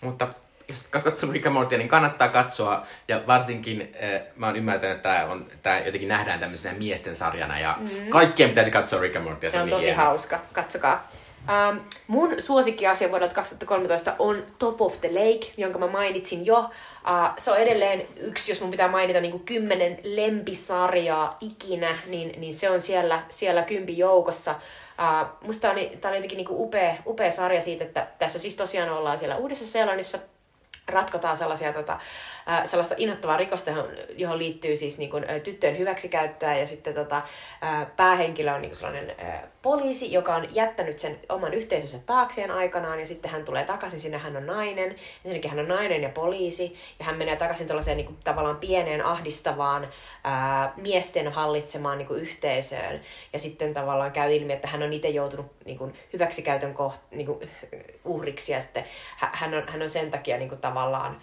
mutta 0.00 0.28
jos 0.68 0.86
katsot 0.90 1.32
Rick 1.32 1.46
and 1.46 1.54
Mortya, 1.54 1.78
niin 1.78 1.88
kannattaa 1.88 2.28
katsoa. 2.28 2.86
Ja 3.08 3.20
varsinkin 3.26 3.94
äh, 4.14 4.20
mä 4.36 4.46
oon 4.46 4.56
ymmärtänyt, 4.56 4.96
että 4.96 5.08
tämä 5.08 5.24
on, 5.26 5.46
tää 5.62 5.84
jotenkin 5.84 6.08
nähdään 6.08 6.40
tämmöisenä 6.40 6.78
miesten 6.78 7.16
sarjana. 7.16 7.58
Ja 7.58 7.76
mm. 7.80 8.08
kaikkien 8.08 8.48
pitäisi 8.48 8.70
katsoa 8.70 9.00
Rick 9.00 9.16
and 9.16 9.24
Mortya. 9.24 9.50
Se 9.50 9.58
on 9.60 9.66
niin 9.66 9.74
tosi 9.74 9.86
hieno. 9.86 10.02
hauska, 10.02 10.38
katsokaa. 10.52 11.08
Ähm, 11.48 11.78
mun 12.06 12.34
suosikkiasia 12.38 13.10
vuodelta 13.10 13.34
2013 13.34 14.14
on 14.18 14.36
Top 14.58 14.80
of 14.80 15.00
the 15.00 15.08
Lake, 15.08 15.52
jonka 15.56 15.78
mä 15.78 15.86
mainitsin 15.86 16.46
jo. 16.46 16.70
Äh, 17.10 17.34
se 17.38 17.50
on 17.50 17.58
edelleen 17.58 18.06
yksi, 18.16 18.52
jos 18.52 18.60
mun 18.60 18.70
pitää 18.70 18.88
mainita 18.88 19.20
niin 19.20 19.30
kuin 19.30 19.44
kymmenen 19.44 19.98
lempisarjaa 20.04 21.36
ikinä, 21.40 21.98
niin, 22.06 22.40
niin 22.40 22.54
se 22.54 22.70
on 22.70 22.80
siellä, 22.80 23.22
siellä 23.28 23.62
kympi 23.62 23.98
joukossa. 23.98 24.50
Äh, 24.50 25.26
musta 25.46 25.62
tää 25.62 25.70
oli, 25.70 25.98
tää 26.00 26.08
oli 26.08 26.18
jotenkin 26.18 26.36
niin 26.36 26.46
kuin 26.46 26.60
upea, 26.60 26.94
upea 27.06 27.30
sarja 27.30 27.62
siitä, 27.62 27.84
että 27.84 28.06
tässä 28.18 28.38
siis 28.38 28.56
tosiaan 28.56 28.90
ollaan 28.90 29.18
siellä 29.18 29.36
Uudessa 29.36 29.66
Seelannissa 29.66 30.18
ratkotaan 30.86 31.36
sellaisia, 31.36 31.72
tota, 31.72 31.98
sellaista 32.64 32.94
innoittavaa 32.98 33.36
rikosta, 33.36 33.70
johon, 33.70 33.88
johon 34.16 34.38
liittyy 34.38 34.76
siis 34.76 34.98
niin 34.98 35.10
kuin, 35.10 35.24
tyttöjen 35.42 35.78
hyväksikäyttöä 35.78 36.56
ja 36.56 36.66
sitten 36.66 36.94
tota, 36.94 37.22
ää, 37.60 37.86
päähenkilö 37.96 38.54
on 38.54 38.60
niin 38.60 38.70
kuin 38.70 38.76
sellainen 38.76 39.16
poliisi, 39.62 40.12
joka 40.12 40.34
on 40.34 40.54
jättänyt 40.54 40.98
sen 40.98 41.18
oman 41.28 41.54
yhteisönsä 41.54 41.98
taakseen 42.06 42.50
aikanaan 42.50 43.00
ja 43.00 43.06
sitten 43.06 43.30
hän 43.30 43.44
tulee 43.44 43.64
takaisin 43.64 44.00
sinne, 44.00 44.18
hän 44.18 44.36
on 44.36 44.46
nainen, 44.46 44.96
ensinnäkin 45.24 45.50
hän 45.50 45.60
on 45.60 45.68
nainen 45.68 46.02
ja 46.02 46.08
poliisi 46.08 46.76
ja 46.98 47.04
hän 47.04 47.16
menee 47.16 47.36
takaisin 47.36 47.66
tällaiseen 47.66 47.96
niin 47.96 48.06
kuin, 48.06 48.18
tavallaan 48.24 48.56
pieneen 48.56 49.04
ahdistavaan 49.04 49.88
ää, 50.24 50.72
miesten 50.76 51.32
hallitsemaan 51.32 51.98
niin 51.98 52.08
kuin, 52.08 52.20
yhteisöön. 52.20 53.00
Ja 53.32 53.38
sitten 53.38 53.74
tavallaan 53.74 54.12
käy 54.12 54.34
ilmi, 54.34 54.52
että 54.52 54.68
hän 54.68 54.82
on 54.82 54.92
itse 54.92 55.08
joutunut 55.08 55.46
niin 55.64 55.78
kuin, 55.78 55.94
hyväksikäytön 56.12 56.74
koht, 56.74 57.00
niin 57.10 57.26
kuin, 57.26 57.50
uhriksi 58.04 58.52
ja 58.52 58.60
sitten 58.60 58.84
hä- 59.16 59.30
hän 59.32 59.54
on, 59.54 59.68
hän 59.68 59.82
on 59.82 59.90
sen 59.90 60.10
takia 60.10 60.38
niin 60.38 60.48
kuin, 60.48 60.60
tavallaan 60.60 61.20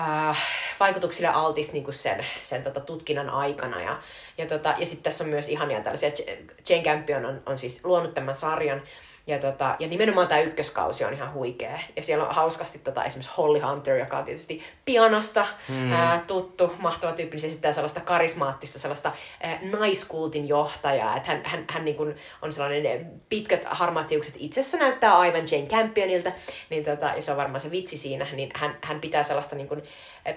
äh, 0.00 0.38
vaikutuksille 0.80 1.28
altis 1.28 1.72
niin 1.72 1.84
kuin 1.84 1.94
sen, 1.94 2.26
sen 2.42 2.62
tota, 2.62 2.80
tutkinnan 2.80 3.30
aikana. 3.30 3.82
Ja, 3.82 4.00
ja, 4.38 4.46
tota, 4.46 4.74
ja 4.78 4.86
sitten 4.86 5.02
tässä 5.02 5.24
on 5.24 5.30
myös 5.30 5.48
ihania 5.48 5.80
tällaisia, 5.80 6.10
Jane 6.68 6.82
Campion 6.82 7.26
on, 7.26 7.42
on 7.46 7.58
siis 7.58 7.84
luonut 7.84 8.14
tämän 8.14 8.36
sarjan, 8.36 8.82
ja, 9.28 9.38
tota, 9.38 9.76
ja 9.78 9.88
nimenomaan 9.88 10.28
tämä 10.28 10.40
ykköskausi 10.40 11.04
on 11.04 11.14
ihan 11.14 11.32
huikea. 11.32 11.78
Ja 11.96 12.02
siellä 12.02 12.28
on 12.28 12.34
hauskasti 12.34 12.78
tota, 12.78 13.04
esimerkiksi 13.04 13.34
Holly 13.36 13.60
Hunter, 13.60 13.96
joka 13.96 14.18
on 14.18 14.24
tietysti 14.24 14.62
pianosta 14.84 15.46
hmm. 15.68 15.92
ää, 15.92 16.24
tuttu, 16.26 16.74
mahtava 16.78 17.12
tyyppi, 17.12 17.38
se 17.38 17.46
esittää 17.46 17.72
sellaista 17.72 18.00
karismaattista, 18.00 18.78
sellaista 18.78 19.12
ää, 19.42 19.58
naiskultin 19.78 20.48
johtajaa. 20.48 21.16
Että 21.16 21.28
hän, 21.28 21.42
hän, 21.44 21.64
hän 21.68 21.84
niin 21.84 22.14
on 22.42 22.52
sellainen 22.52 23.10
pitkät 23.28 23.64
harmaat 23.64 24.10
hiukset 24.10 24.34
itsessä 24.38 24.78
näyttää 24.78 25.18
aivan 25.18 25.44
Jane 25.50 25.66
Campionilta. 25.66 26.32
Niin 26.70 26.84
tota, 26.84 27.06
ja 27.16 27.22
se 27.22 27.30
on 27.30 27.36
varmaan 27.36 27.60
se 27.60 27.70
vitsi 27.70 27.98
siinä. 27.98 28.26
Niin 28.32 28.50
hän, 28.54 28.76
hän 28.82 29.00
pitää 29.00 29.22
sellaista 29.22 29.56
niin 29.56 29.68
kuin, 29.68 29.82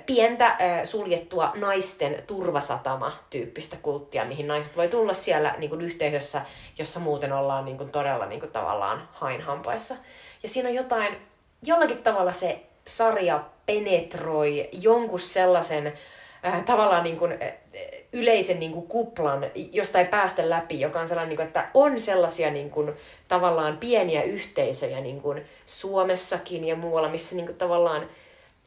pientä 0.06 0.58
suljettua 0.86 1.52
naisten 1.56 2.24
turvasatama-tyyppistä 2.28 3.78
kulttia, 3.82 4.26
mihin 4.26 4.48
naiset 4.48 4.78
voi 4.78 4.88
tulla 4.88 5.14
siellä 5.14 5.56
niin 5.58 5.70
kuin 5.70 5.82
yhteisössä, 5.82 6.42
jossa 6.78 7.00
muuten 7.00 7.34
ollaan 7.34 7.66
niin 7.66 7.78
kuin 7.78 7.90
todella 7.90 8.26
niin 8.26 8.40
kuin 8.40 8.52
tavallaan 8.52 9.10
hainhampaissa. 9.12 9.96
Ja 10.44 10.50
siinä 10.50 10.70
on 10.70 10.76
jotain, 10.76 11.18
jollakin 11.64 12.04
tavalla 12.04 12.32
se 12.32 12.64
sarja 12.86 13.44
penetroi 13.66 14.70
jonkun 14.72 15.20
sellaisen 15.20 15.94
äh, 16.46 16.66
tavallaan 16.66 17.04
niin 17.04 17.18
kuin, 17.18 17.38
yleisen 18.14 18.60
niin 18.60 18.72
kuin 18.72 18.88
kuplan, 18.88 19.46
josta 19.56 20.00
ei 20.00 20.06
päästä 20.06 20.50
läpi, 20.50 20.80
joka 20.80 21.00
on 21.00 21.08
sellainen, 21.08 21.30
niin 21.30 21.38
kuin, 21.38 21.48
että 21.48 21.68
on 21.74 22.00
sellaisia 22.00 22.52
niin 22.52 22.70
kuin, 22.70 22.94
tavallaan 23.28 23.78
pieniä 23.78 24.24
yhteisöjä 24.24 25.02
niin 25.02 25.22
kuin 25.22 25.46
Suomessakin 25.66 26.66
ja 26.66 26.76
muualla, 26.76 27.10
missä 27.10 27.36
niin 27.36 27.46
kuin, 27.46 27.58
tavallaan 27.58 28.10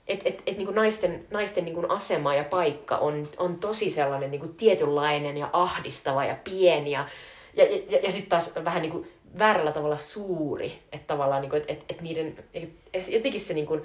että 0.09 0.29
et, 0.29 0.43
et, 0.47 0.57
niinku 0.57 0.73
naisten, 0.73 1.27
naisten 1.31 1.65
niinku 1.65 1.87
asema 1.89 2.35
ja 2.35 2.45
paikka 2.45 2.97
on, 2.97 3.29
on 3.37 3.59
tosi 3.59 3.91
sellainen 3.91 4.31
niinku 4.31 4.49
tietynlainen 4.49 5.37
ja 5.37 5.51
ahdistava 5.53 6.25
ja 6.25 6.37
pieni 6.45 6.91
ja, 6.91 7.09
ja, 7.55 7.65
ja, 7.65 7.99
ja 8.03 8.13
sitten 8.13 8.31
taas 8.31 8.55
vähän 8.65 8.83
niinku 8.83 9.07
väärällä 9.39 9.73
tavalla 9.73 9.99
suuri. 9.99 10.79
Että 10.93 11.07
tavallaan 11.07 11.43
niinku, 11.43 11.57
et, 11.57 11.71
et, 11.71 11.85
et 11.89 12.01
niiden, 12.01 12.45
et, 12.55 12.69
et 12.95 13.09
jotenkin 13.09 13.41
se 13.41 13.55
niinku 13.55 13.81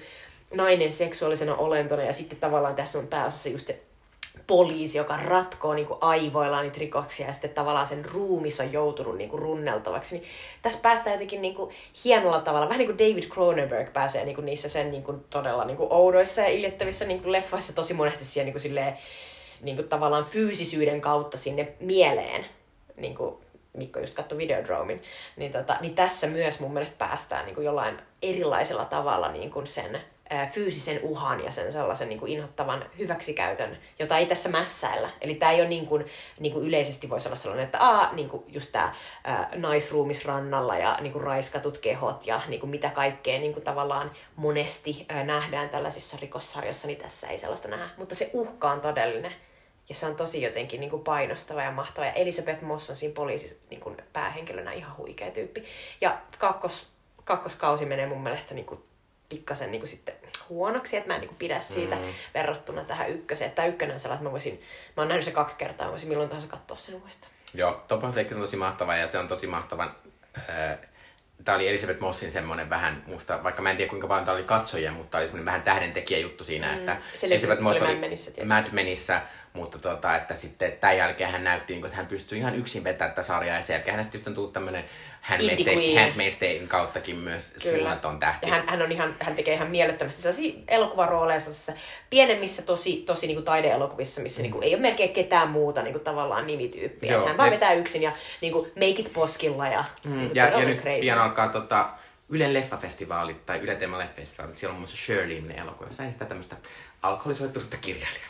nainen 0.54 0.92
seksuaalisena 0.92 1.56
olentona 1.56 2.04
ja 2.04 2.14
sitten 2.14 2.40
tavallaan 2.40 2.76
tässä 2.76 3.00
on 3.00 3.08
pääosassa 3.08 3.50
just 3.50 3.68
se 3.68 3.82
poliisi, 4.48 4.98
joka 4.98 5.18
ratkoo 5.18 5.74
niin 5.74 5.88
aivoillaan 6.02 6.64
niitä 6.64 6.80
rikoksia 6.80 7.28
ja 7.28 7.34
sitten 7.34 7.50
tavallaan 7.50 7.88
sen 7.88 8.06
ruumis 8.06 8.60
on 8.60 8.74
joutunut 8.74 9.18
niin 9.18 9.30
kuin 9.30 9.42
runneltavaksi. 9.42 10.16
Niin 10.16 10.28
tässä 10.62 10.80
päästään 10.82 11.14
jotenkin 11.14 11.42
niin 11.42 11.56
kuin 11.56 11.76
hienolla 12.06 12.40
tavalla, 12.42 12.70
vähän 12.70 12.80
niin 12.80 12.96
kuin 12.96 13.10
David 13.10 13.30
Cronenberg 13.30 13.94
pääsee 13.94 14.26
niin 14.26 14.36
kuin 14.36 14.46
niissä 14.46 14.70
sen 14.70 14.92
niin 14.92 15.04
kuin 15.04 15.24
todella 15.30 15.66
niin 15.66 15.78
kuin 15.78 15.94
oudoissa 15.94 16.42
ja 16.42 16.48
iljettävissä 16.48 17.06
niin 17.06 17.22
kuin 17.22 17.32
leffoissa 17.32 17.76
tosi 17.76 17.94
monesti 17.94 18.26
siihen 18.26 18.46
niin 18.46 18.54
kuin 18.54 18.62
silleen, 18.62 18.98
niin 19.62 19.76
kuin 19.76 19.90
tavallaan 19.90 20.26
fyysisyyden 20.26 21.02
kautta 21.02 21.38
sinne 21.38 21.68
mieleen. 21.80 22.46
Niin 22.98 23.16
kuin 23.16 23.36
Mikko 23.74 24.00
just 24.00 24.14
katsoi 24.14 24.38
Videodromin, 24.38 25.04
niin, 25.38 25.52
tota, 25.52 25.78
niin 25.82 25.96
tässä 25.96 26.28
myös 26.28 26.60
mun 26.60 26.74
mielestä 26.74 26.96
päästään 26.98 27.46
niin 27.46 27.56
kuin 27.56 27.66
jollain 27.66 28.02
erilaisella 28.22 28.86
tavalla 28.86 29.32
niin 29.32 29.52
kuin 29.52 29.68
sen 29.68 30.02
fyysisen 30.52 31.00
uhan 31.02 31.44
ja 31.44 31.52
sen 31.52 31.72
sellaisen 31.72 32.10
niin 32.10 32.20
kuin 32.20 32.32
inhottavan 32.32 32.86
hyväksikäytön, 33.00 33.78
jota 34.00 34.18
ei 34.18 34.26
tässä 34.26 34.50
mässäillä. 34.50 35.10
Eli 35.22 35.36
tämä 35.36 35.52
ei 35.52 35.62
ole 35.62 35.70
niin 35.70 35.86
kuin, 35.86 36.06
niin 36.40 36.54
kuin 36.54 36.68
yleisesti 36.68 37.10
voisi 37.10 37.28
olla 37.28 37.36
sellainen, 37.36 37.66
että 37.66 37.80
aa, 37.80 38.14
niin 38.14 38.30
kuin 38.30 38.44
just 38.48 38.72
tämä 38.72 38.96
naisruumisrannalla 39.56 40.78
ja 40.78 40.98
niin 41.02 41.14
kuin 41.14 41.24
raiskatut 41.24 41.78
kehot 41.78 42.28
ja 42.28 42.42
niin 42.48 42.60
kuin 42.60 42.70
mitä 42.70 42.90
kaikkea 42.90 43.40
niin 43.40 43.54
kuin 43.54 43.64
tavallaan 43.64 44.12
monesti 44.36 45.06
ää, 45.10 45.24
nähdään 45.24 45.70
tällaisissa 45.70 46.18
rikossarjoissa, 46.22 46.88
niin 46.88 47.00
tässä 47.00 47.28
ei 47.28 47.38
sellaista 47.38 47.68
nähdä. 47.68 47.90
Mutta 47.98 48.16
se 48.16 48.30
uhka 48.34 48.72
on 48.72 48.82
todellinen. 48.82 49.36
Ja 49.90 49.96
se 49.96 50.06
on 50.06 50.16
tosi 50.16 50.42
jotenkin 50.42 50.80
niin 50.80 50.90
kuin 50.90 51.04
painostava 51.04 51.64
ja 51.64 51.72
mahtava. 51.72 52.06
Ja 52.06 52.14
Elisabeth 52.14 52.62
Moss 52.62 52.90
on 52.90 52.96
siinä 52.96 53.14
poliisi 53.14 53.60
niin 53.70 53.82
kuin 53.82 53.98
päähenkilönä 54.14 54.72
ihan 54.72 54.98
huikea 54.98 55.32
tyyppi. 55.32 55.64
Ja 56.02 56.18
kakkos, 56.38 56.88
kakkoskausi 57.24 57.86
menee 57.86 58.08
mun 58.08 58.24
mielestä 58.24 58.54
niin 58.54 58.66
kuin 58.66 58.84
pikkasen 59.30 59.72
niin 59.72 59.82
kuin 59.82 59.90
sitten 59.90 60.14
huonoksi, 60.50 60.98
että 60.98 61.08
mä 61.08 61.16
en 61.16 61.22
niin 61.22 61.30
kuin 61.30 61.38
pidä 61.38 61.60
siitä 61.60 61.96
mm. 61.96 62.02
verrattuna 62.34 62.84
tähän 62.84 63.10
ykköseen. 63.10 63.52
Tämä 63.52 63.68
ykkönen 63.68 63.94
on 63.94 64.00
sellainen, 64.00 64.20
että 64.20 64.30
mä 64.30 64.32
voisin, 64.32 64.62
mä 64.98 65.02
oon 65.02 65.08
nähnyt 65.08 65.26
se 65.26 65.32
kaksi 65.32 65.56
kertaa, 65.56 65.86
mä 65.86 65.92
voisin 65.92 66.10
milloin 66.10 66.30
tahansa 66.30 66.48
katsoa 66.48 66.78
sen 66.78 66.96
uudestaan. 66.96 67.34
Joo, 67.54 67.84
Top 67.88 68.04
on 68.04 68.14
tosi 68.40 68.58
mahtava 68.58 68.96
ja 68.96 69.08
se 69.08 69.18
on 69.18 69.28
tosi 69.28 69.48
mahtavan 69.48 69.96
äh, 70.38 70.78
tämä 71.46 71.56
oli 71.56 71.68
Elisabeth 71.68 72.00
Mossin 72.00 72.32
semmoinen 72.32 72.70
vähän, 72.70 73.04
musta, 73.08 73.44
vaikka 73.44 73.62
mä 73.62 73.72
en 73.72 73.78
tiedä 73.78 73.90
kuinka 73.90 74.08
paljon 74.08 74.26
tämä 74.26 74.36
oli 74.36 74.44
katsojia, 74.44 74.92
mutta 74.92 75.12
tämä 75.12 75.20
oli 75.20 75.28
semmoinen 75.28 75.46
vähän 75.46 75.62
tähdentekijä 75.62 76.20
juttu 76.20 76.44
siinä, 76.44 76.68
mm. 76.68 76.74
että 76.74 76.98
se 77.14 77.28
Elisabeth 77.28 77.62
Moss 77.62 77.82
oli 77.82 78.46
Mad 78.46 78.66
Menissä, 78.72 79.22
mutta 79.54 79.78
tota, 79.78 80.16
että 80.16 80.36
sitten 80.36 80.72
tämän 80.72 80.98
jälkeen 80.98 81.32
hän 81.32 81.44
näytti, 81.44 81.74
niin 81.74 81.82
kuin, 81.82 81.88
että 81.88 81.98
hän 81.98 82.08
pystyi 82.08 82.40
ihan 82.40 82.56
yksin 82.56 82.84
vetämään 82.84 83.12
tätä 83.12 83.24
sarjaa 83.24 83.56
ja 83.56 83.62
sen 83.62 83.74
jälkeen 83.74 83.96
hänestä 83.96 84.18
just 84.18 84.28
on 84.28 84.34
tullut 84.34 84.54
tämmöinen 84.54 84.86
Handmaid's 85.30 86.68
kauttakin 86.68 87.16
myös 87.16 87.54
suunnaton 87.58 88.20
tähti. 88.20 88.46
Ja 88.46 88.54
hän, 88.54 88.64
hän, 88.68 88.82
on 88.82 88.92
ihan, 88.92 89.16
hän 89.20 89.36
tekee 89.36 89.54
ihan 89.54 89.68
mielettömästi 89.68 90.22
sellaisia 90.22 90.54
elokuvarooleja 90.68 91.40
pienemmissä 92.10 92.62
tosi, 92.62 93.04
tosi 93.06 93.28
niin 93.28 93.36
kuin 93.36 93.46
taideelokuvissa, 93.46 94.22
missä 94.22 94.40
mm. 94.40 94.44
niin 94.44 94.52
kuin, 94.52 94.64
ei 94.64 94.74
ole 94.74 94.82
melkein 94.82 95.10
ketään 95.10 95.50
muuta 95.50 95.82
niin 95.82 95.94
kuin, 95.94 96.04
tavallaan 96.04 96.48
nimityyppiä. 96.48 97.14
Joo, 97.14 97.28
hän 97.28 97.38
vaan 97.38 97.50
ne... 97.50 97.56
vetää 97.56 97.74
yksin 97.74 98.02
ja 98.02 98.12
niin 98.42 98.54
kuin, 98.54 98.72
make 98.76 99.02
it 99.02 99.14
poskilla 99.14 99.68
ja, 99.68 99.84
mm, 100.04 100.18
niin 100.18 100.28
kuin, 100.28 100.36
ja, 100.36 100.48
ja 100.48 100.60
nyt 100.60 100.82
crazy. 100.82 101.00
pian 101.00 101.20
alkaa 101.20 101.48
tota, 101.48 101.90
Ylen 102.30 102.54
leffafestivaalit 102.54 103.46
tai 103.46 103.60
Yle 103.60 103.76
Teema 103.76 103.98
leffafestivaalit. 103.98 104.56
Siellä 104.56 104.72
on 104.72 104.76
muun 104.76 104.82
muassa 104.82 105.06
Shirley 105.06 105.54
elokuva, 105.62 105.88
jossa 105.88 106.04
ei 106.04 106.12
sitä 106.12 106.26
tämmöistä 106.26 106.56
alkoholisoitunutta 107.02 107.78
kirjailijaa. 107.78 108.30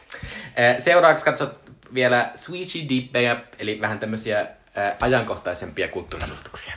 Seuraavaksi 0.77 1.25
katsot 1.25 1.71
vielä 1.93 2.31
Sweetie 2.35 2.89
Dippejä, 2.89 3.37
eli 3.59 3.81
vähän 3.81 3.99
tämmöisiä 3.99 4.47
ajankohtaisempia 4.99 5.87
kulttuurimuutoksia. 5.87 6.73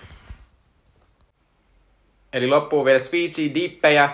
Eli 2.33 2.47
loppuu 2.47 2.85
vielä 2.85 2.99
Sweetie 2.99 3.55
Dippejä. 3.55 4.11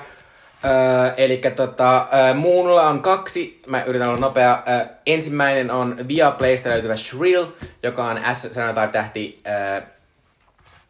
Öö, 0.65 1.15
eli 1.17 1.43
tota, 1.57 2.09
öö, 2.15 2.35
muulla 2.35 2.89
on 2.89 3.03
kaksi, 3.03 3.63
mä 3.67 3.83
yritän 3.83 4.09
olla 4.09 4.19
nopea. 4.19 4.63
Öö, 4.69 4.87
ensimmäinen 5.07 5.71
on 5.71 6.09
Viaplaysta 6.09 6.69
löytyvä 6.69 6.97
Shrill, 6.97 7.47
joka 7.83 8.07
on 8.07 8.21
S 8.33 8.49
sanotaan 8.53 8.91
tähti 8.91 9.43
öö, 9.47 9.81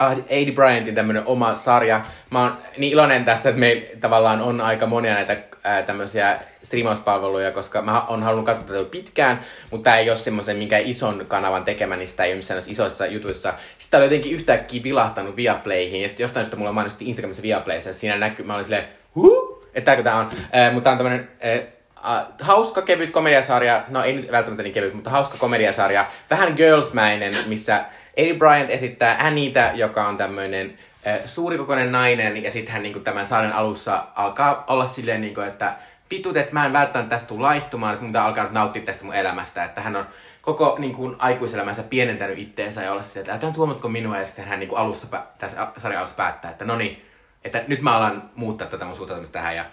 Adi 0.01 0.53
Bryantin 0.53 0.95
tämmönen 0.95 1.23
oma 1.27 1.57
sarja. 1.57 2.01
Mä 2.31 2.43
oon 2.43 2.59
niin 2.77 2.93
iloinen 2.93 3.25
tässä, 3.25 3.49
että 3.49 3.61
meillä 3.61 3.87
tavallaan 4.01 4.41
on 4.41 4.61
aika 4.61 4.87
monia 4.87 5.15
näitä 5.15 5.37
ää, 5.65 5.83
tämmöisiä 5.83 6.39
striimauspalveluja, 6.63 7.53
koska 7.53 7.83
mä 7.83 8.05
oon 8.07 8.23
halunnut 8.23 8.47
katsoa 8.47 8.67
tätä 8.67 8.91
pitkään, 8.91 9.41
mutta 9.71 9.85
tämä 9.85 9.99
ei 9.99 10.11
ole 10.11 10.19
semmoisen 10.19 10.57
minkä 10.57 10.79
ison 10.79 11.25
kanavan 11.29 11.65
tekemä, 11.65 11.97
niin 11.97 12.09
sitä 12.09 12.25
ei 12.25 12.31
ole 12.31 12.37
missään 12.37 12.63
isoissa 12.67 13.07
jutuissa. 13.07 13.55
Sitten 13.79 13.99
oli 13.99 14.07
jotenkin 14.07 14.33
yhtäkkiä 14.33 14.83
vilahtanut 14.83 15.37
Viaplayhin, 15.37 16.03
ja 16.03 16.09
sitten 16.09 16.25
jostain 16.25 16.45
syystä 16.45 16.57
mulla 16.57 16.73
mainosti 16.73 17.05
Instagramissa 17.07 17.43
Viaplayssa, 17.43 17.91
ja 17.91 17.95
siinä 17.95 18.17
näkyy, 18.17 18.47
mä 18.47 18.55
olin 18.55 18.65
silleen, 18.65 18.85
huh? 19.15 19.65
että 19.75 20.03
tää 20.03 20.17
on. 20.17 20.29
Ää, 20.53 20.73
mutta 20.73 20.85
tää 20.85 20.93
on 20.93 20.99
tämmönen 20.99 21.29
ää, 21.41 22.27
hauska 22.41 22.83
kevyt 22.83 23.11
komediasarja, 23.11 23.85
no 23.89 24.03
ei 24.03 24.13
nyt 24.13 24.33
välttämättä 24.33 24.63
niin 24.63 24.75
kevyt, 24.75 24.95
mutta 24.95 25.11
hauska 25.11 25.39
komediasarja, 25.39 26.07
vähän 26.31 26.53
girlsmäinen, 26.57 27.37
missä 27.47 27.85
Eddie 28.19 28.35
Bryant 28.35 28.71
esittää 28.71 29.17
Anita, 29.21 29.71
joka 29.75 30.09
on 30.09 30.17
tämmöinen 30.17 30.79
suurikokoinen 31.27 31.93
nainen, 31.93 32.43
ja 32.43 32.51
sitten 32.51 32.73
hän 32.73 32.83
niin 32.83 32.93
kuin, 32.93 33.05
tämän 33.05 33.27
saaren 33.27 33.53
alussa 33.53 34.05
alkaa 34.15 34.65
olla 34.67 34.87
silleen, 34.87 35.21
niin 35.21 35.35
kuin, 35.35 35.47
että 35.47 35.75
vitut, 36.11 36.37
että 36.37 36.53
mä 36.53 36.67
en 36.67 36.73
välttämättä 36.73 37.11
tästä 37.11 37.29
tule 37.29 37.41
laihtumaan, 37.41 37.95
että 37.95 38.07
mun 38.07 38.17
alkaa 38.17 38.45
nyt 38.45 38.53
nauttia 38.53 38.83
tästä 38.83 39.05
mun 39.05 39.15
elämästä, 39.15 39.65
että 39.65 39.81
hän 39.81 39.97
on 39.97 40.07
koko 40.43 40.77
niin 40.79 40.95
kuin, 40.95 41.17
aikuiselämänsä 41.19 41.83
pienentänyt 41.83 42.39
itteensä 42.39 42.83
ja 42.83 42.93
olla 42.93 43.03
silleen, 43.03 43.21
että 43.21 43.33
älkää 43.33 43.51
tuomatko 43.51 43.89
minua, 43.89 44.19
ja 44.19 44.25
sitten 44.25 44.45
hän 44.45 44.61
niin 44.61 44.69
kuin, 44.69 44.79
alussa, 44.79 45.07
tässä 45.39 45.67
sarjan 45.77 45.99
alussa 45.99 46.17
päättää, 46.17 46.51
että 46.51 46.65
no 46.65 46.77
niin, 46.77 47.07
että 47.45 47.63
nyt 47.69 47.83
mä 47.83 47.97
alan 47.97 48.31
muuttaa 48.35 48.69
tätä 48.69 48.85
mun 48.85 48.97
suhtautumista 48.97 49.33
tähän. 49.33 49.57
Ja, 49.57 49.65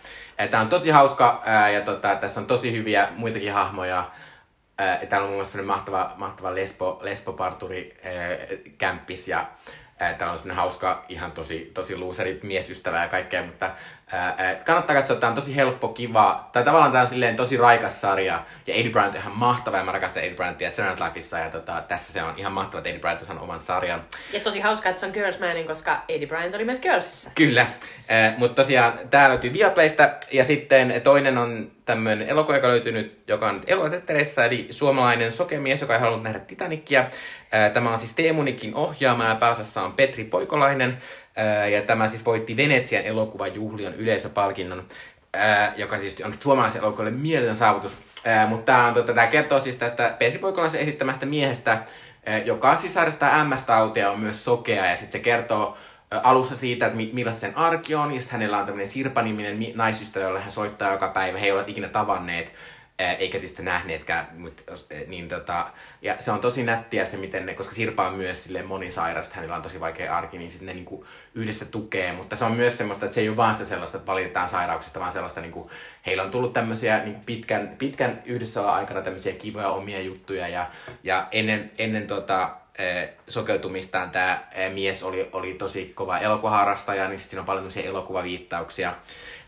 tämä 0.51 0.61
on 0.61 0.69
tosi 0.69 0.89
hauska 0.89 1.43
ää, 1.45 1.69
ja 1.69 1.81
tota, 1.81 2.15
tässä 2.15 2.39
on 2.39 2.45
tosi 2.45 2.71
hyviä 2.71 3.07
muitakin 3.15 3.53
hahmoja. 3.53 4.03
Ää, 4.77 5.05
täällä 5.05 5.25
on 5.25 5.29
muun 5.29 5.37
muassa 5.37 5.61
mahtava, 5.61 6.13
mahtava 6.17 6.55
lesbo, 6.55 6.99
lesboparturi 7.01 7.93
kämppis 8.77 9.27
ja 9.27 9.45
Täällä 9.97 10.31
on 10.31 10.37
semmoinen 10.37 10.55
hauska, 10.55 11.05
ihan 11.09 11.31
tosi, 11.31 11.71
tosi 11.73 11.97
luuseri 11.97 12.39
miesystävä 12.43 13.01
ja 13.01 13.07
kaikkea, 13.07 13.43
mutta 13.43 13.71
ää, 14.11 14.55
kannattaa 14.65 14.95
katsoa, 14.95 15.17
tämä 15.17 15.29
on 15.29 15.35
tosi 15.35 15.55
helppo, 15.55 15.87
kiva, 15.87 16.49
tai 16.53 16.63
tavallaan 16.63 16.91
tämä 16.91 17.01
on 17.01 17.07
silleen 17.07 17.35
tosi 17.35 17.57
raikas 17.57 18.01
sarja, 18.01 18.43
ja 18.67 18.73
Eddie 18.73 18.91
Bryant 18.91 19.15
on 19.15 19.21
ihan 19.21 19.37
mahtava, 19.37 19.77
ja 19.77 19.83
mä 19.83 19.91
rakastan 19.91 20.23
Eddie 20.23 20.35
Bryantia 20.35 20.69
Serenade 20.69 21.05
Lifeissa, 21.05 21.39
ja 21.39 21.49
tota, 21.49 21.83
tässä 21.87 22.13
se 22.13 22.23
on 22.23 22.33
ihan 22.37 22.51
mahtava, 22.51 22.77
että 22.77 22.89
Eddie 22.89 23.01
Bryant 23.01 23.29
on 23.29 23.39
oman 23.39 23.61
sarjan. 23.61 24.03
Ja 24.33 24.39
tosi 24.39 24.59
hauska, 24.59 24.89
että 24.89 24.99
se 24.99 25.05
on 25.05 25.11
Girlsmanin, 25.11 25.67
koska 25.67 25.97
Eddie 26.09 26.27
Bryant 26.27 26.55
oli 26.55 26.65
myös 26.65 26.79
Girlsissa. 26.79 27.31
Kyllä, 27.35 27.61
äh, 27.61 28.37
mutta 28.37 28.61
tosiaan 28.63 28.99
tää 29.09 29.29
löytyy 29.29 29.53
Viaplaysta, 29.53 30.09
ja 30.31 30.43
sitten 30.43 31.01
toinen 31.03 31.37
on 31.37 31.71
tämmöinen 31.85 32.29
elokuva, 32.29 32.57
joka 32.57 32.67
löytyy 32.67 32.91
nyt, 32.91 33.23
joka 33.27 33.49
on 33.49 33.61
elokuvatettereissä, 33.67 34.45
eli 34.45 34.67
suomalainen 34.69 35.31
sokemies, 35.31 35.81
joka 35.81 35.93
ei 35.93 35.99
halunnut 35.99 36.23
nähdä 36.23 36.39
Titanicia. 36.39 37.05
Tämä 37.73 37.91
on 37.91 37.99
siis 37.99 38.13
Teemunikin 38.13 38.75
ohjaama 38.75 39.25
ja 39.25 39.35
pääosassa 39.35 39.83
on 39.83 39.93
Petri 39.93 40.23
Poikolainen. 40.23 40.97
Ja 41.71 41.81
tämä 41.81 42.07
siis 42.07 42.25
voitti 42.25 42.57
Venetsian 42.57 43.03
elokuvajuhlion 43.03 43.93
yleisöpalkinnon. 43.93 44.83
joka 45.75 45.97
siis 45.97 46.21
on 46.25 46.33
suomalaisen 46.39 46.81
elokuvalle 46.81 47.11
mieletön 47.11 47.55
saavutus. 47.55 47.97
Mutta 48.47 48.93
tämä, 49.05 49.27
kertoo 49.27 49.59
siis 49.59 49.75
tästä 49.75 50.15
Petri 50.19 50.39
Poikolaisen 50.39 50.81
esittämästä 50.81 51.25
miehestä, 51.25 51.83
joka 52.45 52.75
siis 52.75 52.93
sairastaa 52.93 53.43
MS-tautia 53.43 54.11
on 54.11 54.19
myös 54.19 54.45
sokea 54.45 54.85
ja 54.85 54.95
sitten 54.95 55.11
se 55.11 55.23
kertoo 55.23 55.77
alussa 56.11 56.57
siitä, 56.57 56.85
että 56.85 56.97
mi- 56.97 57.09
millaista 57.13 57.39
sen 57.39 57.57
arki 57.57 57.95
on, 57.95 58.11
ja 58.11 58.21
sitten 58.21 58.39
hänellä 58.39 58.57
on 58.57 58.65
tämmöinen 58.65 58.87
Sirpa-niminen 58.87 59.57
mi- 59.57 59.73
naisystävä, 59.75 60.25
jolle 60.25 60.39
hän 60.39 60.51
soittaa 60.51 60.91
joka 60.91 61.07
päivä, 61.07 61.37
he 61.37 61.45
eivät 61.45 61.69
ikinä 61.69 61.87
tavanneet, 61.87 62.53
eikä 62.99 63.31
tietysti 63.31 63.63
nähneetkään, 63.63 64.27
mutta 64.37 64.63
niin 65.07 65.27
tota, 65.27 65.67
ja 66.01 66.15
se 66.19 66.31
on 66.31 66.39
tosi 66.39 66.63
nättiä 66.63 67.05
se, 67.05 67.17
miten 67.17 67.45
ne, 67.45 67.53
koska 67.53 67.75
Sirpa 67.75 68.07
on 68.07 68.13
myös 68.13 68.43
sille 68.43 68.61
monisairasta, 68.61 69.35
hänellä 69.35 69.55
on 69.55 69.61
tosi 69.61 69.79
vaikea 69.79 70.17
arki, 70.17 70.37
niin 70.37 70.51
sitten 70.51 70.65
ne 70.65 70.73
niinku 70.73 71.05
yhdessä 71.35 71.65
tukee, 71.65 72.11
mutta 72.13 72.35
se 72.35 72.45
on 72.45 72.51
myös 72.51 72.77
semmoista, 72.77 73.05
että 73.05 73.15
se 73.15 73.21
ei 73.21 73.29
ole 73.29 73.37
vaan 73.37 73.53
sitä 73.53 73.65
sellaista, 73.65 73.97
että 73.97 74.11
valitetaan 74.11 74.49
sairauksista, 74.49 74.99
vaan 74.99 75.11
sellaista, 75.11 75.41
niinku, 75.41 75.71
heillä 76.05 76.23
on 76.23 76.31
tullut 76.31 76.53
tämmöisiä 76.53 77.03
niinku 77.03 77.21
pitkän, 77.25 77.75
pitkän 77.77 78.21
yhdessä 78.25 78.71
aikana 78.71 79.01
tämmöisiä 79.01 79.33
kivoja 79.33 79.69
omia 79.69 80.01
juttuja, 80.01 80.47
ja, 80.47 80.69
ja 81.03 81.27
ennen, 81.31 81.71
ennen 81.77 82.07
tota, 82.07 82.55
sokeutumistaan 83.27 84.11
tämä 84.11 84.43
eh, 84.51 84.73
mies 84.73 85.03
oli, 85.03 85.29
oli 85.31 85.53
tosi 85.53 85.91
kova 85.95 86.17
elokuvaharrastaja, 86.17 87.07
niin 87.07 87.19
sitten 87.19 87.29
siinä 87.29 87.41
on 87.41 87.45
paljon 87.45 87.69
elokuvaviittauksia. 87.83 88.93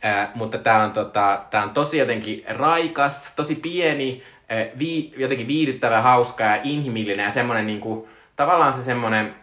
Eh, 0.04 0.28
mutta 0.36 0.58
tämä 0.58 0.84
on, 0.84 0.92
tota, 0.92 1.44
tää 1.50 1.64
on 1.64 1.70
tosi 1.70 1.98
jotenkin 1.98 2.44
raikas, 2.48 3.34
tosi 3.36 3.56
pieni, 3.56 4.24
eh, 4.50 4.70
vii, 4.80 5.14
jotenkin 5.18 5.48
viihdyttävä, 5.48 6.02
hauska 6.02 6.44
ja 6.44 6.60
inhimillinen 6.64 7.24
ja 7.24 7.32
semmoinen 7.32 7.68
niinku, 7.68 8.10
tavallaan 8.36 8.74
se 8.74 8.84
semmoinen 8.84 9.36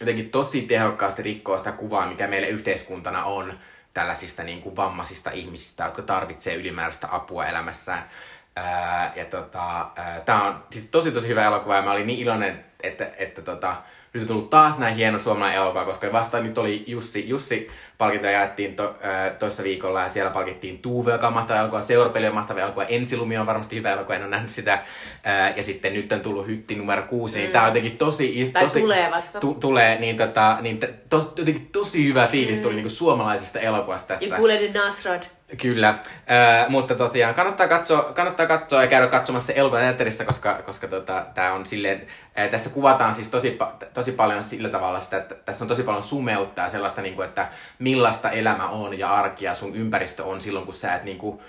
jotenkin 0.00 0.30
tosi 0.30 0.62
tehokkaasti 0.62 1.22
rikkoo 1.22 1.58
sitä 1.58 1.72
kuvaa, 1.72 2.06
mikä 2.06 2.26
meille 2.26 2.48
yhteiskuntana 2.48 3.24
on 3.24 3.58
tällaisista 3.94 4.42
niin 4.42 4.60
kuin 4.60 4.76
vammaisista 4.76 5.30
ihmisistä, 5.30 5.84
jotka 5.84 6.02
tarvitsee 6.02 6.54
ylimääräistä 6.54 7.08
apua 7.10 7.46
elämässään. 7.46 8.08
Ää, 8.56 9.12
ja 9.16 9.24
tota, 9.24 9.86
tämä 10.24 10.44
on 10.44 10.64
siis 10.70 10.90
tosi 10.90 11.12
tosi 11.12 11.28
hyvä 11.28 11.44
elokuva 11.44 11.76
ja 11.76 11.82
mä 11.82 11.92
olin 11.92 12.06
niin 12.06 12.18
iloinen, 12.18 12.64
että, 12.84 13.10
että 13.18 13.42
tota, 13.42 13.76
nyt 14.12 14.22
on 14.22 14.28
tullut 14.28 14.50
taas 14.50 14.78
näin 14.78 14.94
hieno 14.94 15.18
suomalainen 15.18 15.56
elokuva, 15.62 15.84
koska 15.84 16.12
vasta 16.12 16.40
nyt 16.40 16.58
oli 16.58 16.84
Jussi, 16.86 17.28
Jussi 17.28 17.68
palkintoja 17.98 18.32
jaettiin 18.32 18.76
to, 18.76 18.94
toissa 19.38 19.62
viikolla 19.62 20.02
ja 20.02 20.08
siellä 20.08 20.30
palkittiin 20.30 20.78
Tuuve, 20.78 21.12
joka 21.12 21.26
on 21.26 21.32
mahtava 21.32 21.58
elokuva, 21.58 21.82
Seurapeli 21.82 22.26
on 22.28 22.34
mahtava 22.34 22.60
elokuva, 22.60 22.84
Ensilumi 22.84 23.38
on 23.38 23.46
varmasti 23.46 23.76
hyvä 23.76 23.92
elokuva, 23.92 24.14
en 24.14 24.22
ole 24.22 24.30
nähnyt 24.30 24.50
sitä. 24.50 24.78
Ää, 25.24 25.52
ja 25.56 25.62
sitten 25.62 25.92
nyt 25.94 26.12
on 26.12 26.20
tullut 26.20 26.46
Hytti 26.46 26.74
numero 26.74 27.02
kuusi, 27.02 27.36
mm. 27.38 27.42
niin 27.42 27.52
tää 27.52 27.62
on 27.62 27.68
jotenkin 27.68 27.96
tosi... 27.98 28.40
is- 28.40 28.50
Tai 28.52 28.62
tosi 28.64 28.80
tulee 28.80 29.10
vasta. 29.10 29.40
Tu, 29.40 29.54
tulee, 29.54 29.98
niin, 29.98 30.16
tota, 30.16 30.58
niin 30.60 30.80
tos, 31.08 31.32
jotenkin 31.36 31.68
tosi 31.72 32.04
hyvä 32.08 32.26
fiilis 32.26 32.58
tuli 32.58 32.74
mm. 32.74 32.76
niin 32.82 32.90
suomalaisesta 32.90 33.60
elokuvasta 33.60 34.08
tässä. 34.08 34.26
Ja 34.26 34.36
kuulee 34.36 34.72
Nasrad. 34.72 35.22
Kyllä, 35.62 35.88
äh, 35.88 36.68
mutta 36.68 36.94
tosiaan 36.94 37.34
kannattaa 37.34 37.68
katsoa, 37.68 38.02
kannattaa 38.02 38.46
katsoa 38.46 38.82
ja 38.82 38.88
käydä 38.88 39.06
katsomassa 39.06 39.52
elokuva 39.52 39.80
teatterissa, 39.80 40.24
koska, 40.24 40.54
koska 40.54 40.88
tota, 40.88 41.26
tää 41.34 41.52
on 41.52 41.66
silleen, 41.66 42.06
äh, 42.38 42.48
tässä 42.48 42.70
kuvataan 42.70 43.14
siis 43.14 43.28
tosi, 43.28 43.58
tosi 43.94 44.12
paljon 44.12 44.42
sillä 44.42 44.68
tavalla 44.68 45.00
sitä, 45.00 45.16
että 45.16 45.34
tässä 45.34 45.64
on 45.64 45.68
tosi 45.68 45.82
paljon 45.82 46.02
sumeutta 46.02 46.62
ja 46.62 46.68
sellaista, 46.68 47.02
niin 47.02 47.14
kuin, 47.14 47.28
että 47.28 47.48
millaista 47.78 48.30
elämä 48.30 48.68
on 48.68 48.98
ja 48.98 49.14
arki 49.14 49.44
ja 49.44 49.54
sun 49.54 49.74
ympäristö 49.74 50.24
on 50.24 50.40
silloin, 50.40 50.64
kun 50.64 50.74
sä 50.74 50.94
et 50.94 51.04
niin 51.04 51.18
kuin, 51.18 51.40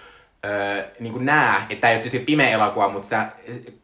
öö, 0.46 0.84
niin 1.00 1.14
kuin 1.14 1.26
näe, 1.26 1.58
että 1.70 1.82
tämä 1.82 1.92
ei 1.92 1.96
ole 1.96 2.04
tietysti 2.04 2.26
pimeä 2.26 2.50
elokuva, 2.50 2.90
mutta 2.90 3.06
sitä, 3.06 3.32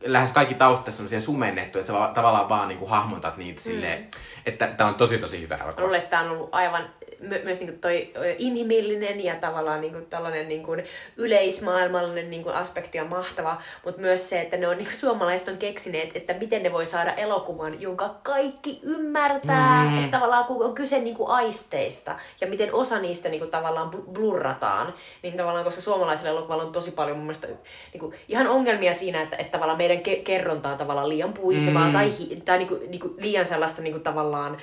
lähes 0.03 0.31
kaikki 0.31 0.55
taustassa 0.55 1.03
on 1.03 1.21
sumennettu, 1.21 1.79
että 1.79 1.87
sä 1.87 1.99
va- 1.99 2.11
tavallaan 2.13 2.49
vaan 2.49 2.67
niin 2.67 2.79
kuin 2.79 2.89
hahmotat 2.89 3.37
niitä 3.37 3.59
mm. 3.59 3.63
silleen, 3.63 4.07
että 4.45 4.67
tämä 4.67 4.87
on 4.89 4.95
tosi 4.95 5.17
tosi 5.17 5.41
hyvä 5.41 5.55
elokuva. 5.55 5.95
Että 5.95 6.09
tämä 6.09 6.23
on 6.23 6.29
ollut 6.29 6.49
aivan 6.51 6.89
my- 7.21 7.41
myös 7.43 7.59
niin 7.59 7.79
toi 7.79 8.11
ö, 8.15 8.35
inhimillinen 8.37 9.23
ja 9.23 9.35
tavallaan 9.35 9.81
niin 9.81 9.93
kuin 9.93 10.05
tällainen 10.05 10.49
niin 10.49 10.63
kuin 10.63 10.83
yleismaailmallinen 11.17 12.29
niin 12.29 12.43
kuin 12.43 12.55
aspekti 12.55 12.99
on 12.99 13.07
mahtava, 13.07 13.61
mutta 13.85 14.01
myös 14.01 14.29
se, 14.29 14.41
että 14.41 14.57
ne 14.57 14.67
on, 14.67 14.77
niin 14.77 14.85
kuin 14.87 14.97
suomalaiset 14.97 15.47
on 15.47 15.57
keksineet, 15.57 16.09
että 16.15 16.33
miten 16.33 16.63
ne 16.63 16.71
voi 16.71 16.85
saada 16.85 17.13
elokuvan, 17.13 17.81
jonka 17.81 18.15
kaikki 18.23 18.79
ymmärtää, 18.83 19.83
mm. 19.83 19.97
että 19.97 20.17
tavallaan 20.17 20.45
kun 20.45 20.65
on 20.65 20.75
kyse 20.75 20.99
niin 20.99 21.15
kuin 21.15 21.29
aisteista 21.29 22.15
ja 22.41 22.47
miten 22.47 22.73
osa 22.73 22.99
niistä 22.99 23.29
niin 23.29 23.39
kuin 23.39 23.51
tavallaan 23.51 23.89
bl- 23.93 24.11
blurrataan, 24.11 24.93
niin 25.23 25.37
tavallaan 25.37 25.65
koska 25.65 25.81
suomalaisella 25.81 26.29
elokuvalla 26.29 26.63
on 26.63 26.71
tosi 26.71 26.91
paljon 26.91 27.17
mun 27.17 27.25
mielestä 27.25 27.47
niin 27.47 27.99
kuin, 27.99 28.15
ihan 28.27 28.47
ongelmia 28.47 28.93
siinä, 28.93 29.21
että, 29.21 29.35
että 29.35 29.51
tavallaan 29.51 29.77
meidän 29.77 29.97
ke- 29.97 30.21
kerronta 30.23 30.69
on 30.69 30.77
tavallaan 30.77 31.09
liian 31.09 31.33
puisevaa 31.33 31.87
mm. 31.87 31.93
tai, 31.93 32.11
hi- 32.19 32.41
tai 32.45 32.57
niin 32.57 32.67
kuin, 32.67 32.91
niin 32.91 33.01
kuin 33.01 33.13
liian 33.17 33.47
sellaista 33.47 33.81
niin 33.81 33.93
kuin 33.93 34.03
tavallaan 34.03 34.57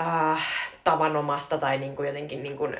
äh, 0.00 0.46
tavanomasta 0.84 1.58
tai 1.58 1.78
niin 1.78 1.96
kuin 1.96 2.06
jotenkin 2.06 2.42
niin 2.42 2.56
kuin, 2.56 2.76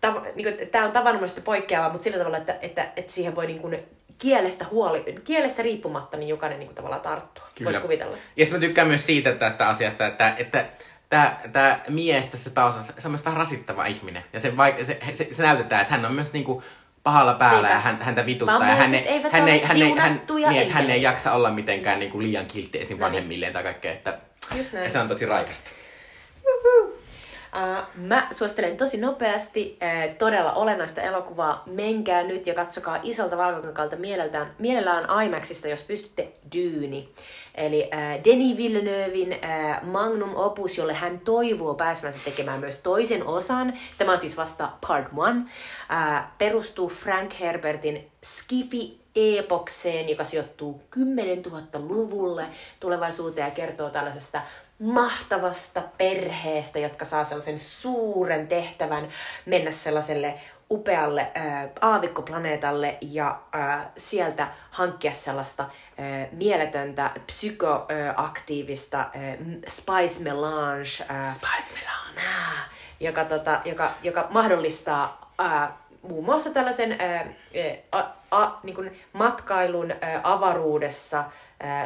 tav, 0.00 0.16
niin 0.34 0.56
kuin, 0.56 0.68
tämä 0.68 0.84
on 0.84 0.92
tavanomaisesti 0.92 1.40
poikkeava, 1.40 1.88
mutta 1.88 2.04
sillä 2.04 2.18
tavalla, 2.18 2.38
että, 2.38 2.56
että, 2.62 2.86
että 2.96 3.12
siihen 3.12 3.34
voi 3.34 3.46
niin 3.46 3.60
kuin 3.60 3.78
kielestä, 4.18 4.64
huoli, 4.70 5.14
kielestä 5.24 5.62
riippumatta 5.62 6.16
niin 6.16 6.28
jokainen 6.28 6.58
niin 6.58 6.66
kuin 6.66 6.76
tavallaan 6.76 7.02
tarttua. 7.02 7.44
Voisi 7.64 7.80
kuvitella. 7.80 8.16
Ja 8.36 8.44
sitten 8.44 8.60
mä 8.60 8.66
tykkään 8.66 8.88
myös 8.88 9.06
siitä 9.06 9.32
tästä 9.32 9.68
asiasta, 9.68 10.06
että, 10.06 10.34
että 10.38 10.66
tämä, 11.08 11.36
tämä 11.52 11.80
mies 11.88 12.28
tässä 12.28 12.50
taustassa, 12.50 12.92
se 12.98 13.08
on 13.08 13.12
myös 13.12 13.24
vähän 13.24 13.38
rasittava 13.38 13.86
ihminen. 13.86 14.24
Ja 14.32 14.40
se, 14.40 14.50
vaik- 14.50 14.84
se, 14.84 14.98
se, 15.14 15.28
se 15.32 15.42
näytetään, 15.42 15.82
että 15.82 15.94
hän 15.94 16.04
on 16.04 16.12
myös 16.12 16.32
niinku 16.32 16.62
pahalla 17.02 17.34
päällä 17.34 17.68
Niinpä. 17.68 17.74
ja 17.74 17.80
hän, 17.80 18.02
häntä 18.02 18.26
vituttaa. 18.26 18.68
Ja 18.68 18.74
hän, 18.74 18.94
ei, 18.94 19.22
hän, 19.22 19.48
ei, 19.48 19.60
hän, 19.62 19.78
ei, 19.78 19.94
hän, 19.96 20.20
niin, 20.28 20.62
että 20.62 20.74
hän 20.74 20.90
ei 20.90 21.02
jaksa 21.02 21.32
olla 21.32 21.50
mitenkään 21.50 21.98
niinku 21.98 22.22
liian 22.22 22.46
kiltti 22.46 22.80
esim. 22.80 22.96
No 22.96 23.06
niin. 23.06 23.12
vanhemmilleen 23.12 23.52
tai 23.52 23.62
kaikkea. 23.62 23.92
Että, 23.92 24.18
Just 24.54 24.72
näin. 24.72 24.84
ja 24.84 24.90
se 24.90 24.98
on 24.98 25.08
tosi 25.08 25.26
raikasta. 25.26 25.70
Uh, 27.56 27.86
mä 27.94 28.28
suosittelen 28.30 28.76
tosi 28.76 28.96
nopeasti 28.96 29.78
uh, 29.82 30.16
todella 30.16 30.52
olennaista 30.52 31.00
elokuvaa. 31.00 31.62
Menkää 31.66 32.22
nyt 32.22 32.46
ja 32.46 32.54
katsokaa 32.54 33.00
isolta 33.02 33.36
valkokankalta 33.36 33.96
mielellään, 33.96 34.54
mielellään 34.58 35.24
IMAXista, 35.24 35.68
jos 35.68 35.82
pystytte, 35.82 36.32
Dyyni. 36.52 37.08
Eli 37.54 37.82
uh, 37.82 38.24
Denis 38.24 38.56
Villeneuvein 38.56 39.32
uh, 39.32 39.88
magnum 39.88 40.34
opus, 40.34 40.78
jolle 40.78 40.94
hän 40.94 41.20
toivoo 41.20 41.74
pääsemänsä 41.74 42.18
tekemään 42.24 42.60
myös 42.60 42.78
toisen 42.78 43.26
osan. 43.26 43.72
Tämä 43.98 44.12
on 44.12 44.18
siis 44.18 44.36
vasta 44.36 44.68
part 44.86 45.06
one. 45.16 45.40
Uh, 45.40 46.24
perustuu 46.38 46.88
Frank 46.88 47.32
Herbertin 47.40 48.10
Skiffy 48.24 49.02
epokseen, 49.16 50.08
joka 50.08 50.24
sijoittuu 50.24 50.82
10 50.90 51.42
000-luvulle 51.44 52.46
tulevaisuuteen 52.80 53.44
ja 53.44 53.50
kertoo 53.50 53.90
tällaisesta 53.90 54.40
mahtavasta 54.78 55.82
perheestä, 55.98 56.78
jotka 56.78 57.04
saa 57.04 57.24
sellaisen 57.24 57.58
suuren 57.58 58.48
tehtävän 58.48 59.08
mennä 59.46 59.72
sellaiselle 59.72 60.40
upealle 60.70 61.32
äh, 61.36 61.68
aavikkoplaneetalle 61.80 62.98
ja 63.00 63.40
äh, 63.54 63.86
sieltä 63.96 64.48
hankkia 64.70 65.12
sellaista 65.12 65.62
äh, 65.62 66.28
mieletöntä 66.32 67.10
psykoaktiivista 67.26 69.00
äh, 69.00 69.10
spice 69.68 70.22
melange, 70.22 70.88
äh, 71.10 71.32
Spice 71.32 71.68
Melange. 71.74 72.20
Ah, 72.38 72.70
joka, 73.00 73.24
tota, 73.24 73.60
joka, 73.64 73.90
joka 74.02 74.26
mahdollistaa 74.30 75.32
ää, 75.38 75.76
muun 76.02 76.24
muassa 76.24 76.50
tällaisen 76.50 76.96
ää, 76.98 77.26
ää, 77.92 78.02
a, 78.30 78.42
a, 78.42 78.58
niin 78.62 79.00
matkailun 79.12 79.90
ää, 80.00 80.20
avaruudessa 80.22 81.24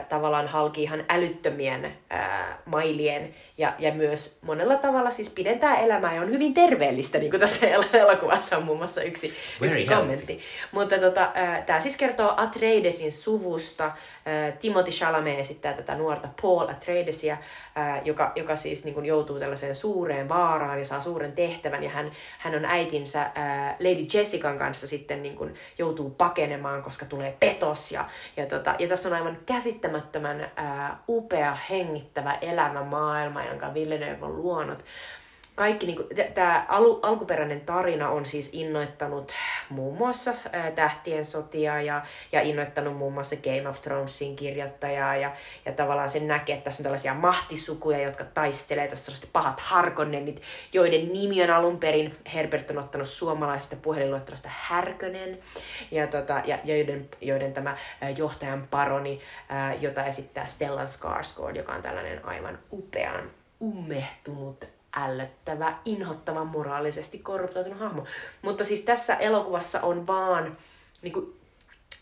tavallaan 0.09 0.49
halki 0.49 0.83
ihan 0.83 1.05
älyttömien 1.09 1.97
ää, 2.11 2.59
mailien 2.65 3.35
ja, 3.59 3.73
ja 3.79 3.93
myös 3.95 4.39
monella 4.43 4.77
tavalla 4.77 5.11
siis 5.11 5.31
pidentää 5.31 5.77
elämää 5.77 6.15
ja 6.15 6.21
on 6.23 6.31
hyvin 6.31 6.55
terveellistä, 6.55 7.19
niin 7.19 7.31
kuin 7.31 7.41
tässä 7.41 7.69
el- 7.69 7.85
elokuvassa 8.03 8.57
on 8.57 8.63
muun 8.65 8.79
muassa 8.79 9.03
yksi, 9.03 9.35
Very 9.61 9.71
yksi 9.71 9.87
healthy. 9.87 10.01
kommentti. 10.01 10.41
Mutta 10.73 10.99
tota, 10.99 11.33
tämä 11.67 11.81
siis 11.81 11.97
kertoo 11.97 12.35
Atreidesin 12.37 13.13
suvusta. 13.13 13.93
Ää, 14.27 14.53
Timothy 14.53 14.91
Chalamet 14.91 15.39
esittää 15.39 15.73
tätä 15.73 15.95
nuorta 15.95 16.29
Paul 16.43 16.69
Atreidesia, 16.69 17.37
ää, 17.75 18.03
joka, 18.05 18.33
joka 18.37 18.57
siis 18.57 18.85
niin 18.85 18.95
kuin 18.95 19.07
joutuu 19.07 19.39
tällaiseen 19.39 19.77
suureen 19.77 20.29
vaaraan 20.29 20.79
ja 20.79 20.85
saa 20.85 21.01
suuren 21.01 21.33
tehtävän. 21.33 21.83
Ja 21.83 21.91
hän, 21.91 22.11
hän 22.39 22.55
on 22.55 22.65
äitinsä 22.65 23.31
ää, 23.35 23.77
Lady 23.81 24.07
Jessican 24.15 24.59
kanssa 24.59 24.89
sitten 24.89 25.23
niin 25.23 25.37
kuin 25.37 25.55
joutuu 25.79 26.11
pakenemaan, 26.11 26.83
koska 26.83 27.07
tulee 27.07 27.37
petos. 27.41 27.93
Ja, 27.93 28.05
ja, 28.37 28.47
tota, 28.47 28.75
ja 28.79 28.89
tässä 28.89 29.09
on 29.09 29.15
aivan 29.15 29.39
käsittämättömän 29.47 30.51
upea, 31.09 31.57
hengittävä 31.71 32.39
elämämaailma, 32.41 33.45
jonka 33.45 33.75
Villeneuve 33.75 34.27
on 34.27 34.37
luonut 34.37 34.85
kaikki, 35.57 35.87
niin 35.87 35.99
tämä 36.35 36.67
alu, 36.69 37.01
alkuperäinen 37.03 37.61
tarina 37.61 38.11
on 38.11 38.27
siis 38.27 38.51
innoittanut 38.55 39.33
muun 39.69 39.99
muassa 39.99 40.35
ää, 40.53 40.71
Tähtien 40.71 41.25
sotia 41.25 41.83
ja, 41.83 42.03
ja 42.33 42.41
innoittanut 42.41 42.97
muun 42.97 43.13
muassa 43.13 43.37
Game 43.37 43.69
of 43.69 43.83
Thronesin 43.83 44.37
kirjoittajaa 44.37 45.17
ja, 45.17 45.33
ja 45.65 45.73
tavallaan 45.73 46.09
sen 46.09 46.29
näkee, 46.29 46.57
että 46.57 46.65
tässä 46.65 46.81
on 46.81 46.85
tällaisia 46.85 47.15
mahtisukuja, 47.15 48.01
jotka 48.01 48.25
taistelee, 48.25 48.89
tässä 48.89 49.05
sellaiset 49.05 49.31
pahat 49.33 49.61
harkonnenit, 49.61 50.43
joiden 50.73 51.13
nimi 51.13 51.43
on 51.43 51.51
alun 51.51 51.79
perin, 51.79 52.17
Herbert 52.35 52.71
on 52.71 52.79
ottanut 52.79 53.09
suomalaisesta 53.09 53.77
puhelinluettelosta 53.77 54.49
Härkönen 54.53 55.39
ja, 55.91 56.07
tota, 56.07 56.43
ja 56.45 56.59
joiden, 56.65 57.09
joiden 57.21 57.53
tämä 57.53 57.77
ää, 58.01 58.11
johtajan 58.11 58.69
paroni, 58.71 59.21
ää, 59.49 59.75
jota 59.75 60.05
esittää 60.05 60.47
Stellan 60.47 60.89
Skarsgård, 60.89 61.57
joka 61.57 61.73
on 61.73 61.83
tällainen 61.83 62.25
aivan 62.25 62.59
upean 62.73 63.31
ummehtunut 63.61 64.76
ällöttävä, 64.97 65.79
inhottava, 65.85 66.45
moraalisesti 66.45 67.19
korruptoitunut 67.19 67.79
hahmo. 67.79 68.05
Mutta 68.43 68.65
siis 68.65 68.81
tässä 68.81 69.15
elokuvassa 69.15 69.81
on 69.81 70.07
vaan 70.07 70.57
niin 71.03 71.13
kuin, 71.13 71.36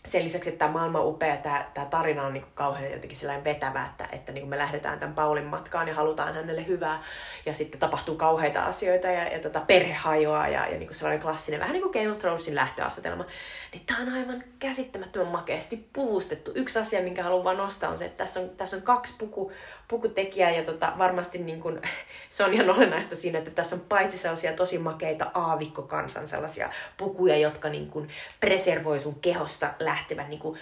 sen 0.05 0.23
lisäksi, 0.23 0.49
että 0.49 0.59
tämä 0.59 0.71
maailma 0.71 0.99
on 0.99 1.07
upea, 1.07 1.37
tämä, 1.37 1.65
tämä 1.73 1.87
tarina 1.87 2.23
on 2.23 2.33
niin 2.33 2.45
kauhean 2.55 2.91
jotenkin 2.91 3.17
sellainen 3.17 3.43
vetävä, 3.43 3.85
että, 3.85 4.07
että 4.11 4.31
niin 4.31 4.47
me 4.47 4.57
lähdetään 4.57 4.99
tämän 4.99 5.15
Paulin 5.15 5.45
matkaan 5.45 5.87
ja 5.87 5.95
halutaan 5.95 6.33
hänelle 6.33 6.67
hyvää. 6.67 7.03
Ja 7.45 7.53
sitten 7.53 7.79
tapahtuu 7.79 8.15
kauheita 8.15 8.61
asioita 8.61 9.07
ja, 9.07 9.23
ja 9.23 9.39
tota, 9.39 9.61
perhe 9.61 9.93
hajoaa 9.93 10.47
ja, 10.47 10.67
ja 10.67 10.79
niin 10.79 10.95
sellainen 10.95 11.21
klassinen, 11.21 11.59
vähän 11.59 11.73
niin 11.73 11.83
kuin 11.83 11.93
Game 11.93 12.11
of 12.11 12.17
Thronesin 12.17 12.55
lähtöasetelma. 12.55 13.25
Niin 13.71 13.85
tämä 13.85 14.01
on 14.01 14.09
aivan 14.09 14.43
käsittämättömän 14.59 15.31
makeasti 15.31 15.89
puvustettu. 15.93 16.51
Yksi 16.55 16.79
asia, 16.79 17.01
minkä 17.01 17.23
haluan 17.23 17.43
vaan 17.43 17.57
nostaa, 17.57 17.89
on 17.89 17.97
se, 17.97 18.05
että 18.05 18.23
tässä 18.23 18.39
on, 18.39 18.49
tässä 18.49 18.77
on 18.77 18.83
kaksi 18.83 19.15
puku, 19.17 19.51
pukutekijää 19.87 20.51
ja 20.51 20.63
tota, 20.63 20.93
varmasti 20.97 21.37
niin 21.37 21.61
kuin, 21.61 21.81
se 22.29 22.43
on 22.43 22.53
ihan 22.53 22.69
olennaista 22.69 23.15
siinä, 23.15 23.39
että 23.39 23.51
tässä 23.51 23.75
on 23.75 23.81
paitsi 23.89 24.17
sellaisia 24.17 24.53
tosi 24.53 24.77
makeita 24.77 25.31
aavikkokansan 25.33 26.27
sellaisia 26.27 26.69
pukuja, 26.97 27.37
jotka 27.37 27.69
niin 27.69 27.89
kuin 27.89 28.09
preservoi 28.39 28.99
sun 28.99 29.19
kehosta 29.19 29.73
lähtevän 29.95 30.29
niin 30.29 30.39
kuin, 30.39 30.59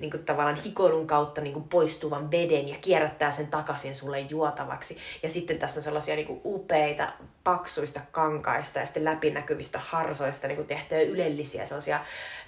niin 0.00 0.10
kuin 0.10 0.24
tavallaan 0.24 0.62
hikoilun 0.64 1.06
kautta 1.06 1.40
niin 1.40 1.52
kuin 1.52 1.68
poistuvan 1.68 2.30
veden 2.30 2.68
ja 2.68 2.76
kierrättää 2.80 3.30
sen 3.30 3.46
takaisin 3.46 3.96
sulle 3.96 4.20
juotavaksi. 4.20 4.98
Ja 5.22 5.28
sitten 5.28 5.58
tässä 5.58 5.80
on 5.80 5.84
sellaisia 5.84 6.14
niin 6.14 6.26
kuin 6.26 6.40
upeita, 6.44 7.12
paksuista 7.44 8.00
kankaista 8.12 8.78
ja 8.78 8.86
sitten 8.86 9.04
läpinäkyvistä 9.04 9.78
harsoista 9.78 10.46
niin 10.46 10.56
kuin 10.56 10.68
tehtyjä 10.68 11.00
ylellisiä 11.00 11.66
sellaisia 11.66 12.00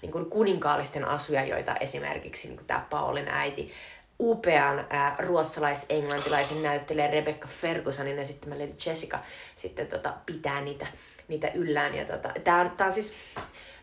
niin 0.02 0.12
kuin 0.12 0.30
kuninkaallisten 0.30 1.04
asuja, 1.04 1.44
joita 1.44 1.76
esimerkiksi 1.76 2.48
niin 2.48 2.56
kuin 2.56 2.66
tämä 2.66 2.86
Paulin 2.90 3.28
äiti 3.28 3.72
upean 4.20 4.86
äh, 4.94 5.18
ruotsalais-englantilaisen 5.18 6.62
näyttelijän 6.62 7.10
Rebecca 7.10 7.48
Fergusonin 7.48 8.18
esittämä 8.18 8.54
Lady 8.54 8.74
Jessica 8.86 9.18
sitten 9.56 9.86
tota, 9.86 10.14
pitää 10.26 10.60
niitä, 10.60 10.86
niitä 11.28 11.50
yllään. 11.54 11.94
Ja 11.94 12.04
tota, 12.04 12.28
tää 12.44 12.60
on, 12.60 12.70
tää 12.70 12.86
on 12.86 12.92
siis 12.92 13.14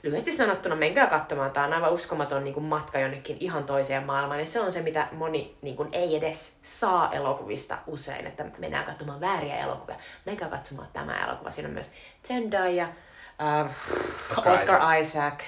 lyhyesti 0.04 0.38
sanottuna, 0.38 0.76
menkää 0.76 1.08
katsomaan, 1.08 1.52
tämä 1.52 1.66
on 1.66 1.74
aivan 1.74 1.94
uskomaton 1.94 2.44
niin 2.44 2.54
kuin 2.54 2.64
matka 2.64 3.00
jonnekin 3.00 3.38
ihan 3.40 3.64
toiseen 3.64 4.04
maailmaan. 4.04 4.40
Ja 4.40 4.46
se 4.46 4.60
on 4.60 4.72
se, 4.72 4.82
mitä 4.82 5.08
moni 5.12 5.56
niin 5.62 5.76
kuin, 5.76 5.90
ei 5.92 6.16
edes 6.16 6.60
saa 6.62 7.14
elokuvista 7.14 7.78
usein, 7.88 8.28
että 8.28 8.46
mennään 8.58 8.86
katsomaan 8.86 9.22
vääriä 9.22 9.58
elokuvia. 9.58 9.96
Menkää 10.26 10.50
katsomaan 10.50 10.88
tämä 10.94 11.26
elokuva. 11.26 11.52
Siinä 11.52 11.68
on 11.68 11.74
myös 11.74 11.94
Zendaya, 12.28 12.88
äh, 13.42 13.72
Oscar, 14.32 14.54
Oscar 14.54 15.02
Isaac, 15.02 15.02
Isaac 15.02 15.42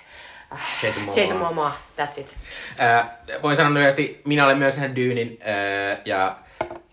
Jason 0.84 1.04
Momoa. 1.04 1.22
Jason 1.22 1.38
Momoa, 1.38 1.78
that's 1.98 2.20
it. 2.20 2.38
Äh, 2.82 3.10
voin 3.44 3.56
sanoa 3.56 3.74
lyhyesti, 3.74 4.22
minä 4.26 4.46
olen 4.46 4.58
myös 4.58 4.76
sen 4.76 4.96
Dyynin 4.96 5.40
äh, 5.42 6.02
ja 6.06 6.38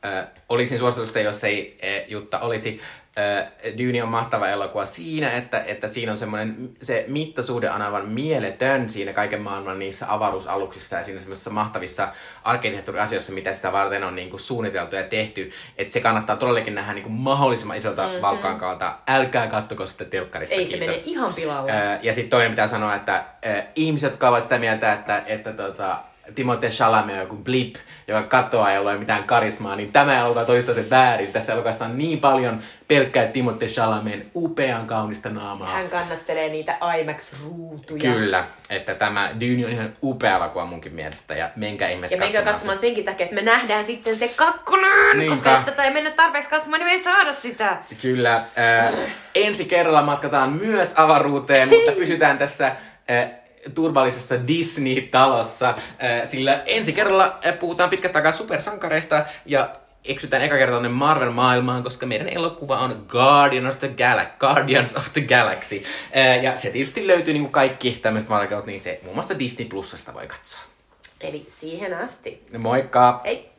äh, 0.05 0.27
olisin 0.49 0.78
suositusta, 0.78 1.20
jos 1.20 1.45
ei 1.45 1.78
äh, 1.85 2.11
Jutta 2.11 2.39
olisi. 2.39 2.81
Dune 3.79 4.03
on 4.03 4.09
mahtava 4.09 4.49
elokuva 4.49 4.85
siinä, 4.85 5.33
että, 5.33 5.65
että 5.67 5.87
siinä 5.87 6.13
on 6.13 6.17
semmoinen, 6.17 6.71
se 6.83 7.05
mittasuhde 7.09 7.71
on 7.71 7.83
aivan 7.83 8.09
mieletön 8.09 8.91
siinä 8.91 9.13
kaiken 9.13 9.43
maailman 9.43 9.79
niissä 9.79 10.07
avaruusaluksissa 10.09 10.97
ja 10.97 11.05
siinä 11.05 11.21
semmoisissa 11.21 11.51
mahtavissa 11.51 12.09
arkkitehtuuriasioissa, 12.45 13.33
mitä 13.33 13.53
sitä 13.53 13.73
varten 13.73 14.05
on 14.05 14.17
niin 14.17 14.31
kuin 14.31 14.41
suunniteltu 14.41 14.97
ja 14.97 15.03
tehty. 15.03 15.51
Että 15.79 15.93
se 15.93 16.01
kannattaa 16.01 16.37
todellakin 16.37 16.75
nähdä 16.75 16.93
niin 16.93 17.03
kuin 17.03 17.13
mahdollisimman 17.13 17.77
isolta 17.77 18.07
mm-hmm. 18.07 18.23
valkaan 18.23 18.59
kautta. 18.59 18.95
Älkää 19.09 19.47
kattoko 19.47 19.87
sitä 19.87 20.05
telkkarista. 20.05 20.55
Ei 20.55 20.65
kiitos. 20.67 20.81
se 20.81 20.87
mene 20.87 21.03
ihan 21.05 21.35
pilalle. 21.35 21.73
Ja 22.03 22.13
sitten 22.13 22.31
toinen 22.31 22.51
pitää 22.51 22.67
sanoa, 22.67 22.95
että 22.95 23.25
ihmiset, 23.77 24.11
jotka 24.11 24.29
ovat 24.29 24.43
sitä 24.43 24.59
mieltä, 24.59 24.93
että, 24.93 25.23
että 25.27 25.53
tota, 25.53 25.99
Timothée 26.35 26.70
Chalamet 26.70 27.15
on 27.15 27.20
joku 27.20 27.36
blip, 27.36 27.74
joka 28.09 28.23
katoaa, 28.23 28.73
jolla 28.73 28.90
ei 28.90 28.94
ole 28.94 29.01
mitään 29.01 29.24
karismaa, 29.24 29.77
niin 29.77 29.93
tämä 29.93 30.19
elokuva 30.19 30.44
todistaa 30.44 30.74
väärin. 30.90 31.32
Tässä 31.32 31.52
elokuvassa 31.52 31.85
on 31.85 31.98
niin 31.98 32.20
paljon 32.20 32.61
pelkkää 32.89 33.24
Timothée 33.27 33.69
Chalamet 33.69 34.27
upean 34.36 34.86
kaunista 34.86 35.31
naamaa. 35.31 35.69
Hän 35.73 35.89
kannattelee 35.89 36.48
niitä 36.48 36.77
IMAX-ruutuja. 37.01 38.12
Kyllä, 38.12 38.44
että 38.70 38.94
tämä 38.94 39.31
Dune 39.40 39.66
on 39.66 39.73
ihan 39.73 39.93
upea 40.02 40.36
elokuva 40.36 40.66
munkin 40.66 40.94
mielestä 40.94 41.35
ja 41.35 41.51
menkää 41.57 41.89
ihmeessä 41.89 42.16
Ja 42.16 42.20
menkää 42.20 42.43
katsomaan 42.43 42.77
se. 42.77 42.81
senkin 42.81 43.05
takia, 43.05 43.24
että 43.24 43.35
me 43.36 43.43
nähdään 43.43 43.85
sitten 43.85 44.16
se 44.16 44.28
kakkonen, 44.28 45.19
Niinpä. 45.19 45.35
koska 45.35 45.51
jos 45.51 45.65
tätä 45.65 45.85
ei 45.85 45.93
mennä 45.93 46.11
tarpeeksi 46.11 46.51
katsomaan, 46.51 46.81
niin 46.81 46.86
me 46.86 46.93
ei 46.93 46.98
saada 46.98 47.32
sitä. 47.32 47.77
Kyllä. 48.02 48.35
Äh, 48.36 48.94
ensi 49.35 49.65
kerralla 49.65 50.02
matkataan 50.02 50.52
myös 50.52 50.94
avaruuteen, 50.97 51.69
mutta 51.69 51.93
pysytään 51.93 52.39
tässä 52.39 52.66
äh, 52.66 53.31
turvallisessa 53.74 54.47
Disney-talossa, 54.47 55.74
sillä 56.24 56.53
ensi 56.66 56.93
kerralla 56.93 57.39
puhutaan 57.61 57.91
pitkästä 57.91 58.19
aikaa 58.19 58.32
supersankareista 58.32 59.24
ja 59.47 59.70
eksytään 60.05 60.43
eka 60.43 60.57
kertaa 60.57 60.89
Marvel-maailmaan, 60.89 61.82
koska 61.82 62.07
meidän 62.07 62.28
elokuva 62.28 62.78
on 62.78 63.07
Guardians 63.09 63.74
of 63.77 63.81
the, 63.81 63.89
Gal- 63.89 64.39
Guardians 64.39 64.97
of 64.97 65.12
the 65.12 65.20
Galaxy. 65.20 65.82
Ja 66.43 66.57
se 66.57 66.70
tietysti 66.70 67.07
löytyy 67.07 67.35
niin 67.35 67.43
kuin 67.43 67.53
kaikki 67.53 67.99
tämmöiset 68.03 68.28
Marvel, 68.28 68.62
niin 68.66 68.81
se 68.81 69.01
muun 69.03 69.16
muassa 69.16 69.39
Disney 69.39 69.69
Plusasta 69.69 70.15
voi 70.15 70.27
katsoa. 70.27 70.61
Eli 71.20 71.45
siihen 71.49 71.95
asti. 71.95 72.43
Moikka! 72.59 73.20
Hei! 73.24 73.51